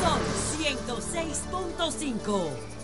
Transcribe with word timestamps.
Son 0.00 0.20
106.5. 0.58 2.78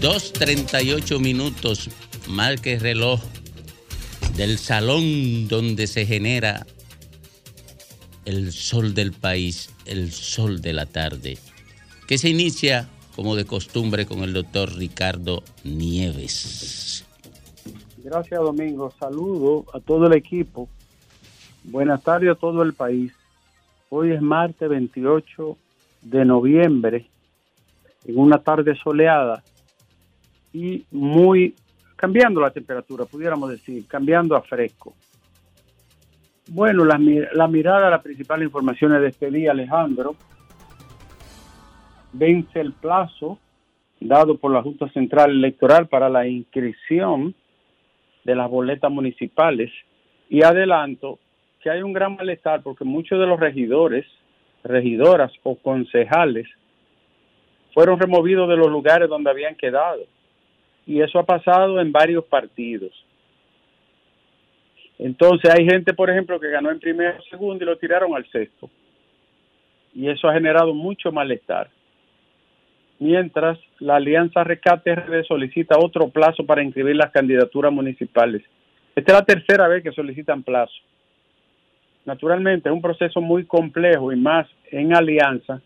2.38 0.00 1.18
minutos, 1.18 1.90
marque 2.28 2.74
el 2.74 2.80
reloj 2.80 3.20
del 4.36 4.58
salón 4.58 5.48
donde 5.48 5.88
se 5.88 6.06
genera 6.06 6.64
el 8.24 8.52
sol 8.52 8.94
del 8.94 9.12
país, 9.12 9.70
el 9.86 10.12
sol 10.12 10.60
de 10.60 10.72
la 10.72 10.86
tarde, 10.86 11.36
que 12.06 12.16
se 12.16 12.28
inicia 12.28 12.88
como 13.16 13.34
de 13.34 13.44
costumbre 13.44 14.06
con 14.06 14.22
el 14.22 14.32
doctor 14.32 14.76
Ricardo 14.76 15.42
Nieves. 15.64 17.04
Gracias 18.10 18.40
Domingo, 18.40 18.90
saludo 18.92 19.66
a 19.74 19.80
todo 19.80 20.06
el 20.06 20.14
equipo, 20.14 20.66
buenas 21.62 22.02
tardes 22.02 22.30
a 22.30 22.34
todo 22.36 22.62
el 22.62 22.72
país. 22.72 23.12
Hoy 23.90 24.12
es 24.12 24.22
martes 24.22 24.66
28 24.66 25.58
de 26.00 26.24
noviembre, 26.24 27.06
en 28.06 28.18
una 28.18 28.38
tarde 28.38 28.74
soleada 28.76 29.42
y 30.54 30.86
muy 30.90 31.54
cambiando 31.96 32.40
la 32.40 32.50
temperatura, 32.50 33.04
pudiéramos 33.04 33.50
decir, 33.50 33.86
cambiando 33.86 34.34
a 34.36 34.40
fresco. 34.40 34.94
Bueno, 36.48 36.86
la, 36.86 36.96
mirada 36.96 37.88
a 37.88 37.90
las 37.90 38.02
principales 38.02 38.46
informaciones 38.46 39.02
de 39.02 39.08
este 39.08 39.30
día, 39.30 39.50
Alejandro, 39.50 40.16
vence 42.14 42.58
el 42.58 42.72
plazo 42.72 43.38
dado 44.00 44.38
por 44.38 44.50
la 44.50 44.62
Junta 44.62 44.88
Central 44.92 45.30
Electoral 45.32 45.88
para 45.88 46.08
la 46.08 46.26
inscripción 46.26 47.34
de 48.24 48.34
las 48.34 48.50
boletas 48.50 48.90
municipales 48.90 49.70
y 50.28 50.42
adelanto 50.42 51.18
que 51.60 51.70
hay 51.70 51.82
un 51.82 51.92
gran 51.92 52.16
malestar 52.16 52.62
porque 52.62 52.84
muchos 52.84 53.18
de 53.18 53.26
los 53.26 53.40
regidores, 53.40 54.06
regidoras 54.64 55.32
o 55.42 55.56
concejales 55.56 56.46
fueron 57.74 57.98
removidos 57.98 58.48
de 58.48 58.56
los 58.56 58.68
lugares 58.68 59.08
donde 59.08 59.30
habían 59.30 59.54
quedado 59.54 60.04
y 60.86 61.02
eso 61.02 61.18
ha 61.18 61.24
pasado 61.24 61.80
en 61.80 61.92
varios 61.92 62.24
partidos. 62.24 62.92
Entonces 64.98 65.50
hay 65.50 65.64
gente, 65.64 65.94
por 65.94 66.10
ejemplo, 66.10 66.40
que 66.40 66.50
ganó 66.50 66.70
en 66.70 66.80
primero 66.80 67.22
segundo 67.30 67.62
y 67.62 67.66
lo 67.66 67.78
tiraron 67.78 68.14
al 68.14 68.28
sexto. 68.30 68.68
Y 69.94 70.08
eso 70.08 70.28
ha 70.28 70.34
generado 70.34 70.74
mucho 70.74 71.12
malestar. 71.12 71.70
Mientras 72.98 73.58
la 73.80 73.96
Alianza 73.96 74.44
Recate 74.44 74.94
RD 74.94 75.24
solicita 75.24 75.78
otro 75.78 76.08
plazo 76.08 76.44
para 76.44 76.62
inscribir 76.62 76.96
las 76.96 77.10
candidaturas 77.10 77.72
municipales. 77.72 78.42
Esta 78.94 79.12
es 79.12 79.18
la 79.18 79.24
tercera 79.24 79.68
vez 79.68 79.82
que 79.82 79.92
solicitan 79.92 80.42
plazo. 80.42 80.74
Naturalmente 82.04 82.68
es 82.68 82.72
un 82.72 82.82
proceso 82.82 83.20
muy 83.20 83.44
complejo 83.44 84.12
y 84.12 84.16
más 84.16 84.48
en 84.70 84.94
alianza. 84.94 85.60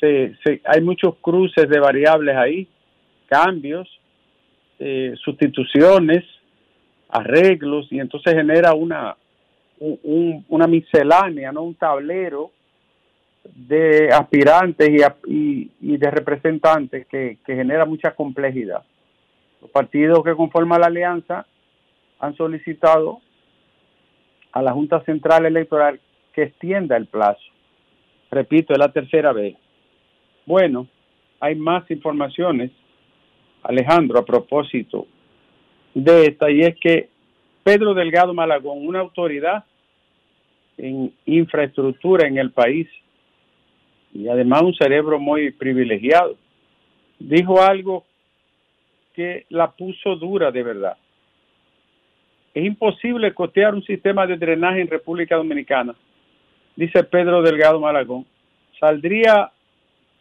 hay 0.00 0.80
muchos 0.80 1.16
cruces 1.20 1.68
de 1.68 1.78
variables 1.78 2.36
ahí, 2.36 2.68
cambios, 3.26 3.88
eh, 4.78 5.14
sustituciones, 5.22 6.24
arreglos, 7.08 7.86
y 7.92 8.00
entonces 8.00 8.34
genera 8.34 8.72
una 8.74 9.16
miscelánea, 10.66 11.52
¿no? 11.52 11.62
un 11.62 11.74
tablero 11.74 12.50
de 13.44 14.08
aspirantes 14.12 14.88
y, 15.26 15.70
y, 15.80 15.96
de 15.96 16.10
representantes 16.10 17.06
que, 17.06 17.38
que, 17.44 17.56
genera 17.56 17.84
mucha 17.84 18.14
complejidad. 18.14 18.82
Los 19.60 19.70
partidos 19.70 20.22
que 20.24 20.34
conforman 20.34 20.80
la 20.80 20.86
alianza 20.86 21.46
han 22.20 22.36
solicitado 22.36 23.20
a 24.52 24.62
la 24.62 24.72
Junta 24.72 25.02
Central 25.04 25.46
Electoral 25.46 26.00
que 26.32 26.44
extienda 26.44 26.96
el 26.96 27.06
plazo. 27.06 27.42
Repito, 28.30 28.72
es 28.72 28.78
la 28.78 28.92
tercera 28.92 29.32
vez. 29.32 29.56
Bueno, 30.46 30.86
hay 31.40 31.54
más 31.54 31.90
informaciones 31.90 32.70
Alejandro, 33.62 34.18
a 34.18 34.24
propósito 34.24 35.06
de 35.94 36.26
esta, 36.26 36.50
y 36.50 36.62
es 36.62 36.76
que 36.80 37.08
Pedro 37.62 37.94
Delgado 37.94 38.34
Malagón, 38.34 38.86
una 38.86 39.00
autoridad 39.00 39.64
en 40.78 41.12
infraestructura 41.26 42.26
en 42.26 42.38
el 42.38 42.50
país 42.50 42.88
y 44.12 44.28
además 44.28 44.62
un 44.62 44.74
cerebro 44.74 45.18
muy 45.18 45.50
privilegiado, 45.50 46.36
dijo 47.18 47.60
algo 47.62 48.04
que 49.14 49.46
la 49.48 49.70
puso 49.70 50.16
dura 50.16 50.50
de 50.50 50.62
verdad. 50.62 50.96
Es 52.54 52.64
imposible 52.64 53.32
costear 53.32 53.74
un 53.74 53.82
sistema 53.84 54.26
de 54.26 54.36
drenaje 54.36 54.80
en 54.80 54.88
República 54.88 55.36
Dominicana, 55.36 55.94
dice 56.76 57.02
Pedro 57.04 57.42
Delgado 57.42 57.80
Malagón. 57.80 58.26
Saldría 58.78 59.50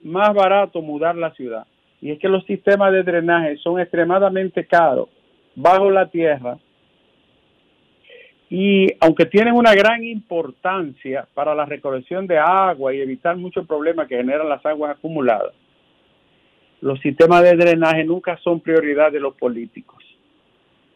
más 0.04 0.34
barato 0.34 0.82
mudar 0.82 1.16
la 1.16 1.32
ciudad 1.32 1.66
y 2.02 2.12
es 2.12 2.20
que 2.20 2.28
los 2.28 2.44
sistemas 2.46 2.92
de 2.92 3.04
drenaje 3.04 3.58
son 3.58 3.80
extremadamente 3.80 4.66
caros 4.66 5.10
bajo 5.56 5.90
la 5.92 6.08
tierra 6.08 6.58
y 8.54 8.88
aunque 9.00 9.28
tienen 9.28 9.54
una 9.54 9.74
gran 9.74 10.04
importancia 10.04 11.26
para 11.34 11.56
la 11.56 11.66
recolección 11.66 12.28
de 12.28 12.38
agua 12.38 12.94
y 12.94 13.00
evitar 13.00 13.38
muchos 13.38 13.66
problemas 13.66 14.10
que 14.10 14.18
generan 14.18 14.50
las 14.50 14.64
aguas 14.66 14.98
acumuladas, 14.98 15.54
los 16.82 17.00
sistemas 17.00 17.44
de 17.44 17.56
drenaje 17.56 18.04
nunca 18.04 18.38
son 18.44 18.60
prioridad 18.60 19.10
de 19.10 19.22
los 19.22 19.36
políticos. 19.36 20.04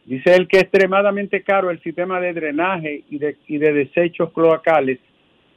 Dice 0.04 0.34
él 0.36 0.46
que 0.48 0.58
es 0.58 0.62
extremadamente 0.64 1.42
caro 1.42 1.70
el 1.70 1.80
sistema 1.80 2.20
de 2.20 2.34
drenaje 2.34 3.04
y 3.08 3.16
de, 3.18 3.38
y 3.46 3.56
de 3.56 3.72
desechos 3.72 4.30
cloacales, 4.34 4.98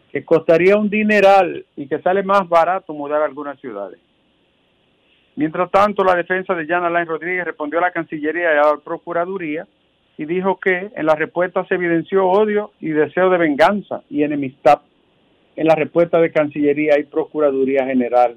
que 0.09 0.23
costaría 0.23 0.77
un 0.77 0.89
dineral 0.89 1.65
y 1.75 1.85
que 1.85 1.99
sale 1.99 2.23
más 2.23 2.47
barato 2.47 2.93
mudar 2.93 3.23
algunas 3.23 3.59
ciudades. 3.59 3.99
Mientras 5.35 5.69
tanto, 5.69 6.05
la 6.05 6.15
defensa 6.15 6.55
de 6.55 6.65
Jan 6.65 6.85
Alain 6.85 7.07
Rodríguez 7.07 7.43
respondió 7.43 7.79
a 7.79 7.81
la 7.81 7.91
Cancillería 7.91 8.53
y 8.53 8.57
a 8.57 8.71
la 8.71 8.77
Procuraduría 8.77 9.67
y 10.19 10.25
dijo 10.25 10.59
que 10.59 10.91
en 10.93 11.05
la 11.05 11.15
respuesta 11.15 11.65
se 11.65 11.75
evidenció 11.75 12.27
odio 12.27 12.73
y 12.81 12.89
deseo 12.89 13.29
de 13.29 13.37
venganza 13.37 14.03
y 14.09 14.23
enemistad 14.23 14.81
en 15.55 15.65
la 15.65 15.75
respuesta 15.75 16.19
de 16.19 16.29
Cancillería 16.29 16.99
y 16.99 17.03
Procuraduría 17.03 17.85
General 17.85 18.35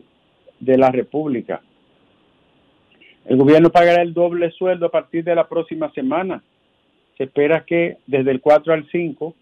de 0.61 0.79
la 0.79 0.93
República. 0.93 1.61
El 3.25 3.37
gobierno 3.37 3.71
pagará 3.71 4.01
el 4.01 4.15
doble 4.15 4.53
sueldo 4.53 4.87
a 4.87 4.91
partir 4.93 5.25
de 5.25 5.35
la 5.35 5.49
próxima 5.49 5.91
semana. 5.91 6.41
Se 7.19 7.25
espera 7.25 7.65
que 7.67 7.97
desde 8.07 8.31
el 8.31 8.41
4 8.41 8.75
al 8.75 8.89
5 8.89 9.35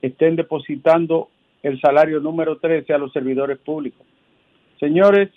estén 0.00 0.36
depositando 0.36 1.28
el 1.62 1.78
salario 1.82 2.20
número 2.20 2.56
13 2.60 2.94
a 2.94 2.98
los 2.98 3.12
servidores 3.12 3.58
públicos. 3.58 4.06
Señores, 4.80 5.28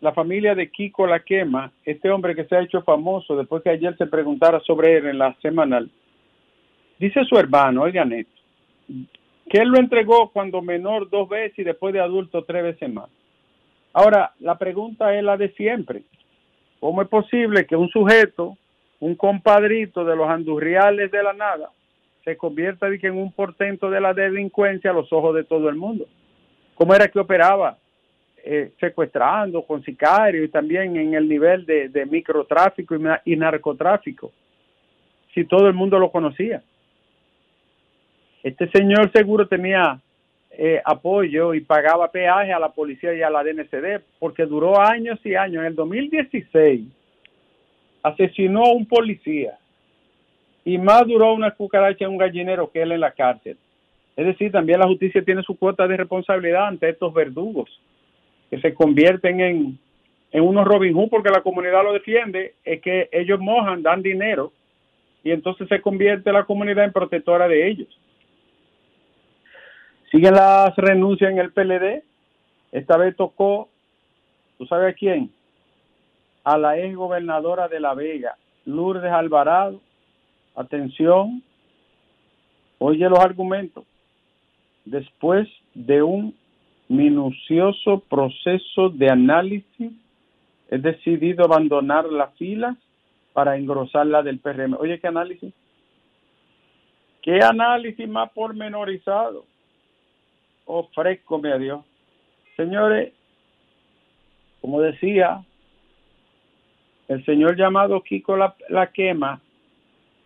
la 0.00 0.12
familia 0.12 0.54
de 0.54 0.70
Kiko 0.70 1.06
La 1.06 1.20
Quema, 1.20 1.72
este 1.84 2.10
hombre 2.10 2.34
que 2.34 2.44
se 2.44 2.56
ha 2.56 2.62
hecho 2.62 2.82
famoso 2.82 3.36
después 3.36 3.62
que 3.62 3.70
ayer 3.70 3.96
se 3.96 4.06
preguntara 4.06 4.60
sobre 4.60 4.96
él 4.96 5.06
en 5.06 5.18
la 5.18 5.34
semanal, 5.42 5.90
dice 6.98 7.24
su 7.24 7.36
hermano, 7.36 7.82
oigan 7.82 8.12
esto, 8.12 8.40
que 9.48 9.58
él 9.58 9.68
lo 9.68 9.78
entregó 9.78 10.30
cuando 10.30 10.62
menor 10.62 11.08
dos 11.10 11.28
veces 11.28 11.58
y 11.58 11.64
después 11.64 11.92
de 11.94 12.00
adulto 12.00 12.44
tres 12.44 12.62
veces 12.62 12.92
más. 12.92 13.10
Ahora, 13.92 14.32
la 14.40 14.58
pregunta 14.58 15.16
es 15.16 15.24
la 15.24 15.36
de 15.36 15.48
siempre. 15.54 16.02
¿Cómo 16.78 17.02
es 17.02 17.08
posible 17.08 17.66
que 17.66 17.74
un 17.74 17.88
sujeto, 17.88 18.56
un 19.00 19.16
compadrito 19.16 20.04
de 20.04 20.14
los 20.14 20.28
andurriales 20.28 21.10
de 21.10 21.22
la 21.22 21.32
nada, 21.32 21.70
se 22.24 22.36
convierta 22.36 22.86
en 22.86 23.16
un 23.16 23.32
portento 23.32 23.90
de 23.90 24.00
la 24.00 24.12
delincuencia 24.12 24.90
a 24.90 24.94
los 24.94 25.12
ojos 25.12 25.34
de 25.34 25.44
todo 25.44 25.68
el 25.68 25.76
mundo? 25.76 26.06
¿Cómo 26.74 26.94
era 26.94 27.08
que 27.08 27.18
operaba? 27.18 27.78
Eh, 28.44 28.72
secuestrando 28.78 29.62
con 29.62 29.82
sicarios 29.82 30.46
y 30.46 30.48
también 30.48 30.96
en 30.96 31.12
el 31.14 31.28
nivel 31.28 31.66
de, 31.66 32.06
microtráfico 32.06 32.96
y, 33.24 33.36
narcotráfico, 33.36 34.32
si 35.34 35.44
todo 35.44 35.66
el 35.66 35.74
mundo 35.74 35.98
lo 35.98 36.10
conocía. 36.10 36.62
Este 38.42 38.70
señor 38.70 39.10
seguro 39.12 39.46
tenía 39.48 40.00
eh, 40.52 40.80
apoyo 40.84 41.52
y 41.52 41.60
pagaba 41.60 42.10
peaje 42.10 42.52
a 42.52 42.60
la 42.60 42.70
policía 42.70 43.12
y 43.12 43.22
a 43.22 43.28
la 43.28 43.42
DNCD 43.42 44.02
porque 44.18 44.46
duró 44.46 44.80
años 44.80 45.18
y 45.24 45.34
años. 45.34 45.60
En 45.60 45.66
el 45.66 45.74
2016 45.74 46.86
asesinó 48.02 48.64
a 48.64 48.72
un 48.72 48.86
policía 48.86 49.58
y 50.64 50.78
más 50.78 51.06
duró 51.06 51.34
una 51.34 51.50
cucaracha 51.50 52.04
en 52.04 52.12
un 52.12 52.18
gallinero 52.18 52.70
que 52.70 52.82
él 52.82 52.92
en 52.92 53.00
la 53.00 53.10
cárcel. 53.10 53.58
Es 54.16 54.26
decir, 54.26 54.52
también 54.52 54.78
la 54.78 54.86
justicia 54.86 55.22
tiene 55.22 55.42
su 55.42 55.58
cuota 55.58 55.86
de 55.88 55.96
responsabilidad 55.96 56.68
ante 56.68 56.88
estos 56.88 57.12
verdugos 57.12 57.68
que 58.50 58.60
se 58.60 58.74
convierten 58.74 59.40
en, 59.40 59.78
en 60.32 60.42
unos 60.42 60.66
Robin 60.66 60.94
Hood 60.94 61.10
porque 61.10 61.30
la 61.30 61.42
comunidad 61.42 61.84
lo 61.84 61.92
defiende, 61.92 62.54
es 62.64 62.80
que 62.80 63.08
ellos 63.12 63.40
mojan, 63.40 63.82
dan 63.82 64.02
dinero 64.02 64.52
y 65.22 65.30
entonces 65.30 65.68
se 65.68 65.80
convierte 65.80 66.32
la 66.32 66.44
comunidad 66.44 66.84
en 66.84 66.92
protectora 66.92 67.48
de 67.48 67.68
ellos. 67.68 67.88
Siguen 70.10 70.34
las 70.34 70.74
renuncias 70.76 71.30
en 71.30 71.38
el 71.38 71.52
PLD. 71.52 72.02
Esta 72.72 72.96
vez 72.96 73.14
tocó, 73.16 73.68
¿tú 74.56 74.66
sabes 74.66 74.94
a 74.94 74.96
quién? 74.96 75.30
A 76.44 76.56
la 76.56 76.78
ex 76.78 76.96
gobernadora 76.96 77.68
de 77.68 77.80
La 77.80 77.94
Vega, 77.94 78.36
Lourdes 78.64 79.12
Alvarado, 79.12 79.80
atención, 80.54 81.42
oye 82.78 83.08
los 83.08 83.18
argumentos. 83.18 83.84
Después 84.84 85.46
de 85.74 86.02
un 86.02 86.34
minucioso 86.88 88.00
proceso 88.08 88.88
de 88.88 89.10
análisis, 89.10 89.92
he 90.70 90.78
decidido 90.78 91.44
abandonar 91.44 92.06
la 92.06 92.28
fila 92.28 92.76
para 93.32 93.56
engrosar 93.56 94.06
la 94.06 94.22
del 94.22 94.38
PRM. 94.38 94.74
Oye, 94.78 94.98
¿qué 94.98 95.06
análisis? 95.06 95.52
¿Qué 97.22 97.40
análisis 97.42 98.08
más 98.08 98.30
pormenorizado? 98.32 99.44
Ofrezcome 100.64 101.52
a 101.52 101.58
Dios. 101.58 101.84
Señores, 102.56 103.12
como 104.60 104.80
decía, 104.80 105.44
el 107.06 107.24
señor 107.24 107.56
llamado 107.56 108.02
Kiko 108.02 108.36
la, 108.36 108.54
la 108.68 108.90
Quema 108.92 109.40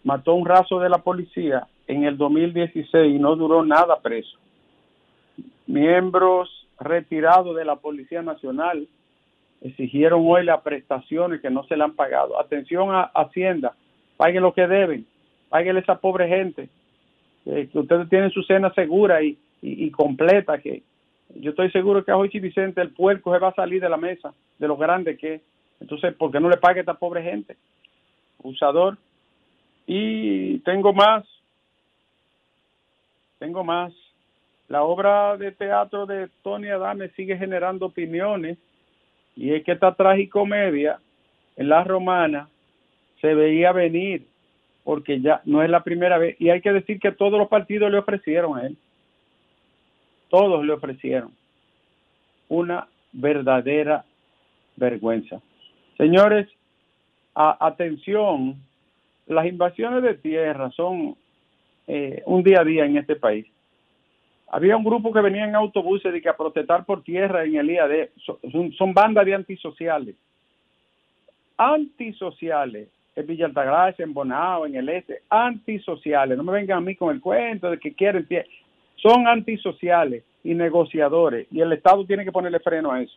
mató 0.04 0.34
un 0.34 0.46
raso 0.46 0.80
de 0.80 0.88
la 0.88 0.98
policía 0.98 1.66
en 1.86 2.04
el 2.04 2.16
2016 2.16 3.14
y 3.14 3.18
no 3.18 3.36
duró 3.36 3.64
nada 3.64 4.00
preso. 4.00 4.38
Miembros 5.72 6.68
retirados 6.78 7.56
de 7.56 7.64
la 7.64 7.76
Policía 7.76 8.20
Nacional 8.20 8.86
exigieron 9.62 10.22
hoy 10.22 10.44
las 10.44 10.60
prestaciones 10.60 11.40
que 11.40 11.48
no 11.48 11.64
se 11.64 11.78
le 11.78 11.84
han 11.84 11.94
pagado. 11.94 12.38
Atención 12.38 12.94
a 12.94 13.04
Hacienda, 13.14 13.74
paguen 14.18 14.42
lo 14.42 14.52
que 14.52 14.66
deben, 14.66 15.06
paguen 15.48 15.76
a 15.76 15.80
esa 15.80 15.94
pobre 15.98 16.28
gente, 16.28 16.68
que 17.46 17.70
ustedes 17.72 18.06
tienen 18.10 18.30
su 18.32 18.42
cena 18.42 18.70
segura 18.74 19.22
y, 19.22 19.38
y, 19.62 19.90
completa, 19.90 20.58
que 20.58 20.82
yo 21.36 21.52
estoy 21.52 21.70
seguro 21.70 22.04
que 22.04 22.10
a 22.12 22.16
Jochi 22.16 22.38
Vicente 22.38 22.82
el 22.82 22.90
puerco 22.90 23.32
se 23.32 23.38
va 23.38 23.48
a 23.48 23.54
salir 23.54 23.80
de 23.80 23.88
la 23.88 23.96
mesa, 23.96 24.34
de 24.58 24.68
lo 24.68 24.76
grande 24.76 25.16
que 25.16 25.36
es. 25.36 25.42
Entonces, 25.80 26.14
¿por 26.16 26.30
qué 26.30 26.38
no 26.38 26.50
le 26.50 26.58
pague 26.58 26.80
a 26.80 26.82
esta 26.82 26.98
pobre 26.98 27.22
gente? 27.22 27.56
Usador. 28.42 28.98
Y 29.86 30.58
tengo 30.58 30.92
más, 30.92 31.24
tengo 33.38 33.64
más. 33.64 33.94
La 34.68 34.84
obra 34.84 35.36
de 35.36 35.52
teatro 35.52 36.06
de 36.06 36.28
Tony 36.42 36.68
Adame 36.68 37.08
sigue 37.10 37.36
generando 37.36 37.86
opiniones 37.86 38.58
y 39.36 39.52
es 39.52 39.64
que 39.64 39.72
esta 39.72 39.94
tragicomedia 39.94 40.98
en 41.56 41.68
la 41.68 41.84
romana 41.84 42.48
se 43.20 43.34
veía 43.34 43.72
venir 43.72 44.26
porque 44.84 45.20
ya 45.20 45.42
no 45.44 45.62
es 45.62 45.70
la 45.70 45.84
primera 45.84 46.18
vez. 46.18 46.36
Y 46.40 46.50
hay 46.50 46.60
que 46.60 46.72
decir 46.72 46.98
que 46.98 47.12
todos 47.12 47.38
los 47.38 47.48
partidos 47.48 47.90
le 47.90 47.98
ofrecieron 47.98 48.58
a 48.58 48.66
él. 48.66 48.76
Todos 50.28 50.64
le 50.64 50.72
ofrecieron 50.72 51.30
una 52.48 52.88
verdadera 53.12 54.04
vergüenza. 54.76 55.40
Señores 55.96 56.48
atención 57.34 58.56
las 59.26 59.46
invasiones 59.46 60.02
de 60.02 60.14
tierra 60.14 60.70
son 60.72 61.16
eh, 61.86 62.22
un 62.26 62.42
día 62.42 62.60
a 62.60 62.64
día 62.64 62.84
en 62.84 62.98
este 62.98 63.16
país 63.16 63.46
había 64.52 64.76
un 64.76 64.84
grupo 64.84 65.10
que 65.14 65.22
venía 65.22 65.46
en 65.46 65.54
autobuses 65.54 66.12
de 66.12 66.20
que 66.20 66.28
a 66.28 66.36
protestar 66.36 66.84
por 66.84 67.02
tierra 67.02 67.42
en 67.42 67.56
el 67.56 67.70
IAD. 67.70 68.10
Son, 68.76 68.92
bandas 68.92 69.24
de 69.24 69.34
antisociales. 69.34 70.14
Antisociales. 71.56 72.88
En 73.16 73.26
Villa 73.26 73.46
Altagracia, 73.46 74.04
en 74.04 74.12
Bonao, 74.12 74.66
en 74.66 74.74
el 74.74 74.90
Este. 74.90 75.22
Antisociales. 75.30 76.36
No 76.36 76.44
me 76.44 76.52
vengan 76.52 76.78
a 76.78 76.80
mí 76.82 76.94
con 76.94 77.14
el 77.14 77.22
cuento 77.22 77.70
de 77.70 77.78
que 77.78 77.94
quieren 77.94 78.28
tierra. 78.28 78.46
Son 78.96 79.26
antisociales 79.26 80.22
y 80.44 80.52
negociadores. 80.52 81.46
Y 81.50 81.62
el 81.62 81.72
Estado 81.72 82.04
tiene 82.04 82.24
que 82.24 82.32
ponerle 82.32 82.60
freno 82.60 82.92
a 82.92 83.00
eso. 83.00 83.16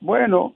Bueno, 0.00 0.54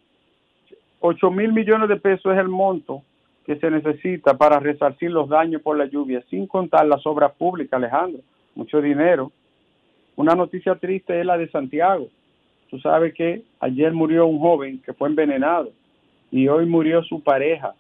8 1.01 1.31
mil 1.31 1.55
millones 1.55 1.89
de 1.89 1.97
pesos 1.97 2.35
es 2.35 2.39
el 2.39 2.49
monto 2.49 3.03
que 3.47 3.57
se 3.57 3.71
necesita 3.71 4.37
para 4.37 4.59
resarcir 4.59 5.11
los 5.11 5.29
daños 5.29 5.63
por 5.63 5.79
la 5.79 5.87
lluvia, 5.87 6.21
sin 6.29 6.49
contar 6.49 6.85
las 6.87 7.07
obras 7.07 7.33
públicas, 7.35 7.79
Alejandro, 7.79 8.21
mucho 8.57 8.83
dinero. 8.83 9.31
Una 10.17 10.35
noticia 10.35 10.75
triste 10.75 11.21
es 11.21 11.25
la 11.25 11.39
de 11.39 11.49
Santiago. 11.51 12.09
Tú 12.69 12.81
sabes 12.81 13.15
que 13.15 13.43
ayer 13.61 13.93
murió 13.93 14.27
un 14.27 14.41
joven 14.41 14.83
que 14.85 14.93
fue 14.93 15.09
envenenado 15.09 15.71
y 16.33 16.49
hoy 16.49 16.67
murió 16.67 17.05
su 17.05 17.23
pareja. 17.23 17.75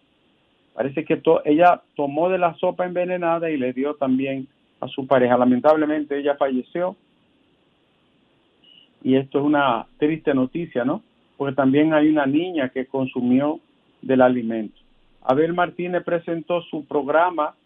Parece 0.73 1.05
que 1.05 1.21
ella 1.45 1.83
tomó 1.97 2.29
de 2.29 2.39
la 2.39 2.55
sopa 2.55 2.87
envenenada 2.87 3.51
y 3.51 3.57
le 3.57 3.73
dio 3.73 3.95
también 3.95 4.47
a 4.81 4.87
su 4.87 5.07
pareja. 5.07 5.37
Lamentablemente 5.37 6.17
ella 6.17 6.37
falleció 6.37 6.95
y 9.03 9.17
esto 9.17 9.41
es 9.41 9.45
una 9.45 9.87
triste 9.99 10.33
noticia, 10.33 10.85
¿no? 10.85 11.03
Porque 11.37 11.57
también 11.57 11.93
hay 11.93 12.09
una 12.09 12.27
niña 12.27 12.69
que 12.69 12.87
consumió 12.87 13.59
del 14.01 14.21
alimento. 14.21 14.86
Abel 15.27 15.55
Martínez 15.55 16.05
presentó 16.05 16.63
su 16.63 16.87
programa 16.87 17.57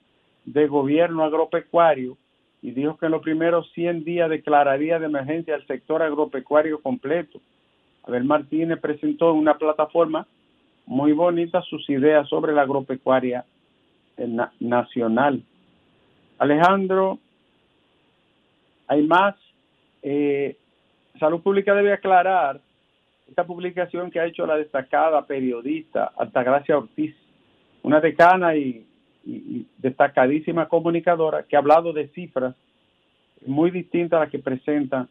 de 0.47 0.67
gobierno 0.67 1.25
agropecuario 1.25 2.17
y 2.63 2.71
dijo 2.71 2.97
que 2.97 3.07
en 3.07 3.13
los 3.13 3.23
primeros 3.23 3.71
100 3.73 4.03
días 4.03 4.31
declararía 4.31 4.99
de 4.99 5.07
emergencia 5.07 5.57
el 5.57 5.67
sector 5.67 6.03
agropecuario 6.03 6.81
completo. 6.81 7.39
Abel 8.05 8.25
Martínez 8.25 8.81
presentó 8.81 9.31
en 9.31 9.37
una 9.37 9.59
plataforma 9.59 10.27
muy 10.87 11.13
bonita 11.13 11.61
sus 11.63 11.89
ideas 11.91 12.27
sobre 12.29 12.55
la 12.55 12.63
agropecuaria 12.63 13.45
nacional. 14.59 15.43
Alejandro, 16.39 17.19
hay 18.87 19.07
más. 19.07 19.37
Eh, 20.03 20.57
Salud 21.19 21.43
Pública 21.43 21.75
debe 21.75 21.93
aclarar 21.93 22.59
esta 23.29 23.45
publicación 23.45 24.11
que 24.11 24.19
ha 24.19 24.25
hecho 24.25 24.47
la 24.47 24.57
destacada 24.57 25.27
periodista 25.27 26.13
Altagracia 26.17 26.79
Ortiz 26.79 27.15
una 27.83 28.01
decana 28.01 28.57
y, 28.57 28.87
destacadísima 29.77 30.67
comunicadora 30.67 31.43
que 31.43 31.55
ha 31.55 31.59
hablado 31.59 31.93
de 31.93 32.09
cifras 32.09 32.57
muy 33.47 33.71
distintas 33.71 34.17
a 34.17 34.21
las 34.25 34.31
que 34.31 34.39
presenta 34.39 35.07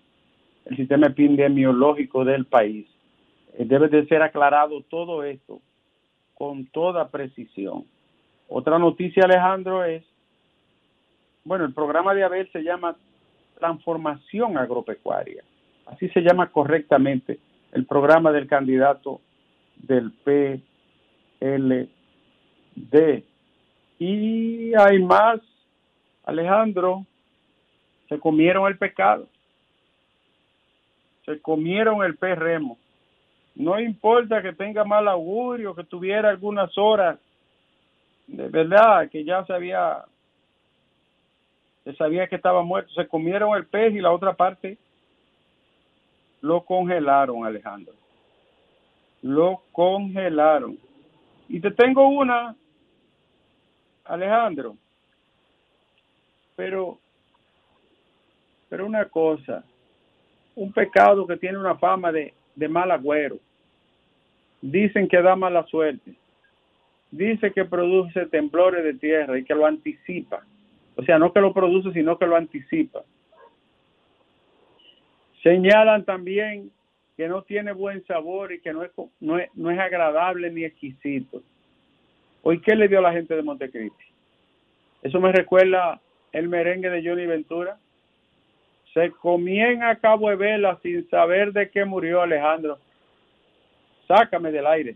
el 0.66 0.75
sistema 0.77 1.07
epidemiológico 1.07 2.25
del 2.25 2.45
país. 2.45 2.88
Eh, 3.54 3.66
debe 3.66 3.88
de 3.88 4.07
ser 4.07 4.24
aclarado 4.24 4.81
todo 4.89 5.24
esto 5.24 5.62
con 6.33 6.66
toda 6.66 7.10
precisión. 7.10 7.86
Otra 8.48 8.80
noticia, 8.80 9.25
Alejandro, 9.25 9.83
es, 9.86 10.04
bueno, 11.44 11.65
el 11.65 11.74
programa 11.74 12.15
de 12.15 12.24
Abel 12.24 12.51
se 12.51 12.63
llama 12.63 12.95
Transformación 13.60 14.57
Agropecuaria. 14.57 15.44
Así 15.86 16.10
se 16.10 16.22
llama 16.22 16.51
correctamente 16.51 17.39
el 17.72 17.86
programa 17.86 18.31
del 18.31 18.48
candidato 18.48 19.22
del 19.77 20.12
PL 20.24 21.89
de. 22.75 23.24
Y 24.00 24.74
hay 24.75 25.00
más, 25.00 25.39
Alejandro, 26.25 27.05
se 28.08 28.20
comieron 28.20 28.67
el 28.67 28.77
pecado, 28.77 29.27
se 31.25 31.39
comieron 31.41 32.03
el 32.03 32.15
perremo. 32.17 32.77
No 33.55 33.79
importa 33.79 34.41
que 34.41 34.53
tenga 34.53 34.84
mal 34.84 35.08
augurio, 35.08 35.75
que 35.75 35.84
tuviera 35.84 36.29
algunas 36.29 36.77
horas, 36.77 37.20
de 38.27 38.48
verdad, 38.48 39.10
que 39.10 39.24
ya 39.24 39.46
se 39.46 39.53
había, 39.53 40.05
se 41.84 41.94
sabía 41.96 42.27
que 42.27 42.36
estaba 42.36 42.63
muerto, 42.63 42.91
se 42.94 43.08
comieron 43.08 43.55
el 43.58 43.65
pez 43.65 43.94
y 43.94 44.00
la 44.00 44.12
otra 44.12 44.34
parte 44.34 44.77
lo 46.41 46.62
congelaron, 46.62 47.46
Alejandro. 47.46 47.94
Lo 49.22 49.62
congelaron. 49.72 50.77
Y 51.50 51.60
te 51.60 51.72
tengo 51.72 52.08
una 52.08 52.56
Alejandro, 54.06 54.77
pero, 56.56 57.00
pero 58.70 58.86
una 58.86 59.06
cosa, 59.06 59.63
un 60.56 60.72
pecado 60.72 61.27
que 61.27 61.38
tiene 61.38 61.58
una 61.58 61.75
fama 61.75 62.12
de, 62.12 62.34
de 62.56 62.68
mal 62.68 62.91
agüero, 62.91 63.38
dicen 64.62 65.08
que 65.08 65.22
da 65.22 65.36
mala 65.36 65.63
suerte, 65.65 66.13
dice 67.12 67.51
que 67.51 67.65
produce 67.65 68.25
temblores 68.27 68.84
de 68.84 68.94
tierra 68.96 69.38
y 69.38 69.44
que 69.44 69.56
lo 69.56 69.65
anticipa, 69.65 70.44
o 70.96 71.03
sea, 71.03 71.18
no 71.18 71.32
que 71.32 71.41
lo 71.41 71.53
produce, 71.53 71.91
sino 71.94 72.18
que 72.18 72.25
lo 72.25 72.36
anticipa. 72.36 73.03
Señalan 75.41 76.03
también 76.03 76.72
que 77.20 77.28
no 77.28 77.42
tiene 77.42 77.74
buen 77.74 78.02
sabor 78.06 78.54
y 78.54 78.62
que 78.62 78.72
no 78.72 78.82
es, 78.82 78.92
no 79.20 79.38
es, 79.38 79.50
no 79.54 79.70
es 79.70 79.78
agradable 79.78 80.50
ni 80.52 80.64
exquisito. 80.64 81.44
Hoy, 82.44 82.62
¿qué 82.62 82.78
le 82.78 82.88
dio 82.88 83.00
a 83.00 83.02
la 83.02 83.12
gente 83.12 83.36
de 83.36 83.44
Montecristi? 83.44 84.06
Eso 85.04 85.20
me 85.20 85.34
recuerda 85.34 86.00
el 86.32 86.48
merengue 86.48 86.90
de 86.90 87.04
Johnny 87.04 87.26
Ventura. 87.26 87.78
Se 88.94 89.12
comían 89.12 89.84
a 89.84 89.98
cabo 89.98 90.30
de 90.30 90.38
vela 90.38 90.80
sin 90.82 91.10
saber 91.10 91.52
de 91.52 91.70
qué 91.70 91.84
murió 91.84 92.22
Alejandro. 92.22 92.80
Sácame 94.08 94.54
del 94.54 94.68
aire. 94.68 94.96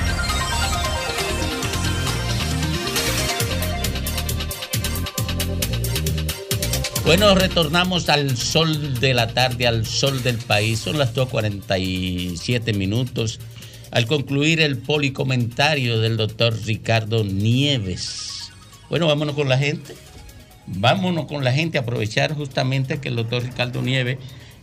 Bueno, 7.03 7.33
retornamos 7.33 8.09
al 8.09 8.37
sol 8.37 8.99
de 8.99 9.15
la 9.15 9.27
tarde, 9.33 9.65
al 9.65 9.85
sol 9.85 10.21
del 10.21 10.37
país. 10.37 10.79
Son 10.79 10.99
las 10.99 11.15
2.47 11.15 12.75
minutos. 12.75 13.39
Al 13.91 14.05
concluir 14.05 14.61
el 14.61 14.77
policomentario 14.77 15.99
del 15.99 16.15
doctor 16.15 16.53
Ricardo 16.63 17.23
Nieves. 17.23 18.53
Bueno, 18.87 19.07
vámonos 19.07 19.35
con 19.35 19.49
la 19.49 19.57
gente. 19.57 19.95
Vámonos 20.67 21.25
con 21.25 21.43
la 21.43 21.51
gente, 21.51 21.79
aprovechar 21.79 22.35
justamente 22.35 23.01
que 23.01 23.09
el 23.09 23.15
doctor 23.15 23.43
Ricardo 23.43 23.81
Nieves 23.81 24.19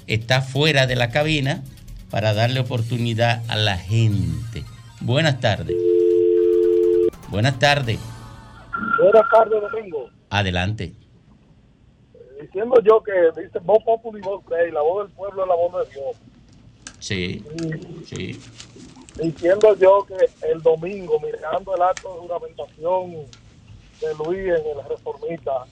está 0.07 0.41
fuera 0.41 0.87
de 0.87 0.95
la 0.95 1.11
cabina 1.11 1.65
para 2.09 2.35
darle 2.35 2.61
oportunidad 2.61 3.43
a 3.49 3.57
la 3.57 3.77
gente. 3.77 4.65
Buenas 5.01 5.41
tardes. 5.41 5.77
Buenas 7.29 7.59
tardes. 7.59 7.99
Buenas 8.99 9.29
tardes, 9.31 9.61
Domingo. 9.61 10.09
Adelante 10.31 10.93
diciendo 12.41 12.81
yo 12.83 13.03
que 13.03 13.13
dice 13.41 13.59
voz 13.61 13.83
popular 13.85 14.21
y 14.21 14.25
voz 14.25 14.45
rey, 14.47 14.71
la 14.71 14.83
voz 14.83 15.07
del 15.07 15.17
pueblo 15.17 15.43
es 15.43 15.49
la 15.49 15.55
voz 15.55 15.89
de 15.89 15.95
Dios. 15.95 16.17
Sí, 16.99 17.45
sí. 18.07 18.41
Diciendo 19.23 19.75
yo 19.77 20.07
que 20.07 20.49
el 20.49 20.63
domingo, 20.63 21.19
mirando 21.21 21.75
el 21.75 21.83
acto 21.83 22.15
de 22.15 22.21
juramentación 22.21 23.11
de 24.01 24.15
Luis 24.25 24.65
en 24.65 24.77
la 24.77 24.89
reformista, 24.89 25.65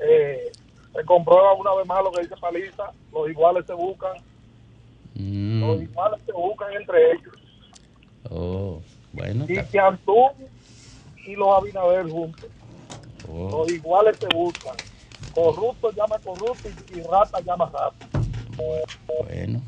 eh, 0.00 0.50
se 0.94 1.04
comprueba 1.04 1.54
una 1.54 1.74
vez 1.74 1.86
más 1.86 2.02
lo 2.02 2.12
que 2.12 2.22
dice 2.22 2.36
Paliza, 2.40 2.90
los 3.12 3.28
iguales 3.28 3.66
se 3.66 3.74
buscan, 3.74 4.16
mm. 5.14 5.60
los 5.60 5.82
iguales 5.82 6.20
se 6.24 6.32
buscan 6.32 6.72
entre 6.72 7.12
ellos. 7.12 7.34
Oh, 8.30 8.80
bueno. 9.12 9.44
Y 9.48 9.62
que 9.64 9.78
Antún 9.78 10.30
y 11.26 11.36
los 11.36 11.48
Abinader 11.48 12.08
juntos, 12.08 12.46
oh. 13.30 13.50
los 13.50 13.72
iguales 13.72 14.16
se 14.18 14.28
buscan 14.34 14.76
corrupto 15.34 15.90
llama 15.92 16.18
corrupto 16.18 16.68
y, 16.94 17.00
rata 17.02 17.40
llama 17.40 17.66
rata. 17.66 18.20
Bueno, 18.56 19.60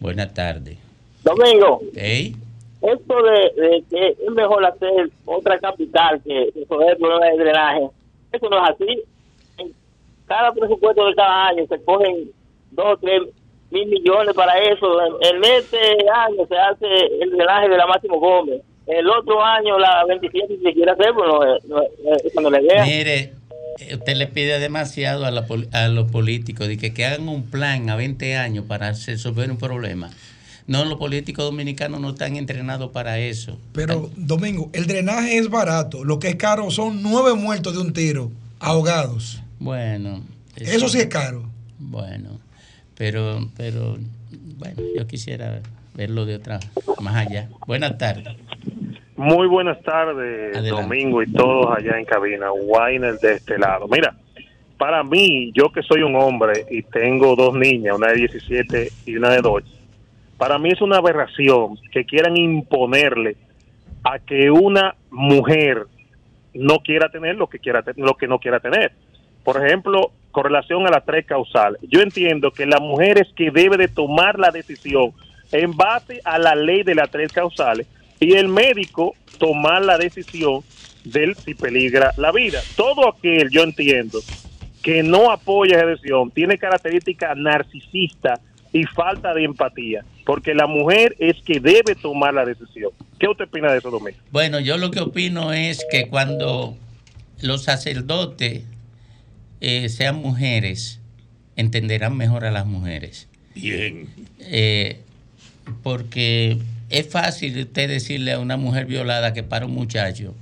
buenas 0.00 0.34
tardes. 0.34 0.78
Domingo. 1.22 1.80
¿Hey? 1.94 2.36
Esto 2.82 3.22
de, 3.22 3.84
que 3.88 4.08
es 4.08 4.30
mejor 4.32 4.64
hacer 4.66 5.08
otra 5.24 5.58
capital 5.60 6.20
que 6.22 6.50
resolver 6.54 6.90
el 6.90 6.96
problema 6.96 7.26
de 7.26 7.38
drenaje, 7.38 7.88
eso 8.32 8.48
no 8.48 8.64
es 8.64 8.70
así. 8.70 9.02
En 9.58 9.72
cada 10.26 10.52
presupuesto 10.52 11.06
de 11.06 11.14
cada 11.14 11.46
año 11.46 11.64
se 11.68 11.80
cogen 11.84 12.30
dos 12.72 12.94
o 12.94 12.96
tres 12.96 13.22
mil 13.70 13.86
millones 13.86 14.34
para 14.34 14.58
eso. 14.58 15.00
En, 15.20 15.44
este 15.44 15.78
año 16.12 16.46
se 16.48 16.56
hace 16.56 16.86
el 17.20 17.30
drenaje 17.30 17.68
de 17.68 17.76
la 17.76 17.86
Máximo 17.86 18.18
Gómez. 18.18 18.62
El 18.86 19.08
otro 19.08 19.40
año 19.40 19.78
la 19.78 20.04
27 20.06 20.56
si 20.56 20.62
se 20.62 20.72
quiere 20.72 20.90
hacer, 20.90 21.14
pues 21.14 21.28
no, 21.68 21.80
eso 22.24 22.40
no 22.40 22.50
le 22.50 22.60
vea. 22.62 22.84
Mire, 22.84 23.32
usted 23.92 24.16
le 24.16 24.26
pide 24.26 24.58
demasiado 24.58 25.24
a, 25.24 25.88
los 25.88 26.10
políticos 26.10 26.68
de 26.68 26.76
que, 26.76 27.04
hagan 27.04 27.28
un 27.28 27.44
plan 27.44 27.90
a 27.90 27.96
20 27.96 28.36
años 28.36 28.64
para 28.66 28.92
resolver 28.92 29.50
un 29.50 29.58
problema. 29.58 30.10
No, 30.66 30.84
los 30.84 30.98
políticos 30.98 31.44
dominicanos 31.44 32.00
no 32.00 32.10
están 32.10 32.36
entrenados 32.36 32.90
para 32.92 33.18
eso. 33.18 33.58
Pero, 33.72 34.10
Domingo, 34.16 34.70
el 34.72 34.86
drenaje 34.86 35.36
es 35.36 35.48
barato. 35.48 36.04
Lo 36.04 36.18
que 36.18 36.28
es 36.28 36.36
caro 36.36 36.70
son 36.70 37.02
nueve 37.02 37.34
muertos 37.34 37.74
de 37.74 37.80
un 37.80 37.92
tiro, 37.92 38.30
ahogados. 38.60 39.42
Bueno. 39.58 40.22
Eso, 40.56 40.88
sí 40.88 40.98
es 40.98 41.06
caro. 41.06 41.50
Bueno, 41.78 42.38
pero, 42.96 43.50
pero, 43.56 43.98
bueno, 44.58 44.82
yo 44.96 45.06
quisiera 45.06 45.60
verlo 45.94 46.26
de 46.26 46.36
otra, 46.36 46.60
más 47.00 47.26
allá. 47.26 47.48
Buenas 47.66 47.98
tardes. 47.98 48.36
Muy 49.22 49.46
buenas 49.46 49.80
tardes, 49.82 50.68
Domingo 50.68 51.22
y 51.22 51.30
todos 51.32 51.68
allá 51.78 51.96
en 51.96 52.04
cabina. 52.04 52.50
Winer 52.50 53.16
de 53.20 53.34
este 53.34 53.56
lado. 53.56 53.86
Mira, 53.86 54.16
para 54.76 55.04
mí, 55.04 55.52
yo 55.54 55.70
que 55.70 55.80
soy 55.84 56.02
un 56.02 56.16
hombre 56.16 56.66
y 56.68 56.82
tengo 56.82 57.36
dos 57.36 57.54
niñas, 57.54 57.96
una 57.96 58.08
de 58.08 58.16
17 58.16 58.90
y 59.06 59.14
una 59.14 59.30
de 59.30 59.40
12, 59.40 59.64
para 60.36 60.58
mí 60.58 60.70
es 60.70 60.82
una 60.82 60.96
aberración 60.96 61.78
que 61.92 62.04
quieran 62.04 62.36
imponerle 62.36 63.36
a 64.02 64.18
que 64.18 64.50
una 64.50 64.96
mujer 65.12 65.86
no 66.52 66.80
quiera 66.80 67.08
tener 67.08 67.36
lo 67.36 67.46
que 67.46 67.60
quiera 67.60 67.84
lo 67.94 68.16
que 68.16 68.26
no 68.26 68.40
quiera 68.40 68.58
tener. 68.58 68.90
Por 69.44 69.64
ejemplo, 69.64 70.10
con 70.32 70.42
relación 70.46 70.84
a 70.84 70.90
las 70.90 71.04
tres 71.04 71.26
causales, 71.26 71.80
yo 71.82 72.00
entiendo 72.00 72.50
que 72.50 72.66
la 72.66 72.80
mujer 72.80 73.18
es 73.18 73.32
que 73.34 73.52
debe 73.52 73.76
de 73.76 73.86
tomar 73.86 74.40
la 74.40 74.50
decisión 74.50 75.12
en 75.52 75.76
base 75.76 76.20
a 76.24 76.40
la 76.40 76.56
ley 76.56 76.82
de 76.82 76.96
las 76.96 77.08
tres 77.08 77.32
causales 77.32 77.86
y 78.22 78.34
el 78.34 78.48
médico 78.48 79.16
tomar 79.38 79.84
la 79.84 79.98
decisión 79.98 80.60
de 81.04 81.34
si 81.44 81.54
peligra 81.54 82.12
la 82.16 82.30
vida. 82.30 82.60
Todo 82.76 83.08
aquel, 83.08 83.50
yo 83.50 83.64
entiendo, 83.64 84.20
que 84.82 85.02
no 85.02 85.30
apoya 85.30 85.76
esa 85.76 85.86
decisión 85.86 86.30
tiene 86.30 86.56
características 86.56 87.36
narcisistas 87.36 88.40
y 88.72 88.84
falta 88.84 89.34
de 89.34 89.44
empatía, 89.44 90.04
porque 90.24 90.54
la 90.54 90.66
mujer 90.66 91.16
es 91.18 91.36
que 91.44 91.58
debe 91.58 91.94
tomar 92.00 92.32
la 92.32 92.44
decisión. 92.44 92.90
¿Qué 93.18 93.26
usted 93.26 93.46
opina 93.46 93.72
de 93.72 93.78
eso, 93.78 93.90
Domingo? 93.90 94.18
Bueno, 94.30 94.60
yo 94.60 94.78
lo 94.78 94.90
que 94.90 95.00
opino 95.00 95.52
es 95.52 95.84
que 95.90 96.08
cuando 96.08 96.76
los 97.40 97.64
sacerdotes 97.64 98.62
eh, 99.60 99.88
sean 99.88 100.16
mujeres, 100.16 101.00
entenderán 101.56 102.16
mejor 102.16 102.44
a 102.44 102.52
las 102.52 102.66
mujeres. 102.66 103.28
Bien. 103.54 104.08
Eh, 104.38 105.00
porque 105.82 106.58
es 106.92 107.08
fácil 107.08 107.58
usted 107.58 107.88
decirle 107.88 108.32
a 108.32 108.38
una 108.38 108.58
mujer 108.58 108.84
violada 108.84 109.32
que 109.32 109.42
para 109.42 109.64
un 109.64 109.72
muchacho 109.72 110.34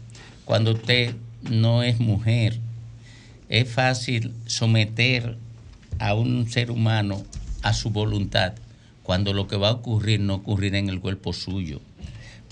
cuando 0.45 0.73
usted 0.73 1.15
no 1.49 1.85
es 1.85 2.01
mujer. 2.01 2.55
Es 3.49 3.73
fácil 3.73 4.35
someter 4.47 5.37
a 6.01 6.15
un 6.15 6.49
ser 6.49 6.73
humano 6.73 7.23
a 7.63 7.73
su 7.73 7.91
voluntad 7.91 8.55
cuando 9.05 9.33
lo 9.33 9.47
que 9.47 9.57
va 9.57 9.69
a 9.69 9.73
ocurrir 9.73 10.21
no 10.21 10.35
ocurrirá 10.35 10.79
en 10.79 10.89
el 10.89 11.01
cuerpo 11.01 11.33
suyo. 11.33 11.81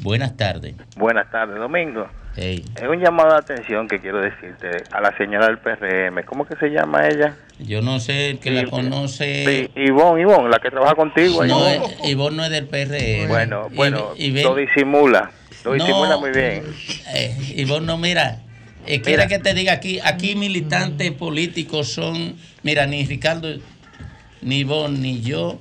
Buenas 0.01 0.37
tardes. 0.37 0.77
Buenas 0.97 1.29
tardes, 1.33 1.59
Domingo. 1.59 2.07
Es 2.39 2.89
un 2.89 3.01
llamado 3.01 3.33
de 3.33 3.39
atención 3.39 3.89
que 3.89 3.99
quiero 3.99 4.21
decirte 4.21 4.85
a 4.93 5.01
la 5.01 5.17
señora 5.17 5.47
del 5.47 5.59
PRM. 5.59 6.25
¿Cómo 6.25 6.47
que 6.47 6.55
se 6.57 6.69
llama 6.69 7.09
ella? 7.09 7.37
Yo 7.59 7.83
no 7.83 7.99
sé, 7.99 8.31
el 8.31 8.39
que 8.39 8.53
la 8.53 8.65
conoce. 8.67 9.71
Sí, 9.75 9.81
Ivonne, 9.81 10.23
Ivonne, 10.23 10.49
la 10.49 10.61
que 10.61 10.71
trabaja 10.71 10.95
contigo. 10.95 11.45
No, 11.45 11.65
Ivonne 12.05 12.37
no 12.37 12.45
es 12.45 12.51
del 12.51 12.67
PRM. 12.67 13.29
Bueno, 13.29 13.69
bueno, 13.75 14.15
lo 14.17 14.55
disimula. 14.55 15.33
Lo 15.65 15.73
disimula 15.73 16.17
muy 16.17 16.31
bien. 16.31 16.63
Eh, 17.13 17.37
Ivonne, 17.57 17.87
no, 17.87 17.99
mira. 17.99 18.39
Eh, 18.87 19.03
que 19.03 19.39
te 19.39 19.53
diga 19.53 19.73
aquí, 19.73 19.99
aquí 20.03 20.35
militantes 20.37 21.11
políticos 21.13 21.93
son, 21.93 22.37
mira, 22.63 22.87
ni 22.87 23.05
Ricardo, 23.05 23.49
ni 24.41 24.61
Ivonne, 24.61 24.99
ni 24.99 25.21
yo 25.21 25.59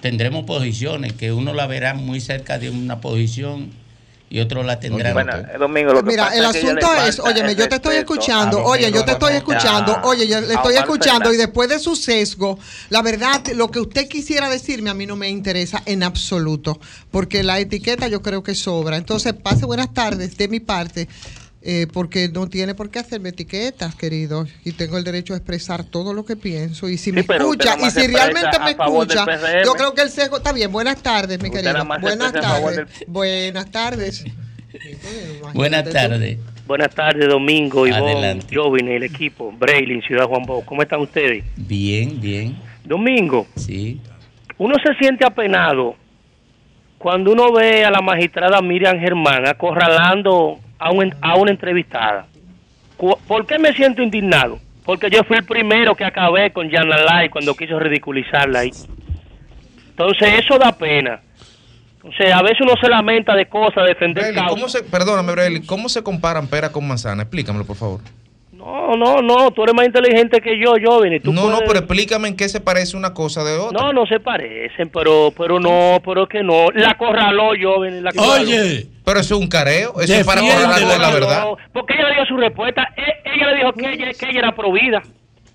tendremos 0.00 0.44
posiciones, 0.44 1.12
que 1.12 1.32
uno 1.32 1.52
la 1.52 1.66
verá 1.66 1.94
muy 1.94 2.20
cerca 2.20 2.58
de 2.58 2.70
una 2.70 3.00
posición 3.00 3.70
y 4.32 4.40
otros 4.40 4.64
la 4.64 4.80
tendrán. 4.80 5.12
Bueno, 5.12 5.32
domingo, 5.58 5.92
lo 5.92 6.02
Mira, 6.02 6.28
el 6.28 6.46
asunto 6.46 6.86
es, 7.06 7.18
óyeme, 7.18 7.54
yo 7.54 7.68
te 7.68 7.74
estoy 7.74 7.96
escuchando, 7.96 8.64
oye, 8.64 8.90
yo 8.90 9.04
te 9.04 9.12
estoy 9.12 9.34
escuchando, 9.34 10.00
oye, 10.04 10.26
yo 10.26 10.40
le 10.40 10.54
estoy 10.54 10.76
escuchando 10.76 11.30
y 11.34 11.36
después 11.36 11.68
de 11.68 11.78
su 11.78 11.94
sesgo, 11.94 12.58
la 12.88 13.02
verdad, 13.02 13.46
lo 13.54 13.70
que 13.70 13.80
usted 13.80 14.08
quisiera 14.08 14.48
decirme 14.48 14.88
a 14.88 14.94
mí 14.94 15.04
no 15.04 15.16
me 15.16 15.28
interesa 15.28 15.82
en 15.84 16.02
absoluto, 16.02 16.80
porque 17.10 17.42
la 17.42 17.58
etiqueta 17.58 18.08
yo 18.08 18.22
creo 18.22 18.42
que 18.42 18.54
sobra. 18.54 18.96
Entonces, 18.96 19.34
pase 19.34 19.66
buenas 19.66 19.92
tardes 19.92 20.38
de 20.38 20.48
mi 20.48 20.60
parte. 20.60 21.08
Eh, 21.64 21.86
porque 21.92 22.28
no 22.28 22.48
tiene 22.48 22.74
por 22.74 22.90
qué 22.90 22.98
hacerme 22.98 23.28
etiquetas, 23.28 23.94
querido, 23.94 24.46
y 24.64 24.72
tengo 24.72 24.98
el 24.98 25.04
derecho 25.04 25.32
a 25.32 25.36
expresar 25.36 25.84
todo 25.84 26.12
lo 26.12 26.24
que 26.24 26.34
pienso. 26.34 26.88
Y 26.88 26.98
si 26.98 27.12
me 27.12 27.20
escucha, 27.20 27.76
y 27.78 27.90
si 27.90 28.08
realmente 28.08 28.58
me 28.58 28.70
escucha, 28.72 29.24
yo 29.64 29.74
creo 29.74 29.94
que 29.94 30.02
el 30.02 30.10
sesgo 30.10 30.38
está 30.38 30.52
bien. 30.52 30.72
Buenas 30.72 31.00
tardes, 31.00 31.40
mi 31.40 31.50
querido. 31.50 31.84
Buenas 32.00 32.32
tardes. 32.32 32.86
Buenas 33.06 33.70
tardes. 33.70 34.24
Buenas 35.54 35.88
tardes. 35.88 36.38
Buenas 36.66 36.94
tardes, 36.94 37.28
Domingo, 37.28 37.86
Ivonne, 37.86 38.40
Jovin, 38.52 38.88
el 38.88 39.02
equipo, 39.04 39.52
Braille, 39.52 40.00
Ciudad 40.02 40.26
Juan 40.26 40.42
Bosch. 40.44 40.64
¿Cómo 40.64 40.82
están 40.82 41.00
ustedes? 41.00 41.44
Bien, 41.56 42.20
bien. 42.20 42.56
Domingo. 42.84 43.46
Sí. 43.56 44.00
Uno 44.58 44.74
se 44.82 44.94
siente 44.94 45.24
apenado 45.24 45.96
cuando 46.98 47.32
uno 47.32 47.52
ve 47.52 47.84
a 47.84 47.90
la 47.90 48.00
magistrada 48.00 48.60
Miriam 48.62 48.98
Germán 48.98 49.46
acorralando 49.46 50.60
a, 50.82 51.36
una 51.36 51.50
entrevistada. 51.50 52.26
¿Por 53.26 53.46
qué 53.46 53.58
me 53.58 53.72
siento 53.72 54.02
indignado? 54.02 54.58
Porque 54.84 55.10
yo 55.10 55.22
fui 55.24 55.36
el 55.36 55.44
primero 55.44 55.94
que 55.94 56.04
acabé 56.04 56.52
con 56.52 56.70
Jana 56.70 56.98
Lai 56.98 57.28
cuando 57.28 57.54
quiso 57.54 57.78
ridiculizarla 57.78 58.60
ahí. 58.60 58.70
Entonces 59.90 60.40
eso 60.40 60.58
da 60.58 60.72
pena. 60.72 61.20
O 62.02 62.12
sea, 62.12 62.38
a 62.38 62.42
veces 62.42 62.58
uno 62.60 62.74
se 62.80 62.88
lamenta 62.88 63.34
de 63.36 63.46
cosas, 63.46 63.86
defender 63.86 64.32
Breli, 64.32 64.48
¿cómo 64.48 64.68
se, 64.68 64.82
perdóname, 64.82 65.32
Breli, 65.32 65.64
¿cómo 65.64 65.88
se 65.88 66.02
comparan 66.02 66.48
pera 66.48 66.72
con 66.72 66.86
manzana? 66.86 67.22
Explícamelo, 67.22 67.64
por 67.64 67.76
favor. 67.76 68.00
No, 68.62 68.96
no, 68.96 69.20
no, 69.22 69.50
tú 69.50 69.64
eres 69.64 69.74
más 69.74 69.86
inteligente 69.86 70.40
que 70.40 70.56
yo, 70.58 70.74
Joven. 70.82 71.20
Tú 71.20 71.32
no, 71.32 71.50
no, 71.50 71.58
pero 71.66 71.80
explícame 71.80 72.28
en 72.28 72.36
qué 72.36 72.48
se 72.48 72.60
parece 72.60 72.96
una 72.96 73.12
cosa 73.12 73.42
de 73.42 73.58
otra. 73.58 73.80
No, 73.80 73.92
no 73.92 74.06
se 74.06 74.20
parecen, 74.20 74.88
pero 74.90 75.32
pero 75.36 75.58
no, 75.58 76.00
pero 76.04 76.28
que 76.28 76.42
no. 76.42 76.70
La 76.72 76.96
corraló, 76.96 77.50
Joven. 77.60 78.04
La 78.04 78.12
corraló. 78.12 78.32
Oye, 78.42 78.86
pero 79.04 79.20
eso 79.20 79.34
es 79.34 79.40
un 79.40 79.48
careo, 79.48 80.00
eso 80.00 80.14
es 80.14 80.24
para 80.24 80.40
corralar 80.40 81.00
la 81.00 81.10
verdad. 81.10 81.46
Porque 81.72 81.94
ella 81.94 82.08
le 82.08 82.14
dio 82.14 82.26
su 82.26 82.36
respuesta, 82.36 82.88
e, 82.96 83.30
ella 83.34 83.50
le 83.50 83.56
dijo 83.56 83.72
que 83.72 83.92
ella, 83.92 84.12
que 84.18 84.26
ella 84.30 84.38
era 84.38 84.54
provida. 84.54 85.02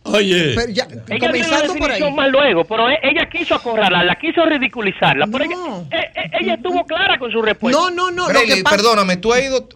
Oye, 0.03 0.53
Pero 0.55 0.71
ya, 0.71 0.87
Ella 1.09 1.27
comenzando 1.27 1.75
por 1.75 1.91
ahí. 1.91 2.11
más 2.13 2.29
luego, 2.29 2.63
pero 2.63 2.89
e- 2.89 2.97
ella 3.03 3.27
quiso 3.29 3.55
acorralarla, 3.55 4.15
quiso 4.15 4.45
ridiculizarla. 4.45 5.27
Pero 5.27 5.43
ella, 5.43 5.55
e- 5.91 6.29
ella 6.41 6.53
estuvo 6.53 6.85
clara 6.85 7.17
con 7.19 7.29
su 7.31 7.41
respuesta. 7.41 7.77
No, 7.77 7.89
no, 7.91 8.09
no. 8.11 8.27
Lo 8.27 8.39
Breli, 8.39 8.55
que 8.55 8.63
pasa, 8.63 8.77
perdóname, 8.77 9.17
tú 9.17 9.33
has 9.33 9.43
ido. 9.43 9.67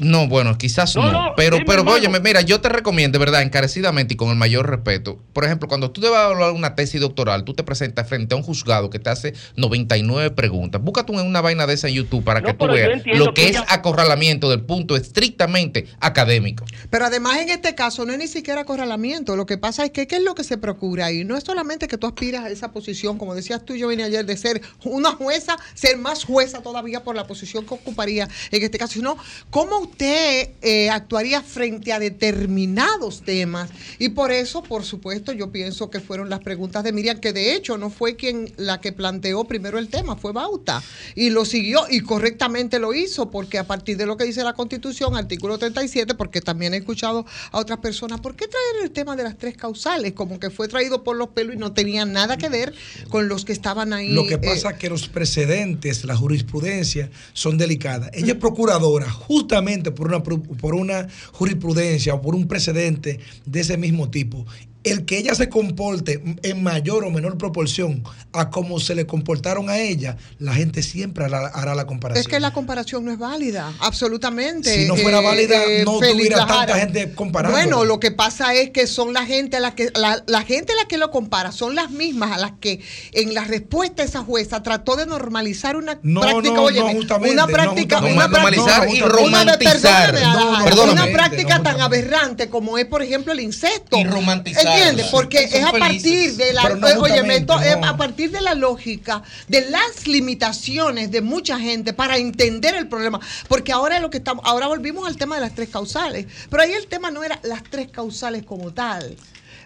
No, 0.00 0.26
bueno, 0.26 0.58
quizás 0.58 0.96
no. 0.96 1.10
No, 1.10 1.12
no, 1.12 1.34
pero, 1.36 1.56
dime, 1.56 1.66
pero, 1.66 1.82
óyeme, 1.82 2.20
mira, 2.20 2.40
yo 2.40 2.60
te 2.60 2.68
recomiendo, 2.68 3.18
de 3.18 3.24
verdad, 3.24 3.42
encarecidamente 3.42 4.14
y 4.14 4.16
con 4.16 4.30
el 4.30 4.36
mayor 4.36 4.68
respeto. 4.68 5.18
Por 5.32 5.44
ejemplo, 5.44 5.68
cuando 5.68 5.90
tú 5.90 6.00
te 6.00 6.08
vas 6.08 6.20
a 6.20 6.24
evaluar 6.26 6.52
una 6.52 6.74
tesis 6.74 7.00
doctoral, 7.00 7.44
tú 7.44 7.54
te 7.54 7.62
presentas 7.62 8.08
frente 8.08 8.34
a 8.34 8.36
un 8.36 8.42
juzgado 8.42 8.90
que 8.90 8.98
te 8.98 9.10
hace 9.10 9.34
99 9.56 10.32
preguntas. 10.32 10.82
Búscate 10.82 11.12
una, 11.12 11.22
una 11.22 11.40
vaina 11.40 11.66
de 11.66 11.74
esa 11.74 11.88
en 11.88 11.94
YouTube 11.94 12.24
para 12.24 12.40
No, 12.40 12.48
que 12.48 12.54
tú 12.54 12.66
veas 12.66 13.02
lo 13.06 13.32
que, 13.32 13.42
que 13.42 13.48
es 13.50 13.56
acorralamiento 13.68 14.50
del 14.50 14.60
punto 14.62 14.96
estrictamente 14.96 15.86
académico. 16.00 16.64
Pero 16.90 17.06
además 17.06 17.38
en 17.38 17.50
este 17.50 17.74
caso 17.74 18.04
no 18.04 18.12
es 18.12 18.18
ni 18.18 18.26
siquiera 18.26 18.62
acorralamiento. 18.62 19.36
Lo 19.36 19.46
que 19.46 19.56
pasa 19.56 19.84
es 19.84 19.90
que 19.90 20.06
¿qué 20.06 20.16
es 20.16 20.22
lo 20.22 20.34
que 20.34 20.44
se 20.44 20.58
procura 20.58 21.06
ahí? 21.06 21.24
No 21.24 21.36
es 21.36 21.44
solamente 21.44 21.86
que 21.86 21.96
tú 21.96 22.06
aspiras 22.06 22.44
a 22.44 22.50
esa 22.50 22.72
posición, 22.72 23.18
como 23.18 23.34
decías 23.34 23.64
tú, 23.64 23.76
yo 23.76 23.88
vine 23.88 24.02
ayer, 24.02 24.24
de 24.26 24.36
ser 24.36 24.60
una 24.84 25.12
jueza, 25.12 25.56
ser 25.74 25.96
más 25.96 26.24
jueza 26.24 26.62
todavía 26.62 27.02
por 27.02 27.14
la 27.14 27.26
posición 27.26 27.64
que 27.64 27.74
ocuparía 27.74 28.28
en 28.50 28.62
este 28.62 28.78
caso, 28.78 28.94
sino 28.94 29.16
cómo 29.60 29.80
usted 29.80 30.52
eh, 30.62 30.88
actuaría 30.88 31.42
frente 31.42 31.92
a 31.92 31.98
determinados 31.98 33.20
temas. 33.20 33.68
Y 33.98 34.08
por 34.08 34.32
eso, 34.32 34.62
por 34.62 34.84
supuesto, 34.84 35.32
yo 35.32 35.52
pienso 35.52 35.90
que 35.90 36.00
fueron 36.00 36.30
las 36.30 36.40
preguntas 36.40 36.82
de 36.82 36.94
Miriam, 36.94 37.20
que 37.20 37.34
de 37.34 37.54
hecho 37.54 37.76
no 37.76 37.90
fue 37.90 38.16
quien 38.16 38.50
la 38.56 38.80
que 38.80 38.92
planteó 38.92 39.44
primero 39.44 39.78
el 39.78 39.88
tema, 39.88 40.16
fue 40.16 40.32
Bauta. 40.32 40.82
Y 41.14 41.28
lo 41.28 41.44
siguió 41.44 41.80
y 41.90 42.00
correctamente 42.00 42.78
lo 42.78 42.94
hizo, 42.94 43.30
porque 43.30 43.58
a 43.58 43.66
partir 43.66 43.98
de 43.98 44.06
lo 44.06 44.16
que 44.16 44.24
dice 44.24 44.42
la 44.44 44.54
Constitución, 44.54 45.14
artículo 45.14 45.58
37, 45.58 46.14
porque 46.14 46.40
también 46.40 46.72
he 46.72 46.78
escuchado 46.78 47.26
a 47.52 47.58
otras 47.58 47.80
personas, 47.80 48.18
¿por 48.20 48.36
qué 48.36 48.48
traer 48.48 48.84
el 48.84 48.92
tema 48.92 49.14
de 49.14 49.24
las 49.24 49.36
tres 49.36 49.58
causales? 49.58 50.14
Como 50.14 50.40
que 50.40 50.48
fue 50.48 50.68
traído 50.68 51.04
por 51.04 51.16
los 51.16 51.28
pelos 51.28 51.56
y 51.56 51.58
no 51.58 51.74
tenía 51.74 52.06
nada 52.06 52.38
que 52.38 52.48
ver 52.48 52.72
con 53.10 53.28
los 53.28 53.44
que 53.44 53.52
estaban 53.52 53.92
ahí. 53.92 54.14
Lo 54.14 54.24
que 54.24 54.36
eh, 54.36 54.38
pasa 54.38 54.70
es 54.70 54.78
que 54.78 54.88
los 54.88 55.08
precedentes, 55.08 56.02
la 56.06 56.16
jurisprudencia 56.16 57.10
son 57.34 57.58
delicadas. 57.58 58.08
Ella 58.14 58.32
es 58.32 58.38
procuradora 58.38 59.10
justamente 59.50 59.90
por 59.90 60.06
una, 60.06 60.22
por 60.22 60.76
una 60.76 61.08
jurisprudencia 61.32 62.14
o 62.14 62.20
por 62.20 62.36
un 62.36 62.46
precedente 62.46 63.18
de 63.44 63.60
ese 63.60 63.76
mismo 63.76 64.08
tipo. 64.08 64.46
El 64.82 65.04
que 65.04 65.18
ella 65.18 65.34
se 65.34 65.48
comporte 65.50 66.22
en 66.42 66.62
mayor 66.62 67.04
o 67.04 67.10
menor 67.10 67.36
proporción 67.36 68.02
a 68.32 68.48
cómo 68.48 68.80
se 68.80 68.94
le 68.94 69.06
comportaron 69.06 69.68
a 69.68 69.78
ella, 69.78 70.16
la 70.38 70.54
gente 70.54 70.82
siempre 70.82 71.24
hará, 71.26 71.48
hará 71.48 71.74
la 71.74 71.86
comparación. 71.86 72.20
Es 72.22 72.28
que 72.28 72.40
la 72.40 72.52
comparación 72.52 73.04
no 73.04 73.12
es 73.12 73.18
válida, 73.18 73.72
absolutamente. 73.80 74.74
Si 74.74 74.86
no 74.88 74.96
fuera 74.96 75.20
válida, 75.20 75.58
no 75.84 75.98
Félix 75.98 76.16
tuviera 76.16 76.46
tanta 76.46 76.78
gente 76.78 77.12
comparando. 77.14 77.56
Bueno, 77.56 77.84
lo 77.84 78.00
que 78.00 78.10
pasa 78.10 78.54
es 78.54 78.70
que 78.70 78.86
son 78.86 79.12
la 79.12 79.26
gente 79.26 79.58
a 79.58 79.60
la 79.60 79.74
que 79.74 79.90
la, 79.94 80.22
la 80.26 80.42
gente 80.44 80.72
a 80.72 80.76
la 80.76 80.88
que 80.88 80.96
lo 80.96 81.10
compara 81.10 81.52
son 81.52 81.74
las 81.74 81.90
mismas 81.90 82.32
a 82.32 82.38
las 82.38 82.52
que 82.60 82.80
en 83.12 83.34
la 83.34 83.44
respuesta 83.44 84.02
esa 84.02 84.22
jueza 84.22 84.62
trató 84.62 84.96
de 84.96 85.04
normalizar 85.06 85.76
una 85.76 85.98
No, 86.02 86.22
práctica, 86.22 86.54
no, 86.54 86.62
óyeme, 86.62 86.94
no, 86.94 87.00
una 87.30 87.46
no, 87.46 87.46
práctica, 87.52 87.96
justamente. 88.00 88.14
una 88.16 88.28
Normalizar 88.28 88.80
práctica- 88.80 88.96
y 88.96 89.02
una- 89.02 89.08
romantizar. 89.12 90.12
perdóname, 90.12 90.20
No, 90.20 90.40
Alejandro, 90.40 90.64
perdóname. 90.64 91.02
una 91.02 91.12
práctica 91.12 91.58
No, 91.58 91.64
tan 91.64 91.80
aberrante 91.82 92.48
como 92.48 92.78
es, 92.78 92.86
por 92.86 93.02
ejemplo, 93.02 93.32
el 93.34 93.40
incesto. 93.40 93.98
Y 93.98 94.04
romantizar. 94.04 94.69
¿Entiendes? 94.72 95.06
Porque 95.06 95.44
es 95.44 95.64
a 95.64 95.72
partir 95.72 96.36
de 96.36 96.52
la 96.52 96.68
no 96.70 97.02
oye, 97.02 97.36
es 97.36 97.76
a 97.82 97.96
partir 97.96 98.30
de 98.30 98.40
la 98.40 98.54
lógica 98.54 99.22
de 99.48 99.70
las 99.70 100.06
limitaciones 100.06 101.10
de 101.10 101.20
mucha 101.20 101.58
gente 101.58 101.92
para 101.92 102.16
entender 102.16 102.74
el 102.74 102.88
problema, 102.88 103.20
porque 103.48 103.72
ahora 103.72 103.98
lo 104.00 104.10
que 104.10 104.18
estamos 104.18 104.44
ahora 104.46 104.66
volvimos 104.66 105.06
al 105.06 105.16
tema 105.16 105.36
de 105.36 105.42
las 105.42 105.54
tres 105.54 105.68
causales, 105.68 106.26
pero 106.48 106.62
ahí 106.62 106.72
el 106.72 106.86
tema 106.86 107.10
no 107.10 107.22
era 107.24 107.38
las 107.42 107.62
tres 107.64 107.90
causales 107.90 108.44
como 108.44 108.72
tal. 108.72 109.16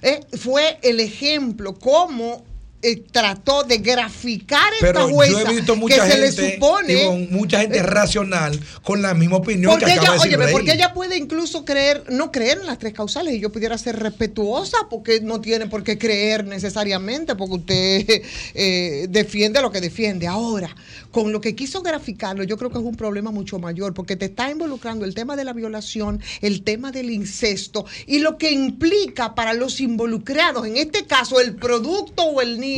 ¿eh? 0.03 0.21
Fue 0.38 0.79
el 0.83 1.01
ejemplo 1.01 1.75
cómo 1.79 2.45
eh, 2.85 3.03
trató 3.11 3.64
de 3.64 3.79
graficar 3.79 4.73
esta 4.75 4.92
Pero 4.92 5.09
jueza 5.09 5.33
yo 5.33 5.49
he 5.49 5.55
visto 5.55 5.75
que 5.87 5.94
se 5.94 6.18
le 6.18 6.33
supone 6.33 7.29
mucha 7.31 7.61
gente 7.61 7.79
eh, 7.79 7.83
racional 7.83 8.61
con 8.83 9.01
la 9.01 9.14
misma 9.14 9.37
opinión 9.37 9.73
porque 9.73 9.87
que 9.87 9.92
acaba 9.92 10.05
ella, 10.05 10.12
de 10.12 10.18
decir 10.18 10.38
óyeme, 10.38 10.53
porque 10.53 10.73
ella 10.73 10.92
puede 10.92 11.16
incluso 11.16 11.64
creer, 11.64 12.05
no 12.11 12.31
creer 12.31 12.59
en 12.59 12.66
las 12.66 12.79
tres 12.79 12.92
causales 12.92 13.33
y 13.35 13.40
yo 13.40 13.51
pudiera 13.51 13.79
ser 13.79 13.99
respetuosa 13.99 14.77
porque 14.90 15.20
no 15.23 15.40
tiene 15.40 15.66
por 15.66 15.83
qué 15.83 15.97
creer 15.97 16.44
necesariamente 16.44 17.35
porque 17.37 17.55
usted 17.55 18.23
eh, 18.55 19.07
defiende 19.09 19.62
lo 19.62 19.70
que 19.70 19.81
defiende. 19.81 20.27
Ahora, 20.27 20.75
con 21.11 21.33
lo 21.33 21.40
que 21.40 21.55
quiso 21.55 21.81
graficarlo, 21.81 22.44
yo 22.44 22.59
creo 22.59 22.70
que 22.70 22.79
es 22.79 22.85
un 22.85 22.97
problema 22.97 23.31
mucho 23.31 23.59
mayor 23.59 23.94
porque 23.94 24.16
te 24.16 24.27
está 24.27 24.51
involucrando 24.51 25.05
el 25.05 25.14
tema 25.14 25.37
de 25.37 25.44
la 25.44 25.53
violación, 25.53 26.20
el 26.42 26.62
tema 26.62 26.92
del 26.92 27.11
incesto 27.11 27.87
y 28.07 28.18
lo 28.18 28.37
que 28.37 28.51
implica 28.51 29.35
para 29.35 29.55
los 29.55 29.81
involucrados, 29.81 30.66
en 30.66 30.77
este 30.77 31.07
caso 31.07 31.40
el 31.40 31.55
producto 31.55 32.25
o 32.25 32.40
el 32.40 32.61
niño, 32.61 32.74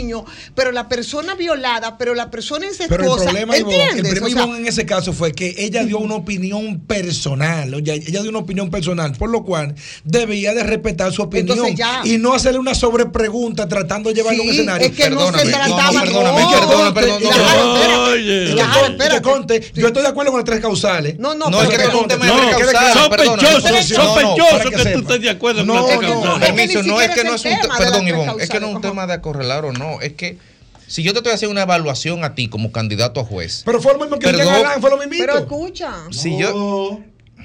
pero 0.55 0.73
la 0.73 0.89
persona 0.89 1.35
violada, 1.35 1.97
pero 1.99 2.15
la 2.15 2.31
persona 2.31 2.67
incestuosa, 2.67 2.97
Pero 2.97 3.17
el 3.17 3.23
problema, 3.25 3.57
Ivonne, 3.57 3.77
el 3.77 3.83
¿entiendes? 3.83 4.13
problema 4.15 4.27
O 4.27 4.31
sea, 4.31 4.43
Ivonne, 4.45 4.59
en 4.61 4.67
ese 4.67 4.87
caso 4.87 5.13
fue 5.13 5.33
que 5.33 5.55
ella 5.59 5.85
dio 5.85 5.99
una 5.99 6.15
opinión 6.15 6.81
personal, 6.81 7.75
oye, 7.75 7.95
ella 8.07 8.21
dio 8.23 8.31
una 8.31 8.39
opinión 8.41 8.71
personal, 8.71 9.13
por 9.13 9.31
lo 9.31 9.45
cual 9.45 9.75
debía 10.05 10.55
de 10.55 10.63
respetar 10.63 11.13
su 11.13 11.23
opinión 11.23 11.75
ya- 11.75 12.01
y 12.05 12.19
no 12.19 12.35
hacerle 12.35 12.59
una 12.59 12.75
sobrepregunta 12.75 13.69
tratando 13.69 14.11
de 14.11 14.17
llevarlo 14.17 14.43
a 14.43 14.47
un 14.47 14.53
escenario. 14.53 14.87
es 14.87 14.93
que 14.95 15.11
no 15.11 15.33
se 15.33 15.47
trataba 15.51 15.93
no, 15.93 16.01
perdóname, 16.01 16.41
no, 16.43 16.51
perdóname, 16.51 16.93
perdóname, 16.93 19.21
conte, 19.23 19.61
yo 19.75 19.87
estoy 19.89 20.03
de 20.03 20.09
acuerdo 20.09 20.31
con 20.33 20.41
las 20.41 20.45
tres 20.45 20.61
causales. 20.61 21.19
No, 21.19 21.35
no, 21.35 21.51
No, 21.51 21.63
es 21.63 21.69
pero 21.69 21.83
que 21.83 21.85
no 21.85 21.89
es 21.89 21.95
un 21.97 22.03
que- 22.03 22.09
tema 22.15 22.27
de 22.27 22.33
tres 22.33 22.73
causales, 22.73 22.95
sospechoso, 22.95 23.61
sospechoso 23.95 24.71
que 24.71 24.91
tú 24.93 24.99
estés 25.01 25.21
de 25.21 25.31
acuerdo 25.31 25.65
No, 25.65 25.75
con 25.75 25.83
las 25.83 25.99
tres 25.99 26.11
no, 26.11 26.23
causales. 26.23 26.53
Permiso, 26.53 26.83
no 26.83 27.01
es 27.01 27.11
que 27.11 27.25
no 27.25 27.35
es 27.35 27.45
un 27.45 27.61
tema 27.61 27.79
perdón, 27.79 28.09
Ivonne, 28.09 28.43
es 28.43 28.49
que 28.51 28.61
no 28.61 28.67
es 28.67 28.75
un 28.75 28.81
causales, 28.81 28.91
tema 28.91 29.07
de 29.07 29.13
acorralar 29.15 29.65
o 29.65 29.73
no, 29.73 29.86
es 30.03 30.12
que 30.14 30.38
si 30.87 31.03
yo 31.03 31.12
te 31.12 31.18
estoy 31.18 31.33
haciendo 31.33 31.53
una 31.53 31.62
evaluación 31.62 32.25
a 32.25 32.35
ti 32.35 32.49
como 32.49 32.70
candidato 32.72 33.20
a 33.20 33.25
juez, 33.25 33.62
Pero 33.64 33.81
fue 33.81 33.92
lo 33.94 33.99
mismo 34.01 34.18
que 34.18 34.27
Perdón. 34.29 34.46
Galán, 34.46 34.81
fue 34.81 34.90
lo 34.90 34.99
mismo. 34.99 35.14
Pero 35.18 35.38
escucha. 35.38 35.92
si 36.11 36.38
yo 36.38 37.01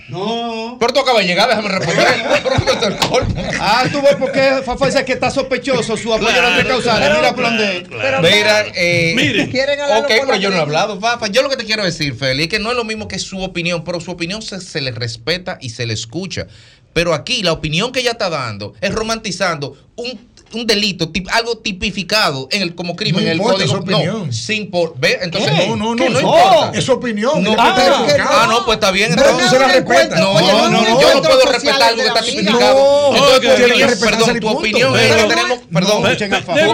No. 0.09 0.77
Pero 0.79 0.93
tú 0.93 0.99
acabas 0.99 1.21
de 1.21 1.27
llegar, 1.27 1.47
déjame 1.49 1.69
responder. 1.69 2.07
Ah, 3.59 3.85
tú 3.91 4.01
ves 4.01 4.15
por 4.15 4.31
qué 4.31 4.61
Fafa 4.65 4.87
dice 4.87 5.05
que 5.05 5.13
está 5.13 5.29
sospechoso 5.29 5.95
su 5.95 6.13
apoyo 6.13 6.29
a 6.29 6.41
las 6.41 6.55
tres 6.55 6.67
causales. 6.67 7.07
Pero- 7.09 7.19
Mira, 7.21 7.35
plan 7.35 7.57
de. 7.57 7.85
Pero- 7.89 8.21
Mira, 8.21 8.65
eh. 8.75 9.47
Quieren 9.51 9.79
Ok, 9.81 10.07
pero 10.07 10.35
yo 10.35 10.49
no 10.49 10.57
he 10.57 10.59
hablado, 10.59 10.99
Fafa. 10.99 11.27
Yo 11.27 11.41
lo 11.43 11.49
que 11.49 11.57
te 11.57 11.65
quiero 11.65 11.83
decir, 11.83 12.15
Feli, 12.15 12.43
es 12.43 12.49
que 12.49 12.59
no 12.59 12.71
es 12.71 12.75
lo 12.77 12.83
mismo 12.83 13.07
que 13.07 13.19
su 13.19 13.41
opinión, 13.41 13.83
pero 13.83 13.99
su 13.99 14.11
opinión 14.11 14.41
se, 14.41 14.59
se 14.61 14.81
le 14.81 14.91
respeta 14.91 15.57
y 15.61 15.69
se 15.69 15.85
le 15.85 15.93
escucha. 15.93 16.47
Pero 16.93 17.13
aquí 17.13 17.41
la 17.43 17.53
opinión 17.53 17.91
que 17.91 18.01
ella 18.01 18.11
está 18.11 18.29
dando 18.29 18.73
es 18.81 18.93
romantizando 18.93 19.77
un, 19.95 20.19
un 20.53 20.67
delito, 20.67 21.09
tip- 21.09 21.27
algo 21.31 21.57
tipificado 21.57 22.47
en 22.51 22.61
el, 22.61 22.75
como 22.75 22.95
crimen 22.95 23.23
No 23.23 23.27
en 23.27 23.31
el 23.31 23.37
importa 23.37 23.65
código. 23.65 24.23
No, 24.25 24.31
sin 24.31 24.69
por, 24.69 24.97
¿ve? 24.99 25.19
Entonces, 25.21 25.51
¿Qué? 25.51 25.67
No, 25.67 25.75
no, 25.75 25.95
no, 25.95 26.05
no 26.05 26.09
no. 26.09 26.19
importa. 26.19 26.71
Es 26.73 26.85
su 26.85 26.91
opinión. 26.93 27.43
No, 27.43 27.51
mira, 27.51 27.63
ah, 27.63 28.05
ah, 28.29 28.47
no, 28.49 28.65
pues 28.65 28.75
está 28.75 28.91
bien. 28.91 29.11
Pero 29.15 29.29
entonces. 29.29 29.49
tú 29.49 29.55
se 29.55 29.59
la 29.61 29.75
encuentro, 29.75 30.17
No, 30.19 30.39
no, 30.39 30.69
no, 30.69 31.01
yo 31.01 31.13
no 31.15 31.21
puedo 31.21 31.45
respetar 31.45 31.81
algo 31.81 32.01
que 32.01 32.07
está 32.07 32.21
tipificado. 32.21 33.11
No, 33.13 33.35
Entonces, 33.35 33.87
respetarse 33.87 34.25
perdón, 34.33 34.39
tu 34.39 34.47
opinión 34.49 34.93
perdón, 35.71 36.01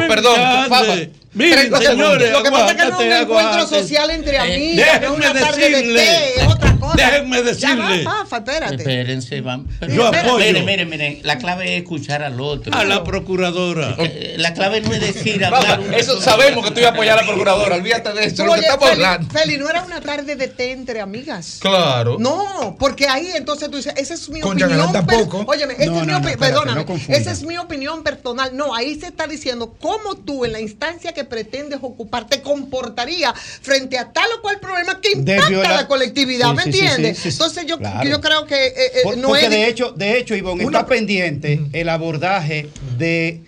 perdón, 0.08 0.38
Fafa. 0.70 0.96
Miren, 1.38 1.72
señores. 1.82 2.32
Lo 2.32 2.44
que 2.44 2.52
pasa 2.52 2.72
es 2.72 2.76
que 2.84 2.90
no 2.90 3.00
es 3.02 3.06
un 3.08 3.14
encuentro 3.14 3.68
social 3.68 4.10
entre 4.12 4.38
amigas, 4.40 5.02
no 5.02 5.16
es 5.16 5.20
déjenme 5.20 5.30
una 5.30 5.34
tarde 5.40 5.62
de 5.62 5.70
decirle. 5.70 6.00
té, 6.02 6.42
es 6.42 6.48
otra 6.48 6.76
cosa. 6.80 6.96
Déjenme 6.96 7.38
Ya 7.38 7.44
decirle. 7.44 8.04
va, 8.04 8.12
Fafa, 8.26 8.38
espérate. 8.38 8.76
Espérense, 8.76 9.42
vamos. 9.42 9.68
Yo 9.90 10.08
apoyo. 10.08 10.38
Miren, 10.38 10.66
miren, 10.66 10.90
miren. 10.90 11.20
La 11.24 11.38
clave 11.38 11.76
es 11.76 11.82
escuchar 11.84 12.24
al 12.24 12.40
otro. 12.42 12.74
A 12.74 12.84
la 12.84 13.04
procuradora. 13.04 13.96
La 14.38 14.54
clave 14.54 14.82
no 14.82 14.94
es 14.94 15.02
decir, 15.02 15.44
hablar. 15.46 15.80
Una 15.80 15.98
eso 15.98 16.20
sabemos 16.22 16.66
que 16.66 16.72
tú 16.72 16.80
ibas 16.80 16.92
a 16.92 16.94
apoyar 16.94 17.18
a 17.20 17.22
la 17.22 17.28
procuradora. 17.28 17.76
Olvídate 17.76 18.14
de 18.14 18.26
eso, 18.26 18.44
lo 18.46 18.54
que 18.54 18.60
Oye, 18.60 18.68
estamos 18.68 18.90
Feli, 18.90 19.04
hablando. 19.04 19.34
Feli, 19.40 19.58
no 19.58 19.70
era 19.70 19.84
una 19.84 20.02
tarde 20.02 20.36
de 20.36 20.48
té 20.48 20.72
entre 20.72 21.02
amigas. 21.02 21.58
Claro. 21.62 22.18
No, 22.20 22.76
porque 22.80 23.08
ahí 23.08 23.32
entonces 23.36 23.70
tú 23.70 23.78
dices, 23.78 23.94
esa 23.98 24.14
es 24.14 24.30
mi 24.30 24.40
Con 24.40 24.62
opinión. 24.62 24.92
Tampoco. 24.92 25.46
Óyeme, 25.48 25.74
esa 25.74 25.86
No, 25.86 25.98
es 25.98 26.02
mi 26.02 26.12
no, 26.12 26.20
no, 26.20 26.38
perdóname, 26.38 26.86
no 26.86 26.96
esa 27.16 27.32
es 27.32 27.44
mi 27.44 27.58
opinión 27.58 28.04
personal. 28.04 28.56
No, 28.56 28.74
ahí 28.74 29.00
se 29.00 29.08
está 29.08 29.28
diciendo 29.28 29.76
cómo 29.80 30.16
tú 30.16 30.46
en 30.46 30.54
la 30.54 30.60
instancia 30.60 31.14
que 31.14 31.24
pretendes 31.28 31.80
ocupar 31.82 32.28
te 32.28 32.42
comportaría 32.42 33.34
frente 33.34 33.98
a 33.98 34.12
tal 34.12 34.28
o 34.38 34.42
cual 34.42 34.60
problema 34.60 35.00
que 35.02 35.12
impacta 35.14 35.70
a 35.74 35.82
la 35.82 35.88
colectividad, 35.88 36.50
Sí, 36.52 36.56
¿me 36.56 36.64
entiendes? 36.64 37.18
sí, 37.18 37.24
sí, 37.24 37.32
sí. 37.32 37.36
Entonces 37.38 37.66
yo, 37.68 37.78
Claro. 37.78 38.10
yo 38.10 38.22
creo 38.22 38.46
que 38.46 38.68
eh, 38.68 38.72
eh, 38.78 38.90
Por- 39.04 39.18
no 39.18 39.28
porque 39.30 39.46
es... 39.46 39.52
de 39.52 39.68
hecho, 39.68 39.92
de 39.92 40.18
hecho, 40.18 40.36
Ivonne, 40.36 40.66
Una- 40.66 40.80
está 40.80 40.90
pendiente 40.90 41.62
el 41.74 41.90
abordaje 41.90 42.70
de 42.98 43.42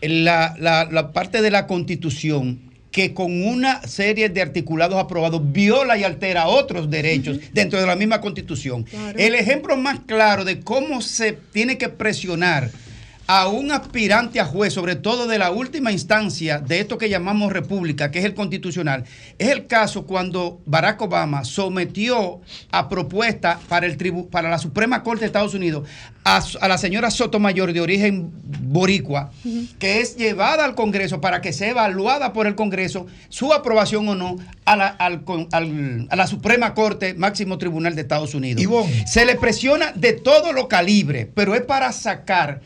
la, 0.00 0.54
la- 0.58 0.88
la 0.90 1.12
parte 1.12 1.42
de 1.42 1.50
la 1.50 1.66
constitución 1.66 2.70
que 2.90 3.14
con 3.14 3.46
una 3.46 3.80
serie 3.88 4.28
de 4.28 4.42
articulados 4.42 4.98
aprobados 4.98 5.40
viola 5.50 5.96
y 5.96 6.04
altera 6.04 6.48
otros 6.48 6.90
derechos 6.90 7.38
dentro 7.52 7.80
de 7.80 7.86
la 7.86 7.96
misma 7.96 8.20
constitución. 8.20 8.84
El 9.16 9.34
ejemplo 9.34 9.78
más 9.78 10.00
claro 10.06 10.44
de 10.44 10.60
cómo 10.60 11.00
se 11.00 11.32
tiene 11.32 11.78
que 11.78 11.88
presionar 11.88 12.70
a 13.26 13.48
un 13.48 13.70
aspirante 13.72 14.40
a 14.40 14.44
juez, 14.44 14.72
sobre 14.72 14.96
todo 14.96 15.26
de 15.26 15.38
la 15.38 15.50
última 15.50 15.92
instancia 15.92 16.58
de 16.58 16.80
esto 16.80 16.98
que 16.98 17.08
llamamos 17.08 17.52
república, 17.52 18.10
que 18.10 18.18
es 18.18 18.24
el 18.24 18.34
constitucional, 18.34 19.04
es 19.38 19.48
el 19.48 19.66
caso 19.66 20.06
cuando 20.06 20.60
Barack 20.66 21.00
Obama 21.02 21.44
sometió 21.44 22.40
a 22.70 22.88
propuesta 22.88 23.60
para, 23.68 23.86
el 23.86 23.96
tribu 23.96 24.28
para 24.28 24.50
la 24.50 24.58
Suprema 24.58 25.02
Corte 25.02 25.20
de 25.20 25.26
Estados 25.26 25.54
Unidos 25.54 25.88
a, 26.24 26.42
a 26.60 26.68
la 26.68 26.78
señora 26.78 27.10
Sotomayor 27.10 27.72
de 27.72 27.80
origen 27.80 28.30
boricua, 28.62 29.30
que 29.78 30.00
es 30.00 30.16
llevada 30.16 30.64
al 30.64 30.74
Congreso 30.74 31.20
para 31.20 31.40
que 31.40 31.52
sea 31.52 31.70
evaluada 31.70 32.32
por 32.32 32.46
el 32.46 32.54
Congreso 32.54 33.06
su 33.28 33.52
aprobación 33.52 34.08
o 34.08 34.14
no 34.14 34.36
a 34.64 34.76
la, 34.76 34.86
al, 34.86 35.24
al, 35.52 36.06
a 36.10 36.16
la 36.16 36.26
Suprema 36.26 36.74
Corte, 36.74 37.14
máximo 37.14 37.58
tribunal 37.58 37.94
de 37.94 38.02
Estados 38.02 38.34
Unidos. 38.34 38.64
Se 39.06 39.24
le 39.24 39.36
presiona 39.36 39.92
de 39.92 40.12
todo 40.12 40.52
lo 40.52 40.68
calibre, 40.68 41.30
pero 41.32 41.54
es 41.54 41.62
para 41.62 41.92
sacar 41.92 42.60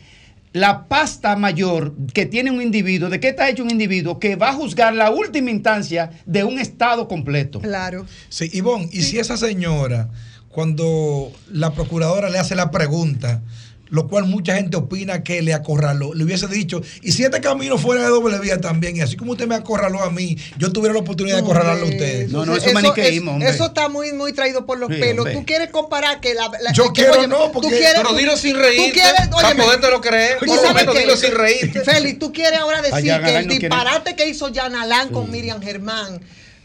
la 0.56 0.88
pasta 0.88 1.36
mayor 1.36 1.94
que 2.14 2.24
tiene 2.24 2.50
un 2.50 2.62
individuo, 2.62 3.10
¿de 3.10 3.20
qué 3.20 3.28
está 3.28 3.46
hecho 3.50 3.62
un 3.62 3.70
individuo 3.70 4.18
que 4.18 4.36
va 4.36 4.48
a 4.48 4.52
juzgar 4.54 4.94
la 4.94 5.10
última 5.10 5.50
instancia 5.50 6.10
de 6.24 6.44
un 6.44 6.58
Estado 6.58 7.06
completo? 7.08 7.60
Claro. 7.60 8.06
Sí, 8.30 8.48
Ivonne, 8.54 8.88
y 8.90 9.02
si 9.02 9.18
esa 9.18 9.36
señora, 9.36 10.08
cuando 10.48 11.30
la 11.52 11.74
procuradora 11.74 12.30
le 12.30 12.38
hace 12.38 12.54
la 12.54 12.70
pregunta, 12.70 13.42
lo 13.88 14.08
cual 14.08 14.24
mucha 14.24 14.56
gente 14.56 14.76
opina 14.76 15.22
que 15.22 15.42
le 15.42 15.54
acorraló. 15.54 16.12
Le 16.14 16.24
hubiese 16.24 16.46
dicho, 16.48 16.82
y 17.02 17.12
si 17.12 17.22
este 17.24 17.40
camino 17.40 17.78
fuera 17.78 18.02
de 18.02 18.08
doble 18.08 18.38
vía 18.40 18.60
también, 18.60 18.96
y 18.96 19.00
así 19.00 19.16
como 19.16 19.32
usted 19.32 19.46
me 19.46 19.54
acorraló 19.54 20.02
a 20.02 20.10
mí, 20.10 20.36
yo 20.58 20.72
tuviera 20.72 20.92
la 20.94 21.00
oportunidad 21.00 21.36
de 21.36 21.42
acorralarlo 21.42 21.86
a 21.86 21.88
ustedes. 21.88 22.30
No, 22.30 22.44
no, 22.44 22.56
eso, 22.56 22.66
es 22.66 22.74
maniqueísmo, 22.74 23.32
hombre. 23.32 23.48
Eso 23.48 23.66
está 23.66 23.88
muy, 23.88 24.12
muy 24.12 24.32
traído 24.32 24.66
por 24.66 24.78
los 24.78 24.88
Sí, 24.92 24.96
pelos. 25.00 25.18
hombre. 25.26 25.34
Tú 25.34 25.46
quieres 25.46 25.70
comparar 25.70 26.20
que 26.20 26.34
la. 26.34 26.50
la- 26.60 26.72
Yo 26.72 26.92
que, 26.92 27.02
quiero 27.02 27.18
oye, 27.18 27.28
no, 27.28 27.44
tú 27.46 27.52
porque- 27.52 27.68
quieres- 27.68 27.92
pero 27.96 28.08
tú- 28.10 28.16
dilo 28.16 28.36
sin 28.36 28.52
tú 28.54 28.58
reírte, 28.60 28.92
quieres- 28.92 29.28
para 29.30 29.54
podértelo 29.56 30.00
creer, 30.00 30.38
tú 30.44 30.54
sabes 30.56 30.74
menos 30.74 30.94
dilo 30.98 31.16
sin 31.16 31.34
reírte. 31.34 31.80
Félix, 31.84 32.18
tú 32.18 32.32
quieres 32.32 32.58
ahora 32.58 32.82
decir 32.82 32.94
Allá 32.94 33.22
que 33.22 33.36
el 33.36 33.46
no 33.46 33.50
quiere- 33.50 33.68
disparate 33.68 34.16
que 34.16 34.28
hizo 34.28 34.52
Jan 34.52 34.74
Alán 34.74 35.10
con 35.10 35.30
Miriam 35.30 35.62
Germán 35.62 36.20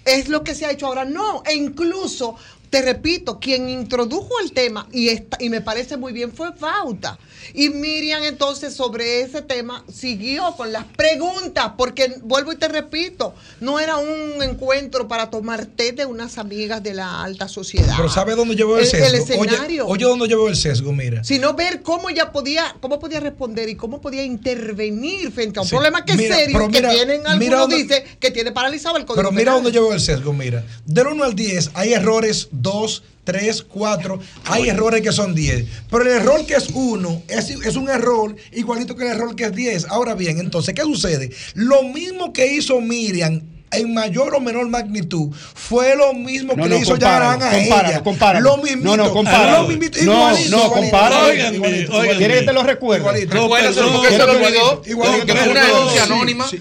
es 0.06 0.28
lo 0.28 0.44
que 0.44 0.56
se 0.56 0.66
ha 0.66 0.72
hecho 0.72 0.88
ahora. 0.88 1.06
No, 1.06 1.44
e 1.46 1.54
incluso. 1.54 2.36
Te 2.72 2.82
repito, 2.82 3.38
quien 3.40 3.68
introdujo 3.70 4.30
el 4.42 4.54
tema, 4.54 4.88
y, 4.94 5.10
esta- 5.10 5.36
y 5.42 5.50
me 5.50 5.60
parece 5.60 5.98
muy 5.98 6.14
bien, 6.14 6.32
fue 6.32 6.54
Fauta. 6.54 7.20
Y 7.54 7.68
Miriam 7.70 8.24
entonces 8.24 8.74
sobre 8.74 9.20
ese 9.22 9.42
tema 9.42 9.84
siguió 9.94 10.56
con 10.56 10.72
las 10.72 10.86
preguntas, 10.86 11.74
porque 11.78 12.14
vuelvo 12.24 12.54
y 12.54 12.56
te 12.56 12.70
repito, 12.70 13.36
no 13.60 13.78
era 13.82 13.98
un 13.98 14.42
encuentro 14.42 15.10
para 15.10 15.30
tomar 15.30 15.66
té 15.66 15.92
de 15.92 16.06
unas 16.06 16.38
amigas 16.38 16.82
de 16.82 16.94
la 16.94 17.22
alta 17.24 17.50
sociedad. 17.50 17.94
Pero 17.98 18.08
¿sabe 18.08 18.36
dónde 18.36 18.56
llevó 18.56 18.78
el 18.78 18.86
El- 18.86 18.90
sesgo? 18.90 19.06
el 19.06 19.16
escenario. 19.16 19.86
Oye, 19.88 20.06
oye, 20.06 20.06
¿dónde 20.06 20.28
llevó 20.30 20.48
el 20.48 20.56
sesgo? 20.56 20.94
Mira. 20.94 21.26
Sino 21.26 21.54
ver 21.54 21.82
cómo 21.82 22.10
ella 22.10 22.32
podía, 22.32 22.74
cómo 22.80 23.00
podía 23.00 23.20
responder 23.20 23.68
y 23.68 23.76
cómo 23.76 24.00
podía 24.00 24.24
intervenir 24.24 25.30
frente 25.34 25.60
a 25.60 25.64
un 25.64 25.68
Sí. 25.68 25.76
problema 25.76 26.06
que 26.06 26.14
Mira, 26.16 26.36
es 26.38 26.42
serio, 26.46 26.68
mira, 26.70 26.90
que 26.90 26.96
tienen 26.96 27.28
algunos 27.28 27.38
mira 27.38 27.58
dónde- 27.60 27.76
dice 27.84 28.06
que 28.18 28.32
tiene 28.32 28.54
paralizado 28.54 28.96
el 28.96 29.04
código 29.06 29.18
Pero 29.24 29.32
mira 29.32 29.52
penal. 29.52 29.56
dónde 29.64 29.72
llevó 29.78 29.92
el 29.94 30.00
sesgo, 30.00 30.32
mira. 30.32 30.64
Del 30.86 31.08
1 31.08 31.26
al 31.26 31.36
10 31.36 31.70
hay 31.74 31.92
errores 31.94 32.48
2, 32.62 33.04
3, 33.24 33.63
4, 33.63 34.19
hay 34.45 34.69
errores 34.69 35.02
que 35.02 35.12
son 35.12 35.36
10. 35.36 35.65
Pero 35.89 36.04
el 36.04 36.10
error 36.10 36.45
que 36.45 36.56
es 36.56 36.69
1 36.74 37.24
es, 37.28 37.50
es 37.50 37.76
un 37.76 37.89
error 37.89 38.36
igualito 38.52 38.95
que 38.95 39.04
el 39.04 39.15
error 39.15 39.36
que 39.36 39.45
es 39.45 39.56
10. 39.56 39.86
Ahora 39.89 40.15
bien, 40.15 40.39
entonces, 40.39 40.74
¿qué 40.74 40.82
sucede? 40.82 41.32
Lo 41.54 41.84
mismo 41.84 42.34
que 42.34 42.54
hizo 42.54 42.82
Miriam 42.82 43.41
en 43.74 43.94
mayor 43.94 44.36
o 44.36 44.40
menor 44.42 44.68
magnitud 44.70 45.30
fue 45.34 45.96
lo 45.96 46.14
mismo 46.14 46.54
No, 46.56 46.64
que 46.64 46.70
no, 46.70 46.76
le 46.76 46.82
hizo 46.82 46.98
Yarán 46.98 47.42
a 47.42 47.58
ella. 47.58 48.04
compáralo. 48.04 48.50
Lo 48.52 48.58
mismito. 48.64 48.84
No, 48.90 48.98
no, 48.98 49.12
compáralo. 49.14 49.62
Lo 49.64 49.68
mismito, 49.70 50.00
No, 50.04 50.12
igualito, 50.14 50.50
no, 50.50 50.58
igualito, 50.58 50.74
compáralo. 50.74 51.34
igualito, 51.34 51.56
igualito, 51.56 51.94
Óigame, 51.98 52.18
¿Quiere 52.18 52.34
que 52.40 52.46
te 52.46 52.54
lo 52.54 52.64
recuerde? 52.64 53.02
Igualito. 53.02 53.36
Igualito, 53.46 53.92
porque 53.94 54.10
se 54.10 54.18
lo 54.18 54.32
olvidó. 54.32 54.82
igualito, 54.86 55.26
Que 55.26 55.34
no 55.34 55.40
es 55.42 55.48
una 55.48 55.66
denuncia 55.66 56.04
anónima. 56.04 56.48
sí. 56.48 56.58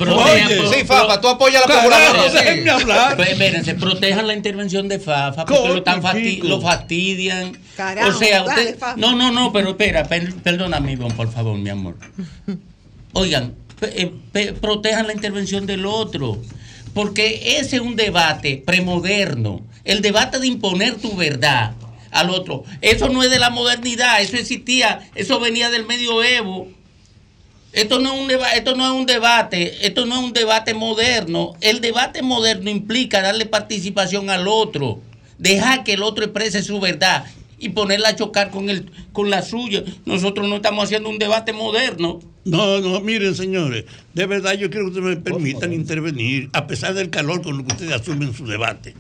Fafa, 0.87 1.21
tú 1.21 1.29
apoyas 1.29 1.65
a 1.65 1.69
la 1.69 1.75
procuradora. 1.75 3.17
Pues, 3.17 3.29
Espérense, 3.31 3.75
protejan 3.75 4.27
la 4.27 4.35
intervención 4.35 4.89
de 4.89 4.99
Fafa 4.99 5.45
porque 5.45 5.69
lo, 5.69 5.83
tan 5.83 6.03
fasti- 6.03 6.23
Chico. 6.35 6.47
lo 6.49 6.61
fastidian. 6.61 7.59
Carajo, 7.77 8.09
o 8.11 8.19
sea, 8.19 8.45
usted. 8.45 8.77
No, 8.97 9.17
no, 9.17 9.31
no, 9.33 9.53
pero 9.53 9.71
espera, 9.71 10.05
per- 10.05 10.35
perdóname, 10.37 10.93
Ivonne, 10.93 11.15
por 11.15 11.31
favor, 11.33 11.57
mi 11.59 11.71
amor. 11.71 11.97
Oigan, 13.13 13.55
pe- 13.79 14.03
eh, 14.03 14.13
pe- 14.33 14.53
protejan 14.53 15.07
la 15.07 15.13
intervención 15.13 15.67
del 15.67 15.87
otro. 15.87 16.39
Porque 16.95 17.59
ese 17.59 17.77
es 17.77 17.83
un 17.83 17.97
debate 17.97 18.63
premoderno. 18.65 19.63
El 19.85 20.03
debate 20.03 20.39
de 20.39 20.47
imponer 20.47 20.97
tu 20.97 21.15
verdad 21.17 21.75
al 22.11 22.31
otro. 22.31 22.65
Eso 22.81 23.09
no 23.09 23.23
es 23.23 23.31
de 23.31 23.39
la 23.39 23.51
modernidad, 23.51 24.21
eso 24.21 24.37
existía, 24.37 25.09
eso 25.15 25.41
venía 25.41 25.71
del 25.71 25.87
medioevo. 25.87 26.69
Esto 27.73 28.01
no, 28.01 28.15
es 28.15 28.21
un 28.21 28.31
esto 28.57 28.75
no 28.75 28.85
es 28.85 28.91
un 28.93 29.07
debate, 29.07 29.87
esto 29.87 30.05
no 30.05 30.17
es 30.17 30.23
un 30.23 30.33
debate 30.33 30.75
moderno. 30.75 31.55
El 31.61 31.81
debate 31.81 32.21
moderno 32.21 32.69
implica 32.69 33.23
darle 33.23 33.47
participación 33.47 34.29
al 34.29 34.49
otro, 34.49 35.01
dejar 35.39 35.85
que 35.85 35.93
el 35.93 36.03
otro 36.03 36.25
exprese 36.25 36.65
su 36.65 36.81
verdad 36.81 37.25
y 37.61 37.69
ponerla 37.69 38.09
a 38.09 38.17
chocar 38.17 38.51
con, 38.51 38.71
el, 38.71 38.91
con 39.13 39.31
la 39.31 39.43
suya. 39.43 39.85
Nosotros 40.07 40.49
no 40.49 40.57
estamos 40.57 40.85
haciendo 40.85 41.11
un 41.11 41.19
debate 41.19 41.53
moderno. 41.53 42.19
No, 42.45 42.81
no, 42.81 43.01
miren, 43.01 43.35
señores, 43.35 43.85
de 44.15 44.27
verdad 44.27 44.55
yo 44.55 44.71
quiero 44.71 44.87
que 44.87 44.99
ustedes 44.99 45.17
me 45.17 45.23
permitan 45.23 45.73
intervenir, 45.75 46.49
a 46.55 46.67
pesar 46.67 46.95
del 46.95 47.11
calor 47.11 47.43
con 47.43 47.59
lo 47.59 47.65
que 47.65 47.75
ustedes 47.75 47.93
asumen 47.93 48.35
su 48.35 48.47
debate. 48.47 48.95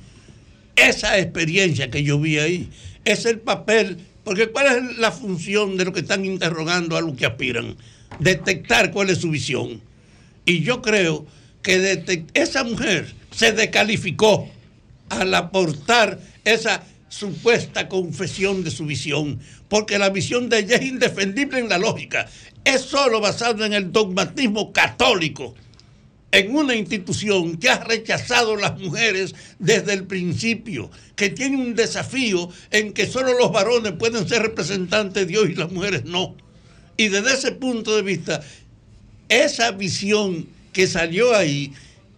Esa 0.77 1.19
experiencia 1.19 1.91
que 1.91 2.03
yo 2.03 2.21
vi 2.21 2.39
ahí 2.39 2.69
es 3.07 3.25
el 3.25 3.41
papel, 3.41 3.97
porque 4.25 4.51
¿cuál 4.51 4.67
es 4.67 4.99
la 4.99 5.11
función 5.11 5.79
de 5.79 5.87
lo 5.87 5.93
que 5.95 6.01
están 6.01 6.27
interrogando 6.27 6.97
a 6.97 7.01
lo 7.01 7.17
que 7.17 7.25
aspiran? 7.25 7.77
Detectar 8.19 8.91
cuál 8.91 9.09
es 9.09 9.19
su 9.19 9.31
visión. 9.31 9.81
Y 10.45 10.61
yo 10.61 10.83
creo 10.83 11.27
que 11.63 12.05
esa 12.35 12.63
mujer 12.65 13.07
se 13.31 13.53
descalificó 13.53 14.51
al 15.09 15.35
aportar 15.35 16.21
esa 16.45 16.83
supuesta 17.11 17.89
confesión 17.89 18.65
de 18.65 18.71
su 18.71 18.87
visión, 18.87 19.41
porque 19.69 19.99
la 19.99 20.09
visión 20.09 20.49
de 20.49 20.61
ella 20.61 20.77
es 20.77 20.87
indefendible 20.87 21.59
en 21.59 21.69
la 21.69 21.77
lógica, 21.77 22.31
es 22.65 22.81
solo 22.81 23.21
basada 23.21 23.67
en 23.67 23.75
el 23.75 23.93
dogmatismo 23.93 24.73
católico, 24.73 25.55
en 26.33 26.55
una 26.55 26.77
institución 26.77 27.57
que 27.57 27.69
ha 27.69 27.83
rechazado 27.83 28.55
las 28.55 28.79
mujeres 28.79 29.35
desde 29.59 29.93
el 29.93 30.07
principio, 30.07 30.91
que 31.17 31.31
tiene 31.31 31.57
un 31.57 31.75
desafío 31.75 32.49
en 32.71 32.93
que 32.93 33.09
solo 33.09 33.37
los 33.37 33.51
varones 33.51 33.93
pueden 33.93 34.29
ser 34.29 34.43
representantes 34.43 35.27
de 35.27 35.27
Dios 35.27 35.51
y 35.51 35.57
las 35.57 35.73
mujeres 35.73 36.05
no. 36.05 36.37
Y 36.97 37.09
desde 37.09 37.35
ese 37.35 37.53
punto 37.53 37.97
de 37.97 38.03
vista, 38.03 38.41
esa 39.29 39.73
visión 39.73 40.47
que 40.73 40.87
salió 40.87 41.35
ahí 41.35 41.73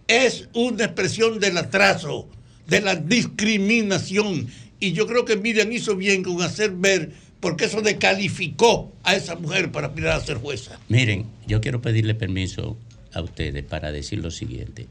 es 0.07 0.47
una 0.53 0.85
expresión 0.85 1.39
del 1.39 1.57
atraso, 1.57 2.27
de 2.67 2.81
la 2.81 2.95
discriminación. 2.95 4.47
Y 4.83 4.91
yo 4.91 5.07
creo 5.07 5.23
que 5.23 5.37
Miriam 5.37 5.71
hizo 5.71 5.95
bien 5.95 6.23
con 6.23 6.41
hacer 6.41 6.71
ver, 6.71 7.11
porque 7.39 7.65
eso 7.65 7.81
descalificó 7.81 8.91
a 9.03 9.15
esa 9.15 9.35
mujer 9.35 9.71
para 9.71 9.87
aspirar 9.87 10.19
a 10.19 10.19
ser 10.25 10.37
jueza. 10.37 10.77
Miren, 10.89 11.25
yo 11.47 11.61
quiero 11.61 11.81
pedirle 11.81 12.15
permiso 12.15 12.75
a 13.13 13.21
ustedes 13.21 13.63
para 13.63 13.91
decir 13.93 14.19
lo 14.19 14.29
siguiente. 14.29 14.87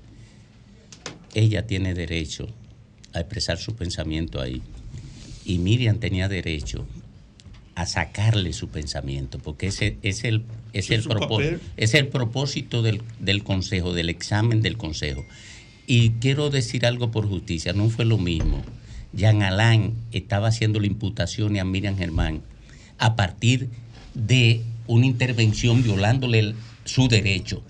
Ella 1.34 1.66
tiene 1.66 1.92
derecho 1.94 2.48
a 3.12 3.20
expresar 3.20 3.58
su 3.58 3.74
pensamiento 3.74 4.40
ahí. 4.40 4.62
Y 5.44 5.58
Miriam 5.58 5.98
tenía 5.98 6.28
derecho 6.28 6.86
a 7.74 7.84
sacarle 7.86 8.52
su 8.52 8.68
pensamiento, 8.68 9.38
porque 9.38 9.66
ese 9.66 9.96
es 10.02 10.24
el, 10.24 10.44
es 10.72 10.86
Ese 10.86 10.94
el, 10.94 11.00
es 11.00 11.04
su 11.04 11.10
propó- 11.10 11.28
papel. 11.36 11.60
es 11.76 11.94
el 11.94 12.08
propósito 12.08 12.82
del, 12.82 13.02
del 13.18 13.42
consejo, 13.44 13.92
del 13.92 14.08
examen 14.08 14.62
del 14.62 14.76
consejo. 14.76 15.24
Y 15.86 16.10
quiero 16.12 16.48
decir 16.48 16.86
algo 16.86 17.10
por 17.10 17.26
justicia, 17.28 17.72
no 17.72 17.88
fue 17.90 18.04
lo 18.04 18.18
mismo. 18.18 18.62
Jean 19.12 19.42
Alain 19.42 19.94
estaba 20.12 20.48
haciendo 20.48 20.80
la 20.80 20.86
imputación 20.86 21.58
a 21.58 21.64
Miriam 21.64 21.96
Germán 21.96 22.40
a 22.98 23.14
partir 23.16 23.68
de 24.14 24.62
una 24.86 25.06
intervención 25.06 25.82
violándole 25.82 26.38
el- 26.38 26.54
su 26.84 27.08
derecho. 27.08 27.62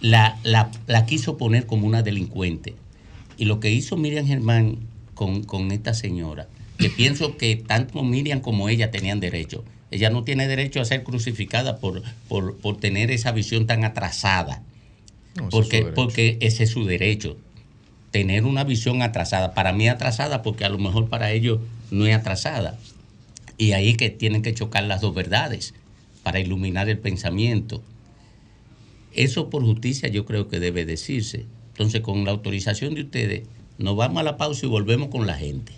La, 0.00 0.38
la- 0.42 0.70
la 0.86 1.06
quiso 1.06 1.36
poner 1.36 1.66
como 1.66 1.86
una 1.86 2.02
delincuente. 2.02 2.74
Y 3.38 3.44
lo 3.46 3.60
que 3.60 3.70
hizo 3.70 3.96
Miriam 3.96 4.26
Germán 4.26 4.76
con, 5.14 5.44
con 5.44 5.70
esta 5.72 5.94
señora, 5.94 6.48
que 6.78 6.90
pienso 6.96 7.36
que 7.36 7.56
tanto 7.56 8.02
Miriam 8.02 8.40
como 8.40 8.68
ella 8.68 8.90
tenían 8.90 9.20
derecho. 9.20 9.64
Ella 9.90 10.10
no 10.10 10.24
tiene 10.24 10.48
derecho 10.48 10.80
a 10.80 10.84
ser 10.86 11.02
crucificada 11.04 11.78
por, 11.78 12.02
por, 12.28 12.56
por 12.58 12.78
tener 12.78 13.10
esa 13.10 13.30
visión 13.32 13.66
tan 13.66 13.84
atrasada. 13.84 14.62
No, 15.36 15.48
ese 15.48 15.48
es 15.48 15.50
su 15.50 15.50
porque, 15.52 15.82
porque 15.94 16.38
ese 16.40 16.64
es 16.64 16.70
su 16.70 16.84
derecho. 16.84 17.36
Tener 18.12 18.44
una 18.44 18.62
visión 18.62 19.02
atrasada. 19.02 19.52
Para 19.54 19.72
mí 19.72 19.88
atrasada 19.88 20.42
porque 20.42 20.64
a 20.64 20.68
lo 20.68 20.78
mejor 20.78 21.08
para 21.08 21.32
ellos 21.32 21.58
no 21.90 22.06
es 22.06 22.14
atrasada. 22.14 22.78
Y 23.58 23.72
ahí 23.72 23.94
que 23.94 24.10
tienen 24.10 24.42
que 24.42 24.54
chocar 24.54 24.84
las 24.84 25.00
dos 25.00 25.14
verdades 25.14 25.74
para 26.22 26.38
iluminar 26.38 26.88
el 26.88 26.98
pensamiento. 26.98 27.82
Eso 29.12 29.50
por 29.50 29.64
justicia 29.64 30.08
yo 30.08 30.24
creo 30.24 30.48
que 30.48 30.60
debe 30.60 30.84
decirse. 30.84 31.46
Entonces, 31.72 32.00
con 32.02 32.24
la 32.24 32.30
autorización 32.30 32.94
de 32.94 33.02
ustedes, 33.02 33.42
nos 33.78 33.96
vamos 33.96 34.20
a 34.20 34.22
la 34.22 34.36
pausa 34.36 34.66
y 34.66 34.68
volvemos 34.68 35.08
con 35.08 35.26
la 35.26 35.34
gente. 35.34 35.72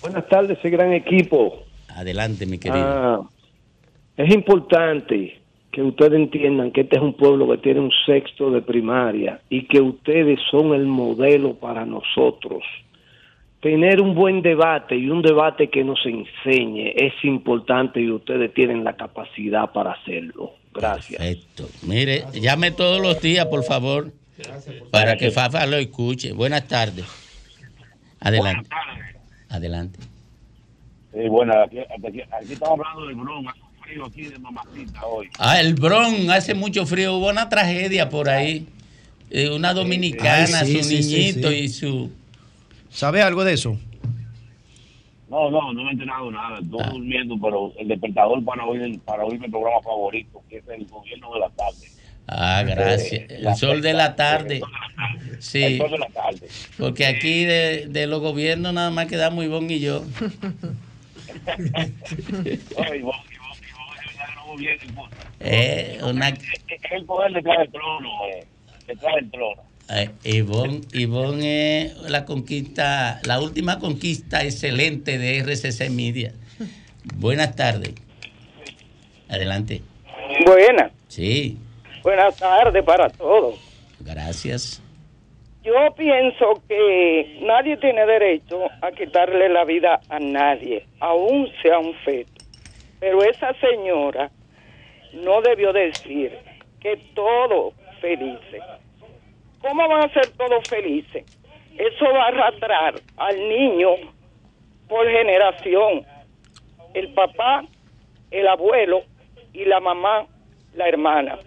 Buenas 0.00 0.28
tardes, 0.28 0.58
ese 0.58 0.70
gran 0.70 0.92
equipo. 0.92 1.64
Adelante, 1.88 2.46
mi 2.46 2.58
querido. 2.58 2.84
Ah, 2.84 3.28
es 4.16 4.32
importante 4.32 5.40
que 5.72 5.82
ustedes 5.82 6.14
entiendan 6.14 6.70
que 6.70 6.82
este 6.82 6.96
es 6.96 7.02
un 7.02 7.14
pueblo 7.14 7.48
que 7.50 7.58
tiene 7.58 7.80
un 7.80 7.92
sexto 8.06 8.50
de 8.50 8.62
primaria 8.62 9.40
y 9.50 9.66
que 9.66 9.80
ustedes 9.80 10.38
son 10.50 10.74
el 10.74 10.86
modelo 10.86 11.54
para 11.54 11.84
nosotros. 11.84 12.62
Tener 13.66 14.00
un 14.00 14.14
buen 14.14 14.42
debate 14.42 14.94
y 14.96 15.10
un 15.10 15.22
debate 15.22 15.68
que 15.70 15.82
nos 15.82 15.98
enseñe 16.06 16.92
es 16.94 17.12
importante 17.24 18.00
y 18.00 18.12
ustedes 18.12 18.54
tienen 18.54 18.84
la 18.84 18.92
capacidad 18.94 19.72
para 19.72 19.90
hacerlo. 19.90 20.52
Gracias. 20.72 21.18
Perfecto. 21.20 21.68
Mire, 21.82 22.26
llame 22.40 22.70
todos 22.70 23.00
los 23.02 23.20
días, 23.20 23.46
por 23.46 23.64
favor, 23.64 24.12
para 24.92 25.16
que 25.16 25.32
Fafa 25.32 25.66
lo 25.66 25.78
escuche. 25.78 26.30
Buenas 26.32 26.68
tardes. 26.68 27.06
Adelante. 28.20 28.70
Adelante. 29.48 29.98
Sí, 31.12 31.28
bueno, 31.28 31.52
aquí, 31.60 31.78
aquí- 31.80 32.20
aquí 32.20 32.52
estamos 32.52 32.78
hablando 32.86 33.08
de 33.08 33.14
Bron, 33.14 33.48
hace 33.48 33.60
un 33.62 33.82
frío 33.82 34.04
aquí 34.06 34.22
de 34.26 34.38
mamacita 34.38 35.06
hoy. 35.06 35.28
Ah, 35.40 35.58
el 35.60 35.74
Bron, 35.74 36.30
hace 36.30 36.54
mucho 36.54 36.86
frío. 36.86 37.16
Hubo 37.16 37.30
una 37.30 37.48
tragedia 37.48 38.08
por 38.08 38.28
ahí. 38.28 38.68
Eh, 39.28 39.50
una 39.50 39.74
dominicana, 39.74 40.60
Ay, 40.60 40.66
sí, 40.66 40.82
su 40.84 40.88
sí, 40.88 41.02
sí, 41.02 41.14
niñito 41.16 41.48
sí. 41.50 41.54
y 41.56 41.68
su. 41.68 42.10
¿Sabe 42.96 43.20
algo 43.20 43.44
de 43.44 43.52
eso? 43.52 43.78
No, 45.28 45.50
no, 45.50 45.70
no 45.74 45.82
me 45.82 45.90
he 45.90 45.92
enterado 45.92 46.30
nada, 46.30 46.58
estoy 46.60 46.80
Ah. 46.82 46.88
durmiendo, 46.90 47.36
pero 47.42 47.70
el 47.78 47.88
despertador 47.88 48.42
para 48.42 48.64
oír, 48.64 48.98
para 49.00 49.22
oír 49.22 49.38
mi 49.38 49.48
programa 49.50 49.82
favorito, 49.82 50.42
que 50.48 50.56
es 50.58 50.68
el 50.68 50.86
gobierno 50.86 51.34
de 51.34 51.40
la 51.40 51.50
tarde. 51.50 51.88
Ah, 52.26 52.62
gracias. 52.66 53.12
Eh, 53.30 53.40
El 53.42 53.54
sol 53.54 53.82
de 53.82 53.92
la 53.92 54.16
tarde. 54.16 54.62
Sí. 55.40 55.62
El 55.62 55.76
sol 55.78 55.90
de 55.90 55.98
la 55.98 56.06
tarde. 56.08 56.48
Porque 56.78 57.04
aquí 57.04 57.44
de, 57.44 57.86
de 57.88 58.06
los 58.06 58.20
gobiernos 58.22 58.72
nada 58.72 58.90
más 58.90 59.06
quedamos 59.08 59.44
Ivonne 59.44 59.74
y 59.74 59.80
yo. 59.80 60.02
Oye, 62.76 62.96
y 62.96 63.02
vos- 63.02 63.16
y 63.30 63.38
vos- 63.38 63.60
y 63.60 63.72
vos, 63.74 64.16
ya 64.16 64.34
no 64.36 64.46
gobierno, 64.46 64.84
y 64.88 64.92
vos- 64.94 65.10
Eh, 65.40 65.98
una, 66.02 66.28
Es 66.30 66.40
el 66.92 67.04
poder 67.04 67.32
detrás 67.34 67.58
del 67.58 67.72
trono, 67.72 68.08
eh, 68.32 68.46
detrás 68.86 69.14
del 69.16 69.30
trono. 69.30 69.62
Eh, 69.90 70.10
Ivonne, 70.24 70.80
Ivonne 70.92 71.82
es 71.82 72.10
la 72.10 72.24
conquista, 72.24 73.20
la 73.24 73.40
última 73.40 73.78
conquista 73.78 74.42
excelente 74.42 75.18
de 75.18 75.38
RCC 75.40 75.90
Media. 75.90 76.32
Buenas 77.14 77.54
tardes. 77.54 77.94
Adelante. 79.28 79.82
Buenas, 80.44 80.92
Sí, 81.08 81.56
buenas 82.02 82.36
tardes 82.36 82.82
para 82.84 83.08
todos. 83.08 83.54
gracias. 84.00 84.82
Yo 85.64 85.72
pienso 85.96 86.62
que 86.68 87.40
nadie 87.42 87.76
tiene 87.78 88.06
derecho 88.06 88.66
a 88.82 88.92
quitarle 88.92 89.48
la 89.48 89.64
vida 89.64 90.00
a 90.08 90.20
nadie, 90.20 90.86
aun 91.00 91.48
sea 91.60 91.78
un 91.80 91.92
feto. 92.04 92.30
Pero 93.00 93.22
esa 93.24 93.52
señora 93.54 94.30
no 95.12 95.40
debió 95.42 95.72
decir 95.72 96.32
que 96.80 96.96
todos 97.14 97.74
felices. 98.00 98.62
¿Cómo 99.60 99.88
van 99.88 100.08
a 100.08 100.12
ser 100.12 100.28
todos 100.36 100.68
felices? 100.68 101.24
Eso 101.76 102.04
va 102.12 102.24
a 102.24 102.28
arrastrar 102.28 102.94
al 103.16 103.48
niño 103.48 103.88
por 104.88 105.06
generación. 105.06 106.04
El 106.94 107.12
papá, 107.12 107.64
el 108.30 108.48
abuelo 108.48 109.02
y 109.52 109.64
la 109.64 109.80
mamá, 109.80 110.26
la 110.74 110.88
hermana. 110.88 111.38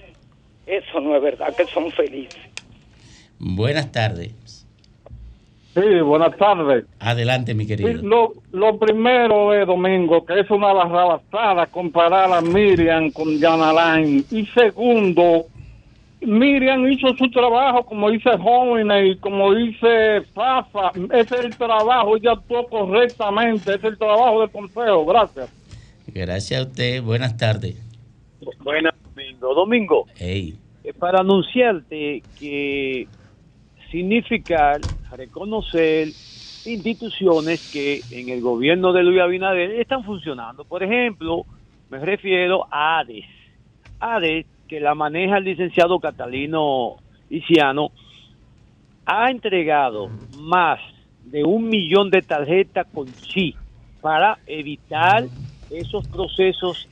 Eso 0.68 1.00
no 1.00 1.16
es 1.16 1.22
verdad, 1.22 1.56
que 1.56 1.66
son 1.66 1.92
felices. 1.92 2.40
Buenas 3.40 3.92
tardes. 3.92 4.36
Sí, 5.74 6.02
buenas 6.02 6.36
tardes. 6.36 6.86
Adelante, 7.00 7.54
mi 7.54 7.64
Sí, 7.64 7.70
querido. 7.70 8.02
Lo, 8.04 8.34
lo 8.52 8.78
primero 8.78 9.54
es, 9.54 9.66
Domingo, 9.66 10.26
que 10.26 10.40
es 10.40 10.50
una 10.50 10.74
barrabasada 10.74 11.68
comparar 11.68 12.32
a 12.34 12.42
Miriam 12.42 13.12
con 13.12 13.40
Jan 13.40 13.62
Alain. 13.62 14.26
Y 14.32 14.46
segundo, 14.48 15.46
Miriam 16.22 16.86
hizo 16.92 17.16
su 17.16 17.30
trabajo 17.32 17.86
como 17.86 18.10
dice 18.10 18.30
Jóvenes 18.38 19.16
y 19.16 19.18
como 19.20 19.54
dice 19.54 20.22
Fafa. 20.34 20.92
Ese 21.14 21.36
es 21.36 21.46
el 21.46 21.58
trabajo, 21.58 22.18
ella 22.18 22.34
actuó 22.34 22.68
correctamente. 22.68 23.72
Ese 23.76 23.76
es 23.88 23.94
el 23.94 23.98
trabajo 23.98 24.42
del 24.42 24.50
consejo. 24.52 25.06
Gracias. 25.06 25.50
Gracias 26.08 26.60
a 26.60 26.64
usted. 26.64 27.02
Buenas 27.04 27.38
tardes. 27.38 27.76
Buenas, 28.64 28.94
Domingo. 29.16 29.54
Domingo, 29.54 30.06
Hey. 30.16 30.56
eh, 30.84 30.94
para 30.94 31.20
anunciarte 31.20 32.22
que 32.40 33.08
significar, 33.92 34.82
reconocer 35.16 36.08
instituciones 36.66 37.72
que 37.72 38.02
en 38.12 38.30
el 38.30 38.42
gobierno 38.42 38.94
de 38.94 39.04
Luis 39.04 39.22
Abinader 39.22 39.72
están 39.80 40.04
funcionando. 40.04 40.64
Por 40.66 40.84
ejemplo, 40.84 41.46
me 41.90 42.00
refiero 42.00 42.66
a 42.72 43.00
ADES. 43.00 43.26
ADES, 44.00 44.46
que 44.70 44.80
la 44.80 44.94
maneja 44.94 45.38
el 45.38 45.46
licenciado 45.46 46.00
Catalino 46.00 46.98
Iciano, 47.30 47.92
ha 49.06 49.32
entregado 49.32 50.10
más 50.38 50.80
de 51.26 51.44
un 51.44 51.68
millón 51.68 52.12
de 52.12 52.22
tarjetas 52.22 52.88
con 52.94 53.08
chi 53.08 53.56
para 54.00 54.38
evitar 54.46 55.26
esos 55.72 56.08
procesos 56.08 56.88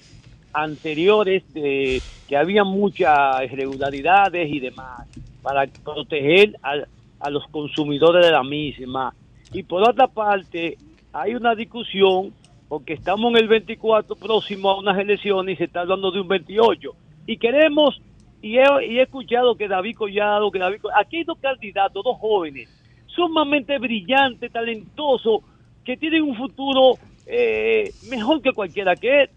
anteriores 0.52 1.44
de 1.54 2.02
que 2.28 2.36
había 2.36 2.64
muchas 2.64 3.44
irregularidades 3.44 4.52
y 4.52 4.60
demás 4.60 5.08
para 5.44 5.68
proteger 5.68 6.58
a, 6.64 6.74
a 7.20 7.30
los 7.30 7.48
consumidores 7.48 8.26
de 8.26 8.32
la 8.32 8.44
misma. 8.44 9.14
Y 9.54 9.64
por 9.64 9.88
otra 9.88 10.08
parte, 10.08 10.78
hay 11.14 11.36
una 11.36 11.54
discusión 11.54 12.34
porque 12.68 12.94
estamos 12.94 13.32
en 13.32 13.38
el 13.38 13.48
24 13.48 14.16
próximo 14.16 14.72
a 14.72 14.80
unas 14.80 14.98
elecciones 14.98 15.54
y 15.54 15.58
se 15.58 15.64
está 15.66 15.82
hablando 15.82 16.12
de 16.12 16.20
un 16.20 16.28
28. 16.28 16.96
Y 17.28 17.38
queremos, 17.38 18.02
y 18.42 18.58
he, 18.58 18.64
y 18.90 18.98
he 18.98 19.04
escuchado 19.04 19.56
que 19.56 19.68
David 19.68 19.96
Collado, 19.96 20.50
que 20.50 20.60
David, 20.60 20.80
aquí 20.96 21.18
hay 21.18 21.24
dos 21.26 21.38
candidatos, 21.40 22.04
dos 22.04 22.18
jóvenes, 22.18 22.70
sumamente 23.08 23.78
brillantes, 23.78 24.52
talentosos, 24.52 25.42
que 25.84 25.98
tienen 25.98 26.24
un 26.24 26.36
futuro 26.36 26.94
eh, 27.26 27.92
mejor 28.10 28.42
que 28.42 28.54
cualquiera 28.54 28.96
que 28.96 29.24
él. 29.24 29.30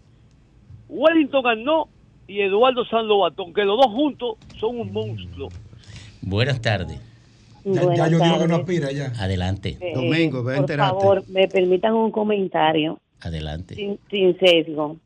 Wellington 0.89 1.43
ganó 1.43 1.89
y 2.27 2.41
Eduardo 2.41 2.85
San 2.85 3.07
Lobatón, 3.07 3.53
que 3.53 3.63
los 3.63 3.77
dos 3.77 3.91
juntos 3.91 4.37
son 4.57 4.79
un 4.79 4.91
monstruo. 4.91 5.49
Buenas 6.21 6.61
tardes. 6.61 6.99
Ya, 7.63 7.81
Buenas 7.83 7.97
ya 7.97 8.07
yo 8.07 8.19
digo 8.19 8.39
que 8.39 8.47
no 8.47 8.55
aspira 8.55 8.91
ya. 8.91 9.11
Adelante. 9.19 9.77
Eh, 9.79 9.93
Por 9.93 10.77
favor, 10.77 11.23
me 11.29 11.47
permitan 11.47 11.93
un 11.93 12.11
comentario 12.11 12.99
Adelante. 13.19 13.75
sin, 13.75 13.99
sin 14.09 14.37
sesgo. 14.39 14.97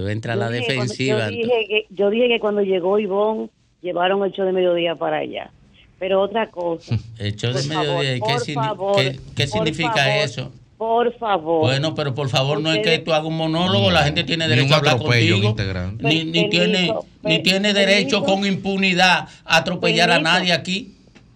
Tú 0.00 0.08
entras 0.08 0.34
a 0.34 0.38
la 0.38 0.46
Yo 0.46 0.52
dije 0.52 0.64
cuando- 0.76 0.82
defensiva. 0.84 1.24
Yo 1.30 1.36
dije, 1.36 1.66
que, 1.68 1.86
yo 1.90 2.08
dije 2.10 2.28
que 2.28 2.40
cuando 2.40 2.62
llegó 2.62 2.98
Ivonne, 2.98 3.50
llevaron 3.82 4.24
el 4.24 4.32
show 4.32 4.46
de 4.46 4.52
mediodía 4.52 4.94
para 4.94 5.18
allá. 5.18 5.50
Pero 5.98 6.22
otra 6.22 6.48
cosa, 6.50 6.96
El 7.18 7.36
show 7.36 7.52
de 7.52 7.62
Por 7.62 7.72
favor, 7.74 7.86
mediodía. 7.98 8.16
¿y 8.16 8.20
¿Qué, 8.20 8.54
favor, 8.54 8.96
significa 9.36 9.92
favor. 9.92 10.24
eso? 10.24 10.52
por 10.78 11.12
favor. 11.18 11.60
Bueno, 11.60 11.94
pero 11.94 12.14
por 12.14 12.30
favor, 12.30 12.62
no 12.62 12.72
es 12.72 12.78
que 12.78 12.98
tú 13.00 13.12
hagas 13.12 13.26
un 13.26 13.36
monólogo, 13.36 13.90
la 13.90 14.04
gente 14.04 14.24
tiene 14.24 14.48
Ni 14.48 14.54
derecho 14.54 14.72
a 14.72 14.78
hablar 14.78 14.96
contigo. 14.96 15.54
Ni, 15.98 16.24
ni 16.24 16.44
Permiso, 16.44 16.48
tiene, 16.48 16.94
ni 17.22 17.42
tiene 17.42 17.74
derecho 17.74 18.22
permiso. 18.22 18.24
con 18.24 18.46
impunidad 18.46 19.28
a 19.44 19.56
atropellar 19.58 20.10
a 20.12 20.18
nadie 20.20 20.54
aquí. 20.54 20.94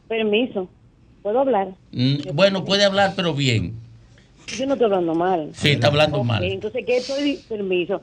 Permiso. 0.09 0.71
¿Puedo 1.23 1.41
hablar? 1.41 1.69
Mm, 1.93 2.15
Bueno, 2.33 2.65
puede 2.65 2.87
hablar, 2.87 3.13
pero 3.15 3.35
bien. 3.35 3.75
Yo 4.47 4.65
no 4.65 4.73
estoy 4.75 4.87
hablando 4.87 5.15
mal. 5.15 5.51
Sí, 5.53 5.71
está 5.73 5.89
hablando 5.89 6.25
mal. 6.25 6.43
Entonces, 6.43 6.83
¿qué 6.87 6.97
estoy? 6.97 7.39
Permiso. 7.47 8.01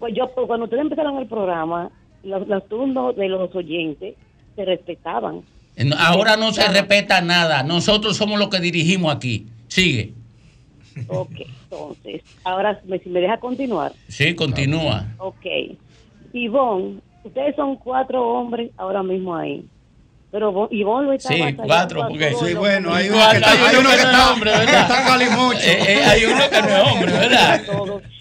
Pues 0.00 0.12
yo, 0.16 0.28
pues, 0.34 0.46
cuando 0.48 0.64
ustedes 0.64 0.82
empezaron 0.82 1.18
el 1.18 1.26
programa, 1.28 1.90
los, 2.24 2.48
los 2.48 2.66
turnos 2.68 3.14
de 3.14 3.28
los 3.28 3.54
oyentes 3.54 4.16
se 4.56 4.64
respetaban. 4.64 5.42
No, 5.76 5.96
Ahora 5.96 6.36
no 6.36 6.52
se 6.52 6.66
respeta 6.68 7.20
nada. 7.20 7.62
Nosotros 7.62 8.16
somos 8.16 8.38
los 8.38 8.48
que 8.48 8.58
dirigimos 8.60 9.14
aquí. 9.14 9.46
Sigue. 9.68 10.12
Ok, 11.06 11.30
entonces, 11.62 12.22
ahora 12.42 12.80
me- 12.84 12.98
si 12.98 13.08
me 13.08 13.20
deja 13.20 13.38
continuar. 13.38 13.92
Sí, 14.08 14.34
continúa. 14.34 15.06
Ok. 15.18 15.46
Ivonne, 16.32 16.98
ustedes 17.24 17.54
son 17.56 17.76
cuatro 17.76 18.22
hombres 18.26 18.70
ahora 18.76 19.02
mismo 19.02 19.34
ahí. 19.36 19.64
Pero 20.30 20.52
Vo- 20.52 20.68
Ivonne 20.70 21.06
lo 21.08 21.12
está 21.12 21.28
Sí, 21.30 21.40
cuatro, 21.66 22.02
porque 22.08 22.34
sí, 22.34 22.54
bueno, 22.54 22.94
hay 22.94 23.08
uno 23.08 23.18
que 23.30 23.36
está- 23.36 23.68
hay 23.68 23.76
uno 23.76 23.88
que 23.90 23.96
está 23.96 24.32
hombre, 24.32 24.50
¿verdad? 24.52 24.88
Eh, 25.64 25.84
eh, 25.88 26.04
hay 26.04 26.24
uno 26.24 26.42
que 26.50 26.62
no 26.62 26.68
es 26.68 26.92
hombre, 26.92 27.12
¿verdad? 27.12 27.60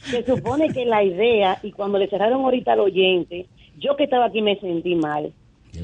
Se 0.06 0.26
supone 0.26 0.70
que 0.70 0.86
la 0.86 1.04
idea, 1.04 1.60
y 1.62 1.72
cuando 1.72 2.00
le 2.00 2.08
cerraron 2.10 2.42
ahorita 2.44 2.74
al 2.74 2.80
oyente, 2.80 3.46
yo 3.78 3.96
que 3.96 4.06
estaba 4.06 4.26
aquí 4.26 4.42
me 4.42 4.60
sentí 4.60 4.96
mal. 4.96 5.32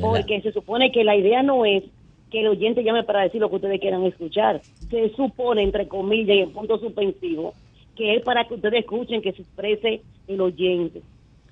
Porque 0.01 0.41
se 0.41 0.51
supone 0.51 0.91
que 0.91 1.03
la 1.03 1.15
idea 1.15 1.43
no 1.43 1.63
es 1.63 1.83
que 2.31 2.39
el 2.39 2.47
oyente 2.47 2.83
llame 2.83 3.03
para 3.03 3.21
decir 3.21 3.39
lo 3.39 3.49
que 3.49 3.57
ustedes 3.57 3.79
quieran 3.79 4.03
escuchar. 4.03 4.61
Se 4.89 5.09
supone, 5.15 5.61
entre 5.61 5.87
comillas 5.87 6.35
y 6.37 6.39
en 6.39 6.51
punto 6.51 6.79
suspensivo, 6.79 7.53
que 7.95 8.15
es 8.15 8.23
para 8.23 8.45
que 8.45 8.55
ustedes 8.55 8.79
escuchen 8.79 9.21
que 9.21 9.31
se 9.31 9.43
exprese 9.43 10.01
el 10.27 10.41
oyente. 10.41 11.01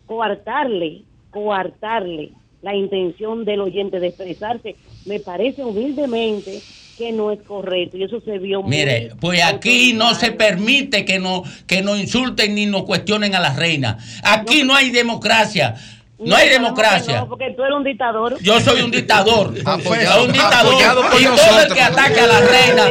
Coartarle, 0.07 1.03
coartarle 1.31 2.31
la 2.63 2.75
intención 2.75 3.45
del 3.45 3.61
oyente 3.61 3.99
de 3.99 4.07
expresarse, 4.07 4.75
me 5.05 5.19
parece 5.19 5.63
humildemente 5.63 6.61
que 6.97 7.11
no 7.11 7.31
es 7.31 7.41
correcto. 7.41 7.97
Y 7.97 8.03
eso 8.03 8.21
se 8.21 8.39
vio 8.39 8.61
muy 8.61 8.71
Mire, 8.71 9.11
pues 9.19 9.43
aquí 9.43 9.93
no 9.93 10.15
se 10.15 10.31
permite 10.31 11.05
que 11.05 11.19
nos 11.19 11.47
que 11.65 11.81
nos 11.81 11.99
insulten 11.99 12.55
ni 12.55 12.65
nos 12.65 12.83
cuestionen 12.83 13.35
a 13.35 13.39
la 13.39 13.53
reina. 13.53 13.97
Aquí 14.23 14.63
no 14.63 14.75
hay 14.75 14.89
democracia. 14.89 15.75
No 16.25 16.35
hay 16.35 16.49
democracia. 16.49 17.19
No, 17.21 17.27
porque 17.29 17.53
tú 17.55 17.63
eres 17.63 17.75
un 17.77 17.83
dictador. 17.83 18.37
Yo 18.41 18.59
soy 18.59 18.81
un 18.81 18.91
dictador. 18.91 19.53
Apoyado- 19.65 20.25
un 20.25 20.31
dictador. 20.31 20.73
y 21.19 21.23
todo 21.25 21.59
el 21.67 21.73
que 21.73 21.81
ataque 21.81 22.19
a 22.19 22.27
la 22.27 22.39
reina, 22.39 22.89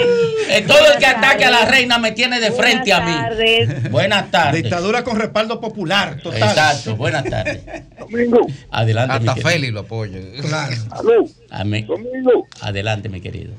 eh, 0.48 0.64
todo 0.66 0.92
el 0.92 0.98
que 0.98 1.06
ataque 1.06 1.44
a 1.44 1.50
la 1.50 1.64
reina 1.64 1.98
me 1.98 2.12
tiene 2.12 2.40
de 2.40 2.50
frente 2.52 2.92
a 2.92 3.00
mí. 3.00 3.88
Buenas 3.90 4.30
tardes. 4.30 4.62
Dictadura 4.62 5.02
con 5.04 5.18
respaldo 5.18 5.60
popular, 5.60 6.18
total. 6.22 6.42
Exacto, 6.42 6.96
buenas 6.96 7.24
tardes. 7.24 7.60
Domingo. 7.98 8.46
Adelante. 8.70 9.28
Hasta. 9.30 9.36
Feli 9.36 9.70
lo 9.70 9.80
apoya. 9.80 10.18
Claro. 10.40 10.76
Aló, 10.90 11.24
Amén. 11.50 11.86
Domingo, 11.86 12.46
Adelante, 12.60 13.08
mi 13.08 13.20
querido. 13.20 13.52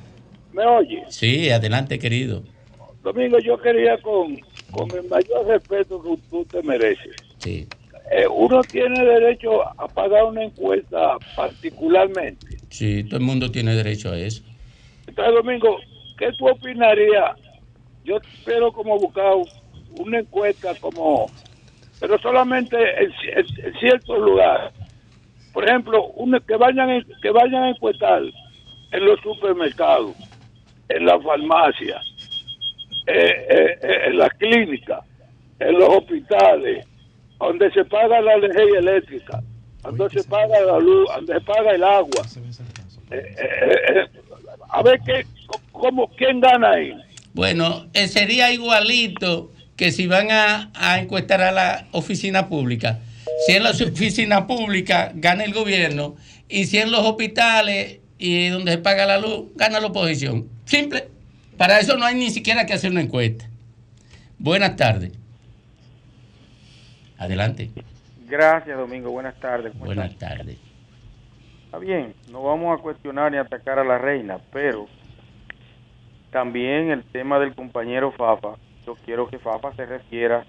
¿me 0.53 0.63
oye? 0.65 1.03
Sí, 1.09 1.49
adelante, 1.49 1.97
querido. 1.99 2.43
Domingo, 3.03 3.37
yo 3.39 3.57
quería 3.59 3.97
con, 4.01 4.39
con 4.71 4.89
el 4.97 5.09
mayor 5.09 5.45
respeto 5.47 6.01
que 6.01 6.17
tú 6.29 6.45
te 6.45 6.61
mereces. 6.63 7.15
Sí. 7.39 7.67
Eh, 8.15 8.27
uno 8.27 8.63
tiene 8.65 9.03
derecho 9.03 9.63
a 9.79 9.87
pagar 9.87 10.25
una 10.25 10.43
encuesta 10.43 11.17
particularmente. 11.35 12.45
Sí, 12.69 13.03
todo 13.05 13.17
el 13.17 13.25
mundo 13.25 13.49
tiene 13.49 13.73
derecho 13.75 14.11
a 14.11 14.17
eso. 14.19 14.43
Entonces, 15.07 15.33
Domingo, 15.33 15.77
¿qué 16.19 16.31
tú 16.37 16.47
opinarías? 16.47 17.31
Yo 18.03 18.17
espero 18.17 18.71
como 18.71 18.99
buscar 18.99 19.33
una 19.97 20.19
encuesta 20.19 20.75
como, 20.75 21.31
pero 21.99 22.19
solamente 22.19 22.75
en, 22.77 23.09
ci- 23.13 23.33
en- 23.35 23.65
en 23.65 23.73
ciertos 23.79 24.19
lugares. 24.19 24.73
Por 25.51 25.67
ejemplo, 25.67 26.05
una, 26.15 26.39
que 26.39 26.55
vayan 26.55 27.03
que 27.21 27.29
vayan 27.31 27.63
a 27.63 27.69
encuestar 27.69 28.21
en 28.91 29.05
los 29.05 29.19
supermercados, 29.21 30.15
en 30.89 31.05
las 31.05 31.23
farmacias, 31.23 32.03
eh, 33.07 33.47
eh, 33.49 33.77
en 34.07 34.17
las 34.17 34.29
clínicas, 34.33 34.99
en 35.59 35.73
los 35.79 35.89
hospitales, 35.89 36.85
donde 37.47 37.71
se 37.71 37.85
paga 37.85 38.21
la 38.21 38.33
energía 38.33 38.79
eléctrica, 38.79 39.43
donde 39.83 40.09
se 40.09 40.23
paga 40.27 40.59
la 40.61 40.79
luz, 40.79 41.09
donde 41.15 41.33
se 41.33 41.41
paga 41.41 41.71
el 41.71 41.83
agua. 41.83 42.25
Eh, 43.11 43.17
eh, 43.17 43.77
eh, 43.95 44.07
a 44.69 44.81
ver 44.81 44.99
qué, 45.05 45.25
cómo, 45.71 46.09
quién 46.17 46.39
gana 46.39 46.71
ahí. 46.71 46.93
Bueno, 47.33 47.87
sería 48.07 48.51
igualito 48.51 49.51
que 49.75 49.91
si 49.91 50.07
van 50.07 50.27
a 50.31 50.99
encuestar 50.99 51.41
a 51.41 51.51
la 51.51 51.87
oficina 51.91 52.47
pública. 52.47 52.99
Si 53.45 53.53
en 53.53 53.63
la 53.63 53.71
oficina 53.71 54.47
pública 54.47 55.11
gana 55.15 55.43
el 55.43 55.53
gobierno 55.53 56.15
y 56.47 56.65
si 56.65 56.77
en 56.77 56.91
los 56.91 57.01
hospitales 57.05 57.99
y 58.17 58.47
donde 58.49 58.73
se 58.73 58.77
paga 58.77 59.05
la 59.05 59.17
luz 59.17 59.47
gana 59.55 59.79
la 59.79 59.87
oposición. 59.87 60.47
Simple. 60.65 61.09
Para 61.57 61.79
eso 61.79 61.97
no 61.97 62.05
hay 62.05 62.15
ni 62.15 62.29
siquiera 62.29 62.65
que 62.65 62.73
hacer 62.73 62.91
una 62.91 63.01
encuesta. 63.01 63.49
Buenas 64.37 64.75
tardes. 64.75 65.11
Adelante. 67.23 67.69
Gracias, 68.27 68.77
Domingo. 68.77 69.11
Buenas 69.11 69.39
tardes. 69.39 69.71
¿Cómo 69.73 69.85
Buenas 69.85 70.15
tardes. 70.17 70.57
Está 71.65 71.77
bien, 71.79 72.13
no 72.29 72.43
vamos 72.43 72.77
a 72.77 72.81
cuestionar 72.81 73.31
ni 73.31 73.37
atacar 73.37 73.79
a 73.79 73.83
la 73.83 73.97
reina, 73.97 74.37
pero 74.51 74.87
también 76.31 76.91
el 76.91 77.03
tema 77.03 77.39
del 77.39 77.55
compañero 77.55 78.11
Fafa, 78.11 78.55
yo 78.85 78.95
quiero 79.05 79.27
que 79.27 79.39
Fafa 79.39 79.73
se 79.75 79.85
refiera 79.85 80.45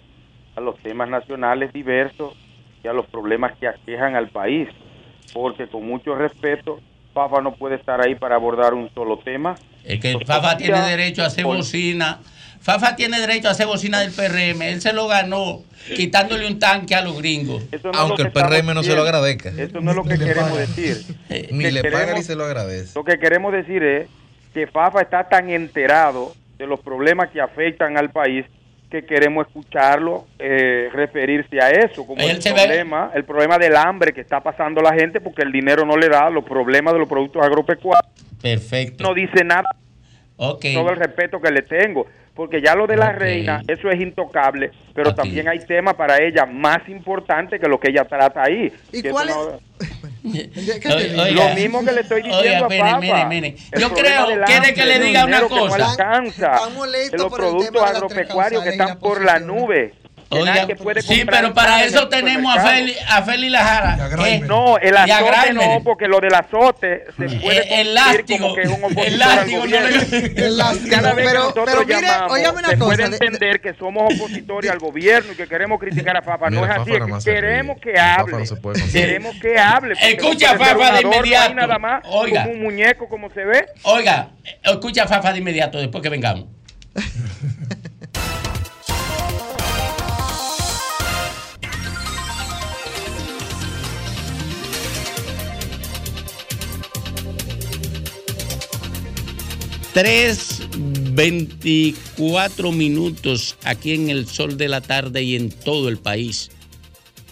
a 0.56 0.60
los 0.60 0.78
temas 0.80 1.08
nacionales 1.08 1.72
diversos 1.72 2.34
y 2.82 2.88
a 2.88 2.92
los 2.92 3.06
problemas 3.06 3.56
que 3.58 3.68
aquejan 3.68 4.16
al 4.16 4.28
país, 4.28 4.68
porque 5.32 5.66
con 5.66 5.86
mucho 5.86 6.14
respeto, 6.14 6.80
Fafa 7.14 7.40
no 7.40 7.54
puede 7.54 7.76
estar 7.76 8.00
ahí 8.00 8.14
para 8.16 8.34
abordar 8.34 8.74
un 8.74 8.92
solo 8.92 9.18
tema. 9.18 9.54
Es 9.82 10.00
que 10.00 10.18
Fafa 10.26 10.56
tiene 10.56 10.80
derecho 10.80 11.22
a 11.22 11.26
hacer 11.26 11.44
Por- 11.44 11.56
bocina. 11.56 12.20
Fafa 12.64 12.96
tiene 12.96 13.20
derecho 13.20 13.48
a 13.48 13.50
hacer 13.50 13.66
bocina 13.66 14.00
del 14.00 14.10
PRM. 14.10 14.62
Él 14.62 14.80
se 14.80 14.94
lo 14.94 15.06
ganó 15.06 15.62
quitándole 15.94 16.46
un 16.46 16.58
tanque 16.58 16.94
a 16.94 17.02
los 17.02 17.18
gringos. 17.18 17.62
No 17.84 17.90
Aunque 17.92 18.22
lo 18.22 18.28
el 18.28 18.32
PRM 18.32 18.72
no 18.74 18.82
se 18.82 18.96
lo 18.96 19.02
agradezca. 19.02 19.50
Eso 19.50 19.82
no 19.82 19.90
es 19.90 19.96
lo 19.96 20.02
que 20.02 20.14
Ni 20.14 20.18
queremos 20.24 20.48
paga. 20.50 20.60
decir. 20.60 20.96
Ni 21.50 21.62
Que 21.64 21.72
le 21.72 21.82
paga 21.82 21.98
queremos- 21.98 22.18
ni 22.20 22.22
se 22.24 22.34
lo 22.36 22.44
agradece. 22.46 22.92
Lo 22.94 23.04
que 23.04 23.18
queremos 23.18 23.52
decir 23.52 23.82
es 23.82 24.08
que 24.54 24.66
Fafa 24.66 25.02
está 25.02 25.28
tan 25.28 25.50
enterado 25.50 26.34
de 26.56 26.66
los 26.66 26.80
problemas 26.80 27.28
que 27.30 27.40
afectan 27.42 27.98
al 27.98 28.10
país 28.10 28.46
que 28.90 29.04
queremos 29.04 29.46
escucharlo 29.48 30.26
eh, 30.38 30.88
referirse 30.92 31.60
a 31.60 31.68
eso, 31.70 32.06
como 32.06 32.22
el 32.22 32.38
ve- 32.38 32.52
problema, 32.54 33.10
el 33.14 33.24
problema 33.24 33.58
del 33.58 33.76
hambre 33.76 34.14
que 34.14 34.20
está 34.22 34.40
pasando 34.40 34.80
la 34.80 34.94
gente 34.94 35.20
porque 35.20 35.42
el 35.42 35.52
dinero 35.52 35.84
no 35.84 35.96
le 35.98 36.08
da, 36.08 36.30
los 36.30 36.44
problemas 36.44 36.94
de 36.94 37.00
los 37.00 37.08
productos 37.08 37.42
agropecuarios. 37.44 38.10
Perfecto. 38.40 39.02
No 39.04 39.12
dice 39.12 39.44
nada. 39.44 39.64
Ok. 40.36 40.64
Todo 40.74 40.90
el 40.90 40.96
respeto 40.96 41.40
que 41.40 41.50
le 41.50 41.62
tengo, 41.62 42.06
porque 42.34 42.60
ya 42.60 42.74
lo 42.74 42.86
de 42.86 42.96
la 42.96 43.10
Ok. 43.10 43.16
reina, 43.18 43.62
eso 43.68 43.88
es 43.90 44.00
intocable, 44.00 44.70
pero 44.94 45.14
también 45.14 45.48
hay 45.48 45.60
temas 45.60 45.94
para 45.94 46.20
ella 46.22 46.46
más 46.46 46.88
importantes 46.88 47.60
que 47.60 47.68
lo 47.68 47.78
que 47.78 47.90
ella 47.90 48.04
trata 48.04 48.42
ahí. 48.42 48.72
¿Y 48.92 49.02
Que 49.02 49.10
cuál 49.10 49.28
Oiga, 50.24 51.08
no- 51.14 51.30
lo 51.48 51.54
mismo 51.54 51.84
que 51.84 51.92
le 51.92 52.00
estoy 52.00 52.22
diciendo 52.22 52.66
oiga, 52.66 52.66
a 52.66 52.68
mire, 52.68 52.80
Papa. 52.80 53.00
mire, 53.00 53.26
mire. 53.26 53.56
Yo 53.78 53.90
creo, 53.92 54.26
quiere 54.46 54.74
que 54.74 54.84
le 54.86 54.98
diga 55.00 55.24
una 55.24 55.36
dinero 55.40 55.48
que 55.48 55.54
no 55.54 55.60
cosa. 55.68 55.90
alcanza, 55.90 56.52
de 57.10 57.18
los 57.18 57.32
productos 57.32 57.82
agropecuarios 57.82 58.62
que 58.62 58.70
están 58.70 58.98
por 58.98 59.22
la 59.24 59.38
nube. 59.38 59.92
Que 60.34 60.40
Oiga, 60.40 60.54
nadie 60.54 60.76
puede 60.76 61.02
sí, 61.02 61.22
pero 61.24 61.54
para 61.54 61.84
eso 61.84 62.02
el 62.02 62.08
tenemos 62.08 62.56
a. 62.56 62.60
Feli, 62.60 62.94
a 63.08 63.22
Feli 63.22 63.48
Lajara. 63.50 63.96
No, 64.46 64.78
el 64.78 64.96
azote 64.96 65.52
no, 65.54 65.80
porque 65.82 66.06
lo 66.08 66.20
del 66.20 66.34
azote 66.34 67.04
se 67.16 67.24
puede 67.40 67.58
Eh, 67.60 67.80
el 67.80 67.94
convertir 67.94 67.94
látigo, 67.94 68.38
como 68.42 68.54
que 68.54 68.62
es 68.62 68.68
un 68.68 68.98
el 68.98 69.18
látigo 69.18 69.58
no 69.58 69.64
gobierno. 69.64 69.88
le- 70.10 70.46
El 70.46 70.56
látigo, 70.58 70.96
pero- 71.16 71.54
pero 71.64 71.80
mire, 71.86 72.08
óigame 72.28 72.58
una 72.58 72.68
se 72.70 72.78
cosa, 72.78 72.84
puede 72.96 73.08
de- 73.08 73.16
entender 73.16 73.60
que 73.60 73.74
somos 73.74 74.14
opositores 74.14 74.70
al 74.70 74.78
gobierno 74.78 75.32
y 75.32 75.36
que 75.36 75.46
queremos 75.46 75.78
criticar 75.80 76.16
a 76.16 76.22
Fafa. 76.22 76.50
No 76.50 76.60
Mira, 76.62 76.74
es 76.74 76.80
así, 76.82 76.90
Fafa 76.92 77.18
es 77.18 77.24
que 77.24 77.30
queremos 77.32 77.80
que 77.80 77.98
hable. 77.98 78.44
no 78.44 78.56
puede. 78.56 78.90
Queremos 78.90 79.36
que 79.40 79.58
hable. 79.58 79.94
Escucha 80.00 80.56
puede 80.56 80.70
Fafa 80.74 80.92
de 80.96 81.00
inmediato. 81.02 81.54
nada 81.54 81.78
más 81.78 82.02
Oiga. 82.06 82.42
como 82.44 82.54
un 82.54 82.62
muñeco 82.62 83.08
como 83.08 83.30
se 83.30 83.44
ve. 83.44 83.66
Oiga, 83.82 84.28
escucha 84.62 85.04
a 85.04 85.08
Fafa 85.08 85.32
de 85.32 85.38
inmediato 85.38 85.78
después 85.78 86.02
que 86.02 86.08
vengamos. 86.10 86.46
3.24 99.94 102.74
minutos 102.74 103.56
aquí 103.62 103.92
en 103.92 104.10
el 104.10 104.26
sol 104.26 104.56
de 104.56 104.66
la 104.66 104.80
tarde 104.80 105.22
y 105.22 105.36
en 105.36 105.50
todo 105.50 105.88
el 105.88 105.98
país. 105.98 106.50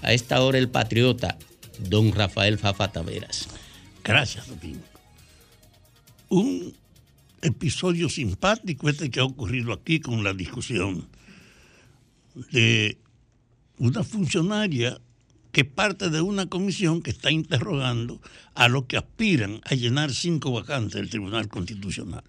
A 0.00 0.12
esta 0.12 0.40
hora 0.40 0.58
el 0.58 0.68
patriota, 0.68 1.36
don 1.80 2.12
Rafael 2.12 2.58
Fafa 2.58 2.92
Taveras. 2.92 3.48
Gracias, 4.04 4.48
Domingo. 4.48 4.84
Un 6.28 6.72
episodio 7.42 8.08
simpático 8.08 8.88
este 8.88 9.10
que 9.10 9.18
ha 9.18 9.24
ocurrido 9.24 9.72
aquí 9.72 9.98
con 9.98 10.22
la 10.22 10.32
discusión 10.32 11.08
de 12.52 12.96
una 13.78 14.04
funcionaria 14.04 15.00
que 15.50 15.64
parte 15.64 16.08
de 16.08 16.20
una 16.20 16.46
comisión 16.46 17.02
que 17.02 17.10
está 17.10 17.30
interrogando 17.30 18.20
a 18.54 18.68
los 18.68 18.84
que 18.84 18.96
aspiran 18.96 19.60
a 19.64 19.74
llenar 19.74 20.12
cinco 20.12 20.52
vacantes 20.52 20.94
del 20.94 21.10
Tribunal 21.10 21.48
Constitucional. 21.48 22.22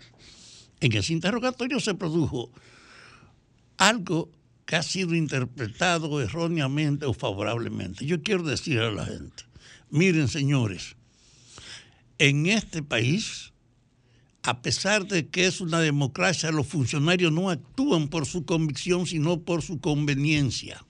En 0.83 0.91
ese 0.93 1.13
interrogatorio 1.13 1.79
se 1.79 1.95
produjo 1.95 2.51
algo 3.77 4.29
que 4.65 4.75
ha 4.75 4.83
sido 4.83 5.15
interpretado 5.15 6.21
erróneamente 6.21 7.05
o 7.05 7.13
favorablemente. 7.13 8.05
Yo 8.05 8.21
quiero 8.21 8.43
decir 8.43 8.79
a 8.79 8.91
la 8.91 9.05
gente, 9.05 9.43
miren 9.89 10.27
señores, 10.27 10.95
en 12.17 12.45
este 12.45 12.83
país, 12.83 13.53
a 14.43 14.61
pesar 14.61 15.07
de 15.07 15.27
que 15.27 15.47
es 15.47 15.61
una 15.61 15.79
democracia, 15.79 16.51
los 16.51 16.67
funcionarios 16.67 17.31
no 17.31 17.49
actúan 17.49 18.09
por 18.09 18.25
su 18.25 18.45
convicción, 18.45 19.07
sino 19.07 19.39
por 19.39 19.61
su 19.61 19.79
conveniencia 19.79 20.85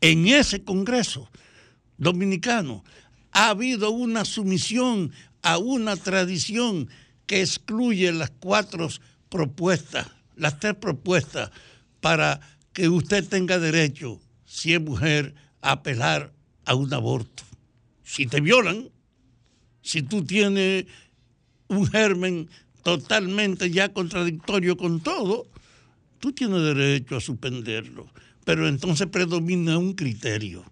en 0.00 0.26
ese 0.26 0.64
Congreso 0.64 1.28
dominicano 1.98 2.84
ha 3.32 3.50
habido 3.50 3.90
una 3.90 4.24
sumisión 4.24 5.12
a 5.42 5.58
una 5.58 5.96
tradición 5.96 6.88
que 7.30 7.42
excluye 7.42 8.10
las 8.10 8.30
cuatro 8.30 8.88
propuestas, 9.28 10.08
las 10.34 10.58
tres 10.58 10.74
propuestas 10.74 11.52
para 12.00 12.40
que 12.72 12.88
usted 12.88 13.24
tenga 13.28 13.60
derecho, 13.60 14.20
si 14.44 14.74
es 14.74 14.80
mujer, 14.80 15.36
a 15.60 15.70
apelar 15.70 16.32
a 16.64 16.74
un 16.74 16.92
aborto. 16.92 17.44
Si 18.02 18.26
te 18.26 18.40
violan, 18.40 18.88
si 19.80 20.02
tú 20.02 20.24
tienes 20.24 20.86
un 21.68 21.86
germen 21.86 22.50
totalmente 22.82 23.70
ya 23.70 23.92
contradictorio 23.92 24.76
con 24.76 24.98
todo, 24.98 25.46
tú 26.18 26.32
tienes 26.32 26.62
derecho 26.62 27.18
a 27.18 27.20
suspenderlo 27.20 28.10
pero 28.44 28.66
entonces 28.66 29.06
predomina 29.06 29.78
un 29.78 29.92
criterio. 29.92 30.64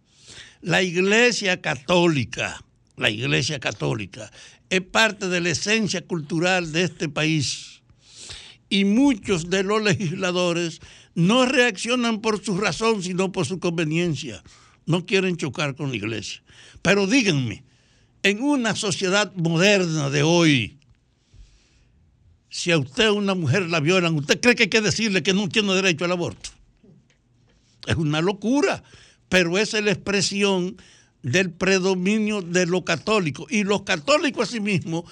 La 0.63 0.83
Iglesia 0.83 1.61
Católica, 1.61 2.61
la 2.97 3.09
Iglesia 3.09 3.61
Católica, 3.61 4.33
es 4.71 4.81
parte 4.83 5.29
de 5.29 5.41
la 5.41 5.51
esencia 5.51 6.07
cultural 6.07 6.73
de 6.73 6.85
este 6.85 7.09
país. 7.09 7.81
Y 8.69 8.85
muchos 8.85 9.49
de 9.49 9.62
los 9.62 9.83
legisladores 9.83 10.81
no 11.14 11.47
reaccionan 11.47 12.21
por 12.21 12.45
su 12.45 12.59
razón, 12.59 13.03
sino 13.03 13.33
por 13.33 13.47
su 13.47 13.59
conveniencia. 13.59 14.43
No 14.87 15.07
quieren 15.07 15.37
chocar 15.37 15.75
con 15.75 15.91
la 15.91 15.97
iglesia. 15.97 16.43
Pero 16.83 17.07
díganme, 17.07 17.64
en 18.23 18.43
una 18.43 18.77
sociedad 18.77 19.33
moderna 19.35 20.11
de 20.11 20.23
hoy, 20.23 20.79
si 22.51 22.71
a 22.73 22.79
usted 22.79 23.11
una 23.11 23.35
mujer 23.35 23.69
la 23.69 23.81
violan, 23.81 24.14
¿usted 24.16 24.41
cree 24.41 24.55
que 24.55 24.64
hay 24.64 24.69
que 24.69 24.81
decirle 24.81 25.23
que 25.23 25.35
no 25.35 25.49
tiene 25.49 25.75
derecho 25.75 26.05
al 26.05 26.12
aborto? 26.12 26.51
Es 27.87 27.97
una 27.97 28.21
locura, 28.21 28.83
pero 29.29 29.59
esa 29.59 29.79
es 29.79 29.85
la 29.85 29.93
expresión 29.93 30.77
del 31.23 31.51
predominio 31.51 32.43
de 32.43 32.66
lo 32.66 32.85
católico. 32.85 33.47
Y 33.51 33.64
los 33.64 33.83
católicos 33.83 34.49
asimismo, 34.49 35.05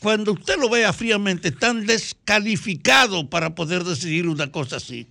cuando 0.00 0.32
usted 0.32 0.56
lo 0.58 0.68
vea 0.68 0.92
fríamente, 0.92 1.48
están 1.48 1.86
descalificados 1.86 3.24
para 3.26 3.54
poder 3.54 3.84
decidir 3.84 4.28
una 4.28 4.50
cosa 4.52 4.76
así, 4.76 5.06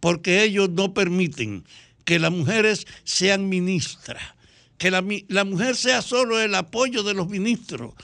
porque 0.00 0.42
ellos 0.42 0.70
no 0.70 0.94
permiten 0.94 1.64
que 2.04 2.18
las 2.18 2.32
mujeres 2.32 2.86
sean 3.04 3.48
ministras, 3.48 4.22
que 4.78 4.90
la, 4.90 5.04
la 5.28 5.44
mujer 5.44 5.76
sea 5.76 6.02
solo 6.02 6.40
el 6.40 6.54
apoyo 6.54 7.02
de 7.02 7.14
los 7.14 7.28
ministros 7.28 7.94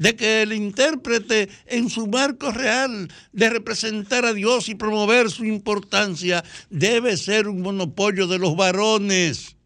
de 0.00 0.16
que 0.16 0.40
el 0.40 0.54
intérprete 0.54 1.50
en 1.66 1.90
su 1.90 2.06
marco 2.06 2.50
real 2.50 3.12
de 3.32 3.50
representar 3.50 4.24
a 4.24 4.32
Dios 4.32 4.70
y 4.70 4.74
promover 4.74 5.30
su 5.30 5.44
importancia 5.44 6.42
debe 6.70 7.18
ser 7.18 7.48
un 7.48 7.60
monopolio 7.60 8.26
de 8.26 8.38
los 8.38 8.56
varones. 8.56 9.56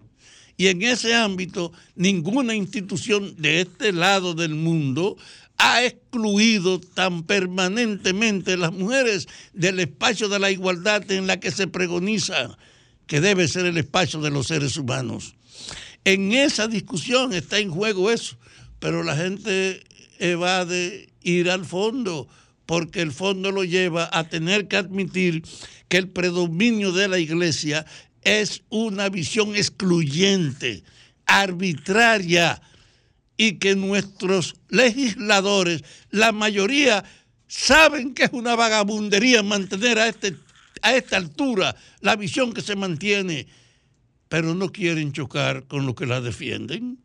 Y 0.56 0.68
en 0.68 0.82
ese 0.82 1.14
ámbito, 1.14 1.72
ninguna 1.96 2.54
institución 2.54 3.34
de 3.38 3.62
este 3.62 3.92
lado 3.92 4.34
del 4.34 4.54
mundo 4.54 5.16
ha 5.56 5.84
excluido 5.84 6.80
tan 6.80 7.22
permanentemente 7.24 8.56
las 8.56 8.72
mujeres 8.72 9.28
del 9.52 9.80
espacio 9.80 10.28
de 10.28 10.38
la 10.38 10.50
igualdad 10.50 11.10
en 11.10 11.26
la 11.26 11.40
que 11.40 11.50
se 11.50 11.66
pregoniza 11.66 12.56
que 13.06 13.20
debe 13.20 13.48
ser 13.48 13.66
el 13.66 13.76
espacio 13.76 14.20
de 14.20 14.30
los 14.30 14.46
seres 14.46 14.76
humanos. 14.76 15.34
En 16.04 16.32
esa 16.32 16.68
discusión 16.68 17.32
está 17.32 17.58
en 17.58 17.70
juego 17.70 18.10
eso, 18.10 18.36
pero 18.78 19.02
la 19.02 19.16
gente 19.16 19.82
evade 20.18 21.08
ir 21.22 21.50
al 21.50 21.64
fondo, 21.64 22.28
porque 22.66 23.00
el 23.00 23.12
fondo 23.12 23.50
lo 23.50 23.64
lleva 23.64 24.08
a 24.12 24.28
tener 24.28 24.68
que 24.68 24.76
admitir 24.76 25.42
que 25.88 25.96
el 25.96 26.08
predominio 26.08 26.92
de 26.92 27.08
la 27.08 27.18
iglesia 27.18 27.86
es 28.24 28.62
una 28.70 29.08
visión 29.08 29.54
excluyente, 29.54 30.82
arbitraria, 31.26 32.60
y 33.36 33.58
que 33.58 33.74
nuestros 33.74 34.56
legisladores, 34.68 35.82
la 36.10 36.32
mayoría, 36.32 37.04
saben 37.48 38.14
que 38.14 38.24
es 38.24 38.30
una 38.32 38.54
vagabundería 38.54 39.42
mantener 39.42 39.98
a, 39.98 40.08
este, 40.08 40.36
a 40.82 40.94
esta 40.94 41.16
altura 41.16 41.74
la 42.00 42.16
visión 42.16 42.52
que 42.52 42.62
se 42.62 42.76
mantiene, 42.76 43.46
pero 44.28 44.54
no 44.54 44.70
quieren 44.70 45.12
chocar 45.12 45.66
con 45.66 45.86
los 45.86 45.94
que 45.94 46.06
la 46.06 46.20
defienden 46.20 46.98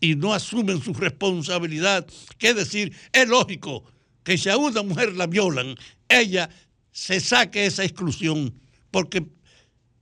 y 0.00 0.16
no 0.16 0.34
asumen 0.34 0.82
su 0.82 0.92
responsabilidad. 0.94 2.06
Que 2.38 2.54
decir, 2.54 2.92
es 3.12 3.28
lógico 3.28 3.84
que 4.22 4.38
si 4.38 4.48
a 4.48 4.56
una 4.56 4.82
mujer 4.82 5.14
la 5.14 5.26
violan, 5.26 5.76
ella 6.08 6.48
se 6.92 7.20
saque 7.20 7.66
esa 7.66 7.84
exclusión, 7.84 8.54
porque 8.90 9.26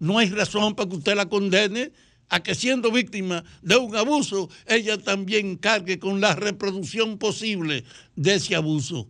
no 0.03 0.19
hay 0.19 0.31
razón 0.31 0.75
para 0.75 0.89
que 0.89 0.97
usted 0.97 1.15
la 1.15 1.29
condene 1.29 1.93
a 2.29 2.43
que 2.43 2.57
siendo 2.57 2.91
víctima 2.91 3.45
de 3.63 3.77
un 3.77 3.95
abuso, 3.95 4.51
ella 4.67 4.99
también 4.99 5.55
cargue 5.55 6.01
con 6.01 6.21
la 6.21 6.35
reproducción 6.35 7.19
posible 7.19 7.85
de 8.17 8.35
ese 8.35 8.57
abuso. 8.57 9.07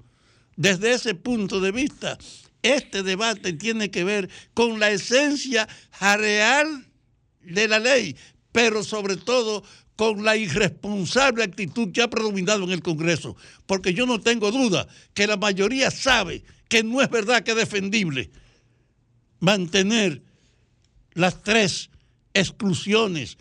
Desde 0.55 0.93
ese 0.93 1.15
punto 1.15 1.63
de 1.63 1.73
vista, 1.73 2.19
este 2.61 3.03
debate 3.03 3.55
tiene 3.55 3.91
que 3.91 4.05
ver 4.05 4.29
con 4.53 4.81
la 4.81 4.91
esencia 4.91 5.67
real 5.99 6.87
de 7.41 7.69
la 7.69 7.79
ley, 7.79 8.15
pero 8.53 8.85
sobre 8.85 9.17
todo 9.17 9.65
con 9.97 10.27
la 10.27 10.37
irresponsable 10.37 11.43
actitud 11.43 11.91
que 11.91 12.03
ha 12.03 12.11
predominado 12.11 12.65
en 12.65 12.71
el 12.71 12.83
Congreso, 12.83 13.35
porque 13.65 13.95
yo 13.95 14.05
no 14.05 14.21
tengo 14.21 14.51
duda 14.51 14.87
que 15.15 15.27
la 15.27 15.39
mayoría 15.39 15.91
sabe 15.91 16.45
que 16.69 16.83
no 16.83 17.01
es 17.01 17.09
verdad 17.09 17.43
que 17.45 17.53
es 17.53 17.57
defendible 17.57 18.31
mantener 19.41 20.21
las 21.15 21.43
tres 21.43 21.91
exclusiones 22.35 23.37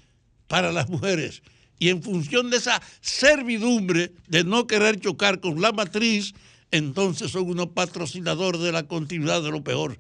para 0.48 0.72
las 0.72 0.90
mujeres 0.90 1.42
y 1.80 1.90
en 1.90 2.04
función 2.04 2.50
de 2.50 2.58
esa 2.58 2.82
servidumbre 3.02 4.12
de 4.28 4.44
no 4.44 4.68
querer 4.68 5.00
chocar 5.00 5.40
con 5.40 5.62
la 5.62 5.72
matriz, 5.72 6.34
entonces 6.70 7.32
son 7.32 7.50
unos 7.50 7.68
patrocinadores 7.68 8.62
de 8.62 8.72
la 8.72 8.84
continuidad 8.84 9.42
de 9.42 9.52
lo 9.52 9.64
peor. 9.64 9.98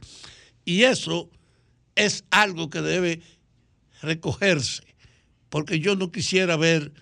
Y 0.63 0.83
eso 0.83 1.29
es 1.95 2.23
algo 2.29 2.69
que 2.69 2.81
debe 2.81 3.21
recogerse 4.01 4.83
porque 5.51 5.81
yo 5.81 5.97
no 5.97 6.13
quisiera 6.13 6.55
ver 6.55 6.93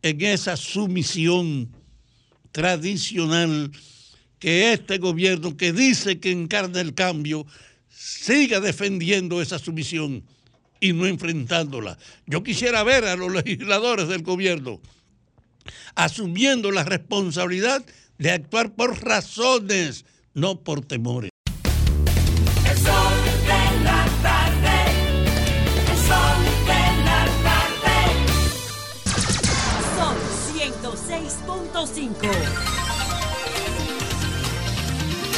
en 0.00 0.22
esa 0.22 0.56
sumisión 0.56 1.68
tradicional 2.52 3.70
que 4.38 4.72
este 4.72 4.96
gobierno 4.96 5.58
que 5.58 5.74
dice 5.74 6.18
que 6.18 6.30
encarna 6.30 6.80
el 6.80 6.94
cambio 6.94 7.44
siga 7.98 8.60
defendiendo 8.60 9.42
esa 9.42 9.58
sumisión 9.58 10.22
y 10.78 10.92
no 10.92 11.06
enfrentándola. 11.06 11.98
Yo 12.26 12.44
quisiera 12.44 12.84
ver 12.84 13.04
a 13.04 13.16
los 13.16 13.32
legisladores 13.44 14.08
del 14.08 14.22
gobierno 14.22 14.80
asumiendo 15.96 16.70
la 16.70 16.84
responsabilidad 16.84 17.84
de 18.18 18.30
actuar 18.30 18.74
por 18.74 19.04
razones, 19.04 20.04
no 20.32 20.60
por 20.62 20.84
temores. 20.84 21.30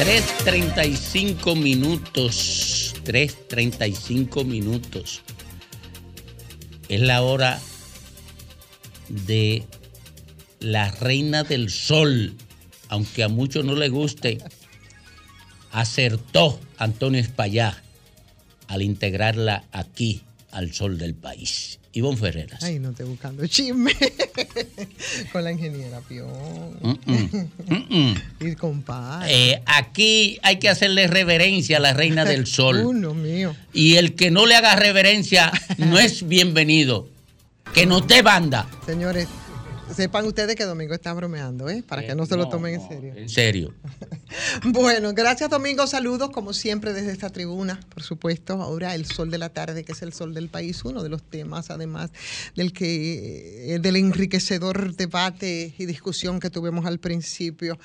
3.35 0.00 1.60
minutos. 1.60 2.94
3.35 3.04 4.46
minutos. 4.46 5.20
Es 6.88 7.02
la 7.02 7.20
hora 7.20 7.60
de 9.10 9.66
la 10.58 10.90
reina 10.90 11.42
del 11.42 11.68
sol. 11.68 12.34
Aunque 12.88 13.24
a 13.24 13.28
muchos 13.28 13.66
no 13.66 13.74
les 13.74 13.90
guste, 13.90 14.38
acertó 15.70 16.58
Antonio 16.78 17.20
Espallá 17.20 17.82
al 18.68 18.80
integrarla 18.80 19.64
aquí 19.70 20.22
al 20.50 20.72
sol 20.72 20.96
del 20.96 21.14
país. 21.14 21.79
Ivonne 21.92 22.16
Ferreras. 22.16 22.62
Ay, 22.62 22.78
no 22.78 22.90
estoy 22.90 23.06
buscando 23.06 23.44
chisme 23.46 23.92
con 25.32 25.42
la 25.42 25.50
ingeniera 25.50 26.00
Pion. 26.00 26.28
y 28.40 28.54
compadre. 28.54 29.52
Eh, 29.52 29.62
aquí 29.66 30.38
hay 30.42 30.58
que 30.60 30.68
hacerle 30.68 31.08
reverencia 31.08 31.78
a 31.78 31.80
la 31.80 31.92
reina 31.92 32.24
del 32.24 32.46
sol. 32.46 32.84
Uno 32.84 33.12
mío. 33.12 33.56
Y 33.72 33.96
el 33.96 34.14
que 34.14 34.30
no 34.30 34.46
le 34.46 34.54
haga 34.54 34.76
reverencia 34.76 35.50
no 35.78 35.98
es 35.98 36.26
bienvenido. 36.28 37.08
Que 37.74 37.86
no 37.86 38.04
te 38.04 38.22
banda. 38.22 38.68
Señores, 38.86 39.28
sepan 39.94 40.24
ustedes 40.26 40.56
que 40.56 40.64
Domingo 40.64 40.94
está 40.94 41.12
bromeando, 41.12 41.68
¿eh? 41.68 41.82
Para 41.86 42.06
que 42.06 42.14
no 42.14 42.26
se 42.26 42.36
lo 42.36 42.48
tomen 42.48 42.74
en 42.74 42.88
serio. 42.88 43.14
En 43.16 43.28
serio. 43.28 43.74
Bueno, 44.64 45.12
gracias 45.12 45.50
Domingo, 45.50 45.86
saludos 45.88 46.30
como 46.30 46.52
siempre 46.52 46.92
desde 46.92 47.10
esta 47.10 47.30
tribuna, 47.30 47.80
por 47.92 48.04
supuesto. 48.04 48.62
Ahora 48.62 48.94
el 48.94 49.04
sol 49.04 49.30
de 49.30 49.38
la 49.38 49.48
tarde, 49.48 49.84
que 49.84 49.92
es 49.92 50.02
el 50.02 50.12
sol 50.12 50.34
del 50.34 50.48
país, 50.48 50.84
uno 50.84 51.02
de 51.02 51.08
los 51.08 51.22
temas 51.22 51.70
además 51.70 52.12
del 52.54 52.72
que 52.72 53.74
eh, 53.74 53.78
del 53.80 53.96
enriquecedor 53.96 54.94
debate 54.94 55.74
y 55.76 55.86
discusión 55.86 56.38
que 56.38 56.50
tuvimos 56.50 56.86
al 56.86 57.00
principio 57.00 57.78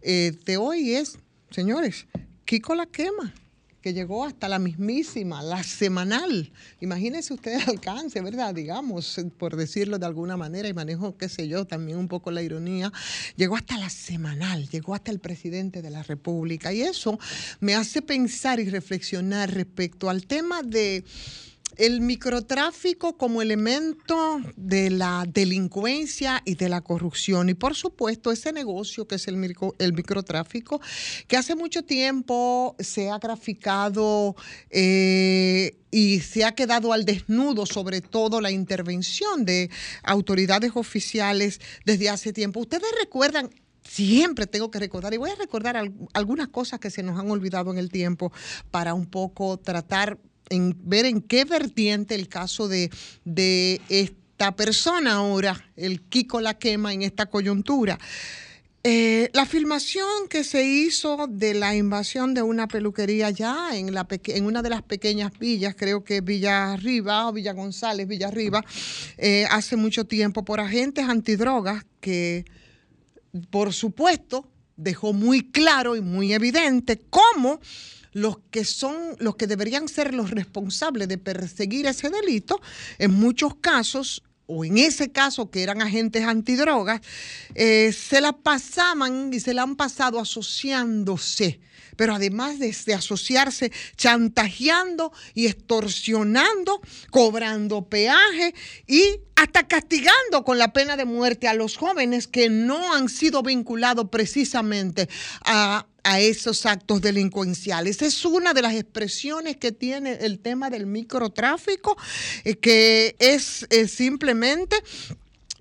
eh, 0.00 0.32
de 0.46 0.56
hoy 0.56 0.94
es, 0.94 1.18
señores, 1.50 2.06
Kiko 2.46 2.74
la 2.74 2.86
quema 2.86 3.34
que 3.80 3.92
llegó 3.92 4.24
hasta 4.24 4.48
la 4.48 4.58
mismísima, 4.58 5.42
la 5.42 5.62
semanal. 5.62 6.52
Imagínense 6.80 7.32
ustedes 7.32 7.64
el 7.64 7.70
alcance, 7.70 8.20
¿verdad? 8.20 8.54
Digamos, 8.54 9.20
por 9.38 9.56
decirlo 9.56 9.98
de 9.98 10.06
alguna 10.06 10.36
manera, 10.36 10.68
y 10.68 10.74
manejo, 10.74 11.16
qué 11.16 11.28
sé 11.28 11.48
yo, 11.48 11.66
también 11.66 11.98
un 11.98 12.08
poco 12.08 12.30
la 12.30 12.42
ironía, 12.42 12.92
llegó 13.36 13.56
hasta 13.56 13.78
la 13.78 13.88
semanal, 13.88 14.68
llegó 14.68 14.94
hasta 14.94 15.10
el 15.10 15.20
presidente 15.20 15.82
de 15.82 15.90
la 15.90 16.02
República. 16.02 16.72
Y 16.72 16.82
eso 16.82 17.18
me 17.60 17.74
hace 17.74 18.02
pensar 18.02 18.60
y 18.60 18.68
reflexionar 18.68 19.52
respecto 19.52 20.10
al 20.10 20.26
tema 20.26 20.62
de 20.62 21.04
el 21.80 22.02
microtráfico 22.02 23.16
como 23.16 23.40
elemento 23.42 24.38
de 24.56 24.90
la 24.90 25.24
delincuencia 25.26 26.42
y 26.44 26.54
de 26.54 26.68
la 26.68 26.82
corrupción. 26.82 27.48
Y 27.48 27.54
por 27.54 27.74
supuesto, 27.74 28.30
ese 28.30 28.52
negocio 28.52 29.08
que 29.08 29.14
es 29.14 29.26
el, 29.28 29.36
micro- 29.36 29.74
el 29.78 29.92
microtráfico, 29.94 30.80
que 31.26 31.36
hace 31.38 31.54
mucho 31.56 31.82
tiempo 31.82 32.76
se 32.78 33.08
ha 33.10 33.18
graficado 33.18 34.36
eh, 34.70 35.78
y 35.90 36.20
se 36.20 36.44
ha 36.44 36.54
quedado 36.54 36.92
al 36.92 37.04
desnudo, 37.04 37.64
sobre 37.64 38.00
todo 38.02 38.40
la 38.40 38.50
intervención 38.50 39.44
de 39.44 39.70
autoridades 40.02 40.72
oficiales 40.74 41.60
desde 41.86 42.10
hace 42.10 42.32
tiempo. 42.32 42.60
Ustedes 42.60 42.90
recuerdan 43.00 43.50
Siempre 43.82 44.46
tengo 44.46 44.70
que 44.70 44.78
recordar, 44.78 45.12
y 45.14 45.16
voy 45.16 45.30
a 45.30 45.34
recordar 45.34 45.76
al- 45.76 45.92
algunas 46.12 46.46
cosas 46.48 46.78
que 46.78 46.90
se 46.90 47.02
nos 47.02 47.18
han 47.18 47.28
olvidado 47.28 47.72
en 47.72 47.78
el 47.78 47.88
tiempo 47.90 48.30
para 48.70 48.94
un 48.94 49.06
poco 49.06 49.56
tratar 49.58 50.18
en 50.50 50.76
ver 50.84 51.06
en 51.06 51.22
qué 51.22 51.44
vertiente 51.44 52.14
el 52.14 52.28
caso 52.28 52.68
de, 52.68 52.90
de 53.24 53.80
esta 53.88 54.54
persona 54.54 55.14
ahora, 55.14 55.64
el 55.76 56.02
Kiko 56.02 56.40
la 56.40 56.58
quema 56.58 56.92
en 56.92 57.02
esta 57.02 57.26
coyuntura. 57.26 57.98
Eh, 58.82 59.28
la 59.34 59.44
filmación 59.44 60.26
que 60.30 60.42
se 60.42 60.64
hizo 60.64 61.26
de 61.28 61.52
la 61.52 61.76
invasión 61.76 62.32
de 62.32 62.40
una 62.40 62.66
peluquería 62.66 63.28
ya 63.28 63.76
en, 63.76 63.92
la 63.92 64.06
en 64.10 64.46
una 64.46 64.62
de 64.62 64.70
las 64.70 64.82
pequeñas 64.82 65.38
villas, 65.38 65.74
creo 65.76 66.02
que 66.02 66.22
Villa 66.22 66.72
Arriba 66.72 67.28
o 67.28 67.32
Villa 67.32 67.52
González, 67.52 68.08
Villa 68.08 68.28
Arriba, 68.28 68.64
eh, 69.18 69.46
hace 69.50 69.76
mucho 69.76 70.06
tiempo 70.06 70.46
por 70.46 70.60
agentes 70.60 71.06
antidrogas 71.06 71.84
que, 72.00 72.46
por 73.50 73.74
supuesto, 73.74 74.48
dejó 74.76 75.12
muy 75.12 75.50
claro 75.50 75.94
y 75.94 76.00
muy 76.00 76.32
evidente 76.32 76.98
cómo 77.10 77.60
los 78.12 78.38
que 78.50 78.64
son 78.64 78.96
los 79.18 79.36
que 79.36 79.46
deberían 79.46 79.88
ser 79.88 80.14
los 80.14 80.30
responsables 80.30 81.08
de 81.08 81.18
perseguir 81.18 81.86
ese 81.86 82.10
delito, 82.10 82.60
en 82.98 83.12
muchos 83.12 83.54
casos 83.56 84.22
o 84.46 84.64
en 84.64 84.78
ese 84.78 85.12
caso 85.12 85.50
que 85.50 85.62
eran 85.62 85.80
agentes 85.80 86.24
antidrogas, 86.24 87.00
eh, 87.54 87.92
se 87.92 88.20
la 88.20 88.32
pasaban 88.32 89.32
y 89.32 89.38
se 89.38 89.54
la 89.54 89.62
han 89.62 89.76
pasado 89.76 90.18
asociándose, 90.18 91.60
pero 91.96 92.14
además 92.14 92.58
de, 92.58 92.70
asociarse, 92.94 93.72
chantajeando 93.96 95.12
y 95.34 95.46
extorsionando, 95.46 96.80
cobrando 97.10 97.88
peaje 97.88 98.54
y 98.86 99.20
hasta 99.36 99.66
castigando 99.66 100.44
con 100.44 100.58
la 100.58 100.72
pena 100.72 100.96
de 100.96 101.04
muerte 101.04 101.48
a 101.48 101.54
los 101.54 101.76
jóvenes 101.76 102.26
que 102.26 102.48
no 102.48 102.94
han 102.94 103.08
sido 103.08 103.42
vinculados 103.42 104.08
precisamente 104.10 105.08
a, 105.44 105.86
a 106.04 106.20
esos 106.20 106.66
actos 106.66 107.00
delincuenciales. 107.00 108.02
Es 108.02 108.24
una 108.24 108.52
de 108.52 108.62
las 108.62 108.74
expresiones 108.74 109.56
que 109.56 109.72
tiene 109.72 110.12
el 110.20 110.40
tema 110.40 110.70
del 110.70 110.86
microtráfico, 110.86 111.96
eh, 112.44 112.56
que 112.56 113.16
es 113.18 113.66
eh, 113.70 113.88
simplemente 113.88 114.76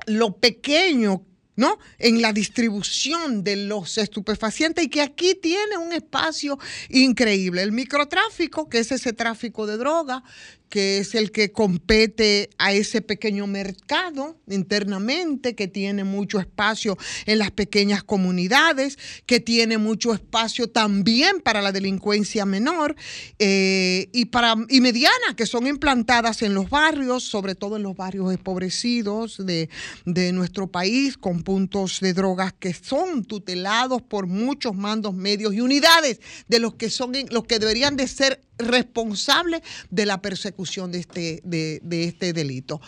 lo 0.05 0.35
pequeño 0.37 1.23
¿no? 1.59 1.77
En 1.97 2.21
la 2.21 2.31
distribución 2.31 3.43
de 3.43 3.57
los 3.57 3.97
estupefacientes 3.97 4.85
y 4.85 4.87
que 4.87 5.01
aquí 5.01 5.35
tiene 5.35 5.75
un 5.77 5.91
espacio 5.91 6.57
increíble. 6.87 7.61
El 7.61 7.73
microtráfico, 7.73 8.69
que 8.69 8.79
es 8.79 8.93
ese 8.93 9.11
tráfico 9.11 9.67
de 9.67 9.75
droga, 9.75 10.23
que 10.69 10.99
es 10.99 11.15
el 11.15 11.31
que 11.31 11.51
compete 11.51 12.49
a 12.57 12.73
ese 12.73 13.01
pequeño 13.01 13.47
mercado 13.47 14.37
internamente, 14.47 15.55
que 15.55 15.67
tiene 15.67 16.03
mucho 16.03 16.39
espacio 16.39 16.97
en 17.25 17.39
las 17.39 17.51
pequeñas 17.51 18.03
comunidades, 18.03 18.97
que 19.25 19.39
tiene 19.39 19.77
mucho 19.77 20.13
espacio 20.13 20.69
también 20.69 21.41
para 21.41 21.61
la 21.61 21.71
delincuencia 21.71 22.45
menor 22.45 22.95
eh, 23.39 24.09
y, 24.13 24.25
para, 24.25 24.55
y 24.69 24.81
mediana, 24.81 25.35
que 25.35 25.45
son 25.45 25.67
implantadas 25.67 26.41
en 26.41 26.53
los 26.53 26.69
barrios, 26.69 27.23
sobre 27.23 27.55
todo 27.55 27.75
en 27.77 27.83
los 27.83 27.95
barrios 27.95 28.31
empobrecidos 28.31 29.45
de, 29.45 29.69
de 30.05 30.31
nuestro 30.31 30.67
país, 30.67 31.17
con 31.17 31.43
puntos 31.43 31.99
de 31.99 32.13
drogas 32.13 32.53
que 32.53 32.73
son 32.73 33.25
tutelados 33.25 34.01
por 34.01 34.27
muchos 34.27 34.75
mandos 34.75 35.13
medios 35.13 35.53
y 35.53 35.61
unidades 35.61 36.19
de 36.47 36.59
los 36.59 36.75
que 36.75 36.89
son 36.89 37.13
los 37.31 37.45
que 37.45 37.59
deberían 37.59 37.95
de 37.95 38.07
ser 38.07 38.41
responsables 38.59 39.61
de 39.89 40.05
la 40.05 40.21
persecución 40.21 40.91
de 40.91 40.99
este, 40.99 41.41
de, 41.43 41.79
de 41.83 42.03
este 42.03 42.33
delito. 42.33 42.79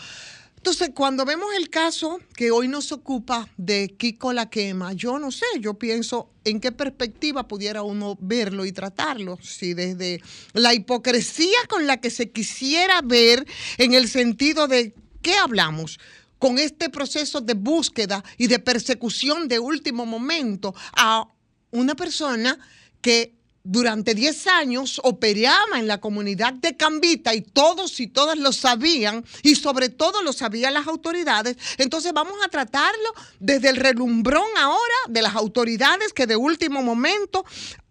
Entonces, 0.62 0.92
cuando 0.94 1.26
vemos 1.26 1.48
el 1.58 1.72
caso 1.72 2.20
que 2.36 2.52
hoy 2.52 2.68
nos 2.68 2.92
ocupa 2.92 3.50
de 3.58 3.96
Kiko 3.98 4.32
la 4.32 4.48
quema, 4.52 4.94
yo 4.94 5.18
no 5.18 5.32
sé, 5.32 5.46
yo 5.60 5.74
pienso 5.74 6.30
en 6.44 6.60
qué 6.60 6.72
perspectiva 6.72 7.48
pudiera 7.48 7.82
uno 7.82 8.16
verlo 8.22 8.64
y 8.66 8.72
tratarlo. 8.72 9.40
Si 9.42 9.74
desde 9.74 10.22
la 10.54 10.76
hipocresía 10.76 11.58
con 11.68 11.88
la 11.88 12.00
que 12.00 12.12
se 12.12 12.30
quisiera 12.30 13.02
ver 13.02 13.44
en 13.80 13.96
el 13.96 14.08
sentido 14.08 14.68
de 14.68 14.94
qué 15.24 15.36
hablamos 15.36 16.00
con 16.38 16.60
este 16.60 16.92
proceso 16.92 17.42
de 17.42 17.56
búsqueda 17.56 18.24
y 18.38 18.46
de 18.46 18.60
persecución 18.60 19.48
de 19.48 19.58
último 19.58 20.06
momento 20.06 20.76
a 20.94 21.28
una 21.72 21.96
persona 21.96 22.60
que 23.02 23.41
durante 23.64 24.16
10 24.16 24.48
años 24.48 25.00
operaba 25.04 25.80
en 25.80 25.88
la 25.88 26.00
comunidad 26.00 26.54
de 26.54 26.76
Cambita 26.76 27.34
y 27.36 27.42
todos 27.42 28.00
y 28.00 28.08
todas 28.08 28.38
lo 28.38 28.52
sabían 28.52 29.24
y 29.44 29.56
sobre 29.56 29.90
todo 29.90 30.22
lo 30.22 30.34
sabían 30.34 30.74
las 30.74 30.88
autoridades. 30.88 31.58
Entonces 31.78 32.14
vamos 32.14 32.36
a 32.44 32.50
tratarlo 32.50 33.14
desde 33.40 33.70
el 33.70 33.78
relumbrón 33.78 34.48
ahora 34.58 34.96
de 35.08 35.22
las 35.22 35.36
autoridades 35.36 36.14
que 36.14 36.28
de 36.28 36.36
último 36.36 36.82
momento 36.82 37.46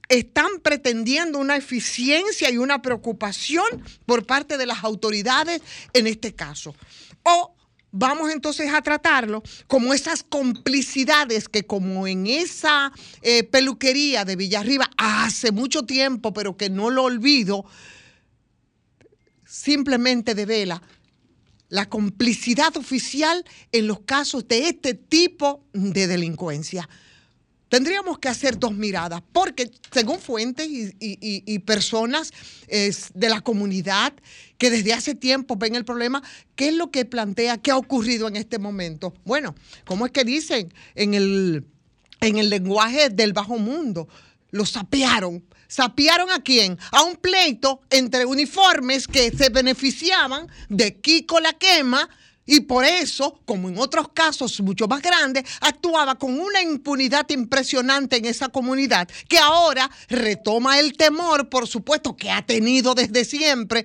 están 0.09 0.59
pretendiendo 0.61 1.39
una 1.39 1.57
eficiencia 1.57 2.51
y 2.51 2.59
una 2.59 2.83
preocupación 2.83 3.85
por 4.07 4.27
parte 4.27 4.59
de 4.59 4.67
las 4.67 4.83
autoridades 4.83 5.63
en 5.93 6.09
este 6.09 6.35
caso. 6.35 6.75
Vamos 7.93 8.31
entonces 8.31 8.73
a 8.73 8.83
tratarlo 8.83 9.43
como 9.67 9.93
esas 9.93 10.23
complicidades 10.23 11.49
que 11.49 11.65
como 11.65 12.07
en 12.07 12.27
esa 12.27 12.93
eh, 13.23 13.43
peluquería 13.43 14.25
de 14.25 14.37
Villarriba 14.37 14.89
hace 14.97 15.51
mucho 15.51 15.85
tiempo, 15.85 16.33
pero 16.33 16.57
que 16.57 16.71
no 16.71 16.91
lo 16.91 17.05
olvido, 17.05 17.65
simplemente 19.45 20.37
devela 20.37 20.83
la 21.69 21.89
complicidad 21.89 22.77
oficial 22.77 23.45
en 23.73 23.87
los 23.87 24.01
casos 24.01 24.47
de 24.47 24.69
este 24.69 24.95
tipo 24.95 25.65
de 25.73 26.07
delincuencia. 26.07 26.89
Tendríamos 27.71 28.19
que 28.19 28.29
hacer 28.29 28.59
dos 28.59 28.75
miradas, 28.75 29.23
porque 29.33 29.71
según 29.93 30.19
fuentes 30.19 30.69
y, 30.69 31.59
personas 31.61 32.33
de 32.69 33.29
la 33.29 33.41
comunidad 33.43 34.13
que 34.59 34.71
desde 34.71 34.93
hace 34.93 35.15
tiempo 35.15 35.55
ven 35.55 35.77
el 35.77 35.85
problema, 35.85 36.21
¿qué 36.57 36.71
es 36.71 36.75
lo 36.75 36.91
que 36.91 37.05
plantea? 37.05 37.59
¿Qué 37.59 37.71
ha 37.71 37.77
ocurrido 37.77 38.27
en 38.27 38.35
este 38.35 38.59
momento? 38.59 39.15
Bueno, 39.25 39.55
¿cómo 39.85 40.05
es 40.05 40.11
que 40.11 40.25
dicen 40.25 40.75
en 40.97 41.15
el, 41.15 41.65
en 42.21 42.39
el 42.39 42.51
lenguaje 42.51 43.09
del 43.09 43.33
bajo 43.33 43.57
mundo? 43.57 44.09
Lo 44.51 44.67
sapearon. 44.67 45.45
¿Sapearon 45.69 46.29
a 46.33 46.43
quién? 46.43 46.77
A 46.91 47.05
un 47.05 47.15
pleito 47.15 47.83
entre 47.89 48.27
uniformes 48.27 49.07
que 49.07 49.31
se 49.31 49.49
beneficiaban 49.51 50.49
de 50.69 50.97
Kiko 51.01 51.39
la 51.39 51.53
quema 51.53 52.11
Y 52.47 52.61
por 52.61 52.85
eso, 52.85 53.41
como 53.45 53.69
en 53.69 53.79
otros 53.79 54.09
casos 54.13 54.61
mucho 54.61 54.89
más 54.89 55.03
grandes, 55.03 55.45
actuaba 55.61 56.17
con 56.17 56.39
una 56.39 56.63
impunidad 56.63 57.29
impresionante 57.31 58.17
en 58.17 58.25
esa 58.25 58.49
comunidad, 58.49 59.09
que 59.29 59.39
ahora 59.39 59.89
retoma 60.09 60.81
el 60.81 60.95
temor, 60.95 61.49
por 61.49 61.69
supuesto, 61.69 62.17
que 62.17 62.31
ha 62.31 62.45
tenido 62.45 62.95
desde 62.95 63.25
siempre, 63.25 63.85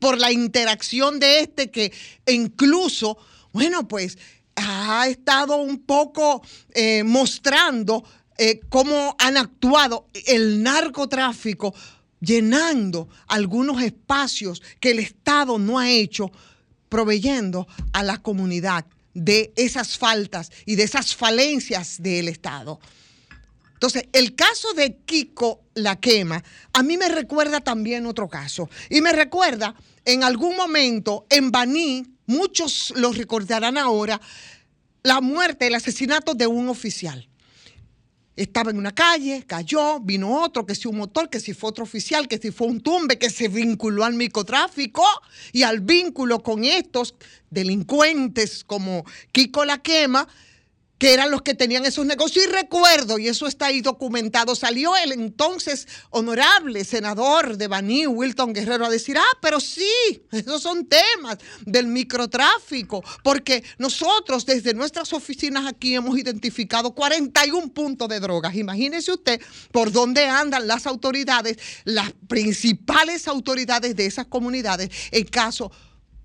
por 0.00 0.18
la 0.18 0.32
interacción 0.32 1.20
de 1.20 1.40
este 1.40 1.70
que 1.70 1.92
incluso, 2.26 3.16
bueno, 3.52 3.86
pues 3.86 4.18
ha 4.56 5.06
estado 5.06 5.56
un 5.56 5.78
poco 5.78 6.42
eh, 6.74 7.02
mostrando 7.04 8.04
eh, 8.38 8.60
cómo 8.68 9.14
han 9.18 9.36
actuado 9.36 10.06
el 10.26 10.62
narcotráfico 10.62 11.74
llenando 12.20 13.08
algunos 13.26 13.82
espacios 13.82 14.62
que 14.78 14.90
el 14.92 14.98
Estado 14.98 15.58
no 15.58 15.78
ha 15.78 15.90
hecho, 15.90 16.30
proveyendo 16.90 17.66
a 17.94 18.02
la 18.02 18.18
comunidad 18.18 18.84
de 19.14 19.54
esas 19.56 19.96
faltas 19.96 20.52
y 20.66 20.76
de 20.76 20.82
esas 20.82 21.16
falencias 21.16 22.02
del 22.02 22.28
Estado. 22.28 22.78
Entonces, 23.72 24.04
el 24.12 24.34
caso 24.34 24.74
de 24.74 24.98
Kiko 25.06 25.62
La 25.72 25.98
Quema, 25.98 26.44
a 26.74 26.82
mí 26.82 26.98
me 26.98 27.08
recuerda 27.08 27.60
también 27.62 28.04
otro 28.04 28.28
caso. 28.28 28.68
Y 28.90 29.00
me 29.00 29.12
recuerda 29.12 29.74
en 30.04 30.22
algún 30.22 30.54
momento 30.54 31.24
en 31.30 31.50
Baní, 31.50 32.04
muchos 32.26 32.92
lo 32.96 33.10
recordarán 33.10 33.78
ahora, 33.78 34.20
la 35.02 35.22
muerte, 35.22 35.66
el 35.66 35.74
asesinato 35.74 36.34
de 36.34 36.46
un 36.46 36.68
oficial. 36.68 37.29
Estaba 38.36 38.70
en 38.70 38.78
una 38.78 38.94
calle, 38.94 39.44
cayó, 39.46 40.00
vino 40.00 40.42
otro, 40.42 40.64
que 40.64 40.74
si 40.74 40.88
un 40.88 40.96
motor, 40.96 41.28
que 41.28 41.40
si 41.40 41.52
fue 41.52 41.70
otro 41.70 41.84
oficial, 41.84 42.28
que 42.28 42.38
si 42.38 42.50
fue 42.50 42.68
un 42.68 42.80
tumbe, 42.80 43.18
que 43.18 43.28
se 43.28 43.48
vinculó 43.48 44.04
al 44.04 44.14
microtráfico. 44.14 45.04
Y 45.52 45.62
al 45.64 45.80
vínculo 45.80 46.42
con 46.42 46.64
estos 46.64 47.14
delincuentes 47.50 48.64
como 48.64 49.04
Kiko 49.32 49.64
La 49.64 49.78
Quema, 49.78 50.28
que 51.00 51.14
eran 51.14 51.30
los 51.30 51.40
que 51.40 51.54
tenían 51.54 51.86
esos 51.86 52.04
negocios. 52.04 52.44
Y 52.44 52.50
recuerdo, 52.50 53.18
y 53.18 53.26
eso 53.26 53.46
está 53.46 53.66
ahí 53.66 53.80
documentado, 53.80 54.54
salió 54.54 54.94
el 54.98 55.12
entonces 55.12 55.88
honorable 56.10 56.84
senador 56.84 57.56
de 57.56 57.68
Baní, 57.68 58.06
Wilton 58.06 58.52
Guerrero, 58.52 58.84
a 58.84 58.90
decir, 58.90 59.16
ah, 59.16 59.38
pero 59.40 59.60
sí, 59.60 59.90
esos 60.30 60.62
son 60.62 60.86
temas 60.86 61.38
del 61.64 61.86
microtráfico, 61.86 63.02
porque 63.24 63.64
nosotros 63.78 64.44
desde 64.44 64.74
nuestras 64.74 65.14
oficinas 65.14 65.66
aquí 65.66 65.94
hemos 65.94 66.18
identificado 66.18 66.94
41 66.94 67.72
puntos 67.72 68.06
de 68.06 68.20
drogas. 68.20 68.54
Imagínese 68.54 69.10
usted 69.10 69.40
por 69.72 69.90
dónde 69.90 70.26
andan 70.26 70.68
las 70.68 70.86
autoridades, 70.86 71.56
las 71.84 72.12
principales 72.28 73.26
autoridades 73.26 73.96
de 73.96 74.04
esas 74.04 74.26
comunidades, 74.26 74.90
en 75.12 75.24
caso 75.24 75.72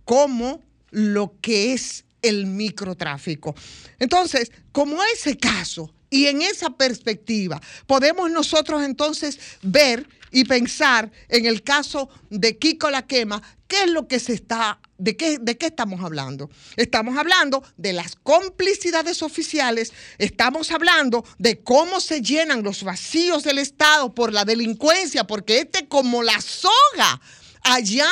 como 0.03 0.61
lo 0.91 1.33
que 1.39 1.71
es 1.71 2.04
el 2.27 2.45
microtráfico. 2.45 3.55
Entonces, 3.99 4.51
como 4.71 5.01
ese 5.03 5.37
caso 5.37 5.93
y 6.09 6.27
en 6.27 6.41
esa 6.41 6.69
perspectiva, 6.69 7.61
podemos 7.87 8.29
nosotros 8.31 8.83
entonces 8.83 9.39
ver 9.61 10.07
y 10.31 10.43
pensar 10.43 11.11
en 11.29 11.45
el 11.45 11.63
caso 11.63 12.09
de 12.29 12.57
Kiko 12.57 12.89
La 12.89 13.07
Quema, 13.07 13.41
¿qué 13.67 13.83
es 13.83 13.89
lo 13.89 14.07
que 14.07 14.19
se 14.19 14.33
está, 14.33 14.79
de 14.97 15.15
qué, 15.15 15.37
de 15.39 15.57
qué 15.57 15.67
estamos 15.67 16.01
hablando? 16.01 16.49
Estamos 16.75 17.17
hablando 17.17 17.63
de 17.77 17.93
las 17.93 18.15
complicidades 18.15 19.23
oficiales, 19.23 19.93
estamos 20.17 20.71
hablando 20.71 21.23
de 21.37 21.61
cómo 21.63 22.01
se 22.01 22.21
llenan 22.21 22.63
los 22.63 22.83
vacíos 22.83 23.43
del 23.43 23.59
Estado 23.59 24.13
por 24.13 24.33
la 24.33 24.45
delincuencia, 24.45 25.25
porque 25.25 25.59
este 25.59 25.87
como 25.87 26.21
la 26.21 26.39
soga 26.41 27.21
allá 27.63 28.11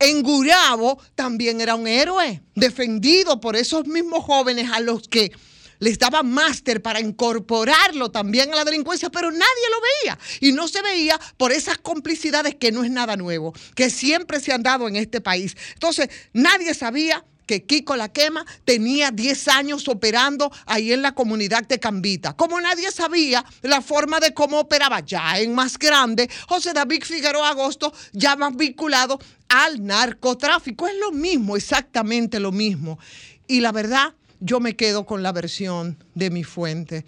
en 0.00 0.22
Gurabo 0.22 1.00
también 1.14 1.60
era 1.60 1.76
un 1.76 1.86
héroe, 1.86 2.42
defendido 2.54 3.40
por 3.40 3.54
esos 3.54 3.86
mismos 3.86 4.24
jóvenes 4.24 4.70
a 4.72 4.80
los 4.80 5.06
que 5.06 5.30
les 5.78 5.98
daban 5.98 6.30
máster 6.30 6.82
para 6.82 7.00
incorporarlo 7.00 8.10
también 8.10 8.52
a 8.52 8.56
la 8.56 8.64
delincuencia, 8.64 9.10
pero 9.10 9.30
nadie 9.30 9.44
lo 9.70 9.80
veía. 9.80 10.18
Y 10.40 10.52
no 10.52 10.68
se 10.68 10.82
veía 10.82 11.18
por 11.36 11.52
esas 11.52 11.78
complicidades 11.78 12.54
que 12.54 12.72
no 12.72 12.84
es 12.84 12.90
nada 12.90 13.16
nuevo, 13.16 13.54
que 13.74 13.88
siempre 13.88 14.40
se 14.40 14.52
han 14.52 14.62
dado 14.62 14.88
en 14.88 14.96
este 14.96 15.20
país. 15.20 15.56
Entonces, 15.74 16.08
nadie 16.32 16.74
sabía 16.74 17.24
que 17.46 17.64
Kiko 17.64 17.96
La 17.96 18.12
Quema 18.12 18.46
tenía 18.64 19.10
10 19.10 19.48
años 19.48 19.88
operando 19.88 20.52
ahí 20.66 20.92
en 20.92 21.02
la 21.02 21.16
comunidad 21.16 21.66
de 21.66 21.80
Cambita. 21.80 22.34
Como 22.34 22.60
nadie 22.60 22.92
sabía 22.92 23.44
la 23.62 23.80
forma 23.80 24.20
de 24.20 24.32
cómo 24.32 24.60
operaba 24.60 25.00
ya 25.00 25.36
en 25.40 25.52
más 25.52 25.76
grande, 25.76 26.30
José 26.46 26.72
David 26.72 27.02
Figueroa 27.02 27.48
Agosto, 27.48 27.92
ya 28.12 28.36
más 28.36 28.54
vinculado 28.54 29.18
al 29.50 29.84
narcotráfico. 29.84 30.88
Es 30.88 30.94
lo 30.98 31.12
mismo, 31.12 31.56
exactamente 31.56 32.40
lo 32.40 32.52
mismo. 32.52 32.98
Y 33.46 33.60
la 33.60 33.72
verdad, 33.72 34.14
yo 34.38 34.60
me 34.60 34.76
quedo 34.76 35.04
con 35.04 35.22
la 35.22 35.32
versión 35.32 36.02
de 36.14 36.30
mi 36.30 36.44
fuente. 36.44 37.04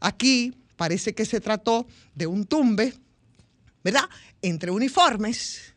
Aquí 0.00 0.54
parece 0.76 1.14
que 1.14 1.24
se 1.24 1.40
trató 1.40 1.86
de 2.14 2.26
un 2.26 2.44
tumbe, 2.44 2.92
¿verdad? 3.82 4.08
Entre 4.42 4.70
uniformes 4.70 5.74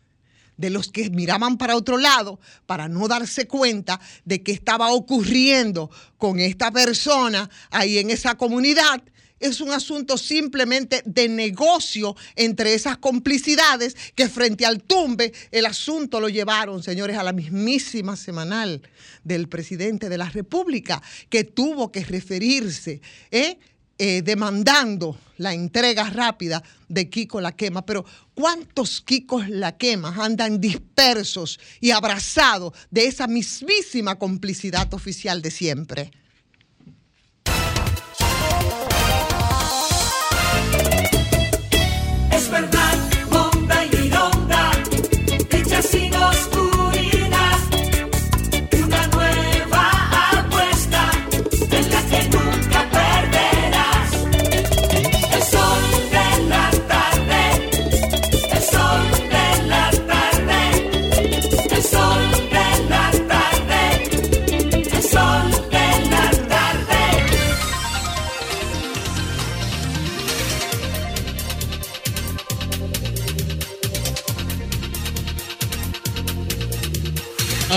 de 0.58 0.72
los 0.72 0.92
que 0.92 1.10
miraban 1.12 1.58
para 1.58 1.76
otro 1.76 1.98
lado 1.98 2.40
para 2.66 2.90
no 2.90 3.08
darse 3.08 3.48
cuenta 3.48 4.02
de 4.26 4.42
qué 4.42 4.52
estaba 4.52 4.92
ocurriendo 4.92 5.90
con 6.18 6.40
esta 6.40 6.72
persona 6.72 7.50
ahí 7.70 8.00
en 8.00 8.10
esa 8.10 8.36
comunidad. 8.36 9.04
Es 9.40 9.62
un 9.62 9.72
asunto 9.72 10.18
simplemente 10.18 11.04
de 11.06 11.30
negocio 11.30 12.16
entre 12.36 12.74
esas 12.74 12.98
complicidades 12.98 13.96
que 14.16 14.30
frente 14.30 14.66
al 14.66 14.82
tumbe 14.82 15.32
el 15.52 15.66
asunto 15.66 16.20
lo 16.20 16.30
llevaron, 16.30 16.82
señores, 16.82 17.18
a 17.18 17.24
la 17.24 17.34
mismísima 17.34 18.16
semanal 18.16 18.82
del 19.24 19.48
presidente 19.48 20.10
de 20.10 20.18
la 20.18 20.30
República, 20.30 21.02
que 21.30 21.44
tuvo 21.44 21.92
que 21.92 22.04
referirse, 22.04 23.02
¿eh? 23.32 23.60
eh, 24.00 24.22
demandando 24.24 25.18
la 25.38 25.54
entrega 25.54 26.10
rápida 26.10 26.64
de 26.88 27.10
Kiko 27.10 27.42
La 27.42 27.56
Quema. 27.56 27.86
Pero 27.86 28.06
¿cuántos 28.34 29.02
Kikos 29.02 29.50
La 29.50 29.78
Quemas 29.78 30.18
andan 30.18 30.60
dispersos 30.60 31.60
y 31.80 31.92
abrazados 31.92 32.74
de 32.92 33.06
esa 33.06 33.28
mismísima 33.28 34.18
complicidad 34.18 34.92
oficial 34.94 35.42
de 35.42 35.52
siempre? 35.52 36.12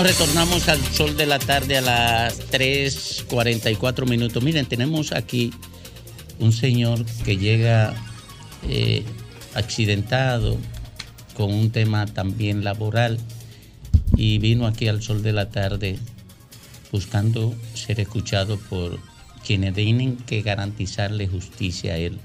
Nos 0.01 0.17
retornamos 0.17 0.67
al 0.67 0.83
sol 0.83 1.15
de 1.15 1.27
la 1.27 1.37
tarde 1.37 1.77
a 1.77 1.81
las 1.81 2.49
3.44 2.49 4.09
minutos. 4.09 4.41
Miren, 4.41 4.65
tenemos 4.65 5.11
aquí 5.11 5.53
un 6.39 6.51
señor 6.53 7.05
que 7.23 7.37
llega 7.37 7.93
eh, 8.67 9.03
accidentado 9.53 10.57
con 11.37 11.53
un 11.53 11.69
tema 11.69 12.07
también 12.07 12.63
laboral 12.63 13.19
y 14.17 14.39
vino 14.39 14.65
aquí 14.65 14.87
al 14.87 15.03
sol 15.03 15.21
de 15.21 15.33
la 15.33 15.49
tarde 15.51 15.99
buscando 16.91 17.53
ser 17.75 17.99
escuchado 17.99 18.57
por 18.57 18.97
quienes 19.45 19.75
tienen 19.75 20.17
que 20.17 20.41
garantizarle 20.41 21.27
justicia 21.27 21.93
a 21.93 21.97
él. 21.97 22.17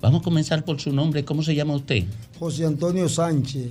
Vamos 0.00 0.20
a 0.20 0.24
comenzar 0.24 0.64
por 0.64 0.80
su 0.80 0.92
nombre. 0.92 1.24
¿Cómo 1.24 1.42
se 1.42 1.56
llama 1.56 1.74
usted? 1.74 2.04
José 2.38 2.66
Antonio 2.66 3.08
Sánchez. 3.08 3.70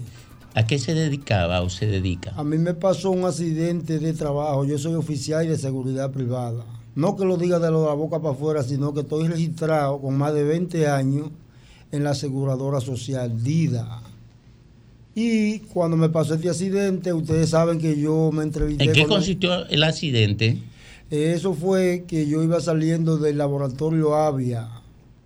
¿A 0.56 0.68
qué 0.68 0.78
se 0.78 0.94
dedicaba 0.94 1.62
o 1.62 1.70
se 1.70 1.88
dedica? 1.88 2.34
A 2.36 2.44
mí 2.44 2.58
me 2.58 2.74
pasó 2.74 3.12
un 3.12 3.26
accidente 3.26 4.00
de 4.00 4.14
trabajo. 4.14 4.66
Yo 4.66 4.78
soy 4.78 4.94
oficial 4.94 5.48
de 5.48 5.58
seguridad 5.58 6.12
privada. 6.12 6.64
No 6.96 7.16
que 7.16 7.26
lo 7.26 7.38
diga 7.38 7.58
de 7.58 7.72
la 7.72 7.94
boca 7.94 8.20
para 8.20 8.36
afuera, 8.36 8.62
sino 8.62 8.94
que 8.94 9.02
estoy 9.02 9.28
registrado 9.28 10.00
con 10.00 10.16
más 10.16 10.34
de 10.34 10.44
20 10.44 10.88
años 10.88 11.30
en 11.92 12.04
la 12.04 12.12
aseguradora 12.12 12.82
social 12.82 13.44
DIDA. 13.44 14.04
Y 15.16 15.60
cuando 15.60 15.98
me 15.98 16.10
pasó 16.10 16.36
este 16.36 16.50
accidente, 16.50 17.14
ustedes 17.14 17.50
saben 17.50 17.80
que 17.80 18.00
yo 18.00 18.32
me 18.32 18.44
entrevisté. 18.44 18.84
¿En 18.84 18.94
qué 18.94 19.06
consistió 19.06 19.66
el 19.68 19.84
accidente? 19.84 20.60
Eso 21.10 21.54
fue 21.54 22.06
que 22.08 22.28
yo 22.28 22.42
iba 22.44 22.60
saliendo 22.62 23.18
del 23.18 23.38
laboratorio 23.38 24.16
Avia 24.16 24.70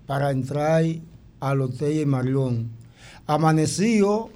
para 0.06 0.32
entrar 0.32 0.84
al 1.40 1.62
hotel 1.62 2.00
en 2.00 2.10
Marión. 2.10 2.70
Amaneció 3.26 4.30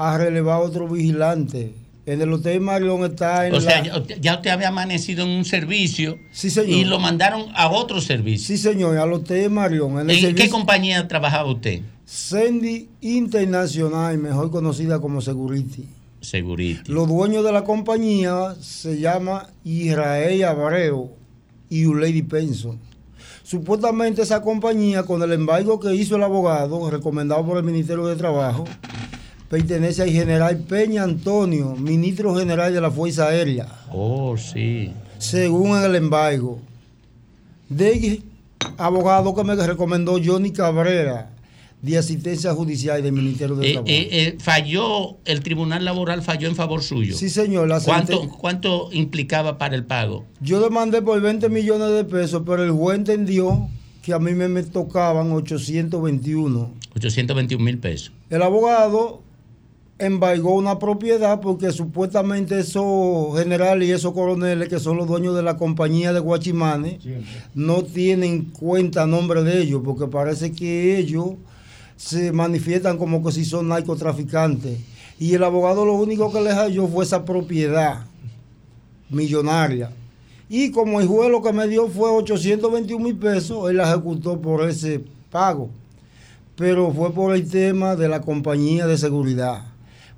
a 0.00 0.16
relevar 0.16 0.62
otro 0.62 0.88
vigilante 0.88 1.74
En 2.06 2.22
el 2.22 2.32
Hotel 2.32 2.58
Marión 2.62 3.04
está 3.04 3.46
en 3.46 3.54
O 3.54 3.60
sea, 3.60 3.82
ya, 3.82 4.02
ya 4.18 4.36
usted 4.36 4.50
había 4.50 4.68
amanecido 4.68 5.24
en 5.24 5.30
un 5.30 5.44
servicio 5.44 6.18
señor. 6.32 6.68
y 6.68 6.84
lo 6.84 6.98
mandaron 6.98 7.48
a 7.54 7.68
otro 7.68 8.00
servicio. 8.00 8.46
Sí, 8.46 8.56
señor, 8.56 8.96
al 8.96 9.12
Hotel 9.12 9.50
Marión. 9.50 10.00
En, 10.00 10.08
el 10.08 10.24
¿En 10.24 10.34
qué 10.34 10.48
compañía 10.48 11.06
trabajaba 11.06 11.50
usted? 11.50 11.82
Sandy 12.06 12.88
Internacional, 13.02 14.16
mejor 14.16 14.50
conocida 14.50 14.98
como 15.00 15.20
Security. 15.20 15.84
Security. 16.22 16.90
Los 16.90 17.06
dueños 17.06 17.44
de 17.44 17.52
la 17.52 17.64
compañía 17.64 18.56
se 18.58 18.98
llama 18.98 19.50
Israel 19.64 20.44
Abreu 20.44 21.10
y 21.68 21.84
Ulady 21.84 22.22
Penson. 22.22 22.78
Supuestamente 23.42 24.22
esa 24.22 24.40
compañía, 24.40 25.02
con 25.02 25.22
el 25.22 25.32
embargo 25.32 25.78
que 25.78 25.94
hizo 25.94 26.16
el 26.16 26.22
abogado, 26.22 26.88
recomendado 26.90 27.44
por 27.44 27.58
el 27.58 27.64
Ministerio 27.64 28.06
de 28.06 28.16
Trabajo, 28.16 28.64
pertenece 29.50 30.02
al 30.02 30.10
general 30.10 30.58
Peña 30.58 31.02
Antonio, 31.02 31.74
ministro 31.76 32.34
general 32.36 32.72
de 32.72 32.80
la 32.80 32.90
Fuerza 32.90 33.26
Aérea, 33.26 33.66
Oh, 33.92 34.36
sí. 34.38 34.92
según 35.18 35.76
el 35.76 35.96
embargo. 35.96 36.60
De 37.68 38.22
abogado 38.78 39.34
que 39.34 39.42
me 39.44 39.54
recomendó 39.56 40.18
Johnny 40.24 40.52
Cabrera, 40.52 41.30
de 41.82 41.98
asistencia 41.98 42.52
judicial 42.54 43.02
del 43.02 43.12
Ministerio 43.12 43.56
de 43.56 43.66
Eh, 43.68 43.72
Trabajo. 43.72 43.90
eh, 43.90 44.08
eh, 44.12 44.36
falló, 44.38 45.16
el 45.24 45.40
Tribunal 45.40 45.84
Laboral 45.84 46.22
falló 46.22 46.46
en 46.48 46.54
favor 46.54 46.82
suyo. 46.82 47.16
Sí, 47.16 47.28
señor. 47.28 47.66
La 47.68 47.80
¿Cuánto, 47.80 48.28
¿Cuánto 48.28 48.88
implicaba 48.92 49.58
para 49.58 49.74
el 49.74 49.84
pago? 49.84 50.26
Yo 50.40 50.60
demandé 50.60 51.02
por 51.02 51.20
20 51.20 51.48
millones 51.48 51.90
de 51.92 52.04
pesos, 52.04 52.42
pero 52.46 52.62
el 52.62 52.70
juez 52.70 52.98
entendió 52.98 53.68
que 54.02 54.12
a 54.12 54.18
mí 54.20 54.32
me, 54.32 54.46
me 54.48 54.62
tocaban 54.62 55.32
821. 55.32 56.70
821 56.94 57.64
mil 57.64 57.78
pesos. 57.78 58.12
El 58.28 58.42
abogado 58.42 59.22
embargó 60.00 60.54
una 60.54 60.78
propiedad 60.78 61.40
porque 61.40 61.70
supuestamente 61.72 62.58
esos 62.58 63.38
generales 63.38 63.88
y 63.88 63.92
esos 63.92 64.12
coroneles 64.12 64.68
que 64.68 64.80
son 64.80 64.96
los 64.96 65.06
dueños 65.06 65.36
de 65.36 65.42
la 65.42 65.56
compañía 65.56 66.12
de 66.12 66.20
Guachimane 66.20 66.98
no 67.54 67.82
tienen 67.82 68.46
cuenta 68.46 69.06
nombre 69.06 69.42
de 69.42 69.60
ellos 69.60 69.82
porque 69.84 70.06
parece 70.06 70.52
que 70.52 70.96
ellos 70.96 71.34
se 71.96 72.32
manifiestan 72.32 72.96
como 72.96 73.22
que 73.22 73.30
si 73.30 73.44
son 73.44 73.68
narcotraficantes. 73.68 74.78
Y 75.18 75.34
el 75.34 75.44
abogado 75.44 75.84
lo 75.84 75.94
único 75.94 76.32
que 76.32 76.40
les 76.40 76.54
halló 76.54 76.88
fue 76.88 77.04
esa 77.04 77.26
propiedad 77.26 78.06
millonaria. 79.10 79.92
Y 80.48 80.70
como 80.70 81.00
el 81.00 81.06
juez 81.06 81.30
lo 81.30 81.42
que 81.42 81.52
me 81.52 81.68
dio 81.68 81.88
fue 81.88 82.10
821 82.10 83.04
mil 83.04 83.16
pesos, 83.16 83.68
él 83.68 83.76
la 83.76 83.90
ejecutó 83.90 84.40
por 84.40 84.66
ese 84.66 85.04
pago. 85.30 85.68
Pero 86.56 86.90
fue 86.90 87.12
por 87.12 87.34
el 87.34 87.48
tema 87.48 87.96
de 87.96 88.08
la 88.08 88.22
compañía 88.22 88.86
de 88.86 88.96
seguridad. 88.96 89.69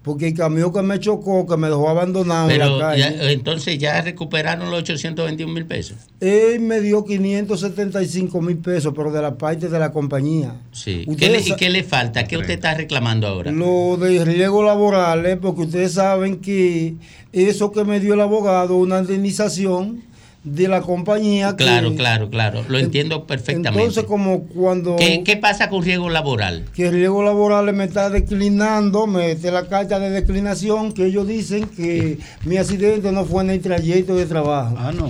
Porque 0.03 0.29
el 0.29 0.35
camión 0.35 0.73
que 0.73 0.83
me 0.83 0.99
chocó, 0.99 1.47
que 1.47 1.57
me 1.57 1.69
dejó 1.69 1.89
abandonado 1.89 2.51
en 2.51 2.59
la 2.59 2.79
calle, 2.79 3.01
ya- 3.01 3.31
entonces 3.31 3.79
ya 3.79 4.01
recuperaron 4.03 4.69
los 4.71 4.81
821 4.81 5.53
mil 5.55 5.65
pesos. 5.65 5.97
él 6.19 6.59
me 6.61 6.81
dio 6.81 7.05
575 7.05 8.41
mil 8.43 8.57
pesos, 8.59 8.93
pero 8.97 9.13
de 9.13 9.23
la 9.23 9.37
parte 9.39 9.69
de 9.69 9.79
la 9.79 9.93
compañía. 9.93 10.55
Sí. 10.73 11.07
¿Qué 11.19 11.29
le, 11.29 11.41
¿Y 11.41 11.45
sa- 11.45 11.57
qué 11.57 11.71
le 11.71 11.85
falta? 11.85 12.25
¿Qué 12.27 12.37
usted 12.37 12.55
está 12.55 12.75
reclamando 12.75 13.27
ahora? 13.27 13.53
Lo 13.53 13.97
de 13.97 14.25
riesgos 14.25 14.65
laborales, 14.65 15.39
porque 15.41 15.63
ustedes 15.63 15.93
saben 15.93 16.39
que 16.39 16.95
eso 17.33 17.71
que 17.73 17.85
me 17.85 18.01
dio 18.01 18.15
el 18.15 18.21
abogado, 18.21 18.77
una 18.77 18.99
indemnización 19.01 20.03
de 20.45 20.67
la 20.69 20.81
compañía. 20.83 21.51
que- 21.57 21.65
Claro, 21.65 21.95
claro, 21.95 22.29
claro. 22.29 22.65
Lo 22.69 22.79
entiendo 22.79 23.27
perfectamente. 23.27 23.69
Entonces, 23.81 24.05
como 24.05 24.45
cuando 24.45 24.97
¿Qué, 24.97 25.23
qué 25.25 25.37
pasa 25.37 25.69
con 25.69 25.83
riesgo 25.85 26.11
laboral? 26.11 26.65
que 26.75 26.89
el 26.89 26.95
riesgo 26.95 27.23
laboral 27.23 27.73
me 27.73 27.85
está 27.85 28.11
declinando, 28.11 29.07
me 29.07 29.29
mete 29.29 29.51
la 29.53 29.69
carta 29.69 30.01
de 30.01 30.11
declinación 30.11 30.93
que 30.93 31.07
ellos 31.07 31.27
dicen 31.29 31.67
que 31.69 32.19
mi 32.45 32.57
accidente 32.57 33.13
no 33.13 33.25
fue 33.25 33.45
en 33.45 33.51
el 33.51 33.61
trayecto 33.61 34.17
de 34.17 34.27
trabajo. 34.27 34.75
Ah, 34.79 34.91
no. 34.93 35.09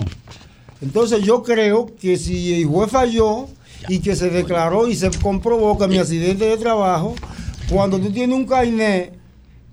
Entonces 0.81 1.23
yo 1.23 1.41
creo 1.43 1.87
que 1.99 2.17
si 2.17 2.61
el 2.61 2.65
juez 2.67 2.91
falló 2.91 3.47
y 3.89 3.99
que 3.99 4.15
se 4.15 4.29
declaró 4.29 4.87
y 4.87 4.95
se 4.95 5.09
comprobó 5.21 5.77
que 5.77 5.87
mi 5.87 5.97
accidente 5.97 6.45
de 6.45 6.57
trabajo, 6.57 7.15
cuando 7.69 7.99
tú 7.99 8.11
tienes 8.11 8.35
un 8.37 8.45
carnet, 8.45 9.13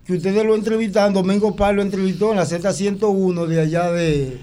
que 0.07 0.15
ustedes 0.15 0.45
lo 0.45 0.55
entrevistaron, 0.55 1.13
Domingo 1.13 1.55
Paz 1.55 1.75
lo 1.75 1.83
entrevistó 1.83 2.31
en 2.31 2.37
la 2.39 2.45
Z101 2.47 3.47
de 3.47 3.61
allá 3.61 3.91
de, 3.93 4.39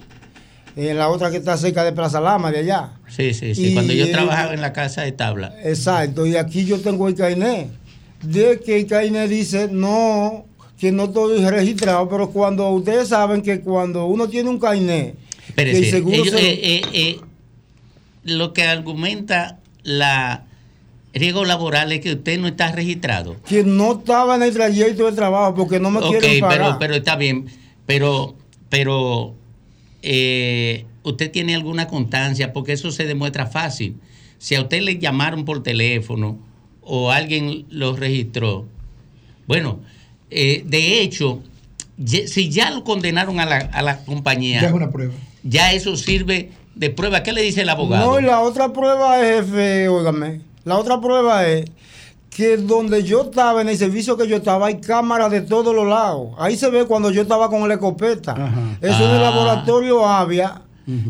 en 0.78 0.98
la 0.98 1.10
otra 1.10 1.32
que 1.32 1.38
está 1.38 1.58
cerca 1.58 1.84
de 1.84 1.92
Plaza 1.92 2.22
Lama, 2.22 2.52
de 2.52 2.60
allá. 2.60 2.92
Sí, 3.08 3.34
sí, 3.34 3.56
sí. 3.56 3.68
Y, 3.70 3.74
Cuando 3.74 3.94
yo 3.94 4.10
trabajaba 4.12 4.54
en 4.54 4.62
la 4.62 4.74
casa 4.74 5.02
de 5.02 5.12
tabla. 5.12 5.54
Exacto, 5.64 6.26
y 6.28 6.36
aquí 6.36 6.66
yo 6.66 6.80
tengo 6.80 7.08
el 7.08 7.16
carnet. 7.16 7.70
De 8.22 8.60
que 8.60 8.80
el 8.80 8.86
carnet 8.88 9.30
dice 9.30 9.70
no, 9.72 10.46
que 10.80 10.92
no 10.92 11.06
estoy 11.06 11.44
registrado, 11.46 12.08
pero 12.08 12.30
cuando 12.30 12.70
ustedes 12.70 13.08
saben 13.10 13.42
que 13.42 13.60
cuando 13.62 14.06
uno 14.06 14.28
tiene 14.28 14.50
un 14.50 14.60
que 15.72 15.78
el 15.80 15.86
seguro 15.90 16.16
ellos, 16.16 16.28
se 16.30 16.34
lo- 16.34 16.40
eh, 16.40 16.60
eh, 16.64 16.82
eh, 16.94 17.20
lo 18.24 18.54
que 18.54 18.64
argumenta 18.64 19.60
la 19.84 20.44
riesgo 21.14 21.46
laboral 21.46 21.92
es 21.92 22.02
que 22.02 22.14
usted 22.14 22.40
no 22.40 22.48
está 22.48 22.72
registrado. 22.72 23.36
que 23.48 23.64
no 23.64 23.94
estaba 23.94 24.36
en 24.36 24.44
el 24.44 24.54
trayecto 24.54 25.06
de 25.06 25.14
trabajo 25.14 25.56
porque 25.56 25.80
no 25.80 25.90
me 25.90 26.00
Ok, 26.00 26.10
quieren 26.20 26.40
pagar. 26.42 26.58
pero, 26.60 26.80
pero 26.80 26.96
está 26.96 27.16
bien. 27.16 27.46
Pero, 27.88 28.36
pero 28.70 29.34
eh, 30.02 30.86
usted 31.04 31.32
tiene 31.32 31.56
alguna 31.56 31.88
constancia, 31.88 32.54
porque 32.54 32.74
eso 32.74 32.92
se 32.92 33.06
demuestra 33.06 33.48
fácil. 33.48 33.96
Si 34.38 34.56
a 34.56 34.62
usted 34.62 34.82
le 34.82 34.98
llamaron 35.00 35.46
por 35.46 35.64
teléfono 35.64 36.38
o 36.82 37.12
alguien 37.12 37.66
lo 37.70 37.96
registró, 37.96 38.66
bueno, 39.48 39.80
eh, 40.30 40.64
de 40.66 41.02
hecho, 41.02 41.42
si 42.06 42.50
ya 42.50 42.70
lo 42.72 42.84
condenaron 42.84 43.40
a 43.40 43.46
la, 43.46 43.58
a 43.58 43.82
la 43.82 44.04
compañía, 44.04 44.62
Ya 44.62 44.68
es 44.68 44.74
una 44.74 44.92
prueba. 44.92 45.14
ya 45.44 45.72
eso 45.74 45.96
sirve 45.96 46.52
de 46.76 46.90
prueba. 46.92 47.24
¿Qué 47.24 47.34
le 47.34 47.42
dice 47.42 47.62
el 47.62 47.70
abogado? 47.70 48.06
No, 48.12 48.20
y 48.20 48.24
la 48.24 48.42
otra 48.42 48.72
prueba 48.74 49.22
es, 49.26 49.46
jefe, 49.46 49.88
óigame, 49.88 50.42
la 50.66 50.78
otra 50.78 51.00
prueba 51.02 51.48
es 51.48 51.66
que 52.38 52.56
donde 52.58 53.02
yo 53.04 53.24
estaba, 53.24 53.62
en 53.64 53.70
el 53.70 53.78
servicio 53.78 54.16
que 54.16 54.28
yo 54.28 54.36
estaba, 54.38 54.68
hay 54.68 54.80
cámaras 54.80 55.32
de 55.32 55.42
todos 55.42 55.74
los 55.74 55.88
lados. 55.88 56.36
Ahí 56.38 56.56
se 56.56 56.70
ve 56.70 56.86
cuando 56.86 57.10
yo 57.10 57.24
estaba 57.24 57.50
con 57.50 57.68
la 57.68 57.74
escopeta. 57.74 58.78
Eso 58.80 58.94
es 58.94 59.00
el 59.02 59.08
Ah. 59.18 59.22
laboratorio 59.32 60.06
Avia, 60.08 60.62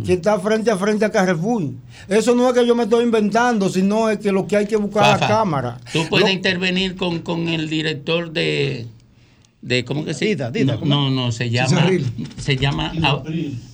que 0.06 0.14
está 0.14 0.40
frente 0.40 0.72
a 0.72 0.78
frente 0.78 1.04
a 1.04 1.12
Carrefour. 1.12 1.64
Eso 2.08 2.34
no 2.34 2.48
es 2.48 2.54
que 2.54 2.66
yo 2.66 2.74
me 2.76 2.84
estoy 2.84 3.04
inventando, 3.04 3.68
sino 3.68 4.10
es 4.10 4.20
que 4.20 4.32
lo 4.32 4.48
que 4.48 4.56
hay 4.56 4.68
que 4.68 4.78
buscar 4.78 5.04
Fafa, 5.04 5.20
la 5.20 5.28
cámara. 5.28 5.78
Tú 5.92 6.06
puedes 6.10 6.28
Lo- 6.30 6.34
intervenir 6.34 6.96
con, 6.96 7.20
con 7.20 7.50
el 7.50 7.68
director 7.70 8.32
de, 8.32 8.88
de 9.62 9.84
¿cómo 9.84 10.06
que 10.06 10.14
se 10.14 10.34
llama? 10.34 10.52
Dida, 10.52 10.78
no, 10.78 10.86
no, 10.86 11.10
no, 11.12 11.32
se 11.34 11.50
llama 11.50 11.90
se 12.38 12.56
llama 12.56 12.94
ah, 13.04 13.22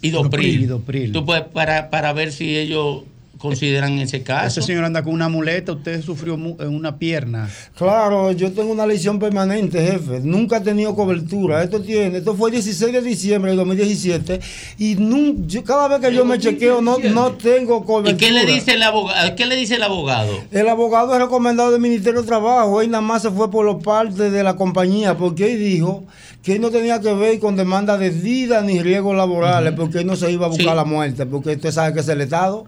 Idopril. 0.01 0.63
Idopril. 0.63 1.11
Tú 1.11 1.23
puedes 1.23 1.43
para, 1.43 1.91
para 1.91 2.13
ver 2.13 2.31
si 2.31 2.57
ellos 2.57 3.03
consideran 3.47 3.99
ese 3.99 4.23
caso. 4.23 4.47
Ese 4.61 4.61
señor 4.67 4.85
anda 4.85 5.03
con 5.03 5.13
una 5.13 5.27
muleta, 5.27 5.73
usted 5.73 6.01
sufrió 6.01 6.35
en 6.35 6.67
una 6.73 6.97
pierna. 6.97 7.49
Claro, 7.75 8.31
yo 8.31 8.51
tengo 8.53 8.71
una 8.71 8.87
lesión 8.87 9.19
permanente, 9.19 9.85
jefe. 9.85 10.21
Nunca 10.23 10.57
he 10.57 10.61
tenido 10.61 10.95
cobertura. 10.95 11.61
Esto 11.61 11.81
tiene, 11.81 12.19
esto 12.19 12.35
fue 12.35 12.49
el 12.49 12.53
16 12.55 12.93
de 12.93 13.01
diciembre 13.01 13.51
de 13.51 13.57
2017 13.57 14.39
y 14.77 14.95
nun- 14.95 15.45
yo- 15.45 15.61
cada 15.65 15.89
vez 15.89 15.99
que 15.99 16.15
yo 16.15 16.23
me 16.23 16.39
chequeo 16.39 16.81
no, 16.81 16.97
no 16.99 17.33
tengo 17.33 17.81
¿Y 17.83 17.85
cobertura. 17.85 18.17
qué 18.17 18.31
le 18.31 18.45
dice 18.45 18.75
el 18.75 18.83
abogado? 18.83 19.35
¿Qué 19.35 19.45
le 19.45 19.55
dice 19.57 19.75
el 19.75 19.83
abogado? 19.83 20.31
El 20.49 20.69
abogado 20.69 21.13
es 21.13 21.19
recomendado 21.19 21.71
del 21.71 21.81
Ministerio 21.81 22.21
de 22.21 22.27
Trabajo. 22.27 22.81
Él 22.81 22.89
nada 22.91 23.01
más 23.01 23.23
se 23.23 23.29
fue 23.29 23.51
por 23.51 23.65
los 23.65 23.83
partes 23.83 24.31
de 24.31 24.43
la 24.43 24.55
compañía 24.55 25.17
porque 25.17 25.51
él 25.53 25.59
dijo 25.59 26.05
que 26.43 26.59
no 26.59 26.69
tenía 26.71 26.99
que 26.99 27.13
ver 27.13 27.39
con 27.39 27.55
demanda 27.55 27.97
de 27.97 28.09
vida 28.09 28.61
ni 28.61 28.81
riesgos 28.81 29.15
laborales 29.15 29.73
porque 29.77 29.99
él 29.99 30.05
no 30.05 30.15
se 30.17 30.29
iba 30.31 30.45
a 30.45 30.49
buscar 30.49 30.67
Sí. 30.71 30.75
la 30.75 30.83
muerte 30.83 31.25
porque 31.25 31.51
usted 31.51 31.71
sabe 31.71 31.93
que 31.93 32.01
es 32.01 32.07
el 32.09 32.19
Estado. 32.21 32.65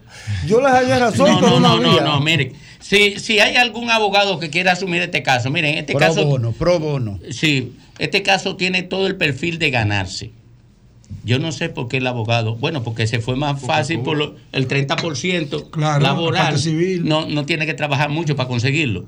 Yo 0.48 0.62
les 0.62 0.72
hallé 0.72 0.98
razón 1.00 1.30
No, 1.42 1.60
no, 1.60 1.60
no, 1.60 1.78
no, 1.82 2.02
no, 2.02 2.22
mire. 2.22 2.54
Si, 2.80 3.20
si 3.20 3.40
hay 3.40 3.56
algún 3.58 3.90
abogado 3.90 4.40
que 4.40 4.50
quiera 4.50 4.72
asumir 4.74 5.02
este 5.02 5.24
caso, 5.24 5.50
miren, 5.50 5.78
este 5.78 5.92
Pro 5.94 6.00
caso. 6.00 6.26
bono, 6.26 6.52
pro 6.54 6.80
bono. 6.80 7.20
Sí, 7.32 7.74
este 8.00 8.24
caso 8.24 8.56
tiene 8.56 8.84
todo 8.84 9.08
el 9.08 9.18
perfil 9.18 9.60
de 9.60 9.72
ganarse. 9.72 10.32
Yo 11.24 11.38
no 11.40 11.52
sé 11.52 11.70
por 11.70 11.88
qué 11.88 11.98
el 11.98 12.08
abogado, 12.08 12.56
bueno, 12.56 12.82
porque 12.84 13.08
se 13.08 13.20
fue 13.20 13.36
más 13.36 13.60
fácil 13.62 14.00
por 14.02 14.18
lo- 14.18 14.36
el 14.52 14.68
30% 14.68 15.70
Claro, 15.70 16.02
la 16.02 16.10
laboral. 16.10 16.44
parte 16.44 16.60
civil. 16.60 17.08
No, 17.08 17.28
no 17.28 17.46
tiene 17.46 17.66
que 17.66 17.74
trabajar 17.74 18.10
mucho 18.10 18.36
para 18.36 18.48
conseguirlo, 18.48 19.06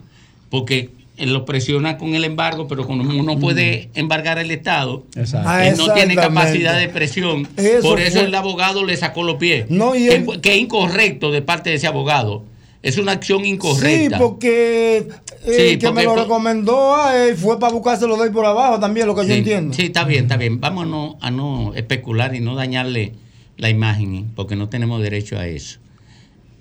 porque 0.49 0.89
él 1.17 1.33
lo 1.33 1.45
presiona 1.45 1.97
con 1.97 2.13
el 2.15 2.23
embargo, 2.23 2.67
pero 2.67 2.85
como 2.85 3.01
uno 3.03 3.39
puede 3.39 3.89
embargar 3.95 4.37
el 4.39 4.51
Estado, 4.51 5.03
Exacto. 5.15 5.49
Él 5.59 5.75
no 5.77 5.93
tiene 5.93 6.15
capacidad 6.15 6.77
de 6.79 6.89
presión. 6.89 7.47
Eso 7.57 7.81
por 7.81 7.99
eso 7.99 8.19
fue- 8.19 8.27
el 8.27 8.35
abogado 8.35 8.83
le 8.85 8.95
sacó 8.97 9.23
los 9.23 9.35
pies. 9.37 9.65
No, 9.69 9.95
y 9.95 10.07
que, 10.07 10.15
él- 10.15 10.41
que 10.41 10.53
es 10.53 10.57
incorrecto 10.59 11.31
de 11.31 11.41
parte 11.41 11.69
de 11.71 11.77
ese 11.77 11.87
abogado. 11.87 12.43
Es 12.83 12.97
una 12.99 13.13
acción 13.13 13.43
incorrecta. 13.43 14.17
Sí, 14.17 14.21
porque 14.23 14.97
eh, 14.97 15.07
Sí, 15.43 15.77
que 15.79 15.87
porque 15.87 15.91
me 15.91 16.03
lo 16.03 16.15
recomendó 16.15 16.95
a 16.95 17.17
él 17.25 17.35
fue 17.35 17.59
para 17.59 17.73
buscárselo 17.73 18.15
de 18.17 18.25
ahí 18.25 18.29
por 18.29 18.45
abajo 18.45 18.79
también, 18.79 19.07
lo 19.07 19.15
que 19.15 19.27
yo 19.27 19.33
entiendo. 19.33 19.73
Sí, 19.73 19.83
está 19.87 20.03
bien, 20.03 20.23
está 20.25 20.37
bien. 20.37 20.61
Vamos 20.61 20.83
a 20.83 20.87
no, 20.87 21.17
a 21.19 21.31
no 21.31 21.73
especular 21.73 22.35
y 22.35 22.39
no 22.39 22.55
dañarle 22.55 23.13
la 23.57 23.69
imagen, 23.71 24.15
¿eh? 24.15 24.25
porque 24.35 24.55
no 24.55 24.69
tenemos 24.69 25.01
derecho 25.01 25.37
a 25.39 25.47
eso. 25.47 25.79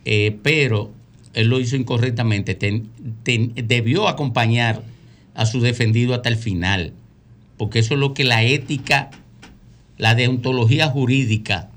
Eh, 0.06 0.36
pero 0.42 0.90
él 1.36 1.46
lo 1.48 1.60
hizo 1.60 1.76
incorrectamente. 1.76 2.54
Ten- 2.56 2.88
ten- 3.22 3.52
debió 3.54 4.08
acompañar 4.08 4.82
a 5.34 5.46
su 5.46 5.60
defendido 5.60 6.14
hasta 6.14 6.28
el 6.28 6.36
final, 6.36 6.92
porque 7.58 7.78
eso 7.78 7.94
es 7.94 8.00
lo 8.00 8.12
que 8.14 8.24
la 8.24 8.42
ética 8.42 9.10
la 9.98 10.14
deontología 10.14 10.88
jurídica 10.88 11.70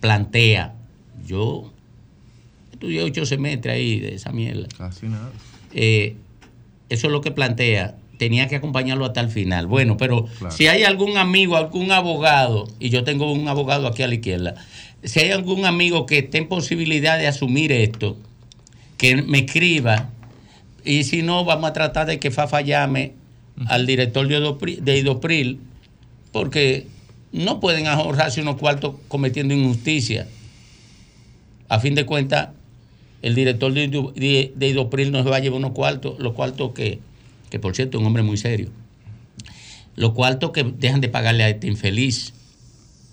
plantea, 0.00 0.74
yo 1.26 1.72
estudié 2.72 3.02
ocho 3.02 3.26
semestres 3.26 3.74
ahí 3.74 4.00
de 4.00 4.14
esa 4.14 4.30
mierda. 4.32 4.68
Casi 4.76 5.06
nada. 5.06 5.30
Eh, 5.74 6.16
eso 6.88 7.06
es 7.08 7.12
lo 7.12 7.20
que 7.20 7.30
plantea. 7.30 7.96
Tenía 8.18 8.48
que 8.48 8.56
acompañarlo 8.56 9.04
hasta 9.04 9.20
el 9.20 9.30
final. 9.30 9.66
Bueno, 9.66 9.96
pero 9.96 10.26
Claro. 10.38 10.54
si 10.54 10.66
hay 10.68 10.84
algún 10.84 11.16
amigo, 11.16 11.56
algún 11.56 11.90
abogado, 11.90 12.68
y 12.78 12.90
yo 12.90 13.02
tengo 13.04 13.32
un 13.32 13.48
abogado 13.48 13.86
aquí 13.86 14.02
a 14.02 14.08
la 14.08 14.14
izquierda, 14.14 14.54
si 15.02 15.20
hay 15.20 15.30
algún 15.30 15.64
amigo 15.64 16.06
que 16.06 16.18
esté 16.18 16.38
en 16.38 16.48
posibilidad 16.48 17.18
de 17.18 17.26
asumir 17.26 17.72
esto, 17.72 18.16
que 19.00 19.16
me 19.22 19.38
escriba, 19.38 20.10
y 20.84 21.04
si 21.04 21.22
no, 21.22 21.46
vamos 21.46 21.70
a 21.70 21.72
tratar 21.72 22.06
de 22.06 22.18
que 22.18 22.30
Fafa 22.30 22.60
llame 22.60 23.14
al 23.66 23.86
director 23.86 24.28
de 24.28 24.38
Idopri- 24.38 24.78
de 24.78 24.98
Idopril, 24.98 25.58
porque 26.32 26.86
no 27.32 27.60
pueden 27.60 27.86
ahorrarse 27.86 28.42
unos 28.42 28.56
cuartos 28.56 28.96
cometiendo 29.08 29.54
injusticia. 29.54 30.28
A 31.70 31.80
fin 31.80 31.94
de 31.94 32.04
cuentas, 32.04 32.50
el 33.22 33.34
director 33.34 33.72
de, 33.72 33.84
Ido- 33.88 34.12
de- 34.14 34.52
de 34.54 34.68
Idopril 34.68 35.12
nos 35.12 35.26
va 35.26 35.36
a 35.36 35.40
llevar 35.40 35.56
unos 35.58 35.72
cuartos, 35.72 36.18
los 36.18 36.34
cuartos 36.34 36.72
que, 36.72 36.98
que 37.48 37.58
por 37.58 37.74
cierto 37.74 37.96
es 37.96 38.00
un 38.02 38.06
hombre 38.06 38.22
muy 38.22 38.36
serio, 38.36 38.68
los 39.96 40.12
cuartos 40.12 40.50
que 40.50 40.62
dejan 40.64 41.00
de 41.00 41.08
pagarle 41.08 41.44
a 41.44 41.48
este 41.48 41.66
infeliz. 41.68 42.34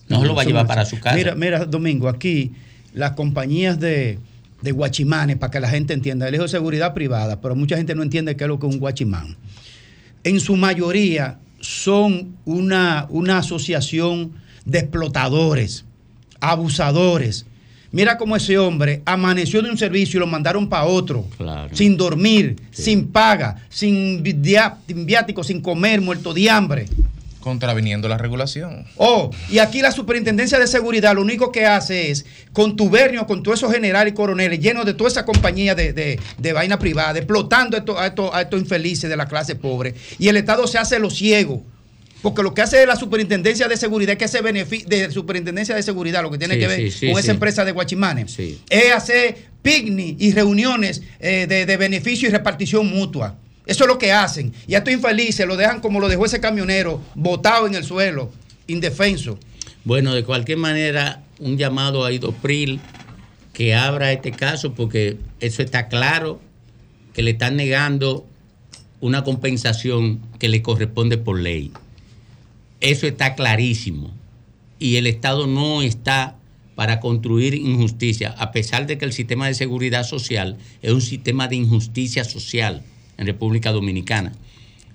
No 0.09 0.19
se 0.21 0.25
lo 0.27 0.35
va 0.35 0.41
a 0.41 0.45
llevar 0.45 0.67
para 0.67 0.85
su 0.85 0.99
casa. 0.99 1.15
Mira, 1.15 1.35
mira, 1.35 1.65
Domingo, 1.65 2.09
aquí 2.09 2.51
las 2.93 3.11
compañías 3.11 3.79
de, 3.79 4.19
de 4.61 4.71
guachimanes, 4.71 5.37
para 5.37 5.51
que 5.51 5.59
la 5.59 5.69
gente 5.69 5.93
entienda, 5.93 6.27
el 6.27 6.35
hijo 6.35 6.43
de 6.43 6.49
seguridad 6.49 6.93
privada, 6.93 7.39
pero 7.41 7.55
mucha 7.55 7.77
gente 7.77 7.95
no 7.95 8.03
entiende 8.03 8.35
qué 8.35 8.45
es 8.45 8.47
lo 8.47 8.59
que 8.59 8.67
es 8.67 8.73
un 8.73 8.79
guachimán. 8.79 9.37
En 10.23 10.39
su 10.39 10.55
mayoría 10.55 11.39
son 11.59 12.37
una, 12.45 13.07
una 13.09 13.39
asociación 13.39 14.31
de 14.65 14.79
explotadores, 14.79 15.85
abusadores. 16.39 17.45
Mira 17.91 18.17
cómo 18.17 18.35
ese 18.35 18.57
hombre 18.57 19.01
amaneció 19.05 19.61
de 19.61 19.69
un 19.69 19.77
servicio 19.77 20.17
y 20.17 20.19
lo 20.19 20.27
mandaron 20.27 20.67
para 20.67 20.85
otro, 20.85 21.25
sin 21.71 21.95
dormir, 21.95 22.57
sin 22.71 23.07
paga, 23.07 23.63
sin 23.69 24.21
viático, 24.21 25.43
sin 25.43 25.61
comer, 25.61 26.01
muerto 26.01 26.33
de 26.33 26.49
hambre. 26.49 26.85
Contraviniendo 27.47 28.07
la 28.09 28.17
regulación. 28.17 28.85
Oh, 28.97 29.31
y 29.49 29.59
aquí 29.59 29.81
la 29.81 29.91
superintendencia 29.91 30.59
de 30.59 30.67
seguridad 30.67 31.15
lo 31.15 31.21
único 31.21 31.51
que 31.51 31.65
hace 31.65 32.11
es 32.11 32.25
contubernio 32.53 33.25
con 33.25 33.41
todos 33.43 33.59
esos 33.59 33.71
generales 33.73 34.11
y 34.11 34.15
coroneles 34.15 34.59
llenos 34.59 34.85
de 34.85 34.93
toda 34.93 35.09
esa 35.09 35.23
compañía 35.25 35.73
de, 35.75 35.93
de- 35.93 36.19
de 36.37 36.53
vaina 36.53 36.77
privada, 36.77 37.17
explotando 37.17 37.77
a 37.77 37.79
estos, 37.79 37.97
a, 37.99 38.07
estos, 38.07 38.29
a 38.33 38.41
estos 38.41 38.59
infelices 38.59 39.09
de 39.09 39.15
la 39.15 39.27
clase 39.27 39.55
pobre. 39.55 39.93
Y 40.19 40.27
el 40.27 40.37
Estado 40.37 40.67
se 40.67 40.77
hace 40.77 40.99
lo 40.99 41.09
ciego. 41.09 41.63
Porque 42.21 42.41
lo 42.43 42.53
que 42.53 42.61
hace 42.63 42.85
la 42.85 42.95
superintendencia 42.95 43.67
de 43.67 43.77
seguridad 43.77 44.13
es 44.13 44.17
que 44.17 44.25
ese 44.25 44.41
beneficio 44.41 44.89
de 44.89 45.11
superintendencia 45.11 45.75
de 45.75 45.83
seguridad, 45.83 46.23
lo 46.23 46.31
que 46.31 46.39
tiene 46.39 46.55
Sí, 46.55 46.59
que 46.59 46.67
ver 46.67 46.77
sí, 46.81 46.91
sí, 46.91 47.05
con 47.07 47.15
sí. 47.15 47.19
esa 47.21 47.31
empresa 47.31 47.63
de 47.63 47.71
Guachimanes, 47.71 48.37
es 48.69 48.91
hacer 48.93 49.37
picnic 49.61 50.17
y 50.19 50.31
reuniones 50.33 51.01
eh, 51.19 51.45
de, 51.47 51.65
de 51.67 51.77
beneficio 51.77 52.27
y 52.27 52.31
repartición 52.31 52.87
mutua. 52.87 53.35
Eso 53.68 53.84
es 53.84 53.88
lo 53.89 53.97
que 53.97 54.13
hacen. 54.13 54.53
Y 54.65 54.76
a 54.76 54.80
estos 54.80 54.93
infelices 54.93 55.45
lo 55.45 55.57
dejan 55.57 55.82
como 55.82 55.99
lo 55.99 56.07
dejó 56.07 56.26
ese 56.26 56.39
camionero, 56.39 57.01
botado 57.15 57.68
en 57.68 57.76
el 57.76 57.84
suelo, 57.84 58.32
indefenso. 58.65 59.38
Bueno, 59.84 60.15
de 60.15 60.24
cualquier 60.24 60.57
manera, 60.57 61.22
un 61.39 61.57
llamado 61.57 62.05
a 62.05 62.13
Idopril 62.13 62.80
que 63.51 63.76
abra 63.76 64.13
este 64.13 64.32
caso 64.32 64.74
porque 64.74 65.18
eso 65.41 65.61
está 65.61 65.89
claro 65.89 66.39
que 67.13 67.24
le 67.24 67.32
están 67.32 67.57
negando 67.57 68.26
una 69.01 69.24
compensación 69.24 70.22
que 70.39 70.47
le 70.47 70.61
corresponde 70.61 71.18
por 71.18 71.38
ley. 71.38 71.72
Eso 72.80 73.05
está 73.05 73.36
clarísimo. 73.36 74.13
Y 74.80 74.95
el 74.95 75.07
Estado 75.07 75.45
no 75.45 75.82
está 75.82 76.36
para 76.76 76.99
construir 76.99 77.55
injusticia, 77.55 78.36
a 78.38 78.51
pesar 78.51 78.86
de 78.86 78.97
que 78.97 79.05
el 79.05 79.11
sistema 79.11 79.47
de 79.47 79.55
seguridad 79.55 80.03
social 80.03 80.57
es 80.82 80.91
un 80.91 81.01
sistema 81.01 81.47
de 81.47 81.55
injusticia 81.55 82.24
social 82.24 82.84
en 83.18 83.28
República 83.28 83.72
Dominicana, 83.72 84.34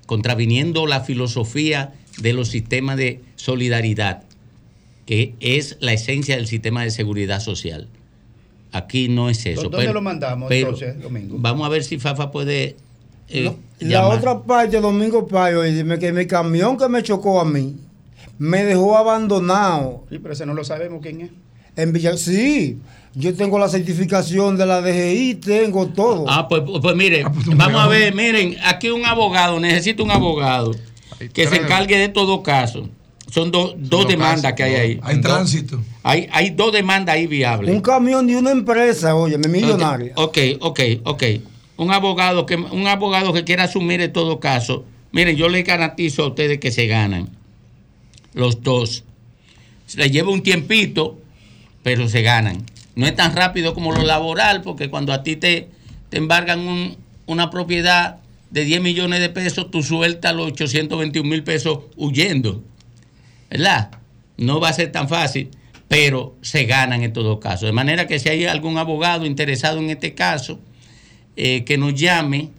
contraviniendo 0.06 0.86
la 0.86 1.00
filosofía 1.00 1.92
de 2.20 2.32
los 2.32 2.48
sistemas 2.48 2.96
de 2.96 3.20
solidaridad, 3.36 4.22
que 5.06 5.34
es 5.40 5.76
la 5.80 5.92
esencia 5.92 6.36
del 6.36 6.46
sistema 6.46 6.84
de 6.84 6.90
seguridad 6.90 7.40
social. 7.40 7.88
Aquí 8.72 9.08
no 9.08 9.28
es 9.28 9.44
eso. 9.46 9.62
¿Dónde 9.64 9.78
pero- 9.78 9.92
lo 9.92 10.00
mandamos 10.00 10.48
pero 10.48 10.68
entonces, 10.68 11.00
Domingo? 11.00 11.36
Vamos 11.38 11.66
a 11.66 11.68
ver 11.68 11.84
si 11.84 11.98
Fafa 11.98 12.30
puede 12.30 12.76
eh, 13.28 13.52
La 13.80 14.08
otra 14.08 14.40
parte, 14.42 14.80
Domingo 14.80 15.26
Payo, 15.26 15.64
y 15.64 15.72
dime 15.72 15.98
que 15.98 16.12
mi 16.12 16.26
camión 16.26 16.76
que 16.76 16.88
me 16.88 17.02
chocó 17.02 17.40
a 17.40 17.44
mí 17.44 17.76
me 18.38 18.64
dejó 18.64 18.96
abandonado. 18.96 20.04
Sí, 20.10 20.18
pero 20.18 20.34
ese 20.34 20.46
no 20.46 20.54
lo 20.54 20.64
sabemos 20.64 21.00
quién 21.02 21.20
es. 21.22 21.30
En 21.76 21.92
Villa, 21.92 22.16
sí, 22.16 22.78
yo 23.14 23.34
tengo 23.34 23.58
la 23.58 23.68
certificación 23.68 24.56
de 24.56 24.66
la 24.66 24.80
DGI, 24.80 25.34
tengo 25.36 25.86
todo. 25.88 26.24
Ah, 26.28 26.48
pues, 26.48 26.62
pues 26.80 26.96
mire, 26.96 27.24
vamos 27.56 27.80
a 27.80 27.86
ver, 27.88 28.14
miren, 28.14 28.56
aquí 28.64 28.88
un 28.90 29.04
abogado, 29.04 29.60
necesito 29.60 30.02
un 30.04 30.10
abogado 30.10 30.74
que 31.32 31.46
se 31.46 31.56
encargue 31.56 31.98
de 31.98 32.08
todo 32.08 32.42
caso. 32.42 32.88
Son 33.30 33.50
dos- 33.50 33.74
dos 33.78 33.88
dos 33.88 34.08
demandas 34.08 34.42
casos, 34.42 34.56
que 34.56 34.62
hay 34.64 34.74
ahí. 34.74 35.00
Hay 35.02 35.20
tránsito. 35.20 35.80
Hay, 36.02 36.28
hay 36.32 36.50
dos 36.50 36.70
demandas 36.72 37.14
ahí 37.14 37.26
viables. 37.26 37.74
Un 37.74 37.80
camión 37.80 38.26
de 38.26 38.36
una 38.36 38.50
empresa, 38.50 39.14
oye, 39.14 39.38
millonaria. 39.38 40.12
Ok, 40.16 40.38
ok, 40.60 40.80
ok. 41.04 41.22
Un 41.78 41.90
abogado 41.92 42.44
que 42.44 42.56
un 42.56 42.86
abogado 42.86 43.32
que 43.32 43.44
quiera 43.44 43.64
asumir 43.64 44.00
en 44.02 44.12
todo 44.12 44.38
caso, 44.38 44.84
miren, 45.12 45.36
yo 45.36 45.48
les 45.48 45.64
garantizo 45.64 46.24
a 46.24 46.28
ustedes 46.28 46.58
que 46.58 46.70
se 46.70 46.86
ganan 46.86 47.30
los 48.34 48.62
dos. 48.62 49.04
Se 49.86 49.98
les 49.98 50.10
lleva 50.12 50.30
un 50.30 50.42
tiempito, 50.42 51.18
pero 51.82 52.08
se 52.08 52.20
ganan. 52.22 52.64
No 52.94 53.06
es 53.06 53.14
tan 53.16 53.34
rápido 53.34 53.74
como 53.74 53.92
lo 53.92 54.02
laboral, 54.02 54.62
porque 54.62 54.90
cuando 54.90 55.12
a 55.12 55.22
ti 55.22 55.36
te, 55.36 55.68
te 56.10 56.18
embargan 56.18 56.60
un- 56.60 56.96
una 57.26 57.50
propiedad 57.50 58.18
de 58.50 58.64
10 58.64 58.82
millones 58.82 59.20
de 59.20 59.30
pesos, 59.30 59.70
tú 59.70 59.82
sueltas 59.82 60.34
los 60.34 60.46
821 60.48 61.28
mil 61.28 61.42
pesos 61.42 61.78
huyendo. 61.96 62.62
¿Verdad? 63.50 63.90
No 64.36 64.60
va 64.60 64.68
a 64.70 64.72
ser 64.72 64.92
tan 64.92 65.08
fácil, 65.08 65.48
pero 65.88 66.34
se 66.42 66.64
ganan 66.64 67.02
en 67.02 67.12
todo 67.12 67.38
caso. 67.40 67.66
De 67.66 67.72
manera 67.72 68.06
que 68.06 68.18
si 68.18 68.28
hay 68.28 68.44
algún 68.46 68.78
abogado 68.78 69.24
interesado 69.26 69.78
en 69.78 69.90
este 69.90 70.14
caso, 70.14 70.58
eh, 71.36 71.64
que 71.64 71.78
nos 71.78 71.94
llame, 71.94 72.50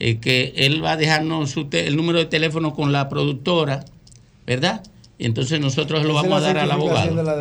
eh, 0.00 0.18
que 0.18 0.52
él 0.56 0.84
va 0.84 0.92
a 0.92 0.96
dejarnos 0.96 1.50
su 1.50 1.68
el 1.72 1.96
número 1.96 2.18
de 2.18 2.26
teléfono 2.26 2.74
con 2.74 2.92
la 2.92 3.08
productora, 3.08 3.84
¿verdad? 4.46 4.82
Y 5.18 5.24
entonces 5.24 5.60
nosotros 5.60 6.04
lo 6.04 6.12
vamos 6.14 6.32
a 6.38 6.40
dar 6.42 6.58
al 6.58 6.70
abogado. 6.70 7.14
de 7.16 7.22
la. 7.22 7.36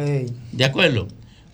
¿De 0.53 0.65
acuerdo? 0.65 1.07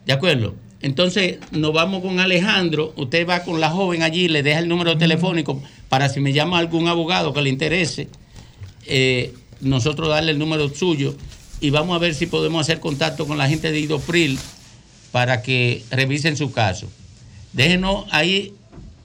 ¿De 0.05 0.13
acuerdo? 0.13 0.55
Entonces 0.81 1.37
nos 1.51 1.73
vamos 1.73 2.01
con 2.01 2.19
Alejandro, 2.19 2.93
usted 2.95 3.27
va 3.27 3.43
con 3.43 3.59
la 3.59 3.69
joven 3.69 4.01
allí, 4.01 4.27
le 4.27 4.41
deja 4.41 4.59
el 4.59 4.67
número 4.67 4.97
telefónico 4.97 5.61
para 5.89 6.09
si 6.09 6.19
me 6.19 6.33
llama 6.33 6.57
algún 6.57 6.87
abogado 6.87 7.33
que 7.33 7.41
le 7.41 7.49
interese, 7.49 8.07
eh, 8.87 9.33
nosotros 9.61 10.09
darle 10.09 10.31
el 10.31 10.39
número 10.39 10.69
suyo 10.69 11.15
y 11.59 11.69
vamos 11.69 11.95
a 11.95 11.99
ver 11.99 12.15
si 12.15 12.25
podemos 12.25 12.61
hacer 12.61 12.79
contacto 12.79 13.27
con 13.27 13.37
la 13.37 13.47
gente 13.47 13.71
de 13.71 13.79
Idopril 13.79 14.39
para 15.11 15.43
que 15.43 15.83
revisen 15.91 16.35
su 16.35 16.51
caso. 16.51 16.87
Déjenos 17.53 18.05
ahí 18.09 18.53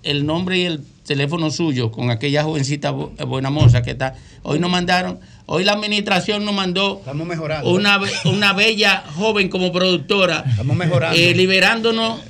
el 0.03 0.25
nombre 0.25 0.57
y 0.59 0.63
el 0.65 0.81
teléfono 1.05 1.51
suyo 1.51 1.91
con 1.93 2.11
aquella 2.11 2.43
jovencita 2.43 2.93
bu- 2.93 3.15
buena 3.27 3.51
moza 3.51 3.83
que 3.83 3.91
está. 3.91 4.15
Hoy 4.43 4.59
nos 4.61 4.71
mandaron, 4.71 5.19
hoy 5.47 5.65
la 5.65 5.73
administración 5.73 6.45
nos 6.45 6.55
mandó 6.55 6.99
Estamos 7.01 7.27
mejorando. 7.27 7.69
una, 7.71 7.99
una 8.25 8.53
bella 8.53 9.05
joven 9.17 9.49
como 9.49 9.73
productora. 9.73 10.45
Estamos 10.49 10.77
mejorando. 10.77 11.17
eh, 11.19 11.35
liberándonos, 11.35 12.21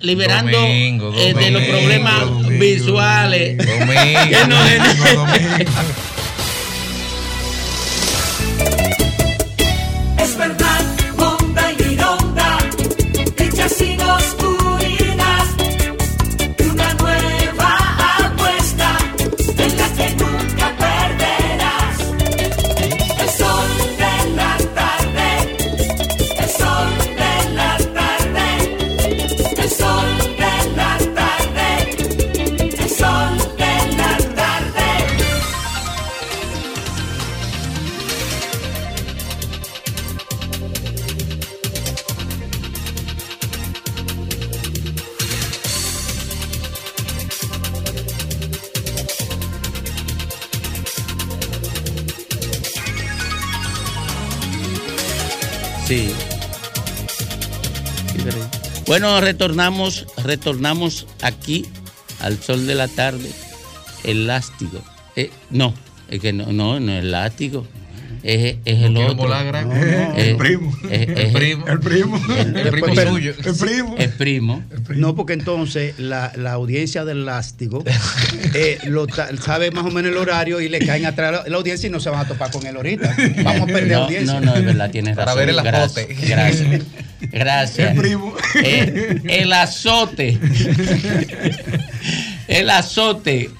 liberando 0.00 0.58
Domingo, 0.58 1.12
eh, 1.16 1.34
de 1.34 1.50
los 1.50 1.62
problemas 1.64 2.20
Domingo. 2.20 2.48
visuales. 2.50 3.58
Domingo, 3.58 4.20
Que 4.30 4.46
nos- 4.46 6.05
Bueno, 58.86 59.20
retornamos, 59.20 60.06
retornamos 60.22 61.06
aquí 61.20 61.66
al 62.20 62.40
sol 62.40 62.66
de 62.66 62.76
la 62.76 62.86
tarde. 62.86 63.30
El 64.04 64.28
lástigo. 64.28 64.80
Eh, 65.16 65.30
no, 65.50 65.74
es 66.08 66.20
que 66.20 66.32
no, 66.32 66.52
no, 66.52 66.78
no 66.78 66.92
es 66.92 67.02
el 67.02 67.10
lástigo. 67.10 67.66
Es, 68.28 68.56
es 68.64 68.82
el 68.82 68.96
otro. 68.96 69.14
volar 69.14 69.46
grande. 69.46 69.74
No, 69.76 70.08
No, 70.08 70.16
es- 70.16 70.24
el 70.28 70.36
primo. 70.36 70.76
es- 70.90 71.08
El 71.08 71.18
es- 71.18 71.32
primo. 71.32 71.64
El 71.68 71.78
primo. 71.80 72.20
El, 72.36 72.56
El 72.56 72.70
primo 72.70 72.94
suyo. 73.08 73.34
El 73.44 73.54
primo. 73.54 73.94
Es 73.98 74.08
primo. 74.10 74.64
No, 74.96 75.14
porque 75.14 75.32
entonces 75.34 75.98
la, 75.98 76.32
la 76.36 76.52
audiencia 76.52 77.04
del 77.04 77.24
lástigo 77.24 77.84
eh, 78.54 78.78
lo 78.86 79.06
sabe 79.40 79.70
más 79.70 79.84
o 79.86 79.90
menos 79.90 80.10
el 80.10 80.18
horario 80.18 80.60
y 80.60 80.68
le 80.68 80.80
caen 80.84 81.06
atrás 81.06 81.30
la, 81.32 81.44
la 81.48 81.56
audiencia 81.56 81.86
y 81.86 81.90
no 81.90 82.00
se 82.00 82.10
van 82.10 82.20
a 82.20 82.26
topar 82.26 82.50
con 82.50 82.66
él 82.66 82.74
ahorita. 82.74 83.14
Vamos 83.44 83.62
a 83.62 83.66
perder 83.66 83.92
no, 83.98 84.04
audiencia. 84.04 84.40
No, 84.40 84.46
no, 84.46 84.56
es 84.56 84.64
verdad, 84.64 84.90
tienes 84.90 85.14
Para 85.14 85.26
razón. 85.26 85.38
ver 85.38 85.48
el 85.50 85.56
gracias, 85.62 85.96
azote. 85.96 86.14
Gracias. 86.26 86.82
Gracias. 87.30 87.90
El 87.92 87.96
primo. 88.02 88.34
Eh, 88.64 89.20
el 89.28 89.52
azote. 89.52 90.38
el 92.48 92.70
azote. 92.70 93.50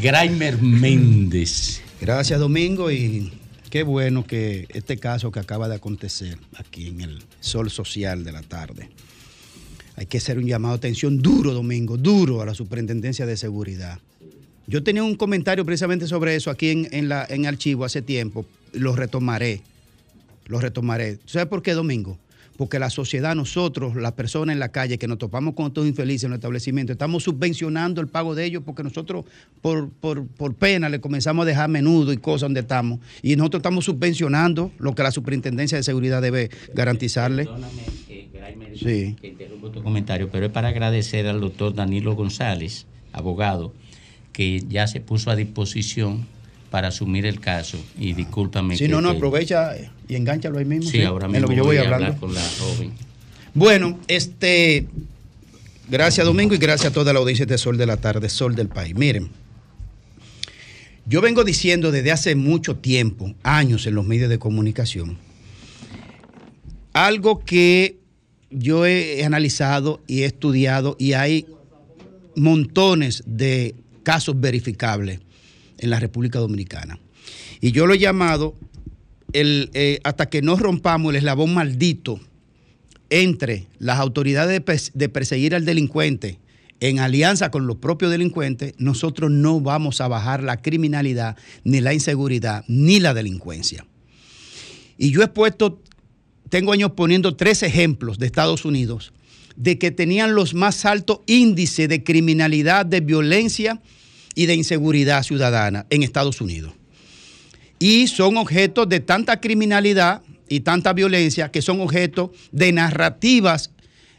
Graimer 0.00 0.58
Méndez. 0.60 1.80
Gracias, 2.00 2.38
Domingo, 2.38 2.90
y 2.90 3.32
qué 3.72 3.84
bueno 3.84 4.26
que 4.26 4.66
este 4.74 4.98
caso 4.98 5.32
que 5.32 5.40
acaba 5.40 5.66
de 5.66 5.76
acontecer 5.76 6.36
aquí 6.58 6.88
en 6.88 7.00
el 7.00 7.22
Sol 7.40 7.70
Social 7.70 8.22
de 8.22 8.30
la 8.30 8.42
tarde. 8.42 8.90
Hay 9.96 10.04
que 10.04 10.18
hacer 10.18 10.36
un 10.36 10.44
llamado 10.44 10.74
de 10.74 10.76
atención 10.76 11.22
duro, 11.22 11.54
Domingo, 11.54 11.96
duro 11.96 12.42
a 12.42 12.44
la 12.44 12.52
Superintendencia 12.52 13.24
de 13.24 13.34
Seguridad. 13.38 13.98
Yo 14.66 14.82
tenía 14.82 15.02
un 15.02 15.16
comentario 15.16 15.64
precisamente 15.64 16.06
sobre 16.06 16.36
eso 16.36 16.50
aquí 16.50 16.68
en, 16.68 16.88
en 16.90 17.08
la, 17.08 17.22
archivo 17.22 17.86
hace 17.86 18.02
tiempo. 18.02 18.44
Lo 18.74 18.94
retomaré. 18.94 19.62
Lo 20.44 20.60
retomaré. 20.60 21.18
¿Sabes 21.24 21.48
por 21.48 21.62
qué, 21.62 21.72
Domingo? 21.72 22.18
Porque 22.56 22.78
la 22.78 22.90
sociedad, 22.90 23.34
nosotros, 23.34 23.96
las 23.96 24.12
personas 24.12 24.52
en 24.52 24.60
la 24.60 24.70
calle 24.70 24.98
que 24.98 25.08
nos 25.08 25.18
topamos 25.18 25.54
con 25.54 25.66
estos 25.68 25.86
infelices 25.86 26.24
en 26.24 26.30
los 26.30 26.38
establecimientos, 26.38 26.94
estamos 26.94 27.22
subvencionando 27.22 28.00
el 28.00 28.08
pago 28.08 28.34
de 28.34 28.44
ellos 28.44 28.62
porque 28.64 28.82
nosotros, 28.82 29.24
por, 29.60 29.88
por, 29.90 30.26
por 30.26 30.54
pena, 30.54 30.88
le 30.88 31.00
comenzamos 31.00 31.44
a 31.44 31.46
dejar 31.46 31.68
menudo 31.70 32.12
y 32.12 32.18
cosas 32.18 32.42
donde 32.42 32.60
estamos. 32.60 33.00
Y 33.22 33.36
nosotros 33.36 33.60
estamos 33.60 33.84
subvencionando 33.84 34.70
lo 34.78 34.94
que 34.94 35.02
la 35.02 35.10
Superintendencia 35.10 35.78
de 35.78 35.82
Seguridad 35.84 36.20
debe 36.20 36.50
garantizarle. 36.74 37.44
Perdóname, 37.44 37.82
Graimer, 38.32 38.78
Sí. 38.78 39.16
que 39.20 39.28
interrumpo 39.28 39.70
tu 39.70 39.82
comentario, 39.82 40.28
pero 40.30 40.46
es 40.46 40.52
para 40.52 40.68
agradecer 40.68 41.26
al 41.26 41.40
doctor 41.40 41.74
Danilo 41.74 42.14
González, 42.14 42.86
abogado, 43.12 43.72
que 44.32 44.62
ya 44.68 44.86
se 44.86 45.00
puso 45.00 45.30
a 45.30 45.36
disposición 45.36 46.26
para 46.72 46.88
asumir 46.88 47.26
el 47.26 47.38
caso. 47.38 47.78
Y 47.98 48.14
discúlpame. 48.14 48.78
Si 48.78 48.88
no, 48.88 49.02
no, 49.02 49.10
aprovecha 49.10 49.76
y 50.08 50.14
enganchalo 50.16 50.58
ahí 50.58 50.64
mismo. 50.64 50.90
Sí, 50.90 51.02
ahora 51.02 51.26
en 51.26 51.32
mismo 51.32 51.46
lo 51.46 51.50
que 51.50 51.56
yo 51.56 51.64
voy, 51.64 51.76
voy 51.76 51.76
a 51.76 51.80
hablando. 51.82 52.06
hablar 52.06 52.18
con 52.18 52.34
la 52.34 52.40
joven. 52.40 52.92
Bueno, 53.52 54.00
este. 54.08 54.86
Gracias, 55.90 56.24
Domingo, 56.24 56.54
y 56.54 56.58
gracias 56.58 56.90
a 56.90 56.94
toda 56.94 57.12
la 57.12 57.18
audiencia 57.18 57.44
de 57.44 57.58
Sol 57.58 57.76
de 57.76 57.84
la 57.84 57.98
Tarde, 57.98 58.30
Sol 58.30 58.54
del 58.54 58.68
País. 58.68 58.94
Miren, 58.94 59.28
yo 61.04 61.20
vengo 61.20 61.44
diciendo 61.44 61.92
desde 61.92 62.10
hace 62.10 62.34
mucho 62.36 62.76
tiempo, 62.76 63.34
años 63.42 63.86
en 63.86 63.94
los 63.94 64.06
medios 64.06 64.30
de 64.30 64.38
comunicación, 64.38 65.18
algo 66.94 67.40
que 67.40 67.98
yo 68.50 68.86
he 68.86 69.22
analizado 69.26 70.00
y 70.06 70.22
he 70.22 70.24
estudiado 70.24 70.96
y 70.98 71.12
hay 71.12 71.44
montones 72.34 73.24
de 73.26 73.74
casos 74.04 74.40
verificables 74.40 75.20
en 75.82 75.90
la 75.90 76.00
República 76.00 76.38
Dominicana. 76.38 76.98
Y 77.60 77.72
yo 77.72 77.86
lo 77.86 77.94
he 77.94 77.98
llamado 77.98 78.54
el, 79.32 79.70
eh, 79.74 80.00
hasta 80.04 80.30
que 80.30 80.40
no 80.40 80.56
rompamos 80.56 81.10
el 81.10 81.16
eslabón 81.16 81.52
maldito 81.52 82.18
entre 83.10 83.66
las 83.78 83.98
autoridades 83.98 84.62
de, 84.64 84.90
de 84.94 85.08
perseguir 85.08 85.54
al 85.54 85.64
delincuente 85.64 86.38
en 86.80 86.98
alianza 86.98 87.50
con 87.50 87.66
los 87.66 87.76
propios 87.76 88.10
delincuentes, 88.10 88.74
nosotros 88.78 89.30
no 89.30 89.60
vamos 89.60 90.00
a 90.00 90.08
bajar 90.08 90.42
la 90.42 90.60
criminalidad, 90.60 91.36
ni 91.62 91.80
la 91.80 91.94
inseguridad, 91.94 92.64
ni 92.66 92.98
la 92.98 93.14
delincuencia. 93.14 93.86
Y 94.98 95.12
yo 95.12 95.22
he 95.22 95.28
puesto, 95.28 95.80
tengo 96.48 96.72
años 96.72 96.92
poniendo 96.96 97.36
tres 97.36 97.62
ejemplos 97.62 98.18
de 98.18 98.26
Estados 98.26 98.64
Unidos 98.64 99.12
de 99.54 99.78
que 99.78 99.90
tenían 99.90 100.34
los 100.34 100.54
más 100.54 100.84
altos 100.84 101.20
índices 101.26 101.88
de 101.88 102.02
criminalidad, 102.02 102.84
de 102.84 103.00
violencia 103.00 103.80
y 104.34 104.46
de 104.46 104.54
inseguridad 104.54 105.22
ciudadana 105.22 105.86
en 105.90 106.02
Estados 106.02 106.40
Unidos 106.40 106.72
y 107.78 108.06
son 108.06 108.36
objetos 108.36 108.88
de 108.88 109.00
tanta 109.00 109.40
criminalidad 109.40 110.22
y 110.48 110.60
tanta 110.60 110.92
violencia 110.92 111.50
que 111.50 111.62
son 111.62 111.80
objetos 111.80 112.30
de 112.52 112.70
narrativas, 112.72 113.70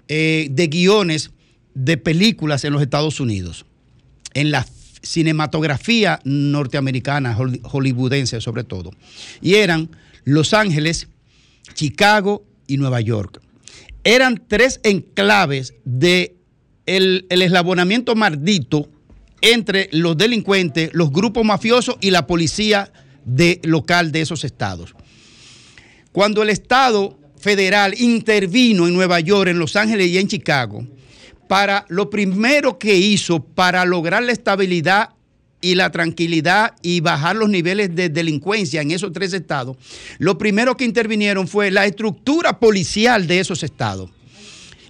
eh, 0.08 0.48
de 0.52 0.68
guiones, 0.68 1.32
de 1.74 1.96
películas 1.98 2.66
en 2.66 2.74
los 2.74 2.82
Estados 2.82 3.20
Unidos, 3.20 3.66
en 4.34 4.52
la 4.52 4.66
cinematografía 5.02 6.20
norteamericana, 6.24 7.38
hol- 7.38 7.62
hollywoodense 7.64 8.42
sobre 8.42 8.64
todo. 8.64 8.92
Y 9.42 9.56
eran 9.56 9.90
Los 10.26 10.54
Ángeles, 10.54 11.08
Chicago 11.74 12.46
y 12.68 12.78
Nueva 12.78 13.00
York. 13.02 13.42
Eran 14.04 14.44
tres 14.48 14.82
enclaves 14.84 15.74
de 15.86 16.36
el 16.86 17.26
eslabonamiento 17.30 18.16
maldito 18.16 18.90
entre 19.44 19.90
los 19.92 20.18
delincuentes, 20.18 20.90
los 20.94 21.12
grupos 21.12 21.46
mafiosos 21.46 21.98
y 22.00 22.12
la 22.12 22.26
policía 22.26 22.92
de, 23.26 23.60
local 23.64 24.14
de 24.14 24.22
esos 24.22 24.46
estados. 24.46 24.96
Cuando 26.14 26.42
el 26.42 26.50
Estado 26.50 27.20
federal 27.38 27.94
intervino 28.00 28.88
en 28.88 28.94
Nueva 28.94 29.20
York, 29.20 29.50
en 29.50 29.60
Los 29.60 29.76
Ángeles 29.76 30.08
y 30.08 30.18
en 30.18 30.30
Chicago, 30.30 30.88
para 31.50 31.86
lo 31.90 32.10
primero 32.10 32.80
que 32.80 32.96
hizo 32.96 33.44
para 33.44 33.84
lograr 33.84 34.24
la 34.24 34.32
estabilidad 34.32 35.10
y 35.60 35.76
la 35.76 35.92
tranquilidad 35.92 36.76
y 36.82 37.02
bajar 37.02 37.36
los 37.36 37.50
niveles 37.50 37.94
de 37.94 38.08
delincuencia 38.08 38.82
en 38.82 38.92
esos 38.92 39.12
tres 39.12 39.34
estados, 39.34 39.76
lo 40.20 40.38
primero 40.38 40.78
que 40.78 40.86
intervinieron 40.86 41.50
fue 41.50 41.70
la 41.70 41.86
estructura 41.86 42.60
policial 42.60 43.28
de 43.28 43.42
esos 43.42 43.62
estados 43.62 44.10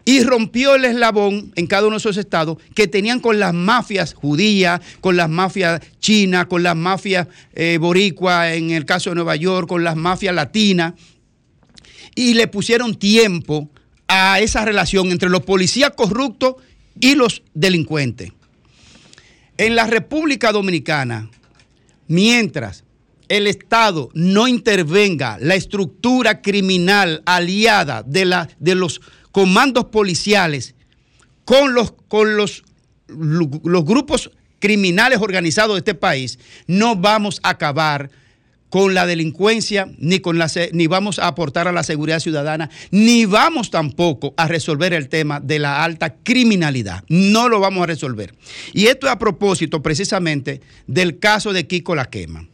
y 0.05 0.23
rompió 0.23 0.75
el 0.75 0.85
eslabón 0.85 1.53
en 1.55 1.67
cada 1.67 1.87
uno 1.87 1.95
de 1.95 1.99
esos 1.99 2.17
estados 2.17 2.57
que 2.75 2.87
tenían 2.87 3.19
con 3.19 3.39
las 3.39 3.53
mafias 3.53 4.13
judías, 4.13 4.81
con 4.99 5.15
las 5.15 5.29
mafias 5.29 5.81
chinas, 5.99 6.47
con 6.47 6.63
las 6.63 6.75
mafias 6.75 7.27
eh, 7.53 7.79
en 7.81 8.71
el 8.71 8.85
caso 8.85 9.11
de 9.11 9.15
Nueva 9.15 9.35
York, 9.35 9.67
con 9.67 9.83
las 9.83 9.95
mafias 9.95 10.35
latinas, 10.35 10.93
y 12.15 12.33
le 12.33 12.47
pusieron 12.47 12.95
tiempo 12.95 13.69
a 14.07 14.39
esa 14.39 14.65
relación 14.65 15.11
entre 15.11 15.29
los 15.29 15.43
policías 15.43 15.91
corruptos 15.95 16.55
y 16.99 17.15
los 17.15 17.43
delincuentes. 17.53 18.31
En 19.57 19.75
la 19.75 19.87
República 19.87 20.51
Dominicana, 20.51 21.29
mientras 22.07 22.83
el 23.29 23.47
Estado 23.47 24.09
no 24.13 24.47
intervenga 24.47 25.37
la 25.39 25.55
estructura 25.55 26.41
criminal 26.41 27.23
aliada 27.25 28.03
de, 28.03 28.25
la, 28.25 28.49
de 28.59 28.75
los 28.75 29.01
comandos 29.34 29.86
policiales 29.86 30.75
con 31.43 31.73
los, 31.73 31.91
con 32.07 32.38
los, 32.38 32.63
los 33.07 33.84
grupos 33.84 34.31
criminales 34.59 35.19
organizados 35.19 35.75
de 35.75 35.79
este 35.79 35.95
país, 35.95 36.39
no 36.67 36.95
vamos 36.95 37.41
a 37.43 37.49
acabar 37.49 38.09
con 38.69 38.93
la 38.93 39.05
delincuencia, 39.05 39.88
ni, 39.97 40.19
con 40.19 40.39
ni 40.71 40.88
vamos 40.88 41.19
a 41.19 41.27
aportar 41.27 41.67
a 41.67 41.71
la 41.71 41.84
seguridad 41.84 42.19
ciudadana, 42.19 42.69
ni 42.89 43.25
vamos 43.25 43.69
tampoco 43.69 44.34
a 44.38 44.47
resolver 44.47 44.93
el 44.93 45.09
tema 45.09 45.39
de 45.39 45.59
la 45.59 45.84
alta 45.84 46.15
criminalidad. 46.15 47.03
No 47.09 47.49
lo 47.49 47.59
vamos 47.59 47.84
a 47.84 47.88
resolver. 47.88 48.34
Y 48.71 48.86
esto 48.86 49.07
es 49.07 49.13
a 49.13 49.19
propósito 49.19 49.84
precisamente 49.84 50.61
del 50.88 51.19
caso 51.19 51.53
de 51.53 51.67
Kiko 51.67 51.93
La 51.93 52.05
Quema. 52.05 52.47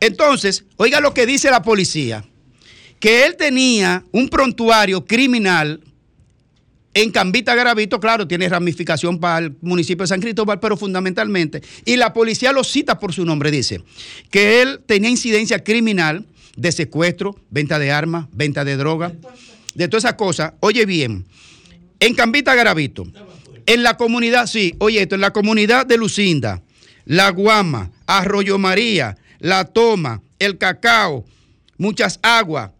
Entonces, 0.00 0.64
oiga 0.76 1.00
lo 1.00 1.12
que 1.12 1.26
dice 1.26 1.50
la 1.50 1.62
policía, 1.62 2.24
que 3.00 3.24
él 3.24 3.36
tenía 3.36 4.04
un 4.12 4.28
prontuario 4.28 5.04
criminal 5.04 5.80
en 6.92 7.10
Cambita 7.12 7.54
Garavito, 7.54 8.00
claro, 8.00 8.26
tiene 8.26 8.48
ramificación 8.48 9.20
para 9.20 9.46
el 9.46 9.56
municipio 9.60 10.02
de 10.02 10.08
San 10.08 10.20
Cristóbal, 10.20 10.58
pero 10.58 10.76
fundamentalmente, 10.76 11.62
y 11.84 11.96
la 11.96 12.12
policía 12.12 12.52
lo 12.52 12.64
cita 12.64 12.98
por 12.98 13.12
su 13.12 13.24
nombre, 13.24 13.50
dice, 13.50 13.82
que 14.30 14.60
él 14.60 14.80
tenía 14.86 15.08
incidencia 15.08 15.62
criminal 15.62 16.26
de 16.56 16.72
secuestro, 16.72 17.36
venta 17.48 17.78
de 17.78 17.92
armas, 17.92 18.26
venta 18.32 18.64
de 18.64 18.76
droga, 18.76 19.12
de 19.74 19.88
todas 19.88 20.04
esas 20.04 20.14
cosas. 20.14 20.54
Oye 20.60 20.84
bien, 20.84 21.24
en 22.00 22.14
Cambita 22.14 22.56
Garavito, 22.56 23.06
en 23.66 23.82
la 23.84 23.96
comunidad, 23.96 24.48
sí, 24.48 24.74
oye 24.78 25.02
esto, 25.02 25.14
en 25.14 25.20
la 25.20 25.32
comunidad 25.32 25.86
de 25.86 25.96
Lucinda, 25.96 26.60
La 27.04 27.30
Guama, 27.30 27.92
Arroyo 28.06 28.58
María, 28.58 29.16
La 29.38 29.64
Toma, 29.64 30.22
El 30.40 30.58
Cacao, 30.58 31.24
Muchas 31.78 32.18
Aguas, 32.22 32.72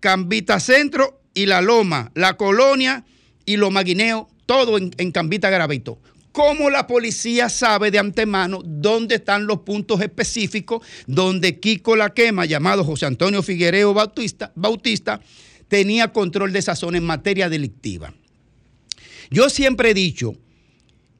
Cambita 0.00 0.60
Centro 0.60 1.22
y 1.34 1.46
La 1.46 1.60
Loma, 1.60 2.10
La 2.14 2.36
Colonia 2.36 3.04
y 3.44 3.56
Los 3.56 3.70
Maguineos, 3.70 4.26
todo 4.46 4.78
en, 4.78 4.90
en 4.98 5.12
Cambita 5.12 5.50
Garavito. 5.50 6.00
¿Cómo 6.32 6.70
la 6.70 6.86
policía 6.86 7.48
sabe 7.48 7.90
de 7.90 7.98
antemano 7.98 8.60
dónde 8.64 9.16
están 9.16 9.46
los 9.46 9.60
puntos 9.60 10.00
específicos 10.00 10.86
donde 11.06 11.58
Kiko 11.58 11.96
La 11.96 12.14
Quema, 12.14 12.44
llamado 12.44 12.84
José 12.84 13.06
Antonio 13.06 13.42
Figuereo 13.42 13.92
Bautista, 13.92 15.20
tenía 15.66 16.12
control 16.12 16.52
de 16.52 16.60
esa 16.60 16.76
zona 16.76 16.98
en 16.98 17.04
materia 17.04 17.48
delictiva. 17.48 18.14
Yo 19.30 19.50
siempre 19.50 19.90
he 19.90 19.94
dicho 19.94 20.34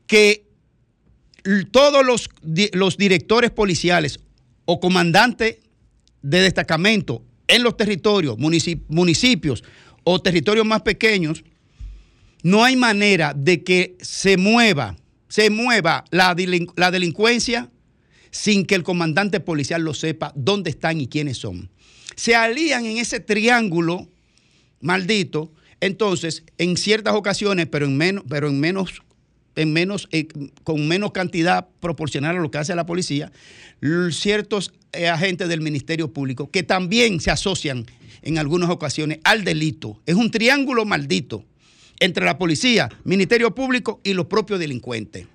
que 0.07 0.47
todos 1.71 2.05
los, 2.05 2.31
los 2.73 2.97
directores 2.97 3.51
policiales 3.51 4.21
o 4.65 4.81
comandantes 4.81 5.59
de 6.23 6.41
destacamento 6.41 7.23
en 7.49 7.63
los 7.63 7.77
territorios, 7.77 8.37
municip- 8.37 8.85
municipios 8.89 9.65
o 10.05 10.21
territorios 10.23 10.65
más 10.67 10.83
pequeños, 10.83 11.43
no 12.43 12.63
hay 12.63 12.77
manera 12.77 13.35
de 13.35 13.65
que 13.65 13.97
se 14.01 14.37
mueva, 14.37 14.97
se 15.29 15.51
mueva 15.51 16.05
la, 16.11 16.37
delin- 16.37 16.73
la 16.77 16.91
delincuencia 16.91 17.71
sin 18.31 18.65
que 18.65 18.75
el 18.75 18.83
comandante 18.85 19.41
policial 19.41 19.83
lo 19.83 19.95
sepa 19.95 20.33
dónde 20.37 20.71
están 20.71 21.01
y 21.01 21.09
quiénes 21.09 21.39
son. 21.39 21.69
Se 22.15 22.37
alían 22.37 22.85
en 22.87 22.99
ese 22.99 23.21
triángulo 23.21 24.09
maldito, 24.81 25.53
entonces 25.81 26.45
en 26.59 26.77
ciertas 26.77 27.15
ocasiones, 27.15 27.67
pero 27.67 27.87
en 27.87 27.97
menos, 27.97 29.03
en 29.59 29.73
menos, 29.73 30.09
eh, 30.13 30.29
con 30.63 30.87
menos 30.87 31.11
cantidad 31.11 31.67
proporcional 31.81 32.37
a 32.37 32.41
lo 32.41 32.51
que 32.51 32.59
hace 32.59 32.77
la 32.77 32.87
policía, 32.87 33.33
ciertos 34.13 34.73
eh, 34.93 35.09
agentes 35.09 35.49
del 35.49 35.61
Ministerio 35.61 36.13
Público 36.13 36.49
que 36.49 36.63
también 36.63 37.21
se 37.21 37.33
asocian 37.33 37.85
en 38.23 38.39
algunas 38.39 38.71
ocasiones 38.71 39.19
al 39.25 39.43
delito. 39.43 40.01
Es 40.07 40.15
un 40.15 40.31
triángulo 40.31 40.85
maldito 40.85 41.45
entre 41.99 42.25
la 42.25 42.39
policía, 42.39 42.89
Ministerio 43.03 43.53
Público 43.53 44.01
y 44.05 44.15
los 44.15 44.27
propios 44.27 44.61
delincuentes. 44.61 45.27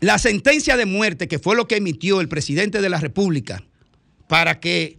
La 0.00 0.18
sentencia 0.18 0.76
de 0.76 0.86
muerte, 0.86 1.28
que 1.28 1.38
fue 1.38 1.54
lo 1.54 1.68
que 1.68 1.76
emitió 1.76 2.20
el 2.20 2.28
presidente 2.28 2.80
de 2.80 2.88
la 2.88 2.98
República, 2.98 3.62
para 4.26 4.58
que 4.58 4.98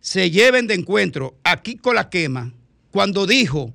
se 0.00 0.32
lleven 0.32 0.66
de 0.66 0.74
encuentro 0.74 1.38
aquí 1.44 1.76
con 1.76 1.94
la 1.94 2.10
quema, 2.10 2.52
cuando 2.90 3.24
dijo, 3.24 3.72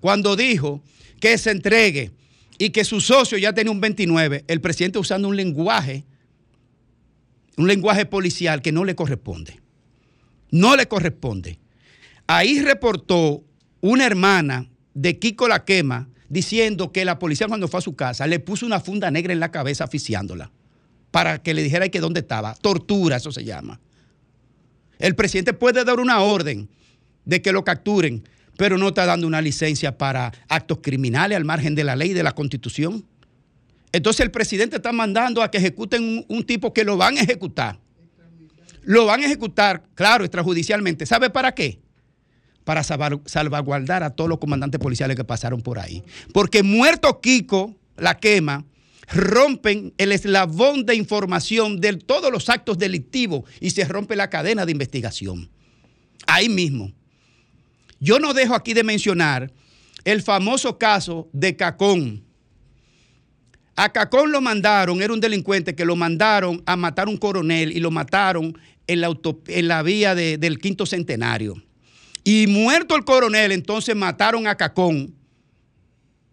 cuando 0.00 0.36
dijo 0.36 0.82
que 1.20 1.36
se 1.36 1.50
entregue 1.50 2.10
y 2.58 2.70
que 2.70 2.84
su 2.84 3.00
socio 3.00 3.38
ya 3.38 3.52
tenía 3.52 3.72
un 3.72 3.80
29, 3.80 4.44
el 4.46 4.60
presidente 4.60 4.98
usando 4.98 5.28
un 5.28 5.36
lenguaje, 5.36 6.04
un 7.56 7.66
lenguaje 7.66 8.06
policial 8.06 8.62
que 8.62 8.72
no 8.72 8.84
le 8.84 8.94
corresponde. 8.94 9.60
No 10.50 10.76
le 10.76 10.86
corresponde. 10.86 11.58
Ahí 12.26 12.60
reportó 12.60 13.42
una 13.80 14.06
hermana 14.06 14.68
de 14.94 15.18
Kiko 15.18 15.48
La 15.48 15.64
Quema 15.64 16.08
diciendo 16.28 16.92
que 16.92 17.04
la 17.04 17.18
policía 17.18 17.48
cuando 17.48 17.68
fue 17.68 17.78
a 17.78 17.82
su 17.82 17.96
casa 17.96 18.26
le 18.26 18.40
puso 18.40 18.64
una 18.64 18.80
funda 18.80 19.10
negra 19.10 19.32
en 19.32 19.40
la 19.40 19.50
cabeza 19.50 19.84
asfixiándola 19.84 20.50
para 21.10 21.42
que 21.42 21.52
le 21.52 21.62
dijera 21.62 21.88
que 21.88 22.00
dónde 22.00 22.20
estaba. 22.20 22.54
Tortura, 22.54 23.16
eso 23.16 23.32
se 23.32 23.44
llama. 23.44 23.80
El 24.98 25.14
presidente 25.14 25.52
puede 25.52 25.84
dar 25.84 26.00
una 26.00 26.20
orden 26.20 26.68
de 27.24 27.42
que 27.42 27.52
lo 27.52 27.64
capturen, 27.64 28.24
pero 28.62 28.78
no 28.78 28.86
está 28.86 29.06
dando 29.06 29.26
una 29.26 29.42
licencia 29.42 29.98
para 29.98 30.32
actos 30.48 30.78
criminales 30.80 31.34
al 31.34 31.44
margen 31.44 31.74
de 31.74 31.82
la 31.82 31.96
ley 31.96 32.12
de 32.12 32.22
la 32.22 32.30
constitución. 32.30 33.04
Entonces 33.90 34.20
el 34.20 34.30
presidente 34.30 34.76
está 34.76 34.92
mandando 34.92 35.42
a 35.42 35.50
que 35.50 35.58
ejecuten 35.58 36.24
un, 36.28 36.44
tipo 36.44 36.72
que 36.72 36.84
lo 36.84 36.96
van 36.96 37.18
a 37.18 37.22
ejecutar. 37.22 37.80
Lo 38.82 39.04
van 39.04 39.20
a 39.20 39.26
ejecutar, 39.26 39.82
claro, 39.96 40.22
extrajudicialmente. 40.24 41.06
¿Sabe 41.06 41.28
para 41.28 41.56
qué? 41.56 41.80
Para 42.62 42.84
salvaguardar 42.84 44.04
a 44.04 44.10
todos 44.10 44.30
los 44.30 44.38
comandantes 44.38 44.80
policiales 44.80 45.16
que 45.16 45.24
pasaron 45.24 45.60
por 45.60 45.80
ahí. 45.80 46.04
Porque 46.32 46.62
muerto 46.62 47.20
Kiko, 47.20 47.74
la 47.96 48.18
quema, 48.18 48.64
rompen 49.12 49.92
el 49.98 50.12
eslabón 50.12 50.86
de 50.86 50.94
información 50.94 51.80
de 51.80 51.94
todos 51.94 52.30
los 52.30 52.48
actos 52.48 52.78
delictivos 52.78 53.42
y 53.58 53.70
se 53.70 53.84
rompe 53.86 54.14
la 54.14 54.30
cadena 54.30 54.64
de 54.64 54.70
investigación. 54.70 55.50
Ahí 56.28 56.48
mismo. 56.48 56.92
Yo 58.02 58.18
no 58.18 58.34
dejo 58.34 58.56
aquí 58.56 58.74
de 58.74 58.82
mencionar 58.82 59.52
el 60.04 60.22
famoso 60.22 60.76
caso 60.76 61.28
de 61.32 61.54
Cacón. 61.56 62.24
A 63.76 63.92
Cacón 63.92 64.32
lo 64.32 64.40
mandaron, 64.40 65.00
era 65.00 65.12
un 65.12 65.20
delincuente 65.20 65.76
que 65.76 65.84
lo 65.84 65.94
mandaron 65.94 66.64
a 66.66 66.74
matar 66.74 67.06
a 67.06 67.10
un 67.10 67.16
coronel 67.16 67.70
y 67.70 67.78
lo 67.78 67.92
mataron 67.92 68.58
en 68.88 69.00
la, 69.68 69.82
vía 69.84 70.16
de- 70.16 70.36
del 70.36 70.58
quinto 70.58 70.84
centenario. 70.84 71.54
Y 72.24 72.48
muerto 72.48 72.96
el 72.96 73.04
coronel, 73.04 73.52
entonces 73.52 73.94
mataron 73.94 74.48
a 74.48 74.56
Cacón, 74.56 75.14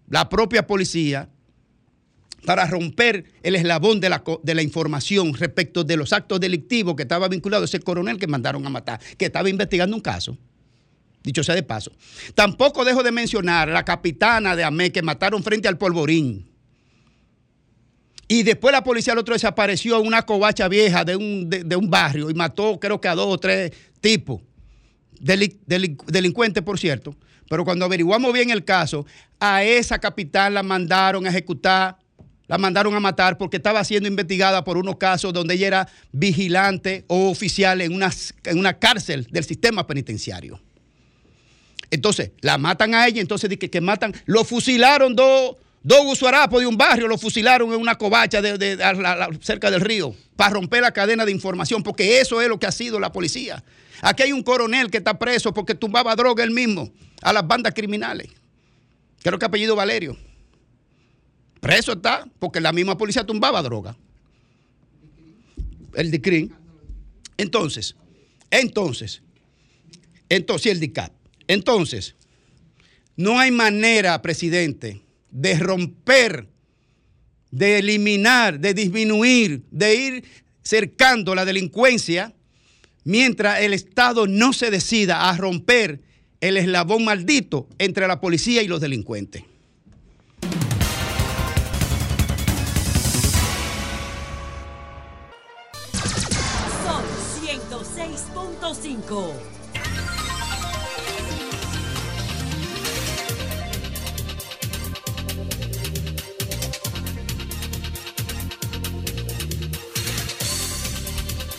la 0.07 0.27
propia 0.27 0.65
policía, 0.65 1.29
para 2.47 2.65
romper 2.65 3.25
el 3.43 3.55
eslabón 3.55 3.99
de 3.99 4.09
la, 4.09 4.23
de 4.41 4.55
la 4.55 4.63
información 4.63 5.35
respecto 5.35 5.83
de 5.83 5.97
los 5.97 6.13
actos 6.13 6.39
delictivos 6.39 6.95
que 6.95 7.03
estaba 7.03 7.27
vinculado 7.27 7.65
ese 7.65 7.79
coronel 7.79 8.17
que 8.17 8.25
mandaron 8.25 8.65
a 8.65 8.71
matar, 8.71 8.99
que 9.19 9.25
estaba 9.25 9.51
investigando 9.51 9.95
un 9.95 10.01
caso. 10.01 10.35
Dicho 11.23 11.43
sea 11.43 11.55
de 11.55 11.63
paso. 11.63 11.91
Tampoco 12.33 12.85
dejo 12.85 13.03
de 13.03 13.11
mencionar 13.11 13.67
la 13.67 13.83
capitana 13.83 14.55
de 14.55 14.63
AME 14.63 14.91
que 14.91 15.01
mataron 15.01 15.43
frente 15.43 15.67
al 15.67 15.77
polvorín. 15.77 16.47
Y 18.27 18.43
después 18.43 18.71
la 18.71 18.83
policía 18.83 19.13
el 19.13 19.19
otro 19.19 19.33
desapareció 19.33 19.99
una 20.01 20.21
covacha 20.21 20.67
vieja 20.67 21.03
de 21.03 21.15
un, 21.15 21.49
de, 21.49 21.75
un 21.75 21.89
barrio 21.89 22.29
y 22.29 22.33
mató 22.35 22.79
creo 22.79 23.01
que 23.01 23.07
a 23.07 23.15
dos 23.15 23.27
o 23.27 23.37
tres 23.37 23.71
tipos. 24.01 24.41
Deli- 25.19 25.57
deli- 25.67 25.97
delincuentes, 26.05 26.63
por 26.63 26.79
cierto. 26.79 27.15
Pero 27.49 27.65
cuando 27.65 27.85
averiguamos 27.85 28.31
bien 28.31 28.51
el 28.51 28.63
caso, 28.63 29.05
a 29.39 29.63
esa 29.63 29.97
capitán 29.99 30.53
la 30.53 30.61
mandaron 30.61 31.25
a 31.25 31.29
ejecutar, 31.29 31.97
la 32.47 32.59
mandaron 32.59 32.93
a 32.93 32.99
matar 32.99 33.37
porque 33.37 33.57
estaba 33.57 33.83
siendo 33.83 34.07
investigada 34.07 34.63
por 34.63 34.77
unos 34.77 34.97
casos 34.97 35.33
donde 35.33 35.55
ella 35.55 35.67
era 35.67 35.89
vigilante 36.11 37.05
o 37.07 37.29
oficial 37.31 37.81
en 37.81 37.93
una, 37.93 38.11
en 38.45 38.59
una 38.59 38.77
cárcel 38.77 39.27
del 39.31 39.43
sistema 39.43 39.87
penitenciario. 39.87 40.61
Entonces, 41.91 42.31
la 42.41 42.57
matan 42.57 42.93
a 42.93 43.07
ella, 43.07 43.21
entonces 43.21 43.49
que, 43.57 43.69
que 43.69 43.81
matan, 43.81 44.13
lo 44.25 44.43
fusilaron 44.45 45.15
dos, 45.15 45.55
dos 45.81 46.03
gusuarapos 46.05 46.59
de 46.61 46.67
un 46.67 46.77
barrio, 46.77 47.07
lo 47.07 47.17
fusilaron 47.17 47.73
en 47.73 47.79
una 47.79 47.95
covacha 47.97 48.41
de- 48.41 48.57
de- 48.57 48.77
cerca 49.41 49.71
del 49.71 49.81
río 49.81 50.13
para 50.35 50.51
romper 50.53 50.81
la 50.81 50.91
cadena 50.91 51.25
de 51.25 51.31
información, 51.31 51.81
porque 51.81 52.21
eso 52.21 52.41
es 52.41 52.47
lo 52.47 52.59
que 52.59 52.67
ha 52.67 52.71
sido 52.71 52.99
la 52.99 53.11
policía. 53.11 53.63
Aquí 54.01 54.23
hay 54.23 54.31
un 54.31 54.43
coronel 54.43 54.89
que 54.91 54.97
está 54.97 55.17
preso 55.17 55.53
porque 55.53 55.73
tumbaba 55.75 56.15
droga 56.15 56.43
él 56.43 56.51
mismo 56.51 56.91
a 57.21 57.33
las 57.33 57.45
bandas 57.47 57.73
criminales. 57.73 58.27
Creo 59.23 59.37
que 59.39 59.45
apellido 59.45 59.75
Valerio. 59.75 60.15
Preso 61.59 61.91
está 61.93 62.25
porque 62.39 62.61
la 62.61 62.71
misma 62.71 62.97
policía 62.97 63.25
tumbaba 63.25 63.61
droga. 63.61 63.97
El 65.95 66.11
DICRIN. 66.11 66.53
Entonces, 67.35 67.95
entonces, 68.51 69.21
entonces, 70.29 70.71
el 70.71 70.79
DICAP. 70.79 71.11
Entonces, 71.49 72.15
no 73.17 73.37
hay 73.39 73.49
manera, 73.49 74.21
presidente, 74.21 75.01
de 75.31 75.57
romper, 75.57 76.47
de 77.49 77.79
eliminar, 77.79 78.59
de 78.59 78.75
disminuir, 78.75 79.63
de 79.71 79.95
ir 79.95 80.23
cercando 80.61 81.33
la 81.33 81.45
delincuencia 81.45 82.35
mientras 83.03 83.61
el 83.61 83.73
Estado 83.73 84.27
no 84.27 84.53
se 84.53 84.69
decida 84.69 85.27
a 85.27 85.35
romper 85.37 86.01
el 86.39 86.55
eslabón 86.55 87.03
maldito 87.03 87.67
entre 87.79 88.07
la 88.07 88.21
policía 88.21 88.61
y 88.61 88.67
los 88.67 88.79
delincuentes. 88.79 89.43
Sol 96.83 97.03
106.5. 97.43 99.58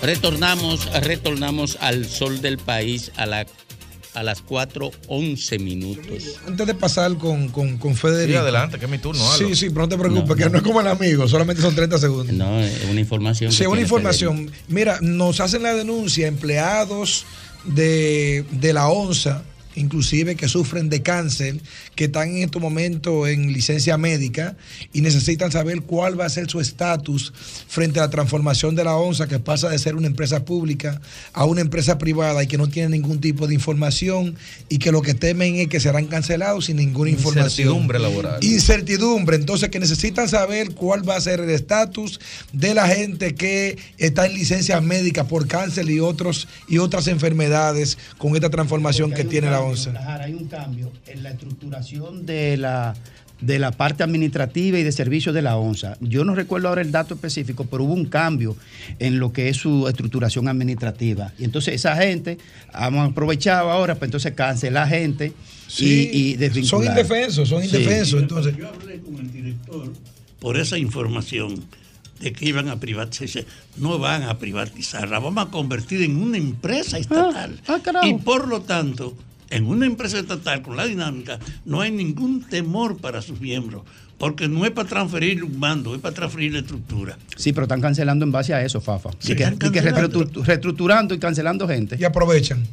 Retornamos, 0.02 0.86
retornamos 1.02 1.77
al 1.81 2.06
sol 2.06 2.40
del 2.40 2.56
país 2.59 3.12
a, 3.16 3.27
la, 3.27 3.47
a 4.14 4.22
las 4.22 4.44
4.11 4.44 5.60
minutos. 5.60 6.36
Antes 6.47 6.66
de 6.66 6.74
pasar 6.74 7.16
con, 7.18 7.48
con, 7.48 7.77
con 7.77 7.94
Federico. 7.94 8.39
Sí, 8.39 8.43
adelante, 8.43 8.78
que 8.78 8.86
es 8.86 8.90
mi 8.90 8.98
turno. 8.98 9.22
Sí, 9.36 9.55
sí, 9.55 9.68
pero 9.68 9.82
no 9.82 9.89
te 9.89 9.98
preocupes, 9.98 10.28
No, 10.28 10.35
que 10.36 10.44
no. 10.44 10.51
no 10.51 10.56
es 10.59 10.62
como 10.64 10.81
el 10.81 10.86
amigo, 10.86 11.28
solamente 11.28 11.60
son 11.62 11.74
30 11.74 11.98
segundos. 11.98 12.35
No, 12.35 12.60
es 12.60 12.85
una 12.90 13.01
información. 13.01 13.52
Sí, 13.52 13.66
una 13.66 13.82
información. 13.82 14.51
Mira, 14.68 14.98
nos 15.02 15.40
hacen 15.40 15.62
la 15.62 15.74
denuncia 15.74 16.27
empleados 16.27 17.24
de, 17.64 18.44
de 18.52 18.72
la 18.72 18.89
ONSA, 18.89 19.43
inclusive 19.74 20.36
que 20.36 20.48
sufren 20.48 20.88
de 20.88 21.02
cáncer, 21.02 21.60
que 21.94 22.05
están 22.05 22.30
en 22.30 22.42
estos 22.44 22.60
momentos 22.60 23.28
en 23.28 23.52
licencia 23.52 23.97
médica 23.98 24.56
y 24.92 25.01
necesitan 25.01 25.52
saber 25.52 25.82
cuál 25.82 26.18
va 26.18 26.26
a 26.26 26.30
ser 26.30 26.51
su 26.51 26.60
estatus 26.60 27.32
frente 27.68 27.98
a 28.01 28.02
la 28.02 28.10
transformación 28.10 28.74
de 28.74 28.84
la 28.84 28.97
ONSA, 28.97 29.28
que 29.28 29.38
pasa 29.38 29.68
de 29.68 29.78
ser 29.78 29.94
una 29.94 30.06
empresa 30.06 30.44
pública 30.44 31.01
a 31.32 31.44
una 31.44 31.60
empresa 31.60 31.98
privada 31.98 32.42
y 32.42 32.47
que 32.47 32.59
no 32.59 32.68
tiene 32.68 32.90
ningún 32.90 33.20
tipo 33.20 33.47
de 33.47 33.55
información 33.55 34.36
y 34.68 34.78
que 34.78 34.92
lo 34.92 35.02
que 35.02 35.14
temen 35.14 35.56
es 35.56 35.68
que 35.68 35.80
serán 35.80 36.06
cancelados 36.06 36.66
sin 36.66 36.76
ninguna 36.76 37.10
información. 37.10 37.47
Incertidumbre 37.47 37.98
laboral. 37.98 38.42
Incertidumbre, 38.42 39.36
entonces 39.36 39.68
que 39.68 39.78
necesitan 39.78 40.28
saber 40.28 40.74
cuál 40.74 41.09
va 41.09 41.16
a 41.16 41.20
ser 41.20 41.40
el 41.40 41.51
estatus 41.51 42.20
de 42.52 42.74
la 42.74 42.88
gente 42.88 43.34
que 43.34 43.78
está 43.98 44.26
en 44.26 44.34
licencia 44.34 44.80
médica 44.80 45.24
por 45.24 45.47
cáncer 45.47 45.88
y 45.88 46.01
otros 46.01 46.48
y 46.68 46.78
otras 46.78 47.06
enfermedades 47.06 47.98
con 48.18 48.34
esta 48.34 48.51
transformación 48.51 49.12
que 49.12 49.24
tiene 49.24 49.51
la 49.51 49.59
la 49.92 50.14
hay 50.16 50.34
un 50.34 50.46
cambio 50.48 50.90
en 51.06 51.22
la 51.22 51.30
estructuración 51.30 52.26
de 52.26 52.56
la 52.56 52.94
de 53.40 53.58
la 53.58 53.70
parte 53.70 54.02
administrativa 54.02 54.78
y 54.78 54.82
de 54.82 54.92
servicios 54.92 55.34
de 55.34 55.40
la 55.40 55.56
ONSA. 55.56 55.96
Yo 56.02 56.26
no 56.26 56.34
recuerdo 56.34 56.68
ahora 56.68 56.82
el 56.82 56.92
dato 56.92 57.14
específico, 57.14 57.64
pero 57.70 57.84
hubo 57.84 57.94
un 57.94 58.04
cambio 58.04 58.54
en 58.98 59.18
lo 59.18 59.32
que 59.32 59.48
es 59.48 59.56
su 59.56 59.88
estructuración 59.88 60.46
administrativa. 60.46 61.32
Y 61.38 61.44
entonces 61.44 61.74
esa 61.76 61.96
gente, 61.96 62.36
hemos 62.78 63.10
aprovechado 63.10 63.70
ahora 63.70 63.94
para 63.94 64.04
entonces 64.06 64.34
cancelar 64.34 64.88
gente 64.88 65.32
Sí, 65.68 66.10
y, 66.12 66.18
y 66.32 66.36
desvincular. 66.36 66.84
son 66.84 66.84
indefensos, 66.98 67.48
son 67.48 67.62
Sí. 67.62 67.68
indefensos. 67.68 68.20
Entonces, 68.20 68.54
Yo 68.58 68.68
hablé 68.68 69.00
con 69.00 69.16
el 69.16 69.32
director 69.32 69.90
por 70.38 70.58
esa 70.58 70.76
información 70.76 71.64
de 72.20 72.32
que 72.34 72.44
iban 72.44 72.68
a 72.68 72.78
privatizar. 72.78 73.46
No 73.78 73.98
van 73.98 74.24
a 74.24 74.36
privatizar, 74.38 75.08
la 75.08 75.18
vamos 75.18 75.46
a 75.46 75.50
convertir 75.50 76.02
en 76.02 76.16
una 76.22 76.36
empresa 76.36 76.98
estatal. 76.98 77.58
y 78.02 78.12
por 78.18 78.48
lo 78.48 78.60
tanto, 78.60 79.16
en 79.51 79.66
una 79.66 79.86
empresa 79.86 80.18
estatal 80.18 80.62
con 80.62 80.77
la 80.77 80.86
dinámica, 80.86 81.39
no 81.64 81.81
hay 81.81 81.90
ningún 81.90 82.43
temor 82.43 82.97
para 82.98 83.20
sus 83.20 83.40
miembros, 83.40 83.82
porque 84.16 84.48
no 84.48 84.64
es 84.64 84.70
para 84.70 84.89
transferir 84.89 85.43
un 85.44 85.59
mando, 85.59 85.94
es 85.94 86.01
para 86.01 86.14
transferir 86.14 86.52
la 86.52 86.60
estructura. 86.60 87.18
Sí, 87.36 87.52
pero 87.52 87.64
están 87.64 87.81
cancelando 87.81 88.24
en 88.24 88.32
base 88.32 88.55
a 88.55 88.64
eso, 88.64 88.81
Fafa. 88.81 89.10
Sí, 89.18 89.32
Y 89.32 89.36
que, 89.36 89.44
están 89.44 89.68
y 89.68 89.72
que 89.72 89.81
reestructurando 89.81 91.14
y 91.14 91.18
cancelando 91.18 91.66
gente. 91.66 91.97
Y 91.98 92.05
aprovechan. 92.05 92.66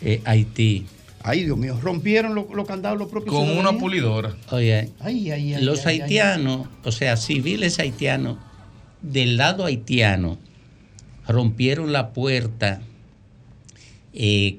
Eh, 0.00 0.22
Haití. 0.24 0.86
Ay, 1.22 1.44
Dios 1.44 1.58
mío, 1.58 1.78
rompieron 1.82 2.34
los 2.34 2.66
candados 2.66 2.98
los 2.98 3.08
propios 3.08 3.34
Con 3.34 3.50
una 3.50 3.72
pulidora. 3.72 4.34
Oye, 4.50 4.92
Ay, 5.00 5.30
ay, 5.30 5.52
ay, 5.54 5.64
los 5.64 5.84
ay, 5.84 5.96
ay, 5.96 6.00
haitianos, 6.00 6.68
o 6.84 6.92
sea, 6.92 7.16
civiles 7.16 7.78
haitianos, 7.80 8.38
del 9.02 9.36
lado 9.36 9.64
haitiano, 9.64 10.38
rompieron 11.26 11.92
la 11.92 12.10
puerta 12.12 12.80
eh, 14.14 14.58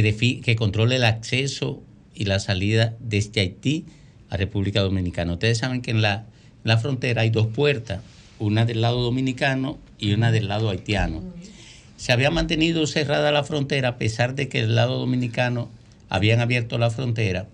que, 0.00 0.56
controla 0.56 0.96
el 0.96 1.04
acceso 1.04 1.82
y 2.14 2.24
la 2.24 2.38
salida 2.38 2.94
desde 3.00 3.42
Haití 3.42 3.84
a 4.30 4.38
República 4.38 4.80
Dominicana. 4.80 5.34
Ustedes 5.34 5.58
saben 5.58 5.82
que 5.82 5.90
en 5.90 6.00
la, 6.00 6.14
en 6.14 6.24
la 6.64 6.78
frontera 6.78 7.22
hay 7.22 7.30
dos 7.30 7.48
puertas, 7.48 8.00
una 8.38 8.64
del 8.64 8.80
lado 8.80 9.02
dominicano 9.02 9.78
y 9.98 10.14
una 10.14 10.32
del 10.32 10.48
lado 10.48 10.70
haitiano. 10.70 11.22
Se 11.98 12.12
había 12.12 12.30
mantenido 12.30 12.86
cerrada 12.86 13.30
la 13.32 13.44
frontera 13.44 13.88
a 13.88 13.96
pesar 13.98 14.34
de 14.34 14.48
que 14.48 14.60
el 14.60 14.74
lado 14.74 14.98
dominicano 14.98 15.68
habían 16.08 16.40
abierto 16.40 16.78
la 16.78 16.90
frontera 16.90 17.46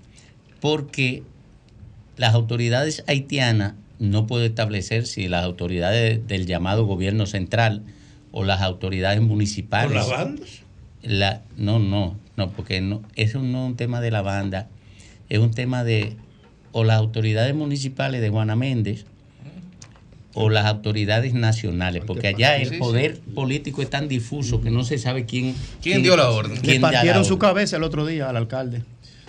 porque 0.61 1.25
las 2.17 2.35
autoridades 2.35 3.05
haitianas 3.07 3.75
no 3.99 4.27
pueden 4.27 4.51
establecer 4.51 5.07
si 5.07 5.29
las 5.29 5.45
autoridades 5.45 6.27
del 6.29 6.47
llamado 6.47 6.87
gobierno 6.87 7.27
central 7.27 7.83
o 8.31 8.45
las 8.45 8.63
autoridades 8.63 9.21
municipales. 9.21 9.89
¿Por 9.89 9.97
las 9.97 10.09
bandas? 10.09 10.49
La, 11.03 11.43
no, 11.57 11.79
no, 11.79 12.17
no, 12.39 12.51
porque 12.53 12.81
no, 12.81 13.03
eso 13.17 13.41
no 13.43 13.65
es 13.65 13.71
un 13.71 13.77
tema 13.77 14.01
de 14.01 14.11
la 14.11 14.23
banda, 14.23 14.69
es 15.29 15.41
un 15.41 15.51
tema 15.53 15.85
de 15.85 16.17
o 16.73 16.85
las 16.85 16.97
autoridades 16.97 17.55
municipales 17.55 18.21
de 18.21 18.29
Juana 18.31 18.55
Méndez 18.57 19.05
o 20.35 20.51
las 20.51 20.67
autoridades 20.67 21.35
nacionales, 21.35 22.05
porque 22.07 22.29
allá 22.29 22.57
el 22.57 22.79
poder 22.79 23.19
político 23.35 23.83
es 23.83 23.91
tan 23.91 24.07
difuso 24.07 24.61
que 24.61 24.71
no 24.71 24.85
se 24.85 24.97
sabe 24.99 25.27
quién 25.27 25.55
¿Quién 25.83 26.03
dio 26.03 26.17
la 26.17 26.31
orden? 26.31 26.55
Le 26.57 26.61
quién 26.61 26.81
la 26.83 26.91
partieron 26.93 27.25
su 27.25 27.39
cabeza 27.39 27.77
el 27.77 27.83
otro 27.83 28.07
día 28.07 28.29
al 28.29 28.37
alcalde. 28.37 28.83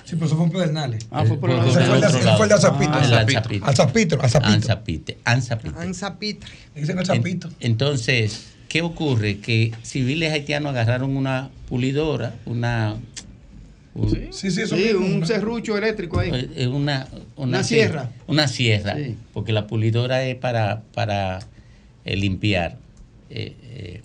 Sí, 0.05 0.15
pero 0.15 0.25
eso 0.27 0.35
fue 0.35 0.45
en 0.45 0.51
Pedernales. 0.51 1.07
Ah, 1.11 1.23
fue 1.25 1.37
por 1.37 1.49
el 1.51 1.57
fue 1.61 1.67
el 1.83 2.01
de- 2.01 2.07
otro 2.07 2.19
lado. 2.23 2.37
fue 2.37 2.45
el 2.45 2.49
de 2.49 2.55
Azapito. 2.55 2.91
Ah, 2.93 2.97
Alzapito. 3.65 3.65
Anzapite, 4.21 5.17
Anzapite. 5.23 5.79
Anzapitre. 5.79 6.49
Dicen 6.75 6.99
Alzapito. 6.99 7.49
Entonces, 7.59 8.47
¿qué 8.69 8.81
ocurre? 8.81 9.39
Que 9.39 9.73
civiles 9.83 10.31
haitianos 10.31 10.69
agarraron 10.71 11.17
una 11.17 11.49
pulidora, 11.67 12.35
una... 12.45 12.95
un- 13.95 14.09
Sí, 14.31 14.51
sí, 14.51 14.61
eso 14.61 14.77
Sí, 14.77 14.91
un 14.93 15.13
una- 15.15 15.25
serrucho 15.25 15.77
eléctrico 15.77 16.19
ahí. 16.19 16.31
eh, 16.55 16.67
una, 16.67 17.07
Una 17.35 17.59
sie- 17.61 17.63
sierra. 17.75 18.11
Una 18.27 18.47
sierra, 18.47 18.95
Sí. 18.95 19.17
porque 19.33 19.51
la 19.51 19.67
pulidora 19.67 20.23
es 20.25 20.35
para, 20.35 20.83
para 20.93 21.39
eh, 22.05 22.15
limpiar. 22.15 22.77
Eh, 23.29 23.55
eh, 23.73 24.01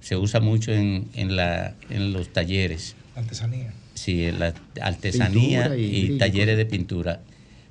se 0.00 0.16
usa 0.16 0.40
mucho 0.40 0.72
en, 0.72 1.06
en, 1.14 1.36
la, 1.36 1.74
en 1.90 2.12
los 2.12 2.32
talleres. 2.32 2.96
Artesanía. 3.14 3.72
Sí, 3.94 4.24
en 4.24 4.38
la 4.38 4.54
artesanía 4.80 5.64
Pintura 5.64 5.76
y 5.76 6.18
talleres 6.18 6.56
de 6.56 6.64
pintura. 6.66 7.20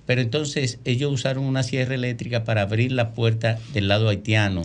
Pero 0.06 0.22
entonces 0.22 0.80
ellos 0.86 1.12
usaron 1.12 1.44
una 1.46 1.64
sierra 1.64 1.96
eléctrica 1.96 2.44
para 2.44 2.62
abrir 2.62 2.92
la 2.92 3.12
puerta 3.14 3.60
del 3.74 3.88
lado 3.88 4.08
haitiano 4.10 4.64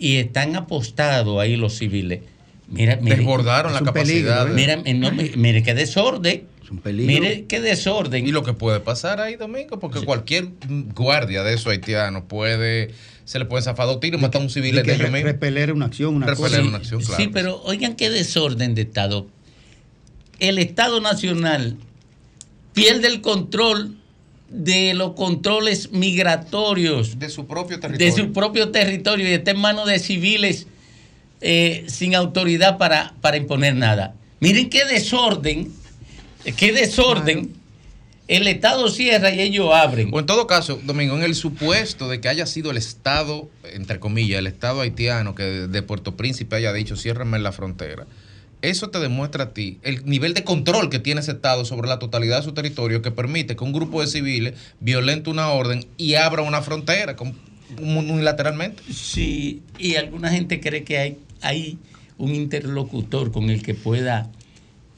y 0.00 0.16
están 0.16 0.56
apostados 0.56 1.38
ahí 1.40 1.54
los 1.56 1.74
civiles. 1.76 2.20
Mira, 2.66 2.96
mire, 3.00 3.16
Desbordaron 3.16 3.72
la 3.74 3.80
capacidad. 3.82 4.46
de- 4.46 4.54
Mira, 4.54 4.80
eh, 4.84 4.94
no, 4.94 5.12
mi- 5.12 5.30
mire 5.36 5.62
qué 5.62 5.74
desorden. 5.74 6.44
peligro. 6.82 7.12
Mire 7.12 7.44
qué 7.46 7.60
desorden. 7.60 8.26
Y 8.26 8.30
lo 8.32 8.42
que 8.44 8.52
puede 8.52 8.78
pasar 8.80 9.20
ahí, 9.20 9.34
Domingo, 9.36 9.78
porque 9.80 10.00
cualquier 10.00 10.48
guardia 10.94 11.42
de 11.42 11.54
esos 11.54 11.66
haitianos 11.66 12.22
puede, 12.28 12.92
se 13.24 13.40
le 13.40 13.44
puede 13.44 13.62
zafar 13.64 13.86
dos 13.86 13.98
tiros 14.00 14.20
y 14.20 14.22
matar 14.22 14.40
a 14.40 14.44
un 14.44 14.50
civil 14.50 14.74
Y 14.74 14.76
de 14.78 14.82
que 14.84 14.90
ellos 14.92 15.02
re- 15.06 15.10
mismos. 15.10 15.32
repeler 15.32 15.72
una 15.72 15.86
acción, 15.86 16.14
una 16.14 16.26
Repeler 16.26 16.50
cosa. 16.50 16.62
una 16.62 16.76
acción, 16.78 17.02
claro. 17.02 17.22
Sí, 17.22 17.28
pero 17.32 17.60
oigan 17.64 17.94
qué 17.96 18.08
desorden 18.08 18.74
de 18.76 18.82
Estado. 18.82 19.26
El 20.38 20.58
Estado 20.58 21.00
Nacional 21.00 21.76
pierde 22.72 23.08
el 23.08 23.20
control 23.20 23.96
de 24.50 24.94
los 24.94 25.12
controles 25.12 25.92
migratorios 25.92 27.18
De 27.18 27.30
su 27.30 27.46
propio 27.46 27.76
de 27.76 27.82
territorio. 27.82 28.16
su 28.16 28.32
propio 28.32 28.70
territorio 28.70 29.28
y 29.28 29.32
está 29.32 29.52
en 29.52 29.60
manos 29.60 29.86
de 29.86 29.98
civiles 30.00 30.66
eh, 31.40 31.84
sin 31.86 32.14
autoridad 32.14 32.76
para, 32.76 33.14
para 33.20 33.36
imponer 33.36 33.74
nada. 33.74 34.14
Miren 34.40 34.68
qué 34.68 34.84
desorden, 34.84 35.72
qué 36.56 36.72
desorden. 36.72 37.54
El 38.28 38.46
Estado 38.46 38.88
cierra 38.88 39.30
y 39.30 39.40
ellos 39.40 39.70
abren. 39.72 40.10
O 40.12 40.20
en 40.20 40.26
todo 40.26 40.46
caso, 40.46 40.78
Domingo, 40.84 41.16
en 41.16 41.22
el 41.22 41.34
supuesto 41.34 42.08
de 42.08 42.20
que 42.20 42.28
haya 42.28 42.46
sido 42.46 42.70
el 42.70 42.76
Estado, 42.76 43.48
entre 43.72 43.98
comillas, 43.98 44.38
el 44.38 44.46
Estado 44.46 44.82
haitiano 44.82 45.34
que 45.34 45.42
de, 45.42 45.68
de 45.68 45.82
Puerto 45.82 46.16
Príncipe 46.16 46.56
haya 46.56 46.72
dicho 46.72 46.96
ciérrame 46.96 47.38
la 47.38 47.52
frontera, 47.52 48.06
eso 48.62 48.90
te 48.90 48.98
demuestra 48.98 49.44
a 49.44 49.54
ti 49.54 49.78
el 49.82 50.04
nivel 50.04 50.34
de 50.34 50.44
control 50.44 50.90
que 50.90 50.98
tiene 50.98 51.20
ese 51.20 51.32
Estado 51.32 51.64
sobre 51.64 51.88
la 51.88 51.98
totalidad 51.98 52.38
de 52.38 52.44
su 52.44 52.52
territorio 52.52 53.02
que 53.02 53.10
permite 53.10 53.56
que 53.56 53.64
un 53.64 53.72
grupo 53.72 54.00
de 54.00 54.06
civiles 54.06 54.54
violente 54.80 55.30
una 55.30 55.48
orden 55.48 55.86
y 55.96 56.14
abra 56.14 56.42
una 56.42 56.62
frontera 56.62 57.16
unilateralmente. 57.78 58.82
Sí, 58.92 59.62
y 59.78 59.96
alguna 59.96 60.30
gente 60.30 60.60
cree 60.60 60.84
que 60.84 60.98
hay, 60.98 61.18
hay 61.40 61.78
un 62.18 62.34
interlocutor 62.34 63.32
con 63.32 63.48
el 63.48 63.62
que 63.62 63.74
pueda 63.74 64.30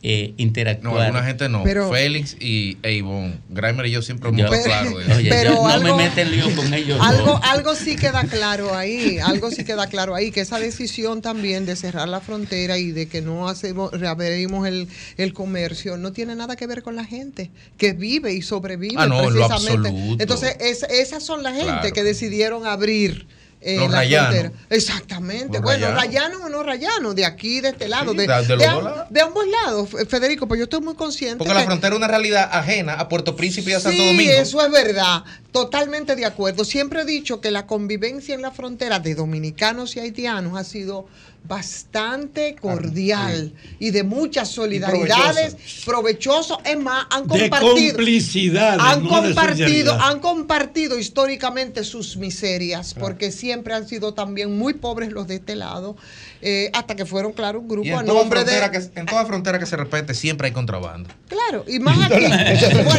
eh, 0.04 0.30
No, 0.30 0.42
interactuar. 0.42 1.00
alguna 1.06 1.24
gente 1.24 1.48
no. 1.48 1.62
Pero- 1.62 1.90
Félix 1.90 2.36
y 2.40 2.76
e 2.82 2.92
Ivonne. 2.94 3.38
Grimer 3.50 3.86
y 3.86 3.90
yo 3.92 4.02
siempre 4.02 4.30
hemos 4.30 4.50
claro 4.64 4.98
de 4.98 5.04
eso. 5.04 5.16
Oye, 5.16 5.28
Pero 5.30 5.54
yo- 5.54 5.78
no 5.78 5.96
me 5.96 6.04
meten 6.04 6.30
lío 6.32 6.54
con 6.56 6.74
ellos. 6.74 6.98
Algo, 7.00 7.40
algo 7.44 7.74
sí 7.76 7.94
queda 7.96 8.24
claro 8.24 8.74
ahí, 8.76 9.18
algo 9.18 9.50
sí 9.50 9.64
queda 9.64 9.86
claro 9.86 10.14
ahí, 10.14 10.30
que 10.32 10.40
esa 10.40 10.58
decisión 10.58 11.22
también 11.22 11.66
de 11.66 11.76
cerrar 11.76 12.08
la 12.08 12.20
frontera 12.20 12.78
y 12.78 12.90
de 12.90 13.06
que 13.06 13.22
no 13.22 13.48
hacemos, 13.48 13.92
reabrimos 13.92 14.66
el, 14.66 14.88
el 15.18 15.32
comercio, 15.32 15.96
no 15.96 16.12
tiene 16.12 16.34
nada 16.34 16.56
que 16.56 16.66
ver 16.66 16.82
con 16.82 16.96
la 16.96 17.04
gente 17.04 17.50
que 17.78 17.92
vive 17.92 18.32
y 18.34 18.42
sobrevive 18.42 18.94
Ah, 18.98 19.06
no, 19.06 19.22
en 19.22 19.34
lo 19.34 19.46
precisamente. 19.48 19.88
absoluto. 19.88 20.22
Entonces, 20.22 20.56
es- 20.60 20.82
esas 20.90 21.22
son 21.22 21.42
la 21.44 21.50
gente 21.52 21.64
Claro. 21.66 21.92
que 21.92 22.02
decidieron 22.02 22.66
abrir. 22.66 23.26
Eh, 23.64 23.76
Los 23.78 23.90
rayanos. 23.92 24.52
Exactamente. 24.70 25.54
Los 25.54 25.62
bueno, 25.62 25.86
rayanos. 25.92 26.04
rayano 26.04 26.44
o 26.46 26.48
no 26.48 26.62
rayano, 26.62 27.14
de 27.14 27.24
aquí, 27.24 27.60
de 27.60 27.68
este 27.70 27.88
lado, 27.88 28.12
Sí, 28.12 28.18
de, 28.18 28.26
de- 28.26 28.56
de 28.56 28.68
de 29.10 29.20
ambos 29.20 29.44
lados, 29.46 29.88
Federico, 30.08 30.48
pues 30.48 30.58
yo 30.58 30.64
estoy 30.64 30.80
muy 30.80 30.94
consciente. 30.94 31.38
Porque 31.38 31.54
la 31.54 31.62
frontera 31.64 31.94
es 31.94 31.98
una 31.98 32.08
realidad 32.08 32.48
ajena 32.52 32.94
a 32.94 33.08
Puerto 33.08 33.36
Príncipe 33.36 33.70
y 33.70 33.74
a 33.74 33.80
Santo 33.80 33.96
Sí, 33.98 34.06
Domingo. 34.08 34.32
eso 34.32 34.64
es 34.64 34.70
verdad. 34.72 35.22
Totalmente 35.52 36.16
de 36.16 36.24
acuerdo. 36.24 36.64
Siempre 36.64 37.02
he 37.02 37.04
dicho 37.04 37.40
que 37.40 37.50
la 37.50 37.66
convivencia 37.66 38.34
en 38.34 38.42
la 38.42 38.50
frontera 38.50 38.98
de 39.00 39.14
dominicanos 39.14 39.96
y 39.96 40.00
haitianos 40.00 40.58
ha 40.58 40.64
sido 40.64 41.06
bastante 41.44 42.54
cordial 42.60 43.52
y 43.78 43.90
de 43.90 44.02
muchas 44.04 44.48
solidaridades, 44.48 45.56
provechoso. 45.84 46.60
Es 46.64 46.78
más, 46.78 47.06
han 47.10 47.26
De 47.26 47.40
compartido. 47.50 47.94
complicidad. 47.96 48.78
Han 48.80 49.02
no 49.04 49.20
de 49.22 49.26
compartido, 49.34 50.00
han 50.00 50.20
compartido 50.20 50.98
históricamente 50.98 51.84
sus 51.84 52.16
miserias, 52.16 52.94
porque 52.94 53.30
siempre 53.32 53.74
han 53.74 53.88
sido 53.88 54.14
también 54.14 54.56
muy 54.56 54.74
pobres 54.74 55.12
los 55.12 55.26
de 55.26 55.36
este 55.36 55.56
lado, 55.56 55.96
eh, 56.40 56.70
hasta 56.74 56.96
que 56.96 57.06
fueron, 57.06 57.32
claro, 57.32 57.60
un 57.60 57.68
grupo 57.68 57.86
Y 57.86 57.90
a 57.90 58.00
en 58.00 58.06
toda, 58.06 58.20
nombre 58.20 58.40
de. 58.44 58.46
frontera 58.58 58.70
que, 58.70 59.00
en 59.00 59.06
toda 59.06 59.26
frontera 59.26 59.58
que 59.58 59.66
se 59.66 59.76
respete 59.76 60.14
siempre 60.14 60.46
hay 60.48 60.52
contrabando. 60.52 61.10
Claro, 61.28 61.64
y 61.68 61.78
más 61.78 61.98
aquí. 62.10 62.24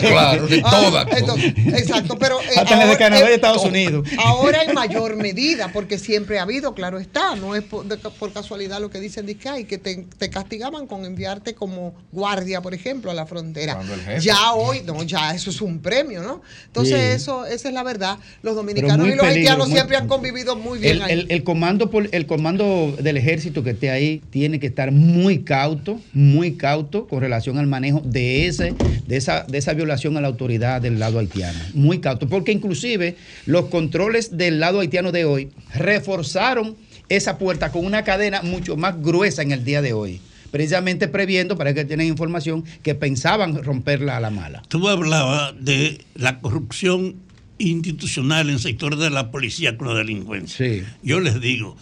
Claro, 0.07 0.47
de 0.47 0.61
ah, 0.63 0.69
toda. 0.71 1.05
entonces, 1.17 1.53
exacto, 1.75 2.17
pero. 2.17 2.39
eh, 2.41 2.45
Hasta 2.57 2.63
desde 2.75 2.83
ahora- 2.83 2.97
Canadá 2.97 3.29
y 3.29 3.33
Estados 3.33 3.63
Unidos. 3.65 4.07
Ahora 4.23 4.63
en 4.63 4.73
mayor 4.73 5.15
medida, 5.15 5.71
porque 5.73 5.97
siempre 5.97 6.39
ha 6.39 6.43
habido, 6.43 6.73
claro 6.73 6.99
está, 6.99 7.35
no 7.35 7.55
es 7.55 7.63
por- 7.63 7.85
de- 7.85 7.97
casualidad 8.33 8.81
lo 8.81 8.89
que 8.89 8.99
dicen 8.99 9.25
de 9.25 9.35
que 9.35 9.47
hay, 9.47 9.63
que 9.65 9.77
te, 9.77 10.05
te 10.17 10.29
castigaban 10.29 10.87
con 10.87 11.05
enviarte 11.05 11.53
como 11.53 11.93
guardia, 12.11 12.61
por 12.61 12.73
ejemplo, 12.73 13.11
a 13.11 13.13
la 13.13 13.25
frontera. 13.25 13.79
Ya 14.19 14.53
hoy, 14.53 14.81
no, 14.85 15.01
ya 15.03 15.33
eso 15.33 15.49
es 15.49 15.61
un 15.61 15.79
premio, 15.79 16.21
¿no? 16.23 16.41
Entonces, 16.67 16.95
Sí. 16.95 17.15
eso, 17.15 17.45
esa 17.45 17.67
es 17.69 17.73
la 17.73 17.83
verdad. 17.83 18.17
Los 18.41 18.55
dominicanos 18.55 19.07
y 19.07 19.11
los 19.11 19.19
peligro, 19.19 19.25
haitianos 19.25 19.67
muy- 19.69 19.75
siempre 19.77 19.97
han 19.97 20.07
convivido 20.07 20.55
muy 20.55 20.79
bien 20.79 20.95
El, 20.97 21.01
ahí. 21.03 21.11
el- 21.13 21.27
el 21.29 21.43
comando 21.43 21.89
el 22.11 22.25
comando 22.25 22.95
del 22.99 23.17
ejército 23.17 23.63
que 23.63 23.69
esté 23.71 23.89
ahí 23.91 24.21
tiene 24.31 24.59
que 24.59 24.67
estar 24.67 24.91
muy 24.91 25.43
cauto, 25.43 25.99
muy 26.13 26.53
cauto 26.53 27.07
con 27.07 27.21
relación 27.21 27.57
al 27.59 27.67
manejo 27.67 28.01
de 28.03 28.47
ese, 28.47 28.73
de 29.07 29.17
esa, 29.17 29.43
de 29.43 29.57
esa 29.59 29.73
violación 29.73 30.17
a 30.17 30.21
la 30.21 30.27
autoridad 30.27 30.81
del 30.81 30.97
lado 30.99 31.19
haitiano. 31.19 31.59
Muy 31.73 31.99
cauto. 31.99 32.27
Porque 32.27 32.51
inclusive 32.51 33.15
los 33.45 33.65
controles 33.65 34.37
del 34.37 34.59
lado 34.59 34.79
haitiano 34.79 35.11
de 35.11 35.25
hoy 35.25 35.51
reforzaron 35.75 36.75
esa 37.09 37.37
puerta 37.37 37.71
con 37.71 37.85
una 37.85 38.03
cadena 38.03 38.41
mucho 38.41 38.75
más 38.77 39.01
gruesa 39.01 39.41
en 39.41 39.51
el 39.51 39.63
día 39.63 39.81
de 39.81 39.93
hoy. 39.93 40.21
Precisamente 40.51 41.07
previendo, 41.07 41.57
para 41.57 41.73
que 41.73 41.83
tienen 41.83 42.07
información, 42.07 42.63
que 42.83 42.93
pensaban 42.93 43.63
romperla 43.63 44.17
a 44.17 44.19
la 44.19 44.29
mala. 44.29 44.61
Tú 44.67 44.87
hablabas 44.87 45.53
de 45.59 46.05
la 46.15 46.41
corrupción 46.41 47.15
institucional 47.57 48.49
en 48.49 48.59
sectores 48.59 48.99
de 48.99 49.09
la 49.09 49.31
policía 49.31 49.77
con 49.77 49.87
la 49.87 49.95
delincuencia. 49.95 50.85
Yo 51.01 51.19
les 51.19 51.41
digo, 51.41 51.75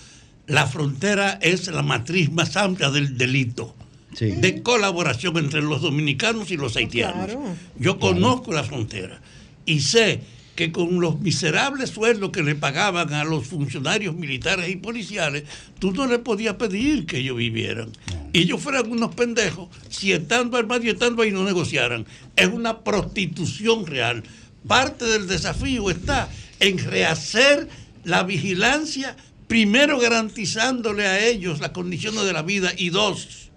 la 0.47 0.67
frontera 0.67 1.37
es 1.41 1.67
la 1.67 1.81
matriz 1.81 2.31
más 2.31 2.55
amplia 2.57 2.89
del 2.91 3.17
delito. 3.17 3.75
De 4.19 4.61
colaboración 4.61 5.37
entre 5.37 5.61
los 5.61 5.81
dominicanos 5.81 6.51
y 6.51 6.57
los 6.57 6.75
haitianos. 6.75 7.31
Yo 7.77 7.97
conozco 7.99 8.51
la 8.51 8.63
frontera 8.63 9.21
y 9.65 9.79
sé 9.79 10.19
que 10.55 10.71
con 10.71 10.99
los 10.99 11.19
miserables 11.19 11.89
sueldos 11.89 12.31
que 12.31 12.43
le 12.43 12.55
pagaban 12.55 13.13
a 13.13 13.23
los 13.23 13.47
funcionarios 13.47 14.15
militares 14.15 14.69
y 14.69 14.75
policiales, 14.75 15.43
tú 15.79 15.91
no 15.91 16.07
le 16.07 16.19
podías 16.19 16.55
pedir 16.55 17.05
que 17.05 17.19
ellos 17.19 17.37
vivieran. 17.37 17.89
Y 18.33 18.41
ellos 18.41 18.61
fueran 18.61 18.91
unos 18.91 19.15
pendejos 19.15 19.69
si 19.89 20.11
estando 20.11 20.57
armados 20.57 20.85
y 20.85 20.89
estando 20.89 21.21
ahí 21.21 21.31
no 21.31 21.43
negociaran. 21.43 22.05
Es 22.35 22.47
una 22.47 22.79
prostitución 22.79 23.85
real. 23.85 24.23
Parte 24.67 25.05
del 25.05 25.27
desafío 25.27 25.89
está 25.89 26.29
en 26.59 26.77
rehacer 26.77 27.67
la 28.03 28.23
vigilancia, 28.23 29.15
primero 29.47 29.99
garantizándole 29.99 31.07
a 31.07 31.25
ellos 31.25 31.59
las 31.59 31.71
condiciones 31.71 32.23
de 32.23 32.33
la 32.33 32.41
vida 32.41 32.71
y 32.77 32.89
dos, 32.89 33.50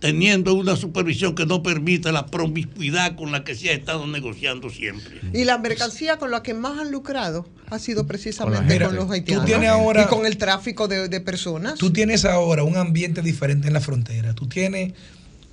teniendo 0.00 0.54
una 0.54 0.76
supervisión 0.76 1.34
que 1.34 1.46
no 1.46 1.62
permita 1.62 2.12
la 2.12 2.26
promiscuidad 2.26 3.16
con 3.16 3.32
la 3.32 3.42
que 3.44 3.54
se 3.54 3.70
ha 3.70 3.72
estado 3.72 4.06
negociando 4.06 4.68
siempre. 4.70 5.20
Y 5.32 5.44
la 5.44 5.58
mercancía 5.58 6.18
con 6.18 6.30
la 6.30 6.42
que 6.42 6.52
más 6.54 6.78
han 6.78 6.90
lucrado 6.90 7.48
ha 7.70 7.78
sido 7.78 8.06
precisamente 8.06 8.78
con 8.80 8.94
los 8.96 9.06
tú 9.06 9.12
haitianos. 9.12 9.46
tienes 9.46 9.68
ahora- 9.70 10.02
y 10.02 10.06
con 10.06 10.26
el 10.26 10.36
tráfico 10.36 10.88
de, 10.88 11.08
de 11.08 11.20
personas. 11.20 11.74
Tú 11.78 11.90
tienes 11.92 12.24
ahora 12.24 12.64
un 12.64 12.76
ambiente 12.76 13.22
diferente 13.22 13.68
en 13.68 13.72
la 13.74 13.80
frontera. 13.80 14.34
Tú 14.34 14.46
tienes 14.46 14.92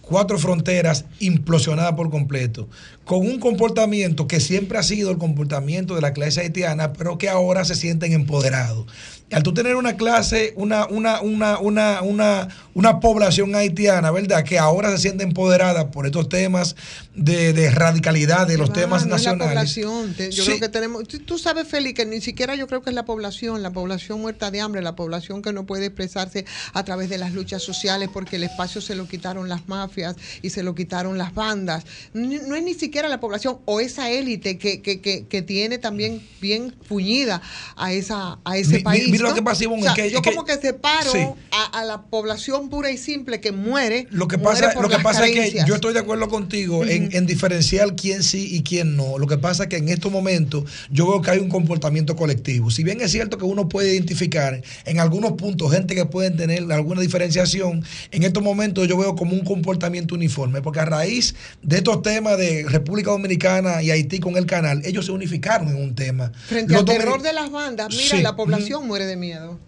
cuatro 0.01 0.37
fronteras 0.37 1.05
implosionadas 1.19 1.93
por 1.93 2.09
completo, 2.09 2.67
con 3.05 3.19
un 3.19 3.39
comportamiento 3.39 4.27
que 4.27 4.41
siempre 4.41 4.77
ha 4.77 4.83
sido 4.83 5.09
el 5.09 5.17
comportamiento 5.17 5.95
de 5.95 6.01
la 6.01 6.11
clase 6.11 6.41
haitiana, 6.41 6.91
pero 6.91 7.17
que 7.17 7.29
ahora 7.29 7.63
se 7.63 7.75
sienten 7.75 8.11
empoderados. 8.11 8.87
Al 9.31 9.43
tú 9.43 9.53
tener 9.53 9.77
una 9.77 9.95
clase, 9.95 10.51
una, 10.57 10.85
una, 10.87 11.21
una, 11.21 11.59
una, 11.59 12.49
una, 12.73 12.99
población 12.99 13.55
haitiana, 13.55 14.11
¿verdad? 14.11 14.43
Que 14.43 14.59
ahora 14.59 14.91
se 14.91 14.97
siente 14.99 15.23
empoderada 15.23 15.91
por 15.91 16.05
estos 16.05 16.29
temas 16.29 16.75
de, 17.15 17.53
de 17.53 17.71
radicalidad, 17.71 18.47
de 18.47 18.57
los 18.57 18.69
Ah, 18.69 18.73
temas 18.73 19.05
no 19.05 19.15
es 19.15 19.23
la 19.25 19.31
nacionales. 19.33 19.73
población. 19.75 20.15
Yo 20.31 20.43
Sí. 20.43 20.49
creo 20.51 20.59
que 20.59 20.69
tenemos. 20.69 21.03
tú- 21.07 21.37
sabes, 21.37 21.67
Félix, 21.67 21.95
que 21.95 22.05
ni 22.05 22.21
siquiera 22.21 22.55
yo 22.55 22.67
creo 22.67 22.81
que 22.81 22.89
es 22.91 22.95
la 22.95 23.05
población, 23.05 23.61
la 23.63 23.71
población 23.71 24.21
muerta 24.21 24.51
de 24.51 24.61
hambre, 24.61 24.81
la 24.81 24.95
población 24.95 25.41
que 25.41 25.51
no 25.53 25.65
puede 25.65 25.87
expresarse 25.87 26.45
a 26.73 26.83
través 26.85 27.09
de 27.09 27.17
las 27.17 27.33
luchas 27.33 27.63
sociales 27.63 28.09
porque 28.13 28.35
el 28.35 28.43
espacio 28.43 28.79
se 28.81 28.95
lo 28.95 29.07
quitaron 29.07 29.49
las 29.49 29.67
mafias 29.67 30.15
y 30.41 30.51
se 30.51 30.61
lo 30.63 30.75
quitaron 30.75 31.17
las 31.17 31.33
bandas. 31.33 31.83
No 32.13 32.55
es 32.55 32.63
ni 32.63 32.73
siquiera 32.75 33.09
la 33.09 33.19
población 33.19 33.59
o 33.65 33.79
esa 33.79 34.09
élite 34.11 34.57
que, 34.57 34.81
que, 34.81 35.01
que, 35.01 35.25
que 35.27 35.41
tiene 35.41 35.77
también 35.79 36.21
bien 36.39 36.75
fuñida 36.87 37.41
a, 37.75 37.91
esa, 37.93 38.39
a 38.45 38.57
ese 38.57 38.77
Mi- 38.77 38.83
país. 38.83 39.09
mira 39.09 39.23
lo 39.23 39.29
¿no? 39.29 39.35
que 39.35 39.41
pasa, 39.41 39.63
Ivonne, 39.63 39.81
O 39.81 39.83
sea, 39.83 39.91
es 39.93 39.97
que- 39.97 40.09
yo 40.11 40.19
es 40.19 40.23
como 40.27 40.45
que 40.45 40.57
separo 40.57 41.11
Sí. 41.11 41.19
a, 41.51 41.79
a 41.79 41.85
la 41.85 42.01
población 42.03 42.60
pura 42.69 42.91
y 42.91 42.97
simple 42.97 43.39
que 43.41 43.51
muere. 43.51 44.07
Lo 44.11 44.27
que 44.27 44.37
muere 44.37 44.61
pasa, 44.61 44.73
por 44.73 44.83
lo 44.83 44.89
que 44.89 44.99
pasa 44.99 45.27
es 45.27 45.31
que 45.31 45.63
yo 45.65 45.75
estoy 45.75 45.93
de 45.93 45.99
acuerdo 45.99 46.29
contigo 46.29 46.85
en, 46.85 47.09
en 47.15 47.25
diferenciar 47.25 47.95
quién 47.95 48.23
sí 48.23 48.47
y 48.55 48.63
quién 48.63 48.95
no. 48.95 49.17
Lo 49.17 49.27
que 49.27 49.37
pasa 49.37 49.63
es 49.63 49.69
que 49.69 49.77
en 49.77 49.89
estos 49.89 50.11
momentos 50.11 50.63
yo 50.89 51.07
veo 51.09 51.21
que 51.21 51.31
hay 51.31 51.39
un 51.39 51.49
comportamiento 51.49 52.15
colectivo. 52.15 52.71
Si 52.71 52.83
bien 52.83 53.01
es 53.01 53.11
cierto 53.11 53.37
que 53.37 53.45
uno 53.45 53.69
puede 53.69 53.93
identificar 53.93 54.61
en 54.85 54.99
algunos 54.99 55.33
puntos 55.33 55.71
gente 55.71 55.95
que 55.95 56.05
pueden 56.05 56.35
tener 56.37 56.71
alguna 56.71 57.01
diferenciación, 57.01 57.83
en 58.11 58.23
estos 58.23 58.43
momentos 58.43 58.87
yo 58.87 58.97
veo 58.97 59.15
como 59.15 59.33
un 59.33 59.43
comportamiento 59.43 60.15
uniforme, 60.15 60.61
porque 60.61 60.79
a 60.79 60.85
raíz 60.85 61.35
de 61.61 61.77
estos 61.77 62.01
temas 62.01 62.37
de 62.37 62.65
República 62.67 63.11
Dominicana 63.11 63.81
y 63.81 63.91
Haití 63.91 64.19
con 64.19 64.37
el 64.37 64.45
canal, 64.45 64.81
ellos 64.85 65.05
se 65.05 65.11
unificaron 65.11 65.69
en 65.69 65.75
un 65.77 65.95
tema. 65.95 66.31
Frente 66.47 66.73
Los 66.73 66.81
al 66.81 66.85
terror 66.85 67.21
de 67.21 67.33
las 67.33 67.51
bandas, 67.51 67.89
mira, 67.89 68.17
Sí. 68.17 68.21
la 68.21 68.35
población 68.35 68.87
muere 68.87 69.05
de 69.05 69.15
miedo. 69.15 69.59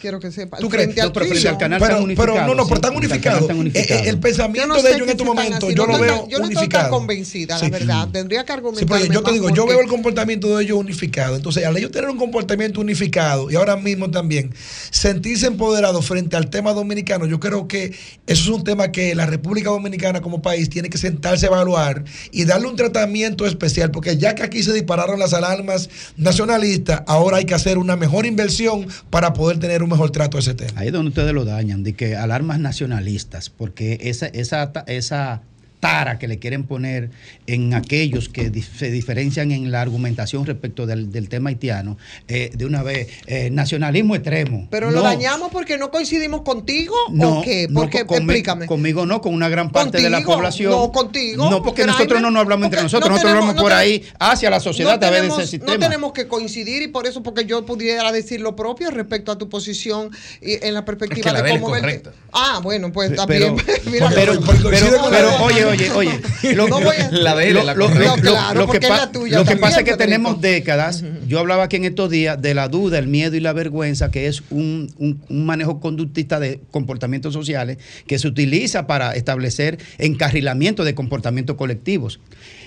Quiero 0.00 0.18
que 0.18 0.30
sepa. 0.32 0.56
¿Tú 0.56 0.68
crees? 0.68 0.86
Frente 0.86 1.02
al 1.02 1.12
pero, 1.12 1.26
crimen. 1.26 1.58
pero, 1.58 2.04
pero 2.16 2.46
no, 2.46 2.54
no, 2.54 2.64
pero 2.64 2.76
están 2.76 2.96
unificados. 2.96 3.50
Eh, 3.50 3.72
eh, 3.74 4.02
el 4.06 4.18
pensamiento 4.18 4.80
de 4.82 4.94
ellos 4.94 5.08
en 5.08 5.26
momentos 5.26 5.64
así, 5.64 5.74
yo 5.74 5.86
no 5.86 5.88
lo 5.88 5.92
estoy 6.04 6.08
veo 6.08 6.20
tan- 6.20 6.28
Yo 6.30 6.38
no 6.38 6.44
estoy 6.44 6.54
tan 6.54 6.62
unificado. 6.64 6.90
convencida, 6.90 7.58
Sí. 7.58 7.64
la 7.66 7.70
verdad. 7.78 8.08
Tendría 8.10 8.40
que 8.44 8.46
Sí, 8.46 8.52
argumentar. 8.54 8.88
porque 8.88 9.12
yo 9.14 9.22
te 9.22 9.32
digo, 9.32 9.50
yo 9.50 9.66
veo 9.66 9.80
el 9.80 9.88
comportamiento 9.88 10.56
de 10.56 10.64
ellos 10.64 10.78
unificado. 10.78 11.36
Entonces, 11.36 11.64
al 11.66 11.76
ellos 11.76 11.90
tener 11.90 12.08
un 12.08 12.16
comportamiento 12.16 12.80
unificado 12.80 13.50
y 13.50 13.56
ahora 13.56 13.76
mismo 13.76 14.10
también 14.10 14.54
sentirse 14.90 15.46
empoderados 15.46 16.06
frente 16.06 16.36
al 16.36 16.48
tema 16.48 16.72
dominicano, 16.72 17.26
yo 17.26 17.38
creo 17.38 17.68
que 17.68 17.92
eso 18.26 18.42
es 18.42 18.48
un 18.48 18.64
tema 18.64 18.90
que 18.92 19.14
la 19.14 19.26
República 19.26 19.68
Dominicana 19.70 20.20
como 20.22 20.40
país 20.40 20.70
tiene 20.70 20.88
que 20.88 20.96
sentarse 20.98 21.46
a 21.46 21.48
evaluar 21.50 22.04
y 22.32 22.44
darle 22.46 22.68
un 22.68 22.76
tratamiento 22.76 23.44
especial, 23.46 23.90
porque 23.90 24.16
ya 24.16 24.34
que 24.34 24.42
aquí 24.44 24.62
se 24.62 24.72
dispararon 24.72 25.18
las 25.18 25.34
alarmas 25.34 25.90
nacionalistas, 26.16 27.02
ahora 27.06 27.36
hay 27.38 27.44
que 27.44 27.54
hacer 27.54 27.76
una 27.76 27.96
mejor 27.96 28.24
inversión 28.24 28.86
para 29.10 29.32
poder 29.34 29.58
tener 29.58 29.82
un 29.82 29.89
mejor 29.90 30.10
trato 30.10 30.38
a 30.38 30.40
ese 30.40 30.54
tema. 30.54 30.80
Ahí 30.80 30.86
es 30.86 30.92
donde 30.92 31.10
ustedes 31.10 31.32
lo 31.32 31.44
dañan, 31.44 31.82
de 31.82 31.92
que 31.92 32.16
alarmas 32.16 32.58
nacionalistas, 32.58 33.50
porque 33.50 33.98
esa, 34.02 34.26
esa, 34.26 34.72
esa 34.86 35.42
tara 35.80 36.18
que 36.18 36.28
le 36.28 36.38
quieren 36.38 36.64
poner 36.64 37.10
en 37.46 37.72
aquellos 37.74 38.28
que 38.28 38.50
di- 38.50 38.62
se 38.62 38.90
diferencian 38.90 39.50
en 39.50 39.70
la 39.72 39.80
argumentación 39.80 40.44
respecto 40.46 40.86
del, 40.86 41.10
del 41.10 41.28
tema 41.28 41.48
haitiano, 41.50 41.96
eh, 42.28 42.50
de 42.54 42.66
una 42.66 42.82
vez, 42.82 43.08
eh, 43.26 43.48
nacionalismo 43.50 44.14
extremo. 44.14 44.68
Pero 44.70 44.90
No, 44.90 44.98
lo 44.98 45.02
dañamos 45.02 45.50
porque 45.50 45.78
no 45.78 45.90
coincidimos 45.90 46.42
contigo 46.42 46.94
no, 47.10 47.38
o 47.40 47.42
qué? 47.42 47.66
no, 47.68 47.80
Porque, 47.80 48.04
con- 48.04 48.18
conmi- 48.18 48.22
explícame. 48.24 48.66
Conmigo 48.66 49.06
no, 49.06 49.20
con 49.20 49.34
una 49.34 49.48
gran 49.48 49.70
parte 49.70 50.00
de 50.00 50.10
la 50.10 50.22
población. 50.22 50.70
no, 50.70 50.92
contigo, 50.92 51.48
No, 51.50 51.62
porque 51.62 51.86
nosotros 51.86 52.20
no 52.20 52.30
nos 52.30 52.42
hablamos 52.42 52.66
entre 52.66 52.82
nosotros, 52.82 53.08
no 53.08 53.14
nosotros 53.16 53.32
tenemos- 53.32 53.50
hablamos 53.50 53.56
no 53.56 53.62
por 53.62 53.72
ahí 53.72 54.04
hacia 54.18 54.50
la 54.50 54.60
sociedad 54.60 54.90
no 54.90 54.96
a 54.96 55.00
través 55.00 55.22
de 55.22 55.28
tenemos, 55.28 55.38
ese 55.44 55.58
no 55.58 55.64
sistema. 55.64 55.86
tenemos 55.86 56.12
que 56.12 56.28
coincidir 56.28 56.82
y 56.82 56.88
por 56.88 57.06
eso 57.06 57.22
porque 57.22 57.46
yo 57.46 57.64
pudiera 57.64 58.12
decir 58.12 58.40
lo 58.40 58.54
propio 58.54 58.90
respecto 58.90 59.32
a 59.32 59.38
tu 59.38 59.48
posición 59.48 60.10
y 60.42 60.62
en 60.64 60.74
la 60.74 60.84
perspectiva 60.84 61.20
Es 61.20 61.26
que 61.26 61.32
la 61.32 61.42
de 61.42 61.50
cómo 61.58 61.74
es 61.74 61.82
ver- 61.82 61.90
correcta. 62.02 62.12
Ah, 62.32 62.60
bueno, 62.62 62.92
pues 62.92 63.10
está 63.12 63.26
pero, 63.26 63.54
bien. 63.54 63.66
Mira, 63.90 64.10
pero, 64.14 64.34
no, 64.34 64.40
pero, 64.46 64.78
pero, 65.10 65.42
oye, 65.42 65.64
oye, 65.70 65.90
oye, 65.90 66.20
lo, 66.54 66.68
No 66.68 66.80
voy 66.80 66.96
a- 66.96 67.10
La 67.10 67.34
de 67.36 67.48
él 67.48 67.54
lo, 67.54 67.60
es 67.60 67.66
la 67.66 67.74
lo- 67.74 67.88
lo- 67.88 68.14
Claro, 68.16 68.60
lo 68.60 68.68
que, 68.68 68.80
pa- 68.80 68.96
la 68.96 69.12
tuya 69.12 69.38
lo 69.38 69.44
que 69.44 69.50
también, 69.50 69.60
pasa 69.60 69.78
es 69.80 69.84
que 69.84 69.92
Federico. 69.92 70.04
tenemos 70.04 70.40
décadas, 70.40 71.04
yo 71.26 71.38
hablaba 71.38 71.64
aquí 71.64 71.76
en 71.76 71.84
estos 71.84 72.10
días 72.10 72.40
de 72.40 72.54
la 72.54 72.68
duda, 72.68 72.98
el 72.98 73.06
miedo 73.08 73.36
y 73.36 73.40
la 73.40 73.52
vergüenza, 73.52 74.10
que 74.10 74.26
es 74.26 74.42
un, 74.50 74.92
un- 74.98 75.22
un 75.28 75.46
manejo 75.46 75.80
conductista 75.80 76.38
de 76.40 76.60
comportamientos 76.70 77.32
sociales 77.32 77.78
que 78.06 78.18
se 78.18 78.28
utiliza 78.28 78.86
para 78.86 79.12
establecer 79.14 79.78
encarrilamiento 79.98 80.84
de 80.84 80.94
comportamientos 80.94 81.56
colectivos. 81.56 82.20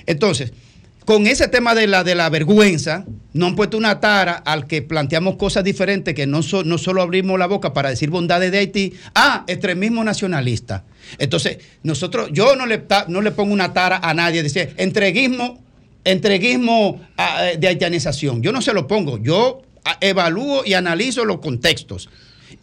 Entonces, 0.05 0.53
con 1.05 1.27
ese 1.27 1.47
tema 1.47 1.75
de 1.75 1.87
la, 1.87 2.03
de 2.03 2.15
la 2.15 2.29
vergüenza, 2.29 3.05
no 3.33 3.47
han 3.47 3.55
puesto 3.55 3.77
una 3.77 3.99
tara 3.99 4.33
al 4.33 4.67
que 4.67 4.81
planteamos 4.81 5.35
cosas 5.37 5.63
diferentes, 5.63 6.13
que 6.13 6.27
no, 6.27 6.43
so- 6.43 6.63
no 6.63 6.77
solo 6.77 7.01
abrimos 7.01 7.37
la 7.39 7.47
boca 7.47 7.73
para 7.73 7.89
decir 7.89 8.09
bondades 8.09 8.51
de 8.51 8.59
Haití, 8.59 8.93
ah, 9.15 9.43
extremismo 9.47 10.03
nacionalista. 10.03 10.85
Entonces, 11.17 11.57
nosotros, 11.83 12.29
yo 12.31 12.55
no 12.55 12.65
le, 12.65 12.83
no 13.07 13.21
le 13.21 13.31
pongo 13.31 13.53
una 13.53 13.73
tara 13.73 13.97
a 13.97 14.13
nadie, 14.13 14.43
decir 14.43 14.73
entreguismo, 14.77 15.61
entreguismo 16.05 17.01
ah, 17.17 17.49
eh, 17.51 17.57
de 17.57 17.67
haitianización. 17.67 18.41
Yo 18.41 18.51
no 18.51 18.61
se 18.61 18.73
lo 18.73 18.87
pongo, 18.87 19.17
yo 19.17 19.61
ah, 19.85 19.97
evalúo 20.01 20.63
y 20.65 20.73
analizo 20.73 21.25
los 21.25 21.39
contextos. 21.39 22.09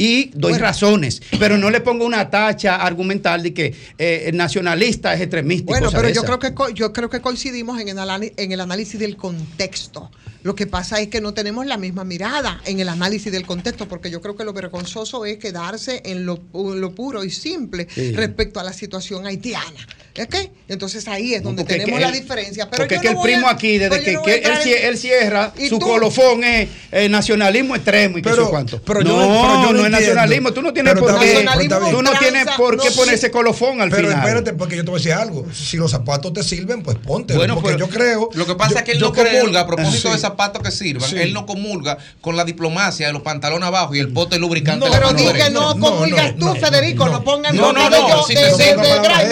Y 0.02 0.30
doy 0.34 0.54
razones, 0.54 1.20
pero 1.38 1.58
no 1.58 1.68
le 1.68 1.80
pongo 1.82 2.06
una 2.06 2.30
tacha 2.30 2.76
argumental 2.76 3.42
de 3.42 3.52
que 3.52 3.74
eh, 3.98 4.24
el 4.28 4.36
nacionalista 4.36 5.12
es 5.12 5.20
extremista. 5.20 5.66
Bueno, 5.66 5.90
pero 5.92 6.08
yo 6.08 6.22
creo 6.24 6.38
que 6.38 6.54
yo 6.74 6.92
creo 6.94 7.10
que 7.10 7.20
coincidimos 7.20 7.78
en 7.80 7.88
el, 7.88 7.98
anali- 7.98 8.32
en 8.38 8.52
el 8.52 8.60
análisis 8.60 8.98
del 8.98 9.16
contexto. 9.16 10.10
Lo 10.42 10.54
que 10.54 10.66
pasa 10.66 10.98
es 11.00 11.08
que 11.08 11.20
no 11.20 11.34
tenemos 11.34 11.66
la 11.66 11.76
misma 11.76 12.02
mirada 12.02 12.62
en 12.64 12.80
el 12.80 12.88
análisis 12.88 13.30
del 13.30 13.44
contexto, 13.44 13.88
porque 13.88 14.10
yo 14.10 14.22
creo 14.22 14.36
que 14.36 14.44
lo 14.44 14.54
vergonzoso 14.54 15.26
es 15.26 15.36
quedarse 15.36 16.00
en 16.06 16.24
lo, 16.24 16.38
pu- 16.50 16.76
lo 16.76 16.94
puro 16.94 17.22
y 17.24 17.30
simple 17.30 17.86
Sí. 17.94 18.12
respecto 18.12 18.58
a 18.58 18.64
la 18.64 18.72
situación 18.72 19.26
haitiana. 19.26 19.86
¿Ok? 20.22 20.34
Entonces 20.68 21.06
ahí 21.08 21.34
es 21.34 21.42
donde 21.42 21.62
porque 21.62 21.78
tenemos 21.78 21.98
que 21.98 22.04
la 22.04 22.12
él- 22.12 22.20
diferencia. 22.20 22.68
Pero 22.70 22.82
Porque 22.82 22.94
yo 22.96 23.00
es 23.00 23.02
que 23.02 23.08
no 23.08 23.12
el 23.12 23.18
a- 23.18 23.22
primo 23.22 23.48
aquí, 23.48 23.78
desde 23.78 24.02
que, 24.04 24.12
no 24.12 24.24
él, 24.26 24.42
en- 24.44 24.96
cierra, 24.98 25.52
¿Y 25.58 25.68
su 25.68 25.78
tú? 25.78 25.86
colofón 25.86 26.44
es 26.44 26.68
eh, 26.92 27.08
nacionalismo 27.08 27.74
extremo 27.76 28.18
y 28.18 28.22
que 28.22 28.28
Pero- 28.30 28.44
sé 28.44 28.50
cuánto. 28.50 28.82
pero 28.82 29.00
no, 29.02 29.08
yo- 29.10 29.16
pero 29.16 29.62
yo 29.62 29.72
no 29.72 29.72
no 29.72 29.84
es 29.86 29.90
nacionalismo. 29.90 30.52
Tú 30.52 30.62
no 30.62 30.72
tienes 30.72 30.92
Pero 30.94 31.06
por 31.06 31.20
qué. 31.20 31.44
pero. 31.68 31.88
Tú 31.90 32.02
no 32.02 32.12
tienes 32.18 32.46
por 32.56 32.78
qué 32.80 32.88
No, 32.90 32.94
poner 32.96 33.10
sí. 33.10 33.14
ese 33.14 33.30
colofón 33.30 33.80
al 33.80 33.90
Pero 33.90 34.08
final. 34.08 34.18
espérate, 34.26 34.52
porque 34.54 34.76
yo 34.76 34.84
te 34.84 34.90
voy 34.90 34.98
a 34.98 35.02
decir 35.02 35.12
algo. 35.14 35.46
Si 35.52 35.76
los 35.76 35.90
zapatos 35.90 36.32
te 36.32 36.42
sirven, 36.42 36.82
pues 36.82 36.96
ponte. 36.98 37.34
Bueno, 37.34 37.54
porque 37.54 37.74
pero 37.76 37.86
yo 37.86 37.88
creo. 37.92 38.28
Lo 38.34 38.46
que 38.46 38.54
pasa 38.54 38.72
yo- 38.72 38.78
es 38.78 38.84
que 38.84 38.92
él 38.92 39.00
no 39.00 39.12
comulga, 39.12 39.60
a 39.60 39.66
propósito 39.66 40.08
Sí. 40.08 40.14
de 40.14 40.18
zapatos 40.20 40.62
que 40.62 40.70
sirvan, 40.70 41.08
Sí. 41.08 41.16
él 41.18 41.32
no 41.32 41.46
comulga 41.46 41.98
con 42.20 42.36
la 42.36 42.44
diplomacia 42.44 43.06
de 43.06 43.12
los 43.12 43.22
pantalones 43.22 43.66
abajo 43.66 43.94
y 43.94 43.98
el 44.00 44.12
pote 44.12 44.38
lubricante 44.38 44.86
No, 44.86 44.92
pero 44.92 45.12
di 45.12 45.24
que 45.26 45.50
no 45.50 45.78
comulgas 45.78 46.36
tú, 46.36 46.54
Federico. 46.54 47.08
No 47.08 47.24
pongan 47.24 47.56
No, 47.56 47.72
no, 47.72 47.88
no, 47.88 47.90
de- 47.90 47.98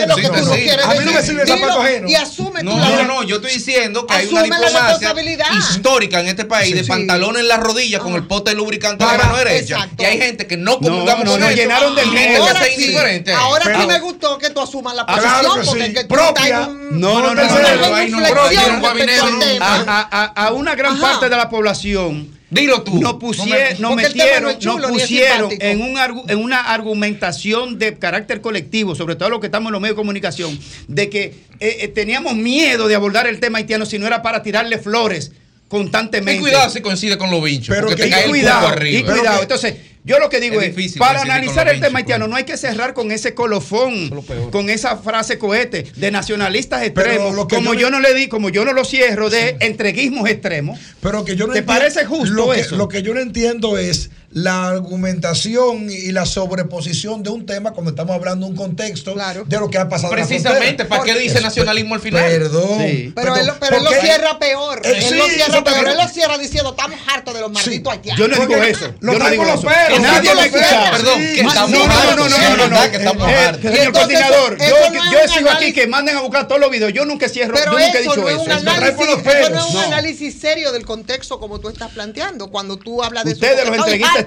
lo 0.06 0.16
que 0.16 0.22
tú 0.22 0.32
no 0.32 0.54
sirve. 0.54 0.77
Quieres 0.82 0.96
A 0.98 1.00
mí 1.00 1.06
no 1.06 1.12
me 1.12 1.22
sirve 1.26 1.42
el 1.42 1.46
Dilo 1.46 1.58
zapato 1.58 1.82
ajeno. 1.82 2.08
Y 2.08 2.14
asume 2.14 2.62
No, 2.62 2.70
tú 2.72 2.76
no, 2.78 2.96
la 2.96 3.02
no, 3.04 3.22
yo 3.22 3.36
estoy 3.36 3.52
diciendo 3.52 4.06
que 4.06 4.14
hay 4.14 4.26
una 4.28 4.42
diplomacia 4.42 4.80
responsabilidad. 4.82 5.46
histórica 5.58 6.20
en 6.20 6.28
este 6.28 6.44
país 6.44 6.74
de 6.74 6.82
Sí. 6.82 6.88
pantalones 6.88 7.42
en 7.42 7.48
la 7.48 7.56
rodilla 7.58 7.98
con 7.98 8.14
el 8.14 8.26
pote 8.26 8.54
lubricante 8.54 9.04
de 9.04 9.10
la 9.10 9.16
Para- 9.16 9.28
mano 9.32 9.38
derecha. 9.44 9.74
exacto. 9.76 10.02
Y 10.02 10.06
hay 10.06 10.18
gente 10.18 10.46
que 10.46 10.56
no 10.56 10.72
No, 10.72 10.78
comulgamos 10.80 11.24
no, 11.24 11.30
con 11.32 11.42
eso. 11.44 11.56
llenaron 11.56 11.94
de 11.94 12.02
que 12.02 12.08
sí, 12.08 12.82
indiferente. 12.82 13.32
ahora 13.32 13.80
sí 13.80 13.86
me 13.86 13.98
gustó 14.00 14.38
que 14.38 14.50
tú 14.50 14.60
asumas 14.60 14.94
la 14.94 15.04
Claro 15.06 15.54
posición 15.54 15.92
que 15.94 16.04
porque 16.04 16.04
Propia. 16.04 16.62
en 16.64 17.00
No, 17.00 17.20
no, 17.20 17.34
no, 17.34 17.34
no, 17.34 17.42
en 17.42 17.48
no, 17.48 17.54
no, 17.54 18.20
no, 18.20 18.20
no, 18.20 19.30
no, 19.58 19.64
a, 19.64 20.08
a- 20.10 20.46
a 20.46 20.52
una 20.52 20.74
gran 20.74 20.98
parte 21.00 21.28
de 21.28 21.36
la 21.36 21.48
población. 21.48 22.37
Dilo 22.50 22.82
tú. 22.82 22.98
Nos 23.00 23.14
pusieron, 23.14 23.80
no 23.80 23.94
metieron, 23.94 24.58
chulo 24.58 24.86
es 24.88 24.92
pusieron 24.92 25.50
en, 25.60 25.82
un 25.82 25.96
argu- 25.96 26.24
en 26.30 26.38
una 26.38 26.60
argumentación 26.72 27.78
de 27.78 27.98
carácter 27.98 28.40
colectivo, 28.40 28.94
sobre 28.94 29.16
todo 29.16 29.28
los 29.28 29.40
que 29.40 29.46
estamos 29.46 29.68
en 29.68 29.72
los 29.72 29.80
medios 29.82 29.96
de 29.96 30.00
comunicación, 30.00 30.58
de 30.86 31.10
que 31.10 31.24
eh, 31.60 31.76
eh, 31.80 31.88
teníamos 31.88 32.34
miedo 32.36 32.88
de 32.88 32.94
abordar 32.94 33.26
el 33.26 33.38
tema 33.38 33.58
haitiano 33.58 33.84
si 33.84 33.98
no 33.98 34.06
era 34.06 34.22
para 34.22 34.42
tirarle 34.42 34.78
flores 34.78 35.32
constantemente. 35.68 36.38
Y 36.38 36.40
cuidado 36.40 36.70
si 36.70 36.80
coincide 36.80 37.18
con 37.18 37.30
los 37.30 37.42
binchos, 37.42 37.74
Pero 37.76 37.88
que 37.88 37.96
te 37.96 38.08
cae 38.08 38.24
el 38.24 38.30
cubo 38.30 38.66
arriba. 38.66 38.98
y 38.98 39.02
cuidado. 39.02 39.42
Entonces, 39.42 39.74
yo 40.08 40.18
lo 40.18 40.30
que 40.30 40.40
digo 40.40 40.60
Es 40.60 40.68
es, 40.68 40.74
difícil 40.76 40.98
para 40.98 41.20
analizar 41.20 41.68
el 41.68 41.80
tema 41.80 41.98
haitiano, 41.98 42.26
no 42.26 42.34
hay 42.34 42.44
que 42.44 42.56
cerrar 42.56 42.94
con 42.94 43.12
ese 43.12 43.34
colofón, 43.34 44.08
con 44.50 44.70
esa 44.70 44.96
frase 44.96 45.38
cohete 45.38 45.86
de 45.94 46.10
nacionalistas 46.10 46.82
extremos, 46.82 47.34
lo 47.34 47.46
que 47.46 47.56
como 47.56 47.74
yo 47.74 47.90
no 47.90 48.00
le 48.00 48.14
di, 48.14 48.26
como 48.26 48.48
yo 48.48 48.64
no 48.64 48.72
lo 48.72 48.84
cierro 48.84 49.28
de 49.28 49.56
entreguismos 49.60 50.28
extremos. 50.28 50.80
Pero 51.00 51.24
que 51.24 51.36
yo 51.36 51.46
no 51.46 51.52
¿Te 51.52 51.60
entiendo- 51.60 51.80
parece 51.80 52.04
justo 52.06 52.34
lo 52.34 52.50
que, 52.50 52.60
eso? 52.60 52.76
Lo 52.76 52.88
que 52.88 53.02
yo 53.02 53.12
no 53.14 53.20
entiendo 53.20 53.76
es 53.76 54.10
la 54.30 54.68
argumentación 54.68 55.88
y 55.90 56.12
la 56.12 56.26
sobreposición 56.26 57.22
de 57.22 57.30
un 57.30 57.46
tema 57.46 57.72
cuando 57.72 57.90
estamos 57.90 58.14
hablando 58.14 58.44
de 58.46 58.52
un 58.52 58.56
contexto 58.58 59.14
de 59.46 59.58
lo 59.58 59.70
que 59.70 59.78
ha 59.78 59.88
pasado. 59.88 60.12
en 60.12 60.20
la 60.20 60.26
Precisamente. 60.26 60.84
¿para 60.84 61.02
qué 61.04 61.18
dice 61.18 61.40
nacionalismo 61.40 61.94
al 61.94 62.00
final? 62.00 62.24
Perdón. 62.30 62.78
Sí. 62.78 63.12
Pero 63.14 63.36
él, 63.36 63.50
pero 63.58 63.76
él 63.78 63.84
lo 63.84 63.90
cierra 63.90 64.38
peor. 64.38 64.80
Eh, 64.84 64.92
él 64.96 65.02
sí, 65.02 65.14
lo 65.14 65.24
cierra 65.28 65.64
peor. 65.64 65.88
Él 65.88 65.96
lo 65.96 66.08
cierra 66.08 66.36
diciendo, 66.38 66.70
estamos 66.70 66.98
hartos 67.08 67.34
de 67.34 67.40
los 67.40 67.50
malditos 67.50 67.90
haitianos. 67.92 68.18
Yo 68.20 68.28
no 68.28 68.34
digo 68.36 68.46
Porque 68.52 68.70
eso. 68.70 68.94
Lo 69.00 69.12
yo 69.14 69.18
no 69.18 69.30
digo 69.30 69.44
eso. 69.44 69.62
Que 69.62 69.98
nadie 69.98 70.28
Lo 70.28 70.34
lo 70.34 70.40
ha 70.40 70.48
traen 70.48 70.56
con 70.56 70.66
los 70.68 70.68
escuchado. 70.68 70.84
perros. 70.84 70.98
Perdón, 71.00 71.20
que 71.34 71.42
No, 71.42 71.48
estamos 71.48 71.70
no, 71.70 71.78
no, 71.78 72.16
no, 72.16 72.28
no, 72.28 72.56
no, 72.56 72.68
no, 72.68 72.90
que 72.90 72.96
estamos 72.98 73.28
Eh, 73.30 73.34
hartos. 73.34 73.72
Señor 73.72 73.92
coordinador, 73.92 74.58
yo, 74.58 75.18
exijo 75.24 75.50
aquí 75.50 75.72
que 75.72 75.86
manden 75.86 76.16
a 76.16 76.20
buscar 76.20 76.46
todos 76.46 76.60
los 76.60 76.70
videos. 76.70 76.92
Yo 76.92 77.04
nunca 77.06 77.28
cierro, 77.30 77.54
Pero 77.54 77.72
yo 77.72 77.78
nunca 77.78 77.98
he 77.98 78.02
eso 78.02 78.10
dicho 78.10 78.20
no 78.20 78.28
es 78.28 78.34
eso. 78.34 78.42
eso 78.42 79.50
no 79.50 79.58
es 79.58 79.64
un 79.64 79.72
No. 79.74 79.80
análisis 79.80 80.38
serio 80.38 80.70
del 80.72 80.84
contexto 80.84 81.40
como 81.40 81.58
tú 81.60 81.68
estás 81.70 81.90
planteando. 81.92 82.50
Cuando 82.50 82.76
tú 82.76 83.02
hablas 83.02 83.24
de 83.24 83.32
Ustedes, 83.32 83.66
los 83.66 83.76
entreguistas 83.76 84.17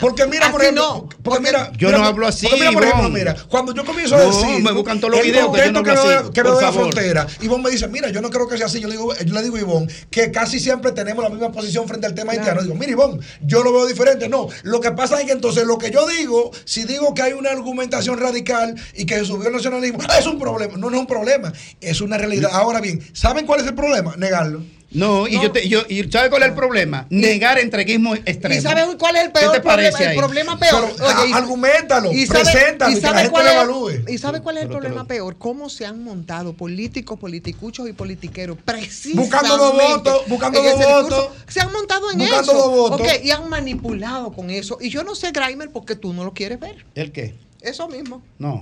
Porque 0.00 0.26
mira, 0.26 0.50
por 0.50 0.62
ejemplo, 0.62 0.82
no, 0.84 1.08
porque 1.22 1.40
mira, 1.40 1.72
Yo 1.76 1.88
mira, 1.88 1.98
no 1.98 2.04
hablo 2.06 2.26
así, 2.26 2.46
porque 2.46 2.60
mira, 2.60 2.72
por 2.72 2.82
ejemplo, 2.84 3.02
Ivonne. 3.08 3.18
mira, 3.18 3.36
cuando 3.48 3.74
yo 3.74 3.84
comienzo 3.84 4.16
a 4.16 4.20
decir, 4.24 4.62
me 4.62 4.72
buscan 4.72 4.98
todos 5.00 5.12
los 5.12 5.20
videos 5.32 5.46
que 5.52 5.58
yo 5.66 5.72
no 5.72 5.78
hablo 5.80 5.92
que 6.32 6.42
veo- 6.42 6.56
de 6.56 6.62
la 6.62 6.72
frontera, 6.72 7.26
Ivonne 7.40 7.64
me 7.64 7.70
dice, 7.70 7.88
mira, 7.88 8.08
yo 8.10 8.20
no 8.20 8.30
creo 8.30 8.48
que 8.48 8.56
sea 8.56 8.66
así. 8.66 8.80
Yo 8.80 8.88
le 8.88 8.94
digo, 8.96 9.14
yo 9.14 9.34
le 9.34 9.42
digo 9.42 9.56
a 9.56 9.60
Ivonne 9.60 9.88
que 10.10 10.30
casi 10.30 10.60
siempre 10.60 10.92
tenemos 10.92 11.22
la 11.24 11.30
misma 11.30 11.52
posición 11.52 11.86
frente 11.88 12.06
al 12.06 12.14
tema 12.14 12.32
haitiano. 12.32 12.62
Digo, 12.62 12.74
mira, 12.74 12.92
Ivonne, 12.92 13.20
yo 13.42 13.62
lo 13.62 13.72
veo 13.72 13.86
diferente. 13.86 14.28
No, 14.28 14.48
lo 14.62 14.80
que 14.80 14.92
pasa 14.92 15.20
es 15.20 15.26
que 15.26 15.32
entonces 15.32 15.64
lo 15.66 15.78
que 15.78 15.90
yo 15.90 16.06
digo, 16.06 16.50
si 16.64 16.84
digo 16.84 17.14
que 17.14 17.22
hay 17.22 17.32
una 17.32 17.50
argumentación 17.50 18.18
radical 18.18 18.74
y 18.94 19.06
que 19.06 19.16
se 19.16 19.24
subió 19.24 19.48
el 19.48 19.54
nacionalismo, 19.54 19.98
es 20.18 20.26
un 20.26 20.38
problema. 20.38 20.76
No, 20.76 20.90
no 20.90 20.96
es 20.96 21.00
un 21.00 21.06
problema, 21.06 21.52
es 21.80 22.00
una 22.00 22.16
realidad. 22.18 22.50
Ahora 22.52 22.80
bien, 22.80 23.00
¿saben 23.12 23.46
cuál 23.46 23.60
es 23.60 23.66
el 23.66 23.74
problema? 23.74 24.14
Negarlo. 24.16 24.62
No, 24.92 25.26
y 25.26 25.32
yo 25.40 25.50
te, 25.50 25.68
yo, 25.68 25.82
y 25.88 26.04
¿sabe 26.10 26.30
cuál 26.30 26.42
es 26.42 26.48
el 26.50 26.54
problema? 26.54 27.06
Negar 27.10 27.58
entreguismo 27.58 28.14
extremo. 28.14 28.54
¿Y 28.54 28.60
sabes 28.62 28.86
cuál 28.98 29.16
es 29.16 29.24
el 29.24 29.32
¿Qué 29.32 29.40
peor 29.40 29.52
te 29.52 29.60
problema? 29.60 29.90
parece 29.90 30.02
El 30.04 30.08
ahí? 30.10 30.16
problema 30.16 30.58
peor. 30.58 30.88
Pero, 30.96 31.08
a- 31.08 31.26
y- 31.26 31.32
argumentalo, 31.32 32.12
y 32.12 32.26
sabe- 32.26 32.40
preséntalo, 32.44 32.92
y 32.92 32.94
que 32.94 33.00
la 33.00 33.14
gente 33.14 33.30
cuál 33.30 33.44
lo 33.44 33.50
es- 33.50 33.56
evalúe. 33.56 33.90
¿Y 34.08 34.18
sabe 34.18 34.40
cuál 34.40 34.56
es 34.58 34.62
el 34.62 34.68
Pero 34.68 34.78
problema 34.80 35.02
lo- 35.02 35.08
peor? 35.08 35.36
Cómo 35.38 35.68
se 35.68 35.84
han 35.86 36.02
montado 36.04 36.52
políticos, 36.54 37.18
politicuchos 37.18 37.88
y 37.88 37.92
politiqueros 37.92 38.56
precisamente 38.64 39.20
Buscando 39.22 39.58
dos 39.58 39.72
votos, 39.74 40.22
buscando 40.28 40.62
discurso. 40.62 41.02
votos. 41.02 41.28
Se 41.48 41.60
han 41.60 41.72
montado 41.72 42.10
en 42.12 42.18
Buscando 42.18 42.52
eso. 42.52 42.60
dos 42.62 42.70
votos. 42.70 43.00
Ok, 43.00 43.24
y 43.24 43.30
han 43.32 43.48
manipulado 43.48 44.32
con 44.32 44.50
eso. 44.50 44.78
Y 44.80 44.88
yo 44.88 45.02
no 45.02 45.14
sé, 45.16 45.32
Graimer, 45.32 45.70
porque 45.70 45.96
tú 45.96 46.12
no 46.12 46.24
lo 46.24 46.32
quieres 46.32 46.60
ver. 46.60 46.86
¿El 46.94 47.10
qué? 47.12 47.34
Eso 47.60 47.88
mismo. 47.88 48.22
No. 48.38 48.60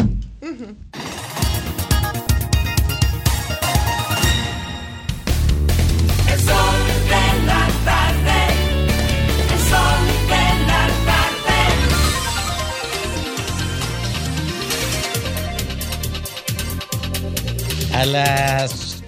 A 17.94 18.06
las 18.06 19.02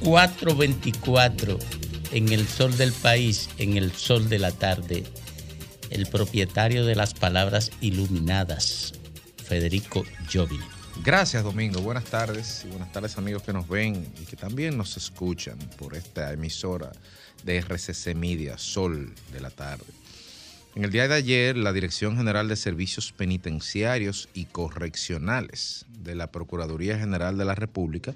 4.24 0.00 1.58
en 2.12 2.32
el 2.32 2.48
sol 2.48 2.76
del 2.76 2.92
país, 2.92 3.50
en 3.58 3.76
el 3.76 3.92
sol 3.92 4.28
de 4.28 4.38
la 4.38 4.50
tarde, 4.50 5.04
el 5.90 6.06
propietario 6.06 6.86
de 6.86 6.96
las 6.96 7.14
palabras 7.14 7.70
iluminadas, 7.80 8.94
Federico 9.44 10.04
Jovin. 10.32 10.62
Gracias, 11.04 11.44
Domingo. 11.44 11.80
Buenas 11.80 12.04
tardes 12.04 12.64
y 12.64 12.68
buenas 12.68 12.90
tardes, 12.92 13.16
amigos 13.18 13.42
que 13.42 13.52
nos 13.52 13.68
ven 13.68 14.10
y 14.20 14.24
que 14.24 14.36
también 14.36 14.76
nos 14.76 14.96
escuchan 14.96 15.58
por 15.78 15.94
esta 15.94 16.32
emisora 16.32 16.92
de 17.44 17.58
RCC 17.58 18.14
Media, 18.14 18.58
Sol 18.58 19.12
de 19.32 19.40
la 19.40 19.50
Tarde. 19.50 19.84
En 20.76 20.84
el 20.84 20.92
día 20.92 21.08
de 21.08 21.14
ayer, 21.14 21.56
la 21.56 21.72
Dirección 21.72 22.16
General 22.16 22.46
de 22.46 22.54
Servicios 22.54 23.12
Penitenciarios 23.12 24.28
y 24.34 24.44
Correccionales 24.44 25.84
de 25.98 26.14
la 26.14 26.30
Procuraduría 26.30 26.96
General 26.96 27.36
de 27.36 27.44
la 27.44 27.56
República 27.56 28.14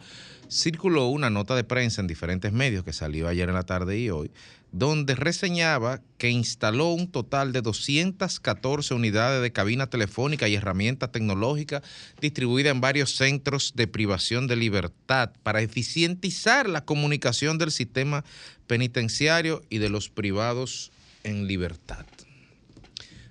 circuló 0.49 1.09
una 1.09 1.31
nota 1.31 1.57
de 1.57 1.65
prensa 1.65 2.01
en 2.01 2.07
diferentes 2.07 2.53
medios 2.53 2.85
que 2.85 2.93
salió 2.93 3.27
ayer 3.27 3.49
en 3.49 3.57
la 3.57 3.65
tarde 3.65 3.99
y 3.99 4.09
hoy, 4.11 4.31
donde 4.75 5.15
reseñaba 5.15 6.03
que 6.19 6.31
instaló 6.31 6.89
un 6.89 7.09
total 7.09 7.53
de 7.53 7.63
214 7.63 8.93
unidades 8.93 9.41
de 9.41 9.53
cabina 9.53 9.87
telefónica 9.87 10.49
y 10.49 10.57
herramientas 10.57 11.13
tecnológicas 11.13 11.83
distribuidas 12.21 12.75
en 12.75 12.81
varios 12.81 13.15
centros 13.15 13.75
de 13.77 13.87
privación 13.87 14.49
de 14.49 14.57
libertad 14.57 15.31
para 15.45 15.63
eficientizar 15.63 16.69
la 16.69 16.85
comunicación 16.85 17.57
del 17.57 17.71
sistema 17.71 18.25
penitenciario 18.67 19.63
y 19.71 19.79
de 19.79 19.91
los 19.91 20.09
privados 20.09 20.91
en 21.23 21.47
libertad. 21.47 22.05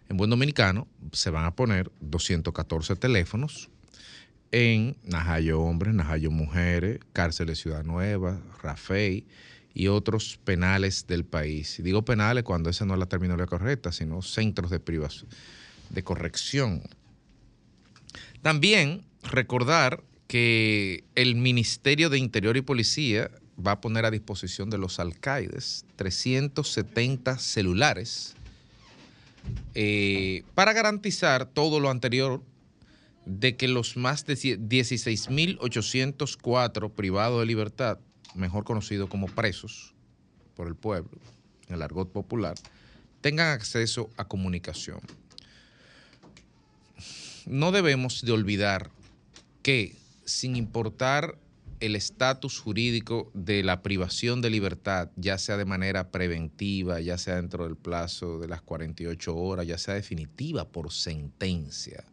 En 0.07 0.15
buen 0.15 0.29
dominicano 0.29 0.87
se 1.11 1.29
van 1.29 1.43
a 1.43 1.57
poner 1.57 1.91
214 1.99 2.95
teléfonos 2.95 3.69
en 4.53 4.95
Najayo 5.03 5.59
Hombres, 5.59 5.93
Najayo 5.93 6.31
Mujeres, 6.31 6.99
Cárceles 7.11 7.59
Ciudad 7.59 7.83
Nueva, 7.83 8.39
Rafey 8.61 9.25
y 9.73 9.87
otros 9.87 10.39
penales 10.43 11.07
del 11.07 11.25
país. 11.25 11.79
Y 11.79 11.83
digo 11.83 12.05
penales 12.05 12.43
cuando 12.43 12.69
esa 12.69 12.85
no 12.85 12.93
es 12.93 12.99
la 12.99 13.07
terminología 13.07 13.47
correcta, 13.47 13.91
sino 13.91 14.21
centros 14.21 14.69
de 14.69 14.79
privación, 14.79 15.29
de 15.89 16.03
corrección. 16.03 16.83
También 18.41 19.03
recordar 19.23 20.03
que 20.27 21.03
el 21.15 21.35
Ministerio 21.35 22.09
de 22.09 22.19
Interior 22.19 22.57
y 22.57 22.61
Policía 22.61 23.31
va 23.55 23.73
a 23.73 23.81
poner 23.81 24.05
a 24.05 24.11
disposición 24.11 24.69
de 24.69 24.77
los 24.77 24.99
alcaides 24.99 25.85
370 25.95 27.37
celulares 27.37 28.35
eh, 29.75 30.43
para 30.55 30.73
garantizar 30.73 31.45
todo 31.45 31.79
lo 31.79 31.89
anterior 31.89 32.41
de 33.25 33.55
que 33.55 33.67
los 33.67 33.97
más 33.97 34.25
de 34.25 34.35
16.804 34.35 36.91
privados 36.91 37.39
de 37.39 37.45
libertad, 37.45 37.99
mejor 38.35 38.63
conocidos 38.63 39.09
como 39.09 39.27
presos 39.27 39.93
por 40.55 40.67
el 40.67 40.75
pueblo, 40.75 41.19
en 41.67 41.75
el 41.75 41.81
argot 41.81 42.11
popular, 42.11 42.55
tengan 43.21 43.47
acceso 43.47 44.09
a 44.17 44.25
comunicación. 44.25 44.99
No 47.45 47.71
debemos 47.71 48.21
de 48.23 48.31
olvidar 48.31 48.91
que 49.61 49.95
sin 50.25 50.55
importar 50.55 51.37
el 51.79 51.97
estatus 51.97 52.59
jurídico 52.59 53.29
de 53.33 53.61
la 53.61 53.81
privación 53.81 54.41
de 54.41 54.49
libertad, 54.49 55.09
ya 55.17 55.37
sea 55.37 55.57
de 55.57 55.65
manera 55.65 56.11
preventiva, 56.11 57.01
ya 57.01 57.17
sea 57.17 57.35
dentro 57.35 57.65
del 57.65 57.75
plazo 57.75 58.39
de 58.39 58.47
las 58.47 58.61
48 58.61 59.35
horas, 59.35 59.67
ya 59.67 59.77
sea 59.77 59.95
definitiva 59.95 60.69
por 60.69 60.93
sentencia, 60.93 62.05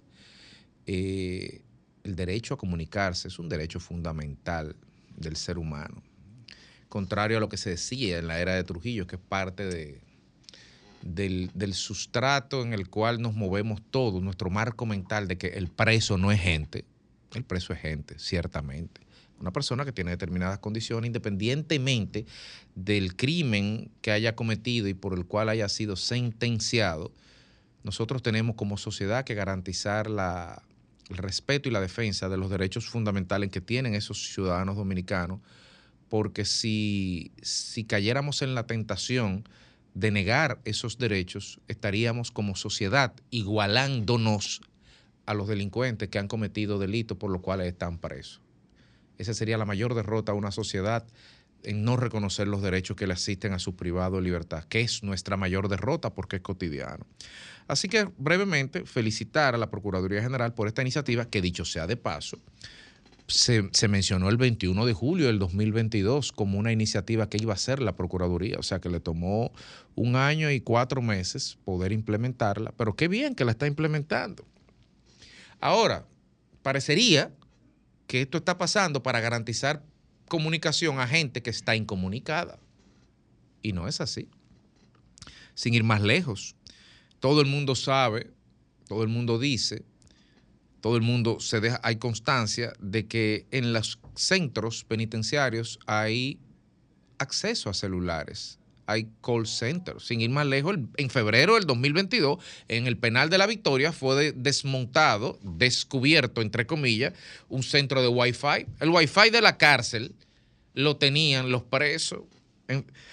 eh, 0.86 1.62
el 2.02 2.16
derecho 2.16 2.54
a 2.54 2.58
comunicarse 2.58 3.28
es 3.28 3.38
un 3.38 3.48
derecho 3.48 3.78
fundamental 3.78 4.74
del 5.16 5.36
ser 5.36 5.58
humano. 5.58 6.02
Contrario 6.90 7.38
a 7.38 7.40
lo 7.40 7.48
que 7.48 7.56
se 7.56 7.70
decía 7.70 8.18
en 8.18 8.26
la 8.26 8.40
era 8.40 8.54
de 8.54 8.64
Trujillo, 8.64 9.06
que 9.06 9.16
es 9.16 9.22
parte 9.22 9.64
de, 9.64 10.02
del, 11.02 11.74
sustrato 11.74 12.62
en 12.62 12.72
el 12.72 12.88
cual 12.88 13.22
nos 13.22 13.34
movemos 13.34 13.80
todos, 13.90 14.22
nuestro 14.22 14.50
marco 14.50 14.86
mental 14.86 15.28
de 15.28 15.38
que 15.38 15.46
el 15.48 15.68
preso 15.68 16.18
no 16.18 16.30
es 16.32 16.40
gente. 16.40 16.84
El 17.32 17.44
preso 17.44 17.72
es 17.72 17.80
gente, 17.80 18.18
ciertamente. 18.18 19.00
Una 19.40 19.52
persona 19.52 19.84
que 19.84 19.92
tiene 19.92 20.10
determinadas 20.10 20.58
condiciones, 20.58 21.06
independientemente 21.06 22.26
del 22.74 23.16
crimen 23.16 23.90
que 24.02 24.10
haya 24.10 24.36
cometido 24.36 24.88
y 24.88 24.94
por 24.94 25.16
el 25.16 25.24
cual 25.24 25.48
haya 25.48 25.68
sido 25.68 25.96
sentenciado, 25.96 27.12
nosotros 27.82 28.22
tenemos 28.22 28.56
como 28.56 28.76
sociedad 28.76 29.24
que 29.24 29.34
garantizar 29.34 30.10
la, 30.10 30.62
el 31.08 31.16
respeto 31.16 31.68
y 31.68 31.72
la 31.72 31.80
defensa 31.80 32.28
de 32.28 32.36
los 32.36 32.50
derechos 32.50 32.86
fundamentales 32.86 33.50
que 33.50 33.60
tienen 33.60 33.94
esos 33.94 34.32
ciudadanos 34.34 34.76
dominicanos, 34.76 35.40
porque 36.10 36.44
si, 36.44 37.32
si 37.40 37.84
cayéramos 37.84 38.42
en 38.42 38.54
la 38.54 38.66
tentación 38.66 39.48
de 39.94 40.10
negar 40.10 40.60
esos 40.64 40.98
derechos, 40.98 41.60
estaríamos 41.68 42.30
como 42.30 42.56
sociedad 42.56 43.14
igualándonos 43.30 44.60
a 45.24 45.34
los 45.34 45.48
delincuentes 45.48 46.08
que 46.08 46.18
han 46.18 46.28
cometido 46.28 46.78
delitos 46.78 47.16
por 47.16 47.30
los 47.30 47.40
cuales 47.40 47.68
están 47.68 47.98
presos. 47.98 48.42
Esa 49.18 49.34
sería 49.34 49.56
la 49.56 49.64
mayor 49.64 49.94
derrota 49.94 50.32
a 50.32 50.34
una 50.34 50.50
sociedad 50.50 51.06
en 51.62 51.84
no 51.84 51.96
reconocer 51.96 52.48
los 52.48 52.62
derechos 52.62 52.96
que 52.96 53.06
le 53.06 53.12
asisten 53.12 53.52
a 53.52 53.58
su 53.58 53.76
privado 53.76 54.16
de 54.16 54.22
libertad, 54.22 54.64
que 54.64 54.80
es 54.80 55.02
nuestra 55.02 55.36
mayor 55.36 55.68
derrota 55.68 56.12
porque 56.12 56.36
es 56.36 56.42
cotidiano. 56.42 57.06
Así 57.68 57.88
que 57.88 58.08
brevemente 58.18 58.84
felicitar 58.84 59.54
a 59.54 59.58
la 59.58 59.70
Procuraduría 59.70 60.22
General 60.22 60.54
por 60.54 60.66
esta 60.66 60.82
iniciativa 60.82 61.26
que 61.26 61.40
dicho 61.40 61.64
sea 61.64 61.86
de 61.86 61.96
paso, 61.96 62.38
se, 63.30 63.88
mencionó 63.88 64.28
el 64.28 64.36
21 64.36 64.86
de 64.86 64.92
julio 64.92 65.26
del 65.26 65.38
2022 65.38 66.32
como 66.32 66.58
una 66.58 66.72
iniciativa 66.72 67.28
que 67.28 67.38
iba 67.40 67.52
a 67.52 67.56
hacer 67.56 67.80
la 67.80 67.96
Procuraduría, 67.96 68.58
o 68.58 68.62
sea 68.62 68.80
que 68.80 68.88
le 68.88 69.00
tomó 69.00 69.52
un 69.94 70.16
año 70.16 70.50
y 70.50 70.60
cuatro 70.60 71.00
meses 71.02 71.58
poder 71.64 71.92
implementarla, 71.92 72.72
pero 72.76 72.94
qué 72.94 73.08
bien 73.08 73.34
que 73.34 73.44
la 73.44 73.52
está 73.52 73.66
implementando. 73.66 74.44
Ahora, 75.60 76.06
parecería 76.62 77.32
que 78.06 78.22
esto 78.22 78.38
está 78.38 78.58
pasando 78.58 79.02
para 79.02 79.20
garantizar 79.20 79.84
comunicación 80.28 80.98
a 80.98 81.06
gente 81.06 81.42
que 81.42 81.50
está 81.50 81.76
incomunicada. 81.76 82.58
Y 83.62 83.72
no 83.72 83.88
es 83.88 84.00
así. 84.00 84.28
Sin 85.54 85.74
ir 85.74 85.84
más 85.84 86.00
lejos, 86.00 86.56
todo 87.18 87.40
el 87.40 87.46
mundo 87.46 87.74
sabe, 87.74 88.30
todo 88.88 89.02
el 89.02 89.08
mundo 89.08 89.38
dice, 89.38 89.84
todo 90.80 90.96
el 90.96 91.02
mundo 91.02 91.40
se 91.40 91.60
deja, 91.60 91.80
hay 91.82 91.96
constancia 91.96 92.72
de 92.80 93.06
que 93.06 93.46
en 93.50 93.72
los 93.72 93.98
centros 94.14 94.84
penitenciarios 94.84 95.78
hay 95.86 96.38
acceso 97.18 97.70
a 97.70 97.74
celulares, 97.74 98.58
hay 98.86 99.08
call 99.22 99.46
centers. 99.46 100.06
Sin 100.06 100.20
ir 100.20 100.30
más 100.30 100.46
lejos, 100.46 100.76
en 100.96 101.10
febrero 101.10 101.54
del 101.54 101.64
2022, 101.66 102.42
en 102.68 102.86
el 102.86 102.96
penal 102.96 103.30
de 103.30 103.38
la 103.38 103.46
Victoria 103.46 103.92
fue 103.92 104.32
desmontado, 104.32 105.38
descubierto, 105.42 106.40
entre 106.40 106.66
comillas, 106.66 107.12
un 107.48 107.62
centro 107.62 108.02
de 108.02 108.08
Wi-Fi. 108.08 108.66
El 108.80 108.88
Wi-Fi 108.88 109.30
de 109.30 109.42
la 109.42 109.58
cárcel 109.58 110.14
lo 110.74 110.96
tenían 110.96 111.50
los 111.50 111.62
presos 111.62 112.22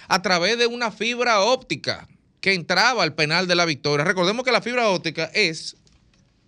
a 0.07 0.21
través 0.21 0.57
de 0.57 0.67
una 0.67 0.91
fibra 0.91 1.41
óptica 1.41 2.07
que 2.39 2.53
entraba 2.53 3.03
al 3.03 3.15
penal 3.15 3.47
de 3.47 3.55
la 3.55 3.65
Victoria. 3.65 4.05
Recordemos 4.05 4.45
que 4.45 4.51
la 4.51 4.61
fibra 4.61 4.89
óptica 4.89 5.25
es 5.33 5.75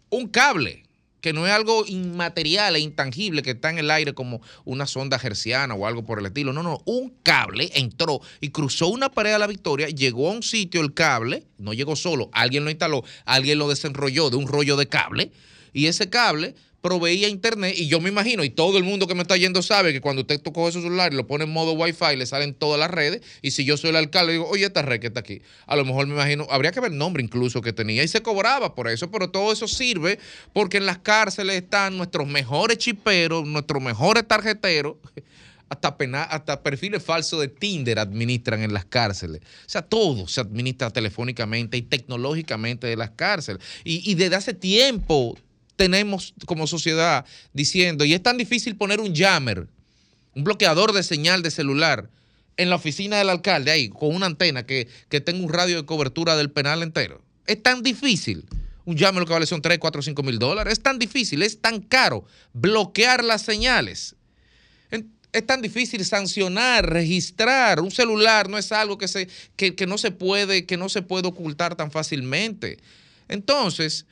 un 0.10 0.28
cable 0.28 0.84
que 1.22 1.34
no 1.34 1.46
es 1.46 1.54
algo 1.54 1.86
inmaterial 1.86 2.76
e 2.76 2.80
intangible 2.80 3.42
que 3.42 3.52
está 3.52 3.70
en 3.70 3.80
el 3.80 3.92
aire 3.92 4.14
como 4.14 4.42
una 4.66 4.86
sonda 4.86 5.20
gerciana 5.20 5.76
o 5.76 5.86
algo 5.86 6.06
por 6.06 6.20
el 6.20 6.26
estilo. 6.26 6.54
No, 6.54 6.64
no, 6.64 6.82
un 6.86 7.14
cable 7.24 7.72
entró 7.76 8.22
y 8.42 8.50
cruzó 8.50 8.88
una 8.88 9.10
pared 9.10 9.34
a 9.34 9.40
la 9.40 9.48
Victoria, 9.48 9.88
llegó 9.88 10.30
a 10.30 10.34
un 10.34 10.44
sitio 10.44 10.82
el 10.82 10.94
cable, 10.94 11.46
no 11.58 11.74
llegó 11.74 11.96
solo, 11.96 12.30
alguien 12.34 12.64
lo 12.64 12.70
instaló, 12.70 13.04
alguien 13.26 13.60
lo 13.60 13.70
desenrolló 13.70 14.30
de 14.30 14.38
un 14.38 14.48
rollo 14.48 14.78
de 14.78 14.88
cable 14.88 15.32
y 15.74 15.88
ese 15.88 16.10
cable 16.10 16.56
proveía 16.82 17.28
internet 17.28 17.76
y 17.78 17.88
yo 17.88 18.00
me 18.00 18.10
imagino, 18.10 18.44
y 18.44 18.50
todo 18.50 18.78
el 18.78 18.84
mundo 18.84 19.08
que 19.08 19.16
me 19.16 19.22
está 19.22 19.38
yendo 19.38 19.62
sabe 19.62 19.94
que 19.94 20.02
cuando 20.02 20.22
usted 20.22 20.42
coge 20.42 20.72
su 20.72 20.82
celular 20.82 21.14
y 21.14 21.16
lo 21.16 21.28
pone 21.28 21.44
en 21.44 21.52
modo 21.52 21.74
wifi, 21.74 22.16
le 22.16 22.26
salen 22.26 22.54
todas 22.54 22.80
las 22.80 22.90
redes, 22.90 23.22
y 23.42 23.52
si 23.52 23.66
yo 23.66 23.78
soy 23.78 23.92
el 23.92 23.96
alcalde, 23.98 24.34
digo, 24.34 24.48
oye, 24.48 24.66
esta 24.66 24.82
red 24.82 25.00
que 25.00 25.08
está 25.08 25.20
aquí, 25.20 25.42
a 25.66 25.76
lo 25.76 25.86
mejor 25.86 26.08
me 26.08 26.14
imagino, 26.14 26.48
habría 26.50 26.72
que 26.72 26.80
ver 26.80 26.92
el 26.92 26.98
nombre 26.98 27.24
incluso 27.24 27.62
que 27.62 27.74
tenía, 27.74 28.04
y 28.04 28.08
se 28.08 28.22
cobraba 28.22 28.76
por 28.76 28.88
eso, 28.88 29.12
pero 29.12 29.30
todo 29.30 29.52
eso 29.52 29.68
sirve 29.68 30.20
porque 30.54 30.78
en 30.78 30.86
las 30.86 31.00
cárceles 31.00 31.56
están 31.62 31.98
nuestros 31.98 32.28
mejores 32.28 32.78
chiperos, 32.78 33.46
nuestros 33.46 33.82
mejores 33.82 34.28
tarjeteros, 34.28 34.96
hasta, 35.70 35.98
pena, 35.98 36.24
hasta 36.24 36.64
perfiles 36.64 37.04
falsos 37.04 37.40
de 37.40 37.48
Tinder 37.48 38.00
administran 38.00 38.62
en 38.64 38.74
las 38.74 38.86
cárceles. 38.86 39.42
O 39.42 39.70
sea, 39.70 39.84
todo 39.84 40.28
se 40.28 40.42
administra 40.42 40.90
telefónicamente 40.90 41.78
y 41.78 41.84
tecnológicamente 41.84 42.88
de 42.88 42.96
las 42.96 43.12
cárceles. 43.12 43.62
Y, 43.84 44.10
y 44.10 44.16
desde 44.16 44.36
hace 44.36 44.54
tiempo 44.56 45.38
tenemos 45.80 46.34
como 46.46 46.68
sociedad 46.68 47.24
diciendo, 47.54 48.04
y 48.04 48.14
es 48.14 48.22
tan 48.22 48.36
difícil 48.36 48.76
poner 48.76 49.00
un 49.00 49.16
jammer, 49.16 49.66
un 50.36 50.44
bloqueador 50.44 50.92
de 50.92 51.04
señal 51.04 51.42
de 51.42 51.52
celular 51.52 52.10
en 52.58 52.70
la 52.70 52.76
oficina 52.76 53.18
del 53.18 53.30
alcalde, 53.30 53.72
ahí, 53.72 53.88
con 53.88 54.14
una 54.14 54.26
antena 54.26 54.66
que, 54.66 54.90
que 55.08 55.22
tenga 55.22 55.42
un 55.42 55.54
radio 55.54 55.78
de 55.78 55.86
cobertura 55.86 56.36
del 56.36 56.52
penal 56.52 56.84
entero. 56.84 57.22
Es 57.48 57.64
tan 57.64 57.82
difícil. 57.82 58.44
Un 58.84 58.98
jammer 58.98 59.22
lo 59.22 59.26
que 59.26 59.32
vale 59.32 59.46
son 59.46 59.62
3, 59.62 59.80
4, 59.80 60.02
5 60.02 60.22
mil 60.22 60.38
dólares. 60.38 60.74
Es 60.74 60.82
tan 60.82 61.00
difícil, 61.00 61.44
es 61.44 61.62
tan 61.62 61.80
caro 61.80 62.26
bloquear 62.52 63.24
las 63.24 63.44
señales. 63.44 64.18
Es 65.32 65.46
tan 65.48 65.62
difícil 65.62 66.04
sancionar, 66.04 66.90
registrar. 66.90 67.80
Un 67.80 67.92
celular 67.92 68.50
no 68.50 68.58
es 68.58 68.74
algo 68.74 68.98
que, 68.98 69.08
se, 69.08 69.30
que, 69.56 69.76
que 69.76 69.88
no, 69.88 69.98
se 69.98 70.12
puede, 70.12 70.66
que 70.66 70.76
no 70.76 70.90
se 70.90 71.04
puede 71.04 71.30
ocultar 71.30 71.76
tan 71.76 71.90
fácilmente. 71.90 72.80
Entonces, 73.30 74.08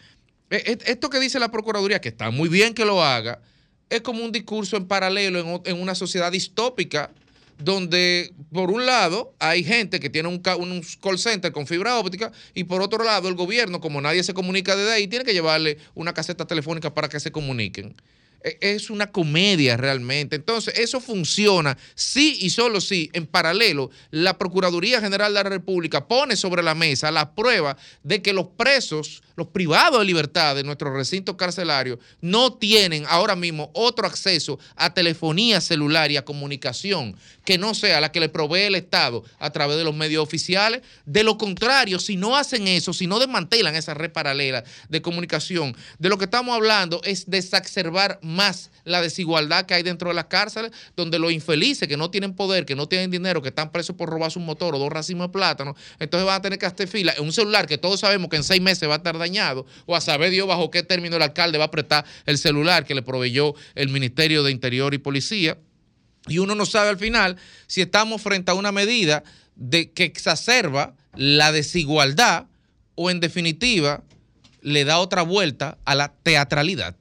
esto 0.49 1.09
que 1.09 1.19
dice 1.19 1.39
la 1.39 1.51
Procuraduría, 1.51 1.99
que 1.99 2.09
está 2.09 2.31
muy 2.31 2.49
bien 2.49 2.73
que 2.73 2.85
lo 2.85 3.03
haga, 3.03 3.41
es 3.89 4.01
como 4.01 4.23
un 4.23 4.31
discurso 4.31 4.77
en 4.77 4.87
paralelo 4.87 5.61
en, 5.65 5.81
una 5.81 5.95
sociedad 5.95 6.31
distópica 6.31 7.11
donde 7.57 8.33
por 8.51 8.69
un 8.69 8.85
lado 8.85 9.33
hay 9.39 9.63
gente 9.63 9.99
que 9.99 10.09
tiene 10.09 10.29
un, 10.29 10.39
call 10.39 11.17
center 11.17 11.51
con 11.51 11.65
fibra 11.65 11.97
óptica 11.97 12.31
y 12.53 12.65
por 12.65 12.81
otro 12.81 13.03
lado 13.03 13.29
el 13.29 13.35
gobierno, 13.35 13.81
como 13.81 13.99
nadie 13.99 14.23
se 14.23 14.33
comunica 14.33 14.75
desde 14.75 14.93
ahí, 14.93 15.07
tiene 15.07 15.25
que 15.25 15.33
llevarle 15.33 15.77
una 15.95 16.13
caseta 16.13 16.45
telefónica 16.45 16.93
para 16.93 17.09
que 17.09 17.19
se 17.19 17.31
comuniquen. 17.31 17.95
E, 18.43 18.57
es 18.61 18.89
una 18.89 19.11
comedia 19.11 19.75
realmente. 19.77 20.35
Entonces, 20.35 20.77
eso 20.77 20.99
funciona 21.01 21.77
sí 21.95 22.37
y 22.41 22.51
solo 22.51 22.79
si, 22.81 23.09
en 23.13 23.25
paralelo, 23.25 23.89
la 24.11 24.37
Procuraduría 24.37 25.01
General 25.01 25.33
de 25.33 25.43
la 25.43 25.49
República 25.49 26.07
pone 26.07 26.35
sobre 26.35 26.61
la 26.61 26.75
mesa 26.75 27.11
la 27.11 27.33
prueba 27.33 27.77
de 28.03 28.21
que 28.21 28.33
los 28.33 28.47
presos, 28.47 29.23
los 29.37 29.47
privados 29.47 29.99
de 29.99 30.05
libertad 30.05 30.55
de 30.55 30.63
nuestro 30.63 30.91
recinto 30.93 31.37
carcelario, 31.37 31.99
no 32.21 32.53
tienen 32.53 33.05
ahora 33.07 33.35
mismo 33.35 33.69
otro 33.73 34.07
acceso 34.07 34.59
a 34.75 34.93
telefonía 34.93 35.61
celular 35.61 36.11
y 36.11 36.17
a 36.17 36.25
comunicación 36.25 37.15
que 37.45 37.57
no 37.57 37.73
sea 37.75 38.01
la 38.01 38.11
que 38.11 38.19
le 38.19 38.29
provee 38.29 38.63
el 38.63 38.75
Estado 38.75 39.23
a 39.39 39.51
través 39.51 39.77
de 39.77 39.83
los 39.83 39.95
medios 39.95 40.23
oficiales. 40.23 40.81
De 41.05 41.23
lo 41.23 41.37
contrario, 41.37 41.99
si 41.99 42.17
no 42.17 42.35
hacen 42.35 42.67
eso, 42.67 42.93
si 42.93 43.07
no 43.07 43.19
desmantelan 43.19 43.75
esa 43.75 43.93
red 43.93 44.11
paralela 44.11 44.63
de 44.89 45.01
comunicación, 45.01 45.77
de 45.99 46.09
lo 46.09 46.17
que 46.17 46.25
estamos 46.25 46.55
hablando 46.55 46.99
es 47.03 47.29
de 47.29 47.37
exacerbar 47.37 48.19
más 48.23 48.71
la 48.85 49.01
desigualdad 49.01 49.65
que 49.65 49.75
hay 49.75 49.83
dentro 49.83 50.09
de 50.09 50.15
las 50.15 50.25
cárceles, 50.25 50.71
donde 50.95 51.19
los 51.19 51.31
infelices 51.31 51.87
que 51.87 51.95
no 51.95 52.09
tienen 52.09 52.33
poder, 52.33 52.65
que 52.65 52.75
no 52.75 52.87
tienen 52.87 53.11
dinero, 53.11 53.41
que 53.41 53.49
están 53.49 53.71
presos 53.71 53.95
por 53.95 54.09
robarse 54.09 54.39
un 54.39 54.45
motor 54.45 54.73
o 54.73 54.79
dos 54.79 54.89
racimos 54.89 55.27
de 55.27 55.33
plátano, 55.33 55.75
entonces 55.99 56.25
van 56.25 56.37
a 56.37 56.41
tener 56.41 56.57
que 56.57 56.65
hacer 56.65 56.87
fila 56.87 57.13
en 57.15 57.23
un 57.23 57.31
celular 57.31 57.67
que 57.67 57.77
todos 57.77 57.99
sabemos 57.99 58.29
que 58.29 58.37
en 58.37 58.43
seis 58.43 58.61
meses 58.61 58.89
va 58.89 58.95
a 58.95 58.97
estar 58.97 59.17
o 59.85 59.95
a 59.95 60.01
saber 60.01 60.31
Dios 60.31 60.47
bajo 60.47 60.71
qué 60.71 60.83
término 60.83 61.15
el 61.15 61.21
alcalde 61.21 61.57
va 61.57 61.65
a 61.65 61.67
apretar 61.67 62.05
el 62.25 62.37
celular 62.37 62.85
que 62.85 62.95
le 62.95 63.01
proveyó 63.01 63.53
el 63.75 63.89
Ministerio 63.89 64.43
de 64.43 64.51
Interior 64.51 64.93
y 64.93 64.97
Policía. 64.97 65.57
Y 66.27 66.39
uno 66.39 66.55
no 66.55 66.65
sabe 66.65 66.89
al 66.89 66.97
final 66.97 67.37
si 67.67 67.81
estamos 67.81 68.21
frente 68.21 68.51
a 68.51 68.53
una 68.53 68.71
medida 68.71 69.23
de 69.55 69.91
que 69.91 70.03
exacerba 70.03 70.95
la 71.15 71.51
desigualdad 71.51 72.47
o 72.95 73.09
en 73.09 73.19
definitiva 73.19 74.03
le 74.61 74.85
da 74.85 74.99
otra 74.99 75.21
vuelta 75.21 75.77
a 75.85 75.95
la 75.95 76.13
teatralidad. 76.23 76.95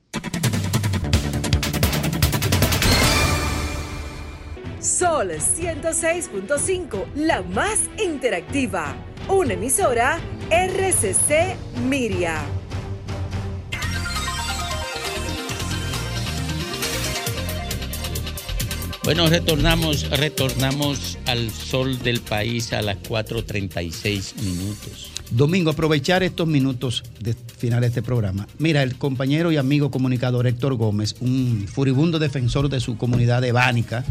Sol 4.81 5.32
106.5, 5.32 7.15
la 7.16 7.43
más 7.43 7.81
interactiva. 7.98 8.94
Una 9.28 9.55
emisora 9.55 10.19
RCC 10.51 11.57
Miria. 11.89 12.40
Bueno, 19.05 19.28
retornamos, 19.28 20.11
retornamos 20.11 21.16
al 21.27 21.51
sol 21.51 21.98
del 22.03 22.20
país 22.20 22.73
a 22.73 22.82
las 22.82 22.97
4.36 22.98 24.35
minutos. 24.43 25.12
Domingo, 25.31 25.70
aprovechar 25.70 26.23
estos 26.24 26.48
minutos 26.48 27.05
de 27.20 27.35
final 27.35 27.81
de 27.82 27.89
este 27.89 28.03
programa. 28.03 28.48
Mira, 28.59 28.82
el 28.82 28.97
compañero 28.97 29.53
y 29.53 29.57
amigo 29.59 29.90
comunicador 29.93 30.47
Héctor 30.48 30.74
Gómez, 30.74 31.15
un 31.20 31.66
furibundo 31.73 32.19
defensor 32.19 32.69
de 32.69 32.81
su 32.81 32.97
comunidad 32.97 33.43
de 33.43 33.53
Bánica, 33.53 34.05
ma- 34.05 34.11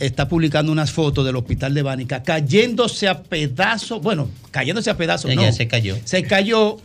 está 0.00 0.28
publicando 0.28 0.70
unas 0.72 0.90
fotos 0.92 1.24
del 1.24 1.36
hospital 1.36 1.74
de 1.74 1.82
Bánica 1.82 2.22
cayéndose 2.22 3.08
a 3.08 3.22
pedazos, 3.22 4.00
bueno, 4.02 4.28
cayéndose 4.50 4.90
a 4.90 4.96
pedazos, 4.96 5.30
Ella 5.30 5.46
no. 5.46 5.52
se 5.52 5.66
cayó. 5.68 5.96
Se 6.04 6.22
cayó 6.24 6.76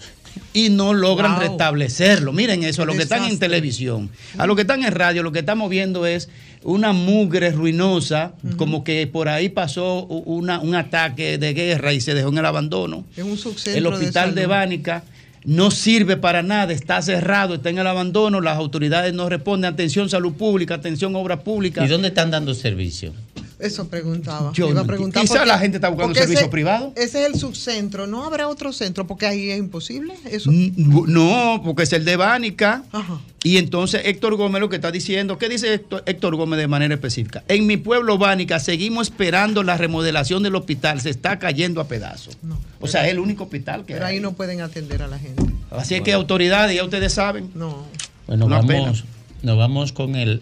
y 0.53 0.69
no 0.69 0.93
logran 0.93 1.33
Wow. 1.33 1.41
restablecerlo. 1.41 2.31
Miren 2.33 2.63
eso, 2.63 2.83
a 2.83 2.85
los 2.85 2.95
que 2.95 3.03
están 3.03 3.25
en 3.25 3.37
televisión, 3.39 4.09
a 4.37 4.45
los 4.45 4.55
que 4.55 4.61
están 4.61 4.83
en 4.83 4.91
radio, 4.93 5.23
lo 5.23 5.31
que 5.31 5.39
estamos 5.39 5.69
viendo 5.69 6.05
es 6.05 6.29
una 6.63 6.91
mugre 6.93 7.51
ruinosa, 7.51 8.33
como 8.57 8.83
que 8.83 9.07
por 9.07 9.27
ahí 9.29 9.49
pasó 9.49 10.03
una- 10.05 10.59
un 10.59 10.75
ataque 10.75 11.37
de 11.37 11.53
guerra 11.53 11.93
y 11.93 12.01
se 12.01 12.13
dejó 12.13 12.29
en 12.29 12.37
el 12.39 12.45
abandono. 12.45 13.05
Es 13.15 13.23
un 13.23 13.37
subcentro 13.37 13.77
El 13.77 13.87
hospital 13.87 14.35
de, 14.35 14.41
salud. 14.41 14.49
Bánica 14.51 15.03
no 15.45 15.71
sirve 15.71 16.17
para 16.17 16.43
nada, 16.43 16.73
está 16.73 17.01
cerrado, 17.01 17.55
está 17.55 17.69
en 17.69 17.79
el 17.79 17.87
abandono, 17.87 18.41
las 18.41 18.57
autoridades 18.57 19.13
no 19.13 19.29
responden. 19.29 19.73
Atención 19.73 20.09
salud 20.09 20.33
pública, 20.33 20.75
atención 20.75 21.15
obra 21.15 21.43
pública. 21.43 21.85
¿Y 21.85 21.87
dónde 21.87 22.09
están 22.09 22.31
dando 22.31 22.53
servicio? 22.53 23.13
Eso 23.59 23.89
preguntaba. 23.89 24.51
Yo 24.53 24.69
Iba 24.69 24.79
a 24.79 24.83
no 24.83 24.87
preguntar 24.87 25.21
entiendo. 25.21 25.21
Quizá 25.21 25.33
porque- 25.39 25.47
la 25.47 25.59
gente 25.59 25.77
está 25.77 25.89
buscando 25.89 26.07
porque 26.13 26.19
servicio 26.21 26.39
ese- 26.45 26.49
privado. 26.49 26.93
Ese 26.95 27.21
es 27.25 27.33
el 27.33 27.35
subcentro. 27.39 28.07
¿No 28.07 28.23
habrá 28.23 28.47
otro 28.47 28.71
centro? 28.71 29.05
Porque 29.05 29.25
ahí 29.25 29.49
es 29.49 29.59
imposible. 29.59 30.13
Eso. 30.31 30.49
No, 30.53 31.61
porque 31.63 31.83
es 31.83 31.93
el 31.93 32.05
de 32.05 32.15
Bánica. 32.15 32.83
Ajá. 32.91 33.19
Y 33.43 33.57
entonces 33.57 34.01
Héctor 34.05 34.35
Gómez 34.35 34.59
lo 34.61 34.69
que 34.69 34.75
está 34.77 34.91
diciendo, 34.91 35.37
¿qué 35.37 35.47
dice 35.49 35.73
Héctor, 35.73 36.03
Héctor 36.05 36.35
Gómez 36.35 36.59
de 36.59 36.67
manera 36.67 36.93
específica? 36.93 37.43
En 37.47 37.67
mi 37.67 37.77
pueblo 37.77 38.17
Bánica 38.17 38.59
seguimos 38.59 39.07
esperando 39.09 39.63
la 39.63 39.77
remodelación 39.77 40.43
del 40.43 40.55
hospital, 40.55 40.99
se 41.01 41.09
está 41.09 41.39
cayendo 41.39 41.79
a 41.81 41.87
pedazos. 41.87 42.37
o 42.79 42.87
sea, 42.87 43.05
es 43.05 43.11
el 43.11 43.19
único 43.19 43.43
hospital 43.45 43.85
que 43.85 43.93
Pero 43.93 44.05
hay. 44.05 44.15
ahí 44.15 44.21
no 44.21 44.33
pueden 44.33 44.61
atender 44.61 45.01
a 45.03 45.07
la 45.07 45.19
gente. 45.19 45.43
Así 45.71 45.95
es 45.95 46.01
que 46.01 46.13
autoridades, 46.13 46.75
ya 46.75 46.83
ustedes 46.83 47.13
saben. 47.13 47.49
No. 47.55 47.85
Bueno, 48.27 48.45
Una 48.45 48.61
vamos, 48.61 49.03
nos 49.41 49.57
vamos 49.57 49.91
con 49.93 50.15
el, 50.15 50.41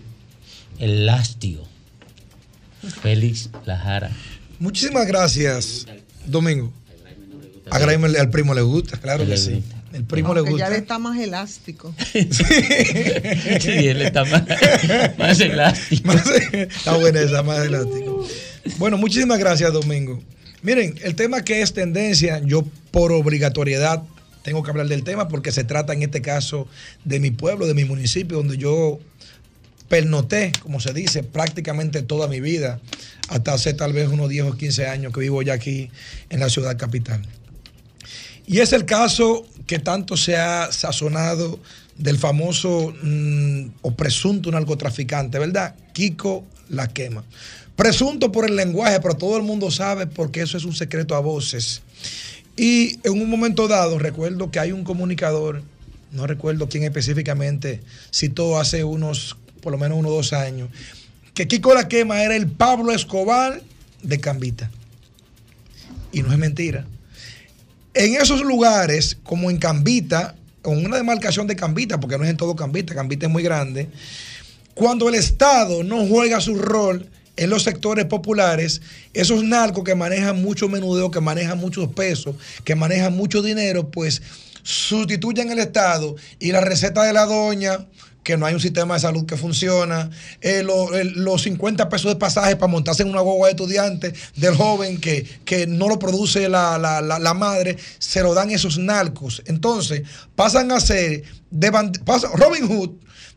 el 0.79 1.05
lastio. 1.05 1.61
Félix 3.01 3.49
Lajara. 3.65 4.11
Muchísimas 4.59 5.05
gracias, 5.07 5.85
Domingo. 6.25 6.71
A 7.69 7.79
Graeme 7.79 8.07
le- 8.09 8.19
al 8.19 8.29
primo 8.29 8.53
le 8.53 8.61
gusta, 8.61 8.97
claro 8.97 9.25
que 9.25 9.37
sí. 9.37 9.61
El 9.93 10.03
primo 10.03 10.33
le 10.33 10.39
Aunque 10.39 10.51
ya 10.57 10.65
gusta. 10.65 10.69
le 10.69 10.77
está 10.77 10.99
más 10.99 11.17
elástico. 11.19 11.93
Sí, 12.13 13.87
él 13.87 14.01
está 14.01 14.25
más, 14.25 14.43
más 15.17 15.39
elástico. 15.39 16.11
Está 16.53 16.97
buena 16.97 17.21
esa, 17.21 17.43
más 17.43 17.65
elástico. 17.65 18.25
Bueno, 18.77 18.97
muchísimas 18.97 19.39
gracias, 19.39 19.71
Domingo. 19.73 20.21
Miren, 20.61 20.95
el 21.03 21.15
tema 21.15 21.43
que 21.43 21.61
es 21.61 21.73
tendencia, 21.73 22.41
yo 22.43 22.65
por 22.91 23.11
obligatoriedad 23.11 24.03
tengo 24.43 24.63
que 24.63 24.69
hablar 24.71 24.87
del 24.87 25.03
tema 25.03 25.27
porque 25.27 25.51
se 25.51 25.63
trata 25.63 25.93
en 25.93 26.03
este 26.03 26.21
caso 26.21 26.67
de 27.03 27.19
mi 27.19 27.31
pueblo, 27.31 27.67
de 27.67 27.73
mi 27.73 27.85
municipio, 27.85 28.37
donde 28.37 28.57
yo 28.57 28.99
pernoté, 29.87 30.51
como 30.61 30.79
se 30.79 30.93
dice, 30.93 31.23
prácticamente 31.23 32.01
toda 32.01 32.27
mi 32.27 32.41
vida, 32.41 32.79
hasta 33.29 33.53
hace 33.53 33.73
tal 33.73 33.93
vez 33.93 34.07
unos 34.09 34.29
10 34.29 34.45
o 34.45 34.57
15 34.57 34.87
años 34.87 35.13
que 35.13 35.19
vivo 35.21 35.41
ya 35.41 35.53
aquí 35.53 35.89
en 36.29 36.39
la 36.39 36.49
ciudad 36.49 36.77
capital. 36.77 37.21
Y 38.45 38.59
es 38.59 38.73
el 38.73 38.85
caso 38.85 39.45
que 39.65 39.79
tanto 39.79 40.15
se 40.15 40.37
ha 40.37 40.71
sazonado 40.71 41.59
del 41.97 42.17
famoso 42.17 42.93
mm, 43.01 43.67
o 43.81 43.91
presunto 43.95 44.51
narcotraficante, 44.51 45.39
¿verdad? 45.39 45.75
Kiko 45.93 46.45
La 46.69 46.87
Quema. 46.87 47.23
Presunto 47.75 48.31
por 48.31 48.49
el 48.49 48.55
lenguaje, 48.55 48.99
pero 49.01 49.15
todo 49.15 49.37
el 49.37 49.43
mundo 49.43 49.69
sabe 49.69 50.07
porque 50.07 50.41
eso 50.41 50.57
es 50.57 50.63
un 50.63 50.73
secreto 50.73 51.15
a 51.15 51.19
voces. 51.19 51.81
Y 52.55 52.99
en 53.03 53.21
un 53.21 53.29
momento 53.29 53.67
dado, 53.67 53.99
recuerdo 53.99 54.49
que 54.49 54.59
hay 54.59 54.71
un 54.71 54.83
comunicador, 54.83 55.61
no 56.11 56.25
recuerdo 56.25 56.69
quién 56.69 56.83
específicamente, 56.83 57.81
citó 58.11 58.57
hace 58.59 58.83
unos, 58.83 59.37
por 59.67 59.73
lo 59.73 59.77
menos 59.77 59.97
unos 59.97 60.13
dos 60.13 60.31
años, 60.31 60.69
que 61.33 61.45
Kiko 61.45 61.73
La 61.73 61.89
Quema 61.89 62.23
era 62.23 62.37
el 62.37 62.47
Pablo 62.47 62.93
Escobar 62.93 63.61
de 64.01 64.17
Cambita. 64.17 64.71
Y 66.13 66.21
no 66.21 66.31
es 66.31 66.37
mentira. 66.37 66.85
En 67.93 68.15
esos 68.15 68.43
lugares, 68.43 69.17
como 69.23 69.51
en 69.51 69.57
Cambita, 69.57 70.35
con 70.61 70.85
una 70.85 70.95
demarcación 70.95 71.47
de 71.47 71.57
Cambita, 71.57 71.99
porque 71.99 72.17
no 72.17 72.23
es 72.23 72.29
en 72.29 72.37
todo 72.37 72.55
Cambita, 72.55 72.95
Cambita 72.95 73.25
es 73.25 73.31
muy 73.33 73.43
grande, 73.43 73.89
cuando 74.73 75.09
el 75.09 75.15
Estado 75.15 75.83
no 75.83 76.07
juega 76.07 76.39
su 76.39 76.55
rol 76.55 77.09
en 77.35 77.49
los 77.49 77.63
sectores 77.63 78.05
populares, 78.05 78.81
esos 79.13 79.43
narcos 79.43 79.83
que 79.83 79.95
manejan 79.95 80.41
mucho 80.41 80.69
menudeo, 80.69 81.11
que 81.11 81.19
manejan 81.19 81.57
muchos 81.57 81.91
pesos, 81.91 82.37
que 82.63 82.75
manejan 82.75 83.17
mucho 83.17 83.41
dinero, 83.41 83.91
pues 83.91 84.21
sustituyen 84.63 85.51
el 85.51 85.59
Estado 85.59 86.15
y 86.39 86.53
la 86.53 86.61
receta 86.61 87.03
de 87.03 87.11
la 87.11 87.25
doña, 87.25 87.85
que 88.27 88.35
no 88.35 88.45
hay 88.45 88.53
un 88.53 88.59
sistema 88.59 88.95
de 88.95 88.99
salud 88.99 89.25
que 89.25 89.37
funciona, 89.37 90.09
eh, 90.41 90.61
lo- 90.61 90.89
los 91.15 91.43
50 91.43 91.87
pesos 91.87 92.11
de 92.11 92.17
pasaje 92.19 92.57
para 92.57 92.69
montarse 92.69 93.03
en 93.03 93.09
una 93.09 93.21
guagua 93.21 93.47
de 93.47 93.51
estudiante 93.51 94.13
del 94.35 94.53
joven 94.53 94.99
que, 94.99 95.25
que 95.45 95.65
no 95.65 95.87
lo 95.87 95.97
produce 95.97 96.49
la, 96.49 96.77
la- 96.77 97.01
la- 97.01 97.33
madre, 97.33 97.77
se 97.99 98.21
lo 98.23 98.33
dan 98.33 98.51
esos 98.51 98.77
narcos. 98.79 99.41
Entonces 99.45 100.01
pasan 100.35 100.73
a 100.73 100.81
ser 100.81 101.23
de 101.51 101.71
Robin 102.33 102.67
Hood, 102.67 102.89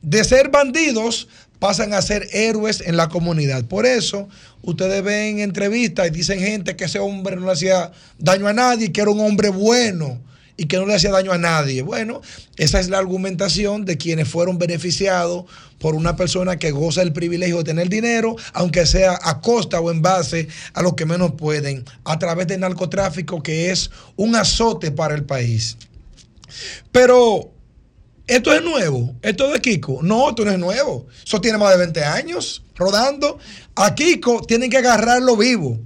de 0.02 0.24
ser 0.24 0.48
bandidos, 0.48 1.28
pasan 1.60 1.94
a 1.94 2.02
ser 2.02 2.26
héroes 2.32 2.80
en 2.80 2.96
la 2.96 3.08
comunidad. 3.08 3.64
Por 3.66 3.86
eso, 3.86 4.28
ustedes 4.62 5.04
ven 5.04 5.38
entrevistas 5.38 6.08
y 6.08 6.10
dicen 6.10 6.40
gente 6.40 6.74
que 6.74 6.86
ese 6.86 6.98
hombre 6.98 7.36
no 7.36 7.48
hacía 7.48 7.92
daño 8.18 8.48
a 8.48 8.52
nadie, 8.52 8.90
que 8.90 9.02
era 9.02 9.10
un 9.12 9.20
hombre 9.20 9.50
bueno 9.50 10.20
y 10.60 10.66
que 10.66 10.76
no 10.76 10.84
le 10.84 10.94
hacía 10.94 11.10
daño 11.10 11.32
a 11.32 11.38
nadie. 11.38 11.80
Bueno, 11.80 12.20
esa 12.58 12.80
es 12.80 12.90
la 12.90 12.98
argumentación 12.98 13.86
de 13.86 13.96
quienes 13.96 14.28
fueron 14.28 14.58
beneficiados 14.58 15.46
por 15.78 15.94
una 15.94 16.16
persona 16.16 16.58
que 16.58 16.70
goza 16.70 17.00
el 17.00 17.14
privilegio 17.14 17.56
de 17.56 17.64
tener 17.64 17.88
dinero, 17.88 18.36
aunque 18.52 18.84
sea 18.84 19.18
a 19.22 19.40
costa 19.40 19.80
o 19.80 19.90
en 19.90 20.02
base 20.02 20.48
a 20.74 20.82
lo 20.82 20.94
que 20.94 21.06
menos 21.06 21.32
pueden, 21.32 21.86
a 22.04 22.18
través 22.18 22.46
del 22.46 22.60
narcotráfico, 22.60 23.42
que 23.42 23.70
es 23.70 23.90
un 24.16 24.36
azote 24.36 24.90
para 24.90 25.14
el 25.14 25.24
país. 25.24 25.78
Pero 26.92 27.50
esto 28.26 28.52
es 28.52 28.62
nuevo, 28.62 29.14
esto 29.22 29.50
de 29.50 29.60
Kiko. 29.60 30.00
No, 30.02 30.28
esto 30.28 30.44
no 30.44 30.50
es 30.50 30.58
nuevo. 30.58 31.06
Eso 31.24 31.40
tiene 31.40 31.56
más 31.56 31.70
de 31.70 31.78
20 31.78 32.04
años 32.04 32.62
rodando. 32.76 33.38
A 33.76 33.94
Kiko 33.94 34.42
tienen 34.42 34.68
que 34.68 34.76
agarrarlo 34.76 35.38
vivo. 35.38 35.80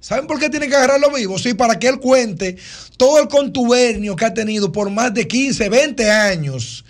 ¿Saben 0.00 0.26
por 0.26 0.40
qué 0.40 0.48
tienen 0.48 0.70
que 0.70 0.76
agarrarlo 0.76 1.12
vivo? 1.12 1.38
Sí, 1.38 1.52
para 1.52 1.78
que 1.78 1.88
él 1.88 2.00
cuente 2.00 2.56
todo 2.96 3.20
el 3.20 3.28
contubernio 3.28 4.16
que 4.16 4.24
ha 4.24 4.34
tenido 4.34 4.72
por 4.72 4.90
más 4.90 5.12
de 5.12 5.28
15, 5.28 5.68
20 5.68 6.10
años. 6.10 6.84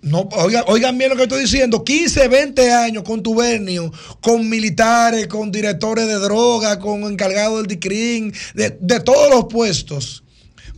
No, 0.00 0.28
oigan, 0.32 0.64
oigan 0.66 0.98
bien 0.98 1.10
lo 1.10 1.16
que 1.16 1.24
estoy 1.24 1.42
diciendo, 1.42 1.84
15, 1.84 2.26
20 2.26 2.72
años 2.72 3.04
contubernio 3.04 3.92
con 4.20 4.48
militares, 4.48 5.28
con 5.28 5.52
directores 5.52 6.08
de 6.08 6.14
droga, 6.14 6.78
con 6.78 7.04
encargados 7.04 7.58
del 7.58 7.66
DICRIN, 7.68 8.32
de, 8.54 8.76
de 8.80 9.00
todos 9.00 9.30
los 9.30 9.44
puestos. 9.44 10.24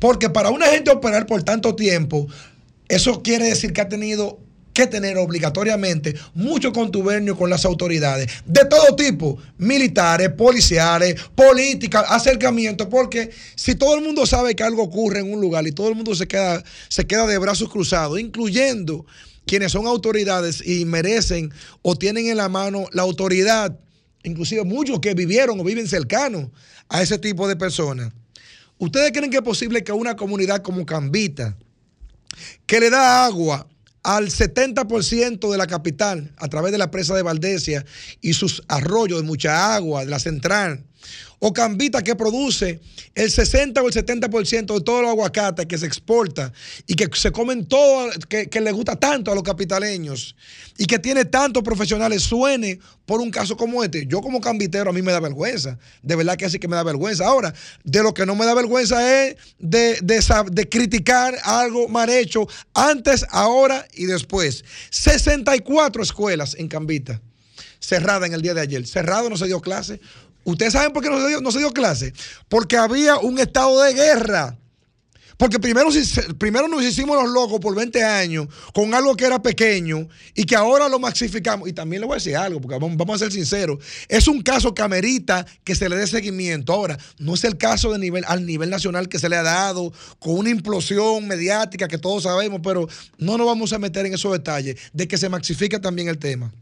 Porque 0.00 0.28
para 0.28 0.50
una 0.50 0.66
gente 0.66 0.90
operar 0.90 1.24
por 1.24 1.42
tanto 1.42 1.74
tiempo, 1.74 2.26
eso 2.88 3.22
quiere 3.22 3.46
decir 3.46 3.72
que 3.72 3.80
ha 3.80 3.88
tenido 3.88 4.43
que 4.74 4.86
tener 4.88 5.16
obligatoriamente 5.16 6.14
mucho 6.34 6.72
contubernio 6.72 7.36
con 7.36 7.48
las 7.48 7.64
autoridades 7.64 8.28
de 8.44 8.64
todo 8.66 8.96
tipo, 8.96 9.38
militares, 9.56 10.30
policiales, 10.30 11.14
políticas, 11.34 12.04
acercamientos, 12.08 12.88
porque 12.90 13.30
si 13.54 13.76
todo 13.76 13.94
el 13.94 14.04
mundo 14.04 14.26
sabe 14.26 14.54
que 14.54 14.64
algo 14.64 14.82
ocurre 14.82 15.20
en 15.20 15.32
un 15.32 15.40
lugar 15.40 15.66
y 15.66 15.72
todo 15.72 15.88
el 15.88 15.94
mundo 15.94 16.14
se 16.14 16.26
queda, 16.26 16.62
se 16.88 17.06
queda 17.06 17.26
de 17.26 17.38
brazos 17.38 17.70
cruzados, 17.70 18.18
incluyendo 18.18 19.06
quienes 19.46 19.72
son 19.72 19.86
autoridades 19.86 20.66
y 20.66 20.84
merecen 20.84 21.52
o 21.82 21.96
tienen 21.96 22.26
en 22.26 22.36
la 22.36 22.48
mano 22.48 22.86
la 22.92 23.02
autoridad, 23.02 23.78
inclusive 24.24 24.64
muchos 24.64 24.98
que 24.98 25.14
vivieron 25.14 25.60
o 25.60 25.64
viven 25.64 25.86
cercanos 25.86 26.48
a 26.88 27.00
ese 27.00 27.18
tipo 27.18 27.46
de 27.46 27.54
personas. 27.54 28.12
¿Ustedes 28.78 29.12
creen 29.12 29.30
que 29.30 29.36
es 29.36 29.42
posible 29.42 29.84
que 29.84 29.92
una 29.92 30.16
comunidad 30.16 30.62
como 30.62 30.84
Cambita, 30.84 31.56
que 32.66 32.80
le 32.80 32.90
da 32.90 33.24
agua 33.24 33.68
al 34.04 34.28
70% 34.28 35.50
de 35.50 35.58
la 35.58 35.66
capital 35.66 36.30
a 36.36 36.48
través 36.48 36.72
de 36.72 36.78
la 36.78 36.90
presa 36.90 37.16
de 37.16 37.22
Valdesia 37.22 37.84
y 38.20 38.34
sus 38.34 38.62
arroyos 38.68 39.20
de 39.20 39.26
mucha 39.26 39.74
agua, 39.74 40.04
de 40.04 40.10
la 40.10 40.18
central, 40.18 40.84
o 41.38 41.52
Cambita 41.52 42.02
que 42.02 42.14
produce 42.14 42.80
el 43.14 43.30
60 43.30 43.82
o 43.82 43.88
el 43.88 43.94
70% 43.94 44.74
de 44.74 44.80
todo 44.80 45.00
el 45.00 45.06
aguacate 45.06 45.66
que 45.66 45.76
se 45.76 45.86
exporta 45.86 46.52
y 46.86 46.94
que 46.94 47.08
se 47.14 47.32
comen 47.32 47.66
todo, 47.66 48.10
que, 48.28 48.48
que 48.48 48.60
le 48.60 48.72
gusta 48.72 48.96
tanto 48.96 49.30
a 49.30 49.34
los 49.34 49.42
capitaleños 49.42 50.36
y 50.78 50.86
que 50.86 50.98
tiene 50.98 51.24
tantos 51.24 51.62
profesionales, 51.62 52.22
suene 52.22 52.78
por 53.06 53.20
un 53.20 53.30
caso 53.30 53.56
como 53.56 53.84
este. 53.84 54.06
Yo 54.06 54.20
como 54.20 54.40
cambitero 54.40 54.90
a 54.90 54.92
mí 54.92 55.02
me 55.02 55.12
da 55.12 55.20
vergüenza, 55.20 55.78
de 56.02 56.16
verdad 56.16 56.36
que 56.36 56.48
sí 56.48 56.58
que 56.58 56.68
me 56.68 56.76
da 56.76 56.82
vergüenza. 56.82 57.26
Ahora, 57.26 57.54
de 57.84 58.02
lo 58.02 58.14
que 58.14 58.26
no 58.26 58.34
me 58.34 58.46
da 58.46 58.54
vergüenza 58.54 59.26
es 59.26 59.36
de, 59.58 59.98
de, 60.02 60.20
de 60.50 60.68
criticar 60.68 61.36
algo 61.44 61.88
mal 61.88 62.08
hecho 62.10 62.48
antes, 62.72 63.24
ahora 63.30 63.86
y 63.94 64.06
después. 64.06 64.64
64 64.90 66.02
escuelas 66.02 66.54
en 66.58 66.68
Cambita. 66.68 67.20
cerrada 67.78 68.26
en 68.26 68.32
el 68.32 68.42
día 68.42 68.54
de 68.54 68.62
ayer. 68.62 68.86
Cerrado, 68.86 69.28
no 69.28 69.36
se 69.36 69.46
dio 69.46 69.60
clase. 69.60 70.00
¿Ustedes 70.44 70.72
saben 70.74 70.92
por 70.92 71.02
qué 71.02 71.10
no 71.10 71.50
se 71.50 71.58
dio, 71.58 71.72
clase? 71.72 72.12
Porque 72.48 72.76
había 72.76 73.16
un 73.18 73.38
estado 73.38 73.80
de 73.82 73.94
guerra. 73.94 74.58
Porque 75.36 75.58
primero, 75.58 75.90
primero 76.38 76.68
nos 76.68 76.84
hicimos 76.84 77.20
los 77.20 77.32
locos 77.32 77.58
por 77.60 77.74
20 77.74 78.02
años 78.04 78.46
con 78.72 78.94
algo 78.94 79.16
que 79.16 79.24
era 79.24 79.42
pequeño 79.42 80.08
y 80.34 80.44
que 80.44 80.54
ahora 80.54 80.88
lo 80.88 80.98
maxificamos. 80.98 81.68
Y 81.68 81.72
también 81.72 82.00
le 82.00 82.06
voy 82.06 82.14
a 82.14 82.16
decir 82.16 82.36
algo, 82.36 82.60
porque 82.60 82.78
vamos, 82.78 82.96
vamos 82.96 83.16
a 83.16 83.24
ser 83.24 83.32
sinceros. 83.32 83.78
Es 84.08 84.28
un 84.28 84.42
caso 84.42 84.74
que 84.74 84.82
amerita 84.82 85.44
que 85.64 85.74
se 85.74 85.88
le 85.88 85.96
dé 85.96 86.06
seguimiento. 86.06 86.72
Ahora, 86.72 86.98
no 87.18 87.34
es 87.34 87.44
el 87.44 87.58
caso 87.58 87.92
de 87.92 87.98
nivel, 87.98 88.24
al 88.28 88.46
nivel 88.46 88.70
nacional 88.70 89.08
que 89.08 89.18
se 89.18 89.28
le 89.28 89.36
ha 89.36 89.42
dado, 89.42 89.92
con 90.18 90.38
una 90.38 90.50
implosión 90.50 91.26
mediática 91.26 91.88
que 91.88 91.98
todos 91.98 92.24
sabemos, 92.24 92.60
pero 92.62 92.88
no 93.18 93.36
nos 93.36 93.46
vamos 93.46 93.72
a 93.72 93.78
meter 93.78 94.06
en 94.06 94.14
esos 94.14 94.32
detalles 94.32 94.76
de 94.92 95.08
que 95.08 95.18
se 95.18 95.28
maxifica 95.28 95.80
también 95.80 96.08
el 96.08 96.18
tema. 96.18 96.52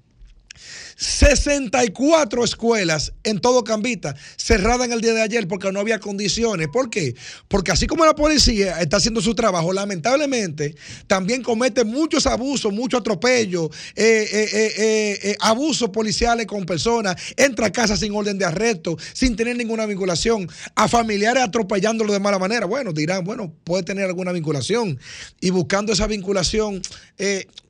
64 1.03 2.45
escuelas 2.45 3.13
en 3.25 3.41
todo 3.41 3.65
Cambita 3.65 4.15
cerradas 4.37 4.87
en 4.87 4.93
el 4.93 5.01
día 5.01 5.13
de 5.15 5.23
ayer 5.23 5.49
porque 5.49 5.73
no 5.73 5.81
había 5.81 5.99
condiciones. 5.99 6.69
¿Por 6.73 6.91
qué? 6.91 7.17
Porque 7.49 7.73
así 7.73 7.89
como 7.89 8.05
la 8.05 8.15
policía 8.15 8.81
está 8.81 8.99
haciendo 8.99 9.21
su 9.21 9.35
trabajo, 9.35 9.73
lamentablemente 9.73 10.77
también 11.09 11.43
comete 11.43 11.85
muchos 11.85 12.27
abusos, 12.27 12.73
mucho 12.73 12.99
atropello, 12.99 13.69
eh, 13.97 14.29
eh, 14.33 15.19
eh, 15.23 15.37
abusos 15.41 15.91
policiales 15.91 16.47
con 16.47 16.65
personas, 16.65 17.17
entra 17.37 17.67
a 17.67 17.73
casa 17.73 17.97
sin 17.97 18.15
orden 18.15 18.39
de 18.39 18.45
arresto, 18.45 18.97
sin 19.13 19.35
tener 19.35 19.57
ninguna 19.57 19.87
vinculación, 19.87 20.49
a 20.77 20.87
familiares 20.87 21.43
atropellándolo 21.43 22.13
de 22.13 22.21
mala 22.21 22.39
manera. 22.39 22.67
Bueno, 22.67 22.93
dirán, 22.93 23.25
bueno, 23.25 23.53
puede 23.65 23.83
tener 23.83 24.05
alguna 24.05 24.31
vinculación. 24.31 25.01
Y 25.41 25.51
buscando 25.51 25.93
esa 25.93 26.07
vinculación, 26.07 26.81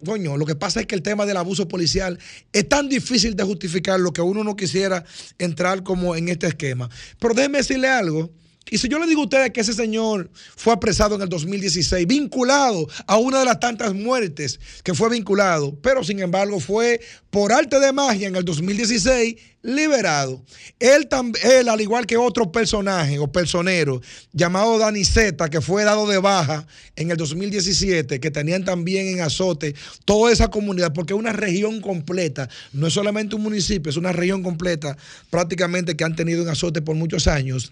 coño, 0.04 0.36
lo 0.36 0.44
que 0.44 0.54
pasa 0.54 0.80
es 0.80 0.86
que 0.86 0.94
el 0.94 1.02
tema 1.02 1.24
del 1.24 1.38
abuso 1.38 1.66
policial 1.66 2.18
es 2.52 2.68
tan 2.68 2.90
difícil 2.90 3.21
de 3.30 3.44
justificar 3.44 4.00
lo 4.00 4.12
que 4.12 4.20
uno 4.20 4.44
no 4.44 4.56
quisiera 4.56 5.04
entrar 5.38 5.82
como 5.82 6.16
en 6.16 6.28
este 6.28 6.48
esquema. 6.48 6.90
Pero 7.18 7.34
déjeme 7.34 7.58
decirle 7.58 7.88
algo. 7.88 8.30
Y 8.70 8.78
si 8.78 8.88
yo 8.88 8.98
le 8.98 9.06
digo 9.06 9.22
a 9.22 9.24
ustedes 9.24 9.50
que 9.50 9.60
ese 9.60 9.72
señor 9.72 10.30
fue 10.56 10.72
apresado 10.72 11.16
en 11.16 11.22
el 11.22 11.28
2016, 11.28 12.06
vinculado 12.06 12.86
a 13.06 13.16
una 13.18 13.40
de 13.40 13.44
las 13.44 13.60
tantas 13.60 13.92
muertes 13.94 14.60
que 14.82 14.94
fue 14.94 15.10
vinculado, 15.10 15.76
pero 15.82 16.04
sin 16.04 16.20
embargo 16.20 16.60
fue 16.60 17.00
por 17.30 17.52
arte 17.52 17.80
de 17.80 17.92
magia 17.92 18.28
en 18.28 18.36
el 18.36 18.44
2016 18.44 19.36
liberado. 19.62 20.42
Él, 20.78 21.08
él 21.42 21.68
al 21.68 21.80
igual 21.80 22.06
que 22.06 22.16
otro 22.16 22.50
personaje 22.52 23.18
o 23.18 23.30
personero 23.30 24.00
llamado 24.32 24.78
Dani 24.78 25.04
Zeta, 25.04 25.48
que 25.48 25.60
fue 25.60 25.84
dado 25.84 26.06
de 26.06 26.18
baja 26.18 26.66
en 26.96 27.10
el 27.10 27.16
2017, 27.16 28.20
que 28.20 28.30
tenían 28.30 28.64
también 28.64 29.08
en 29.08 29.20
azote 29.20 29.74
toda 30.04 30.32
esa 30.32 30.48
comunidad, 30.48 30.92
porque 30.92 31.14
es 31.14 31.18
una 31.18 31.32
región 31.32 31.80
completa, 31.80 32.48
no 32.72 32.86
es 32.86 32.92
solamente 32.92 33.36
un 33.36 33.42
municipio, 33.42 33.90
es 33.90 33.96
una 33.96 34.12
región 34.12 34.42
completa 34.42 34.96
prácticamente 35.30 35.96
que 35.96 36.04
han 36.04 36.16
tenido 36.16 36.42
en 36.42 36.48
azote 36.48 36.82
por 36.82 36.96
muchos 36.96 37.26
años. 37.26 37.70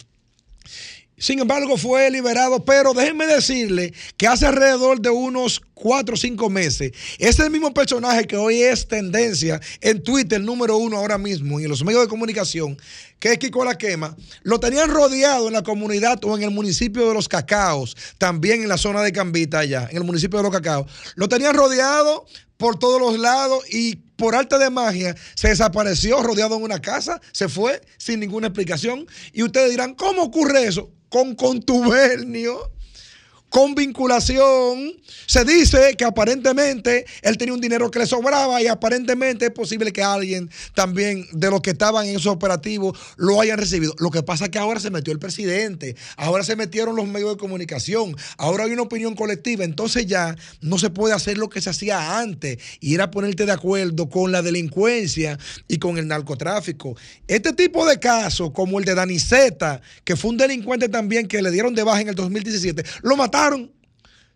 Sin 1.21 1.39
embargo, 1.39 1.77
fue 1.77 2.11
liberado, 2.11 2.65
pero 2.65 2.95
déjenme 2.95 3.27
decirle 3.27 3.93
que 4.17 4.27
hace 4.27 4.47
alrededor 4.47 5.03
de 5.03 5.11
unos 5.11 5.61
cuatro 5.75 6.15
o 6.15 6.17
cinco 6.17 6.49
meses, 6.49 6.93
ese 7.19 7.51
mismo 7.51 7.75
personaje 7.75 8.27
que 8.27 8.39
hoy 8.39 8.63
es 8.63 8.89
tendencia 8.89 9.61
en 9.83 10.03
Twitter 10.03 10.41
número 10.41 10.79
uno 10.79 10.97
ahora 10.97 11.19
mismo 11.19 11.61
y 11.61 11.65
en 11.65 11.69
los 11.69 11.85
medios 11.85 12.01
de 12.03 12.09
comunicación, 12.09 12.79
que 13.19 13.33
es 13.33 13.39
Kiko 13.39 13.67
La 13.67 13.77
Quema, 13.77 14.17
lo 14.45 14.61
tenían 14.61 14.89
rodeado 14.89 15.49
en 15.49 15.53
la 15.53 15.63
comunidad 15.63 16.25
o 16.25 16.39
en 16.39 16.43
el 16.43 16.53
municipio 16.53 17.07
de 17.07 17.13
Los 17.13 17.29
Cacaos, 17.29 17.99
también 18.17 18.63
en 18.63 18.69
la 18.71 18.79
zona 18.79 19.03
de 19.03 19.13
Cambita 19.13 19.59
allá, 19.59 19.89
en 19.91 19.99
el 19.99 20.05
municipio 20.05 20.39
de 20.39 20.45
Los 20.45 20.53
Cacaos. 20.53 20.91
Lo 21.17 21.29
tenían 21.29 21.55
rodeado 21.55 22.25
por 22.61 22.79
todos 22.79 23.01
los 23.01 23.19
lados 23.19 23.65
y 23.71 23.97
por 23.97 24.37
arte 24.37 24.59
de 24.59 24.69
magia 24.69 25.17
se 25.35 25.49
desapareció 25.49 26.23
rodeado 26.23 26.57
en 26.57 26.63
una 26.63 26.79
casa, 26.79 27.19
se 27.33 27.49
fue 27.49 27.81
sin 27.97 28.21
ninguna 28.21 28.49
explicación. 28.49 29.07
Y 29.33 29.43
ustedes 29.43 29.71
dirán, 29.71 29.95
¿cómo 29.95 30.23
ocurre 30.23 30.67
eso? 30.67 30.91
Con 31.09 31.35
contubernio 31.35 32.71
con 33.51 33.75
vinculación. 33.75 34.95
Se 35.27 35.45
dice 35.45 35.95
que 35.99 36.05
aparentemente 36.05 37.05
él 37.23 37.37
tenía 37.37 37.53
un 37.53 37.61
dinero 37.61 37.91
que 37.91 37.99
le 37.99 38.07
sobraba 38.07 38.63
y 38.63 38.69
aparentemente 38.69 39.47
es 39.47 39.51
posible 39.51 39.93
que 39.93 40.03
alguien 40.03 40.51
también 40.75 41.27
de 41.33 41.51
los 41.51 41.61
que 41.61 41.71
estaban 41.71 42.07
en 42.07 42.17
esos 42.17 42.33
operativos 42.33 42.99
lo 43.17 43.41
hayan 43.41 43.59
recibido. 43.59 43.95
Lo 43.99 44.11
que 44.11 44.23
pasa 44.23 44.45
es 44.45 44.51
que 44.51 44.59
ahora 44.59 44.81
se 44.81 44.91
metió 44.91 45.13
el 45.13 45.19
presidente, 45.19 45.97
ahora 46.17 46.45
se 46.45 46.57
metieron 46.57 46.97
los 46.97 47.09
medios 47.09 47.33
de 47.33 47.37
comunicación, 47.37 48.17
ahora 48.39 48.65
hay 48.65 48.71
una 48.71 48.83
opinión 48.83 49.15
colectiva, 49.15 49.65
entonces 49.65 50.07
ya 50.07 50.37
no 50.61 50.79
se 50.79 50.91
puede 50.91 51.15
hacer 51.15 51.37
lo 51.37 51.51
que 51.51 51.61
se 51.61 51.71
hacía 51.71 52.21
antes, 52.21 52.59
ir 52.81 53.03
a 53.03 53.11
ponerte 53.11 53.47
de 53.47 53.53
acuerdo 53.53 54.09
con 54.09 54.31
la 54.31 54.43
delincuencia 54.43 55.39
y 55.67 55.79
con 55.79 55.99
el 55.99 56.07
narcotráfico. 56.07 56.97
Este 57.27 57.53
tipo 57.53 57.85
de 57.87 57.99
casos, 57.99 58.53
como 58.53 58.79
el 58.79 58.85
de 58.85 58.95
Daniceta, 58.95 59.81
que 60.05 60.17
fue 60.17 60.31
un 60.31 60.37
delincuente 60.37 60.89
también 60.89 61.27
que 61.27 61.43
le 61.43 61.51
dieron 61.51 61.75
de 61.75 61.83
baja 61.83 62.01
en 62.01 62.09
el 62.09 62.15
2017, 62.15 62.85
lo 63.03 63.17
mataron. 63.17 63.40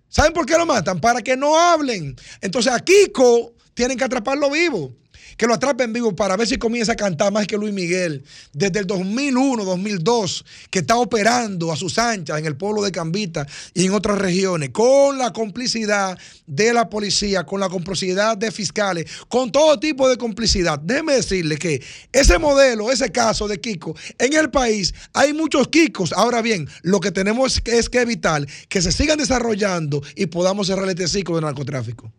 ¿Saben 0.09 0.32
por 0.32 0.47
qué 0.47 0.56
lo 0.56 0.66
matan? 0.66 1.01
Para 1.01 1.22
que 1.22 1.36
no 1.36 1.59
hablen. 1.59 2.16
Entonces 2.40 2.72
a 2.72 2.81
Kiko 2.81 3.55
tienen 3.74 3.98
que 3.98 4.05
atraparlo 4.05 4.51
vivo. 4.51 4.94
Que 5.36 5.47
lo 5.47 5.55
atrapen 5.55 5.93
vivo 5.93 6.15
para 6.15 6.36
ver 6.36 6.47
si 6.47 6.56
comienza 6.56 6.93
a 6.93 6.97
cantar 6.97 7.32
más 7.32 7.47
que 7.47 7.56
Luis 7.56 7.73
Miguel. 7.73 8.24
Desde 8.52 8.81
el 8.81 8.86
2001, 8.86 9.65
2002, 9.65 10.44
que 10.70 10.81
está 10.81 10.97
operando 10.97 11.73
a 11.73 11.77
sus 11.77 11.98
anchas 11.98 12.39
en 12.39 12.47
el 12.47 12.56
pueblo 12.56 12.82
de 12.82 12.93
Cambita 12.93 13.47
y 13.73 13.86
en 13.86 13.93
otras 13.93 14.19
regiones, 14.19 14.70
con 14.70 15.19
la 15.19 15.32
complicidad 15.32 16.19
de 16.47 16.73
la 16.73 16.89
policía, 16.89 17.44
con 17.44 17.61
la 17.61 17.69
complicidad 17.69 18.36
de 18.36 18.51
fiscales, 18.51 19.11
con 19.28 19.51
todo 19.51 19.78
tipo 19.78 20.09
de 20.09 20.16
complicidad. 20.16 20.78
Déjeme 20.78 21.15
decirle 21.15 21.56
que 21.56 21.82
ese 22.12 22.39
modelo, 22.39 22.90
ese 22.90 23.11
caso 23.11 23.48
de 23.48 23.61
Kiko, 23.61 23.94
en 24.19 24.35
el 24.35 24.51
país 24.51 24.94
hay 25.12 25.32
muchos 25.32 25.69
Kikos. 25.69 26.12
Ahora 26.12 26.43
bien, 26.43 26.69
lo 26.82 27.01
que 27.01 27.11
tenemos 27.11 27.61
es 27.65 27.89
que 27.89 28.01
evitar 28.01 28.47
que 28.69 28.82
se 28.82 28.93
sigan 28.93 29.19
desarrollando 29.19 30.02
y 30.15 30.27
podamos 30.27 30.66
cerrar 30.66 30.89
este 30.89 31.09
ciclo 31.09 31.36
de 31.36 31.43
narcotráfico. 31.43 32.12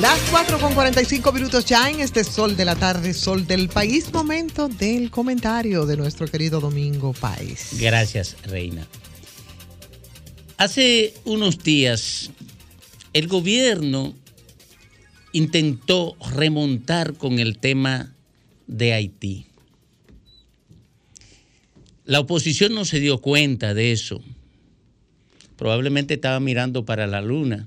Las 0.00 0.20
4 0.30 0.58
con 0.58 0.74
45 0.74 1.32
minutos 1.32 1.64
ya 1.64 1.88
en 1.88 2.00
este 2.00 2.22
sol 2.22 2.54
de 2.54 2.66
la 2.66 2.76
tarde, 2.76 3.14
sol 3.14 3.46
del 3.46 3.70
país. 3.70 4.12
Momento 4.12 4.68
del 4.68 5.10
comentario 5.10 5.86
de 5.86 5.96
nuestro 5.96 6.28
querido 6.28 6.60
Domingo 6.60 7.14
País. 7.14 7.70
Gracias, 7.80 8.36
Reina. 8.44 8.86
Hace 10.58 11.14
unos 11.24 11.62
días, 11.62 12.30
el 13.14 13.26
gobierno 13.26 14.14
intentó 15.32 16.14
remontar 16.34 17.14
con 17.14 17.38
el 17.38 17.56
tema 17.56 18.14
de 18.66 18.92
Haití. 18.92 19.46
La 22.04 22.20
oposición 22.20 22.74
no 22.74 22.84
se 22.84 23.00
dio 23.00 23.22
cuenta 23.22 23.72
de 23.72 23.92
eso. 23.92 24.20
Probablemente 25.56 26.14
estaba 26.14 26.38
mirando 26.38 26.84
para 26.84 27.06
la 27.06 27.22
luna. 27.22 27.66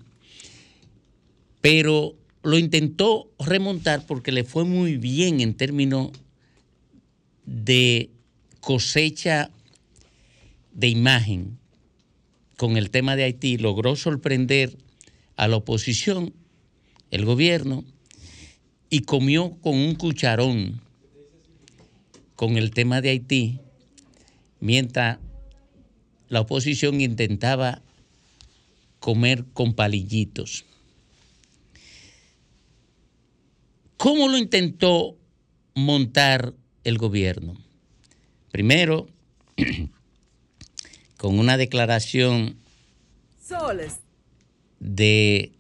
Pero 1.62 2.19
lo 2.42 2.58
intentó 2.58 3.32
remontar 3.40 4.06
porque 4.06 4.32
le 4.32 4.44
fue 4.44 4.64
muy 4.64 4.98
bien 4.98 5.42
en 5.42 5.54
términos 5.56 6.12
de 7.46 8.10
cosecha 8.62 9.50
de 10.74 10.88
imagen 10.88 11.58
con 12.58 12.78
el 12.78 12.90
tema 12.90 13.16
de 13.16 13.24
Haití. 13.24 13.58
Logró 13.58 13.96
sorprender 13.96 14.78
a 15.36 15.48
la 15.48 15.58
oposición, 15.58 16.34
el 17.12 17.26
gobierno, 17.26 17.84
y 18.90 19.02
comió 19.02 19.58
con 19.62 19.76
un 19.76 19.96
cucharón 19.96 20.82
con 22.36 22.58
el 22.58 22.72
tema 22.72 23.02
de 23.02 23.10
Haití, 23.10 23.60
mientras 24.60 25.20
la 26.30 26.42
oposición 26.42 27.02
intentaba 27.02 27.82
comer 29.00 29.46
con 29.54 29.74
palillitos. 29.74 30.66
¿Cómo 34.00 34.30
lo 34.30 34.38
intentó 34.38 35.18
montar 35.76 36.54
el 36.86 36.98
gobierno? 36.98 37.58
Primero, 38.50 39.10
con 41.18 41.38
una 41.38 41.58
declaración 41.58 42.56
Soles. 43.46 43.98
de 44.80 45.52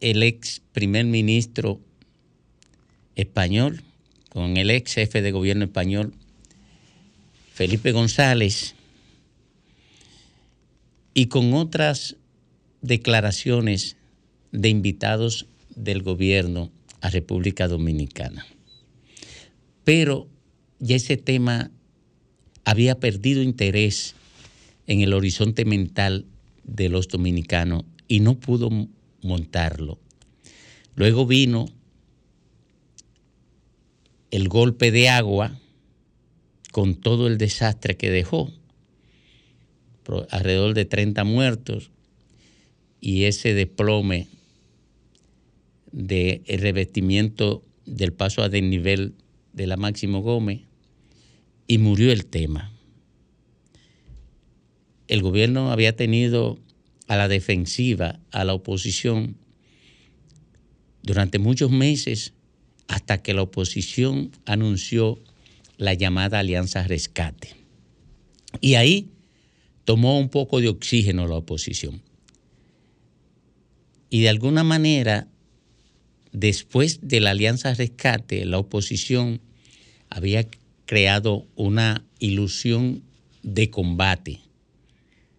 el 0.00 0.22
ex 0.22 0.62
primer 0.72 1.04
ministro 1.04 1.78
español, 3.14 3.82
con 4.30 4.56
el 4.56 4.70
ex 4.70 4.94
jefe 4.94 5.20
de 5.20 5.30
gobierno 5.30 5.66
español, 5.66 6.14
Felipe 7.52 7.92
González, 7.92 8.74
y 11.12 11.26
con 11.26 11.52
otras 11.52 12.16
declaraciones 12.80 13.98
de 14.52 14.70
invitados 14.70 15.46
del 15.78 16.02
gobierno 16.02 16.70
a 17.00 17.10
República 17.10 17.68
Dominicana. 17.68 18.46
pero 19.84 20.28
ya 20.80 20.96
ese 20.96 21.16
tema 21.16 21.70
había 22.64 23.00
perdido 23.00 23.42
interés 23.42 24.14
en 24.86 25.00
el 25.00 25.14
horizonte 25.14 25.64
mental 25.64 26.26
de 26.64 26.90
los 26.90 27.08
dominicanos 27.08 27.84
y 28.06 28.20
no 28.20 28.38
pudo 28.38 28.68
montarlo. 29.22 29.98
Luego 30.94 31.26
vino 31.26 31.66
el 34.30 34.48
golpe 34.48 34.90
de 34.90 35.08
agua 35.08 35.58
con 36.72 36.94
todo 36.94 37.26
el 37.26 37.38
desastre 37.38 37.96
que 37.96 38.10
dejó, 38.10 38.52
alrededor 40.30 40.74
de 40.74 40.84
30 40.84 41.24
muertos 41.24 41.90
y 43.00 43.24
ese 43.24 43.54
desplome 43.54 44.28
del 45.92 46.42
revestimiento 46.46 47.64
del 47.86 48.12
paso 48.12 48.42
a 48.42 48.48
desnivel 48.48 49.14
de 49.52 49.66
la 49.66 49.76
Máximo 49.76 50.20
Gómez 50.20 50.60
y 51.66 51.78
murió 51.78 52.12
el 52.12 52.26
tema. 52.26 52.72
El 55.06 55.22
gobierno 55.22 55.72
había 55.72 55.96
tenido 55.96 56.58
a 57.06 57.16
la 57.16 57.28
defensiva 57.28 58.20
a 58.30 58.44
la 58.44 58.54
oposición 58.54 59.36
durante 61.02 61.38
muchos 61.38 61.70
meses 61.70 62.34
hasta 62.86 63.22
que 63.22 63.34
la 63.34 63.42
oposición 63.42 64.30
anunció 64.44 65.18
la 65.76 65.94
llamada 65.94 66.38
Alianza 66.38 66.82
Rescate. 66.82 67.56
Y 68.60 68.74
ahí 68.74 69.10
tomó 69.84 70.18
un 70.18 70.28
poco 70.28 70.60
de 70.60 70.68
oxígeno 70.68 71.26
la 71.26 71.36
oposición. 71.36 72.02
Y 74.10 74.20
de 74.22 74.28
alguna 74.28 74.64
manera, 74.64 75.28
después 76.38 77.00
de 77.02 77.18
la 77.20 77.30
Alianza 77.30 77.74
Rescate, 77.74 78.44
la 78.44 78.58
oposición 78.58 79.40
había 80.08 80.46
creado 80.86 81.46
una 81.56 82.04
ilusión 82.20 83.02
de 83.42 83.70
combate. 83.70 84.40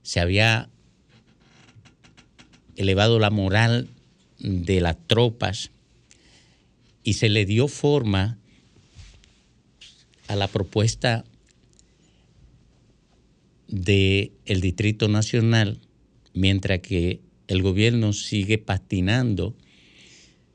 Se 0.03 0.19
había 0.19 0.69
elevado 2.75 3.17
la 3.17 3.29
moral 3.29 3.87
de 4.39 4.81
las 4.81 4.97
tropas 5.07 5.71
y 7.03 7.13
se 7.13 7.29
le 7.29 7.45
dio 7.45 7.69
forma 7.69 8.37
a 10.27 10.35
la 10.35 10.47
propuesta 10.47 11.23
del 13.67 14.33
el 14.45 14.61
Distrito 14.61 15.07
Nacional, 15.07 15.79
mientras 16.33 16.79
que 16.79 17.21
el 17.47 17.61
gobierno 17.61 18.11
sigue 18.11 18.57
patinando 18.57 19.55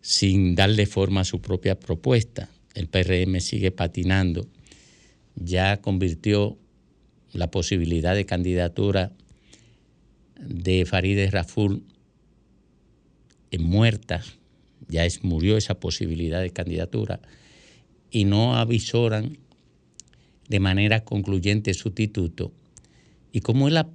sin 0.05 0.55
darle 0.55 0.85
forma 0.85 1.23
a 1.23 1.25
su 1.25 1.41
propia 1.41 1.81
propuesta. 1.81 2.51
El 2.75 2.89
PRM 2.89 3.41
sigue 3.41 3.71
patinando. 3.71 4.47
Ya 5.35 5.81
convirtió 5.81 6.59
la 7.33 7.51
posibilidad 7.51 8.15
de 8.15 8.27
candidatura 8.27 9.13
de 10.39 10.85
Farideh 10.85 11.31
Raful 11.31 11.85
en 13.51 13.63
muerta. 13.63 14.23
Ya 14.89 15.07
es, 15.07 15.25
murió 15.25 15.57
esa 15.57 15.81
posibilidad 15.81 16.43
de 16.43 16.51
candidatura. 16.51 17.21
Y 18.11 18.27
no 18.27 18.57
avisoran 18.57 19.39
de 20.51 20.61
manera 20.61 21.03
concluyente 21.03 21.73
sustituto. 21.73 22.53
Y 23.33 23.41
como 23.41 23.69
es 23.69 23.73
la 23.73 23.89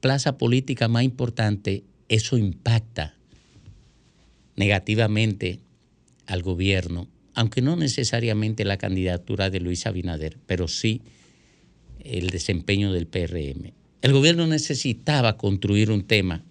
plaza 0.00 0.38
política 0.38 0.88
más 0.88 1.02
importante, 1.02 1.84
eso 2.08 2.38
impacta 2.38 3.19
negativamente 4.56 5.60
al 6.26 6.42
gobierno, 6.42 7.08
aunque 7.34 7.62
no 7.62 7.76
necesariamente 7.76 8.64
la 8.64 8.76
candidatura 8.76 9.50
de 9.50 9.60
Luis 9.60 9.86
Abinader, 9.86 10.36
pero 10.46 10.68
sí 10.68 11.02
el 12.00 12.30
desempeño 12.30 12.92
del 12.92 13.06
PRM. 13.06 13.72
El 14.02 14.12
gobierno 14.12 14.46
necesitaba 14.46 15.36
construir 15.36 15.90
un 15.90 16.04
tema 16.04 16.42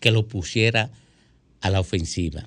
que 0.00 0.10
lo 0.10 0.26
pusiera 0.26 0.90
a 1.60 1.70
la 1.70 1.80
ofensiva. 1.80 2.44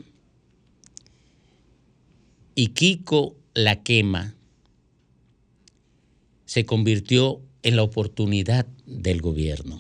Y 2.55 2.67
Kiko 2.67 3.35
la 3.53 3.83
quema 3.83 4.35
se 6.45 6.65
convirtió 6.65 7.41
en 7.63 7.75
la 7.75 7.83
oportunidad 7.83 8.65
del 8.85 9.21
gobierno. 9.21 9.79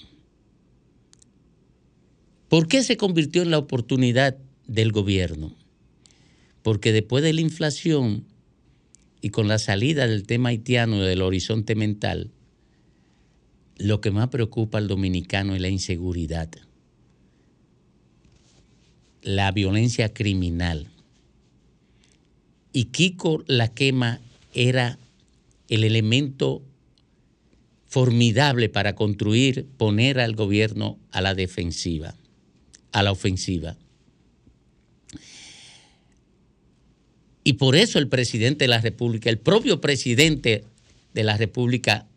¿Por 2.51 2.67
qué 2.67 2.83
se 2.83 2.97
convirtió 2.97 3.43
en 3.43 3.49
la 3.49 3.59
oportunidad 3.59 4.35
del 4.67 4.91
gobierno? 4.91 5.55
Porque 6.63 6.91
después 6.91 7.23
de 7.23 7.31
la 7.31 7.39
inflación 7.39 8.25
y 9.21 9.29
con 9.29 9.47
la 9.47 9.57
salida 9.57 10.05
del 10.05 10.27
tema 10.27 10.49
haitiano 10.49 10.99
del 10.99 11.21
horizonte 11.21 11.75
mental, 11.75 12.29
lo 13.77 14.01
que 14.01 14.11
más 14.11 14.27
preocupa 14.27 14.79
al 14.79 14.89
dominicano 14.89 15.55
es 15.55 15.61
la 15.61 15.69
inseguridad, 15.69 16.49
la 19.21 19.49
violencia 19.53 20.13
criminal. 20.13 20.89
Y 22.73 22.87
Kiko 22.91 23.45
la 23.47 23.69
quema 23.69 24.19
era 24.53 24.99
el 25.69 25.85
elemento 25.85 26.63
formidable 27.87 28.67
para 28.67 28.93
construir, 28.93 29.67
poner 29.77 30.19
al 30.19 30.35
gobierno 30.35 30.99
a 31.11 31.21
la 31.21 31.33
defensiva, 31.33 32.17
a 32.91 33.03
la 33.03 33.11
ofensiva. 33.11 33.77
Y 37.43 37.53
por 37.53 37.75
eso 37.75 37.97
el 37.99 38.07
presidente 38.07 38.65
de 38.65 38.69
la 38.69 38.81
República, 38.81 39.29
el 39.29 39.39
propio 39.39 39.81
presidente 39.81 40.63
de 41.13 41.23
la 41.23 41.37
República, 41.37 42.07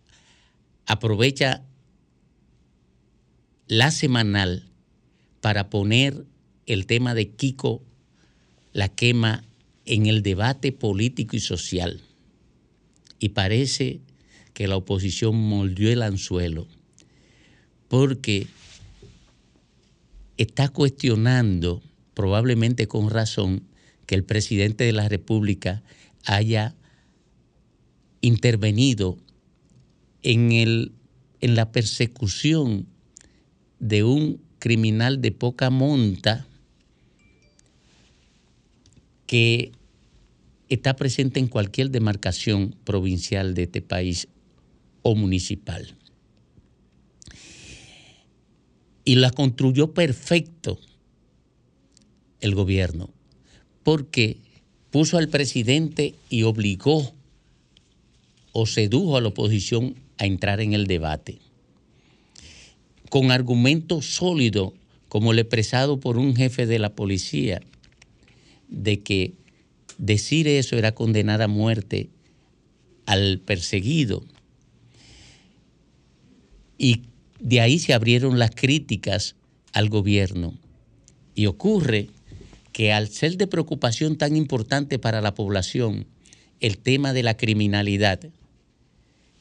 aprovecha 0.87 1.63
la 3.67 3.91
semanal 3.91 4.69
para 5.41 5.71
poner 5.71 6.25
el 6.67 6.87
tema 6.87 7.15
de 7.15 7.31
Kiko 7.31 7.83
la 8.73 8.89
quema 8.89 9.45
en 9.87 10.07
el 10.07 10.23
debate 10.23 10.73
político 10.73 11.37
y 11.37 11.41
social 11.41 12.03
y 13.19 13.31
parece 13.31 14.01
que 14.53 14.67
la 14.67 14.77
oposición 14.77 15.37
moldeó 15.37 15.91
el 15.91 16.03
anzuelo 16.03 16.67
porque 17.89 18.47
está 20.37 20.69
cuestionando, 20.69 21.83
probablemente 22.15 22.89
con 22.89 23.11
razón, 23.11 23.63
que 24.07 24.15
el 24.15 24.25
presidente 24.25 24.85
de 24.85 24.93
la 24.93 25.09
República 25.09 25.83
haya 26.25 26.75
intervenido 28.21 29.19
en, 30.23 30.53
el, 30.53 30.93
en 31.41 31.55
la 31.55 31.71
persecución 31.73 32.87
de 33.79 34.05
un 34.05 34.41
criminal 34.59 35.21
de 35.21 35.33
poca 35.33 35.71
monta 35.71 36.47
que 39.27 39.73
está 40.69 40.97
presente 40.97 41.41
en 41.41 41.49
cualquier 41.49 41.91
demarcación 41.91 42.75
provincial 42.85 43.55
de 43.55 43.65
este 43.65 43.83
país 43.83 44.29
o 45.03 45.15
municipal. 45.15 45.97
Y 49.05 49.17
la 49.17 49.31
construyó 49.31 49.93
perfecto 49.93 50.79
el 52.41 52.55
gobierno, 52.55 53.11
porque 53.83 54.39
puso 54.91 55.19
al 55.19 55.29
presidente 55.29 56.15
y 56.31 56.45
obligó 56.45 57.13
o 58.53 58.67
sedujo 58.67 59.17
a 59.17 59.21
la 59.21 59.29
oposición 59.29 59.97
a 60.19 60.27
entrar 60.27 60.61
en 60.61 60.73
el 60.73 60.87
debate, 60.87 61.39
con 63.11 63.31
argumentos 63.31 64.07
sólidos, 64.15 64.73
como 65.09 65.33
el 65.33 65.39
expresado 65.39 65.99
por 66.01 66.19
un 66.19 66.35
jefe 66.37 66.67
de 66.67 66.79
la 66.79 66.95
policía, 66.95 67.61
de 68.69 69.01
que 69.01 69.35
decir 69.99 70.49
eso 70.49 70.77
era 70.77 70.95
condenar 70.95 71.43
a 71.43 71.49
muerte 71.49 72.09
al 73.07 73.39
perseguido. 73.39 74.25
Y 76.79 77.03
de 77.45 77.61
ahí 77.61 77.79
se 77.79 77.95
abrieron 77.95 78.41
las 78.41 78.51
críticas 78.51 79.37
al 79.73 79.89
gobierno. 79.89 80.59
Y 81.37 81.47
ocurre 81.47 82.11
que 82.73 82.93
al 82.93 83.09
ser 83.09 83.37
de 83.37 83.47
preocupación 83.47 84.17
tan 84.17 84.35
importante 84.35 84.99
para 84.99 85.21
la 85.21 85.35
población 85.35 86.07
el 86.59 86.79
tema 86.79 87.13
de 87.13 87.23
la 87.23 87.37
criminalidad, 87.37 88.19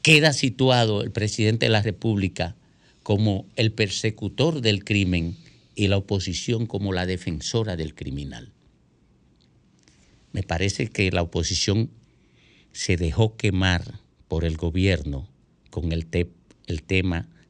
queda 0.02 0.32
situado 0.32 1.02
el 1.02 1.10
presidente 1.10 1.66
de 1.66 1.70
la 1.70 1.82
República 1.82 2.54
como 3.02 3.46
el 3.56 3.72
persecutor 3.72 4.60
del 4.60 4.84
crimen 4.84 5.36
y 5.74 5.88
la 5.88 5.96
oposición 5.96 6.66
como 6.66 6.92
la 6.92 7.06
defensora 7.06 7.74
del 7.74 7.96
criminal 7.96 8.54
me 10.34 10.42
parece 10.42 10.88
que 10.88 11.10
la 11.12 11.22
oposición 11.22 11.90
se 12.72 12.96
dejó 12.96 13.36
quemar 13.36 14.00
por 14.26 14.44
el 14.44 14.56
gobierno 14.56 15.28
con 15.70 15.92
el, 15.92 16.08
el 16.66 16.82
tema 16.82 17.28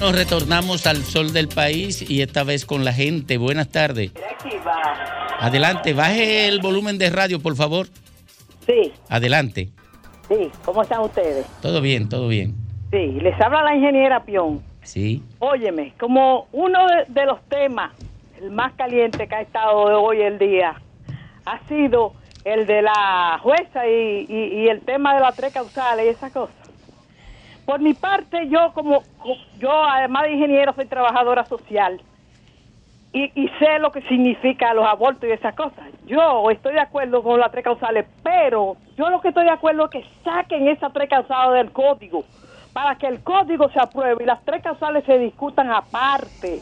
Nos 0.00 0.14
retornamos 0.16 0.86
al 0.86 1.04
sol 1.04 1.32
del 1.32 1.48
país 1.48 2.08
y 2.08 2.22
esta 2.22 2.42
vez 2.42 2.64
con 2.64 2.84
la 2.84 2.92
gente. 2.92 3.36
Buenas 3.36 3.68
tardes. 3.68 4.12
Adelante, 5.38 5.92
baje 5.92 6.48
el 6.48 6.60
volumen 6.60 6.96
de 6.98 7.10
radio, 7.10 7.40
por 7.40 7.54
favor. 7.56 7.86
Sí, 8.66 8.92
Adelante. 9.08 9.68
sí. 10.28 10.50
¿Cómo 10.64 10.82
están 10.82 11.00
ustedes? 11.00 11.46
Todo 11.60 11.80
bien, 11.80 12.08
todo 12.08 12.28
bien. 12.28 12.54
Sí, 12.90 13.18
les 13.20 13.38
habla 13.40 13.62
la 13.62 13.74
ingeniera 13.76 14.24
Pion. 14.24 14.62
Sí. 14.82 15.22
Óyeme, 15.38 15.92
como 15.98 16.48
uno 16.52 16.78
de, 17.08 17.26
los 17.26 17.40
temas, 17.48 17.92
el 18.40 18.50
más 18.50 18.72
caliente 18.74 19.28
que 19.28 19.34
ha 19.34 19.42
estado 19.42 19.76
hoy 20.02 20.20
el 20.22 20.38
día, 20.38 20.80
ha 21.44 21.68
sido 21.68 22.14
el 22.44 22.66
de 22.66 22.82
la 22.82 23.38
jueza 23.42 23.86
y, 23.86 24.26
y- 24.28 24.62
y 24.64 24.68
el 24.68 24.80
tema 24.80 25.14
de 25.14 25.20
las 25.20 25.36
tres 25.36 25.52
causales 25.52 26.06
y 26.06 26.08
esas 26.08 26.32
cosas. 26.32 26.54
Por 27.70 27.78
mi 27.78 27.94
parte, 27.94 28.48
yo 28.48 28.72
como 28.74 29.04
yo 29.60 29.70
además 29.70 30.24
de 30.24 30.32
ingeniero 30.32 30.74
soy 30.74 30.86
trabajadora 30.86 31.44
social 31.44 32.02
y, 33.12 33.26
y 33.40 33.48
sé 33.60 33.78
lo 33.78 33.92
que 33.92 34.02
significa 34.08 34.74
los 34.74 34.84
abortos 34.84 35.28
y 35.28 35.30
esas 35.30 35.54
cosas. 35.54 35.84
Yo 36.04 36.50
estoy 36.50 36.72
de 36.72 36.80
acuerdo 36.80 37.22
con 37.22 37.38
las 37.38 37.52
tres 37.52 37.62
causales, 37.62 38.06
pero 38.24 38.76
yo 38.98 39.08
lo 39.08 39.20
que 39.20 39.28
estoy 39.28 39.44
de 39.44 39.52
acuerdo 39.52 39.84
es 39.84 39.90
que 39.92 40.04
saquen 40.24 40.66
esas 40.66 40.92
tres 40.92 41.08
causales 41.08 41.62
del 41.62 41.72
código 41.72 42.24
para 42.72 42.96
que 42.96 43.06
el 43.06 43.20
código 43.20 43.70
se 43.70 43.78
apruebe 43.78 44.24
y 44.24 44.26
las 44.26 44.44
tres 44.44 44.64
causales 44.64 45.04
se 45.04 45.16
discutan 45.20 45.70
aparte. 45.70 46.58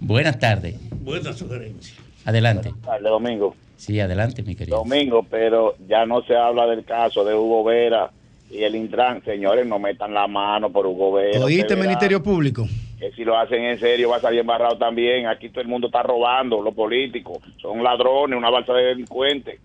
Buenas 0.00 0.38
tardes. 0.38 0.80
Buena 1.02 1.34
sugerencia. 1.34 2.02
Adelante. 2.24 2.72
Dale, 2.86 3.06
Domingo. 3.06 3.54
Sí, 3.76 4.00
adelante, 4.00 4.42
mi 4.42 4.56
querido. 4.56 4.78
Domingo, 4.78 5.26
pero 5.28 5.74
ya 5.86 6.06
no 6.06 6.22
se 6.22 6.34
habla 6.34 6.66
del 6.68 6.86
caso 6.86 7.22
de 7.22 7.34
Hugo 7.34 7.64
Vera 7.64 8.10
y 8.52 8.62
el 8.64 8.76
Intran. 8.76 9.24
Señores, 9.24 9.66
no 9.66 9.78
metan 9.78 10.12
la 10.14 10.26
mano 10.26 10.70
por 10.70 10.86
Hugo 10.86 11.12
Vera. 11.14 11.40
¿Oíste, 11.40 11.74
Ministerio 11.74 12.22
Público? 12.22 12.66
Que 12.98 13.10
si 13.12 13.24
lo 13.24 13.36
hacen 13.38 13.64
en 13.64 13.80
serio 13.80 14.10
va 14.10 14.18
a 14.18 14.20
salir 14.20 14.40
embarrado 14.40 14.76
también. 14.78 15.26
Aquí 15.26 15.48
todo 15.48 15.62
el 15.62 15.68
mundo 15.68 15.88
está 15.88 16.02
robando, 16.02 16.60
los 16.62 16.74
políticos. 16.74 17.38
Son 17.60 17.82
ladrones, 17.82 18.36
una 18.38 18.50
balsa 18.50 18.72
de 18.74 18.84
delincuentes. 18.84 19.58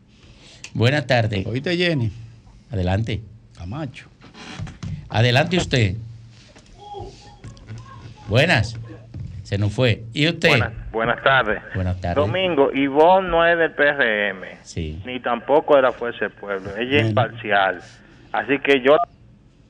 Buenas 0.73 1.05
tardes. 1.05 1.45
¿Oíste, 1.45 1.75
Jenny? 1.77 2.11
Adelante. 2.71 3.21
Camacho. 3.57 4.07
Adelante 5.09 5.57
usted. 5.57 5.95
Buenas. 8.27 8.77
Se 9.43 9.57
nos 9.57 9.71
fue. 9.73 10.03
¿Y 10.13 10.27
usted? 10.27 10.49
Buenas, 10.49 10.73
buenas 10.91 11.23
tardes. 11.23 11.61
Buenas 11.73 12.01
tardes. 12.01 12.17
Domingo, 12.17 12.69
Ivonne 12.73 13.29
no 13.29 13.45
es 13.47 13.57
del 13.57 13.71
PRM, 13.71 14.57
Sí. 14.63 15.01
ni 15.05 15.21
tampoco 15.21 15.77
de 15.77 15.83
la 15.83 15.93
Fuerza 15.93 16.25
del 16.25 16.31
Pueblo. 16.31 16.75
Ella 16.77 16.99
es 16.99 17.07
imparcial. 17.09 17.81
Así 18.37 18.59
que 18.59 18.81
yo... 18.81 18.97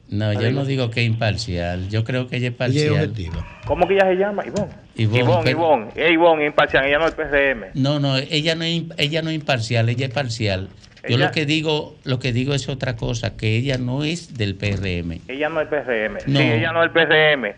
No, 0.10 0.32
yo 0.34 0.52
no 0.52 0.64
digo 0.64 0.90
que 0.90 1.02
es 1.02 1.08
imparcial. 1.08 1.90
Yo 1.90 2.04
creo 2.06 2.28
que 2.28 2.38
ella 2.38 2.48
es 2.50 2.54
parcial. 2.54 3.14
¿Cómo 3.66 3.88
que 3.88 3.96
ella 3.96 4.06
se 4.06 4.16
llama? 4.16 4.46
Ivonne. 4.46 4.72
Ivonne, 4.96 5.20
Ivonne, 5.20 5.52
Ivonne. 5.52 5.88
Es 5.96 6.12
Ivonne, 6.12 6.44
es 6.44 6.48
imparcial. 6.48 6.86
Ella 6.86 7.00
no 7.00 7.08
es 7.08 7.18
del 7.18 7.28
PRM. 7.28 7.66
No, 7.74 8.00
no, 8.00 8.18
ella 8.18 8.56
no 8.56 8.64
es, 8.64 8.84
ella 8.98 9.22
no 9.22 9.30
es 9.30 9.36
imparcial, 9.36 9.90
ella 9.90 10.06
es 10.08 10.14
parcial. 10.14 10.70
Yo 11.08 11.16
Ella- 11.16 11.26
lo 11.28 11.32
que 11.32 11.46
digo, 11.46 11.96
lo 12.06 12.20
que 12.20 12.32
digo 12.32 12.54
es 12.54 12.70
otra 12.70 12.96
cosa, 12.96 13.36
que 13.36 13.58
ella 13.58 13.78
no 13.78 14.04
es 14.06 14.34
del 14.38 14.56
PRM. 14.56 15.20
Ella 15.28 15.50
no 15.50 15.60
es 15.62 15.68
PRM. 15.68 16.14
No. 16.26 16.40
Sí, 16.40 16.46
ella 16.46 16.72
no 16.72 16.84
es 16.84 16.92
PRM. 16.92 17.54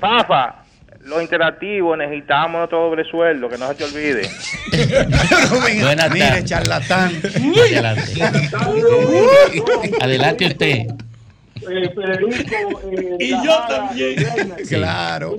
Pafa, 0.00 0.63
lo 1.04 1.20
interactivo, 1.20 1.96
necesitamos 1.96 2.64
otro 2.64 2.84
doble 2.88 3.04
sueldo, 3.04 3.48
que 3.48 3.58
no 3.58 3.68
se 3.68 3.74
te 3.74 3.84
olvide. 3.84 4.28
Buenas 5.82 6.10
Mire, 6.12 6.26
tardes. 6.26 6.44
charlatán. 6.44 7.12
Adelante. 7.56 8.22
Adelante 10.00 10.46
usted. 10.46 10.86
Eh, 11.66 11.88
Federico, 11.94 12.80
eh, 12.92 13.16
Y 13.20 13.30
yo 13.30 13.36
Lajara, 13.44 13.68
también. 13.86 14.16
Reina. 14.16 14.56
Claro. 14.68 15.36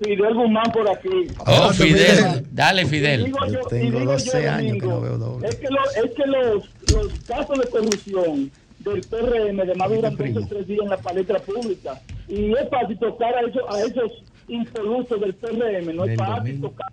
Fidel- 0.00 0.34
Guzmán 0.34 0.72
por 0.72 0.90
aquí. 0.90 1.08
Oh, 1.38 1.70
Fidel. 1.72 2.44
Dale, 2.50 2.86
Fidel. 2.86 3.24
Digo 3.26 3.46
yo- 3.46 3.60
Tengo 3.68 3.98
digo 4.00 4.12
12 4.12 4.42
yo, 4.42 4.50
años 4.50 4.76
que 4.80 4.86
no 4.86 5.00
veo 5.00 5.18
doble. 5.18 5.48
Es 5.48 5.54
que, 5.56 5.68
lo- 5.68 6.04
es 6.04 6.10
que 6.16 6.26
los, 6.26 6.70
los 6.92 7.20
casos 7.24 7.58
de 7.60 7.66
corrupción 7.70 8.50
del 8.80 9.00
PRM 9.02 9.66
de 9.66 9.74
más 9.74 9.88
duran 9.90 10.16
tres 10.16 10.66
días 10.66 10.80
en 10.82 10.88
la 10.88 10.96
palestra 10.96 11.38
pública. 11.40 12.00
Y 12.28 12.52
es 12.52 12.68
fácil 12.70 12.98
tocar 12.98 13.34
a 13.36 13.40
esos, 13.42 13.62
a 13.68 13.80
esos 13.82 14.24
impolutos 14.48 15.20
del 15.20 15.34
PRM, 15.34 15.94
no 15.94 16.04
es 16.04 16.16
fácil 16.16 16.60
tocar. 16.60 16.92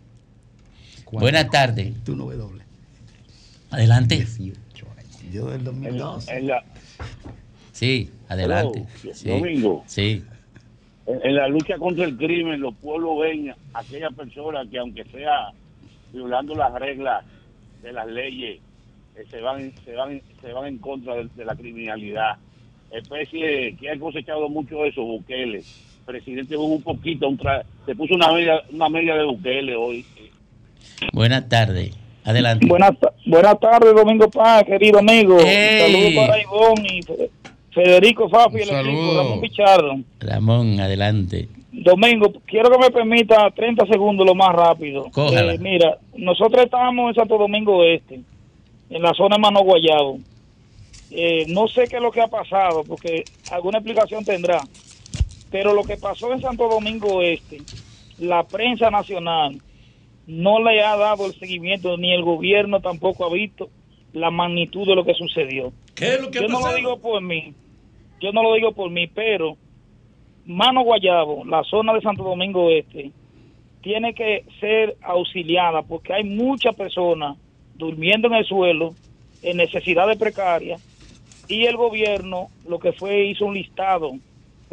Buenas 1.12 1.50
tardes. 1.50 1.94
Tú 2.04 2.16
no 2.16 2.28
ves 2.28 2.38
doble. 2.38 2.64
Adelante. 3.72 4.26
Yo 5.32 5.50
del 5.50 5.64
2012. 5.64 6.38
En 6.38 6.48
la, 6.48 6.64
Sí, 7.72 8.10
adelante. 8.30 8.86
Hello, 9.04 9.14
Sí. 9.14 9.30
Domingo. 9.30 9.84
Sí. 9.86 10.24
en, 11.08 11.20
en 11.24 11.36
la 11.36 11.48
lucha 11.48 11.78
contra 11.78 12.06
el 12.06 12.16
crimen, 12.16 12.62
los 12.62 12.74
pueblos 12.76 13.20
ven 13.22 13.50
a 13.74 13.80
aquellas 13.80 14.14
personas 14.14 14.68
que, 14.70 14.78
aunque 14.80 15.04
sea 15.06 15.52
violando 16.14 16.56
las 16.56 16.74
reglas 16.74 17.26
de 17.84 17.92
las 17.92 18.08
leyes, 18.08 18.60
eh, 19.18 19.26
se 19.30 19.42
van 19.42 19.74
se 19.84 19.94
van 19.94 20.22
se 20.42 20.54
van 20.54 20.68
en 20.68 20.78
contra 20.78 21.16
de, 21.16 21.28
de 21.36 21.46
la 21.46 21.56
criminalidad. 21.56 22.38
Especie 22.92 23.76
que 23.76 23.90
ha 23.90 24.00
cosechado 24.00 24.48
mucho 24.48 24.86
eso, 24.86 25.02
Bukele. 25.04 25.64
Presidente 26.06 26.56
hubo 26.56 26.66
un 26.76 26.82
poquito, 26.84 27.28
un 27.28 27.38
tra- 27.38 27.64
se 27.86 27.96
puso 27.96 28.14
una 28.16 28.32
media, 28.32 28.62
una 28.72 28.90
media 28.90 29.16
de 29.16 29.24
Bukele 29.26 29.76
hoy. 29.76 30.06
Buenas 31.14 31.50
tardes. 31.50 31.96
Adelante. 32.24 32.66
Buenas, 32.68 32.98
ta- 33.00 33.14
buenas 33.26 33.60
tardes, 33.60 33.94
Domingo 33.96 34.30
Paz, 34.30 34.64
querido 34.64 35.00
amigo. 35.00 35.38
Saludos 35.40 36.14
para 36.16 36.42
Ivonne 36.42 36.88
y 36.98 37.02
Fe- 37.04 37.30
Federico 37.72 38.30
Fafi 38.30 38.58
y 38.58 38.62
el 38.62 38.70
equipo, 38.70 39.14
Ramón 39.18 39.42
Pichardo. 39.42 39.96
Ramón, 40.20 40.80
adelante. 40.80 41.50
Domingo, 41.72 42.32
quiero 42.46 42.72
que 42.72 42.78
me 42.78 42.90
permita 42.90 43.52
30 43.52 43.86
segundos 43.88 44.26
lo 44.26 44.34
más 44.34 44.56
rápido. 44.56 45.06
Eh, 45.54 45.58
mira, 45.60 45.98
nosotros 46.16 46.64
estamos 46.66 47.10
en 47.10 47.16
Santo 47.16 47.38
Domingo 47.38 47.84
Este, 47.84 48.22
en 48.90 49.02
la 49.02 49.14
zona 49.14 49.36
de 49.36 49.42
Mano 49.42 49.62
Guayabo. 49.62 50.20
Eh, 51.12 51.46
no 51.50 51.68
sé 51.68 51.84
qué 51.88 51.98
es 51.98 52.02
lo 52.02 52.12
que 52.12 52.22
ha 52.22 52.28
pasado, 52.28 52.84
porque 52.86 53.24
alguna 53.52 53.80
explicación 53.80 54.24
tendrá. 54.24 54.62
Pero 55.56 55.74
lo 55.74 55.86
que 55.86 55.96
pasó 55.96 56.34
en 56.34 56.42
Santo 56.42 56.68
Domingo 56.68 57.22
Este, 57.22 57.62
la 58.20 58.44
prensa 58.44 58.92
nacional 58.92 59.62
no 60.28 60.62
le 60.62 60.84
ha 60.84 60.98
dado 60.98 61.28
el 61.28 61.34
seguimiento, 61.40 61.96
ni 61.96 62.14
el 62.14 62.24
gobierno 62.24 62.82
tampoco 62.82 63.24
ha 63.24 63.34
visto 63.34 63.70
la 64.12 64.32
magnitud 64.32 64.86
de 64.86 64.96
lo 64.96 65.06
que 65.06 65.14
sucedió. 65.14 65.72
¿Qué 65.96 66.16
es 66.16 66.22
lo 66.22 66.30
que 66.30 66.40
Yo 66.40 66.46
ha 66.48 66.50
no 66.50 66.60
lo 66.60 66.76
digo 66.76 67.00
por 67.00 67.22
mí, 67.22 67.54
yo 68.20 68.34
no 68.34 68.44
lo 68.44 68.54
digo 68.56 68.74
por 68.74 68.92
mí, 68.92 69.08
pero 69.08 69.56
Mano 70.46 70.84
Guayabo, 70.84 71.46
la 71.46 71.64
zona 71.64 71.94
de 71.94 72.02
Santo 72.02 72.24
Domingo 72.24 72.70
Este, 72.70 73.12
tiene 73.82 74.14
que 74.14 74.44
ser 74.60 74.98
auxiliada 75.04 75.84
porque 75.84 76.12
hay 76.12 76.26
muchas 76.26 76.76
personas 76.76 77.38
durmiendo 77.76 78.28
en 78.28 78.34
el 78.34 78.46
suelo 78.46 78.94
en 79.42 79.56
necesidades 79.56 80.18
precarias 80.18 80.84
y 81.48 81.64
el 81.64 81.78
gobierno 81.78 82.50
lo 82.68 82.78
que 82.78 82.92
fue 82.92 83.28
hizo 83.28 83.46
un 83.46 83.54
listado, 83.54 84.16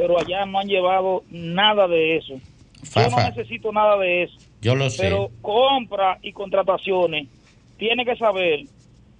pero 0.02 0.18
allá 0.18 0.44
no 0.46 0.58
han 0.58 0.66
llevado 0.66 1.22
nada 1.30 1.86
de 1.86 2.16
eso. 2.16 2.34
Yo 2.34 3.02
no 3.02 3.10
Fafa. 3.10 3.30
necesito 3.30 3.70
nada 3.70 3.96
de 3.98 4.24
eso. 4.24 4.34
Yo 4.60 4.74
lo 4.74 4.90
sé. 4.90 5.04
Pero 5.04 5.30
compra 5.40 6.18
y 6.22 6.32
contrataciones, 6.32 7.28
tiene 7.76 8.04
que 8.04 8.16
saber 8.16 8.64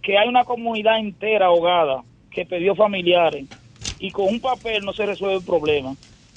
que 0.02 0.18
hay 0.18 0.28
una 0.28 0.42
comunidad 0.42 0.98
entera 0.98 1.46
ahogada 1.46 2.02
que 2.32 2.44
pidió 2.44 2.74
familiares 2.74 3.44
y 4.00 4.10
con 4.10 4.26
un 4.26 4.40
papel 4.40 4.84
no 4.84 4.92
se 4.92 5.06
resuelve 5.06 5.36
el 5.36 5.44
problema. 5.44 5.94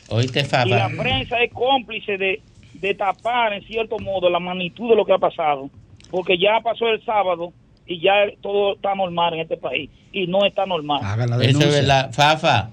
Oíste, 0.09 0.41
Y 0.41 0.69
la 0.69 0.89
Fafa. 0.89 1.01
prensa 1.01 1.41
es 1.41 1.51
cómplice 1.51 2.15
de, 2.19 2.39
de 2.75 2.93
tapar 2.93 3.51
en 3.53 3.63
cierto 3.63 3.97
modo 3.97 4.29
la 4.29 4.39
magnitud 4.39 4.91
de 4.91 4.95
lo 4.95 5.05
que 5.05 5.13
ha 5.13 5.17
pasado, 5.17 5.71
porque 6.11 6.37
ya 6.37 6.59
pasó 6.61 6.87
el 6.89 7.03
sábado 7.03 7.51
y 7.87 7.99
ya 7.99 8.13
todo 8.43 8.75
está 8.75 8.93
normal 8.93 9.33
en 9.33 9.39
este 9.39 9.57
país 9.57 9.89
y 10.11 10.27
no 10.27 10.45
está 10.45 10.67
normal. 10.67 11.01
Eso 11.41 11.61
es 11.61 11.73
verdad. 11.73 12.11
Fafa, 12.13 12.69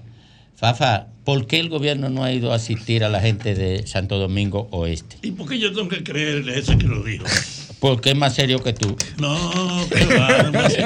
Fafa, 0.53 1.07
¿por 1.23 1.47
qué 1.47 1.59
el 1.59 1.69
gobierno 1.69 2.09
no 2.09 2.23
ha 2.23 2.31
ido 2.31 2.51
a 2.51 2.55
asistir 2.55 3.03
a 3.03 3.09
la 3.09 3.19
gente 3.21 3.55
de 3.55 3.85
Santo 3.87 4.17
Domingo 4.19 4.67
Oeste? 4.71 5.17
¿Y 5.21 5.31
por 5.31 5.47
qué 5.49 5.59
yo 5.59 5.73
tengo 5.73 5.87
que 5.89 6.03
creerle 6.03 6.59
ese 6.59 6.77
que 6.77 6.85
lo 6.87 7.03
dijo? 7.03 7.25
Porque 7.79 8.11
es 8.11 8.15
más 8.15 8.33
serio 8.35 8.63
que 8.63 8.73
tú. 8.73 8.95
No, 9.19 9.85
que 9.89 10.05
va, 10.05 10.49
me 10.51 10.57
hace- 10.59 10.83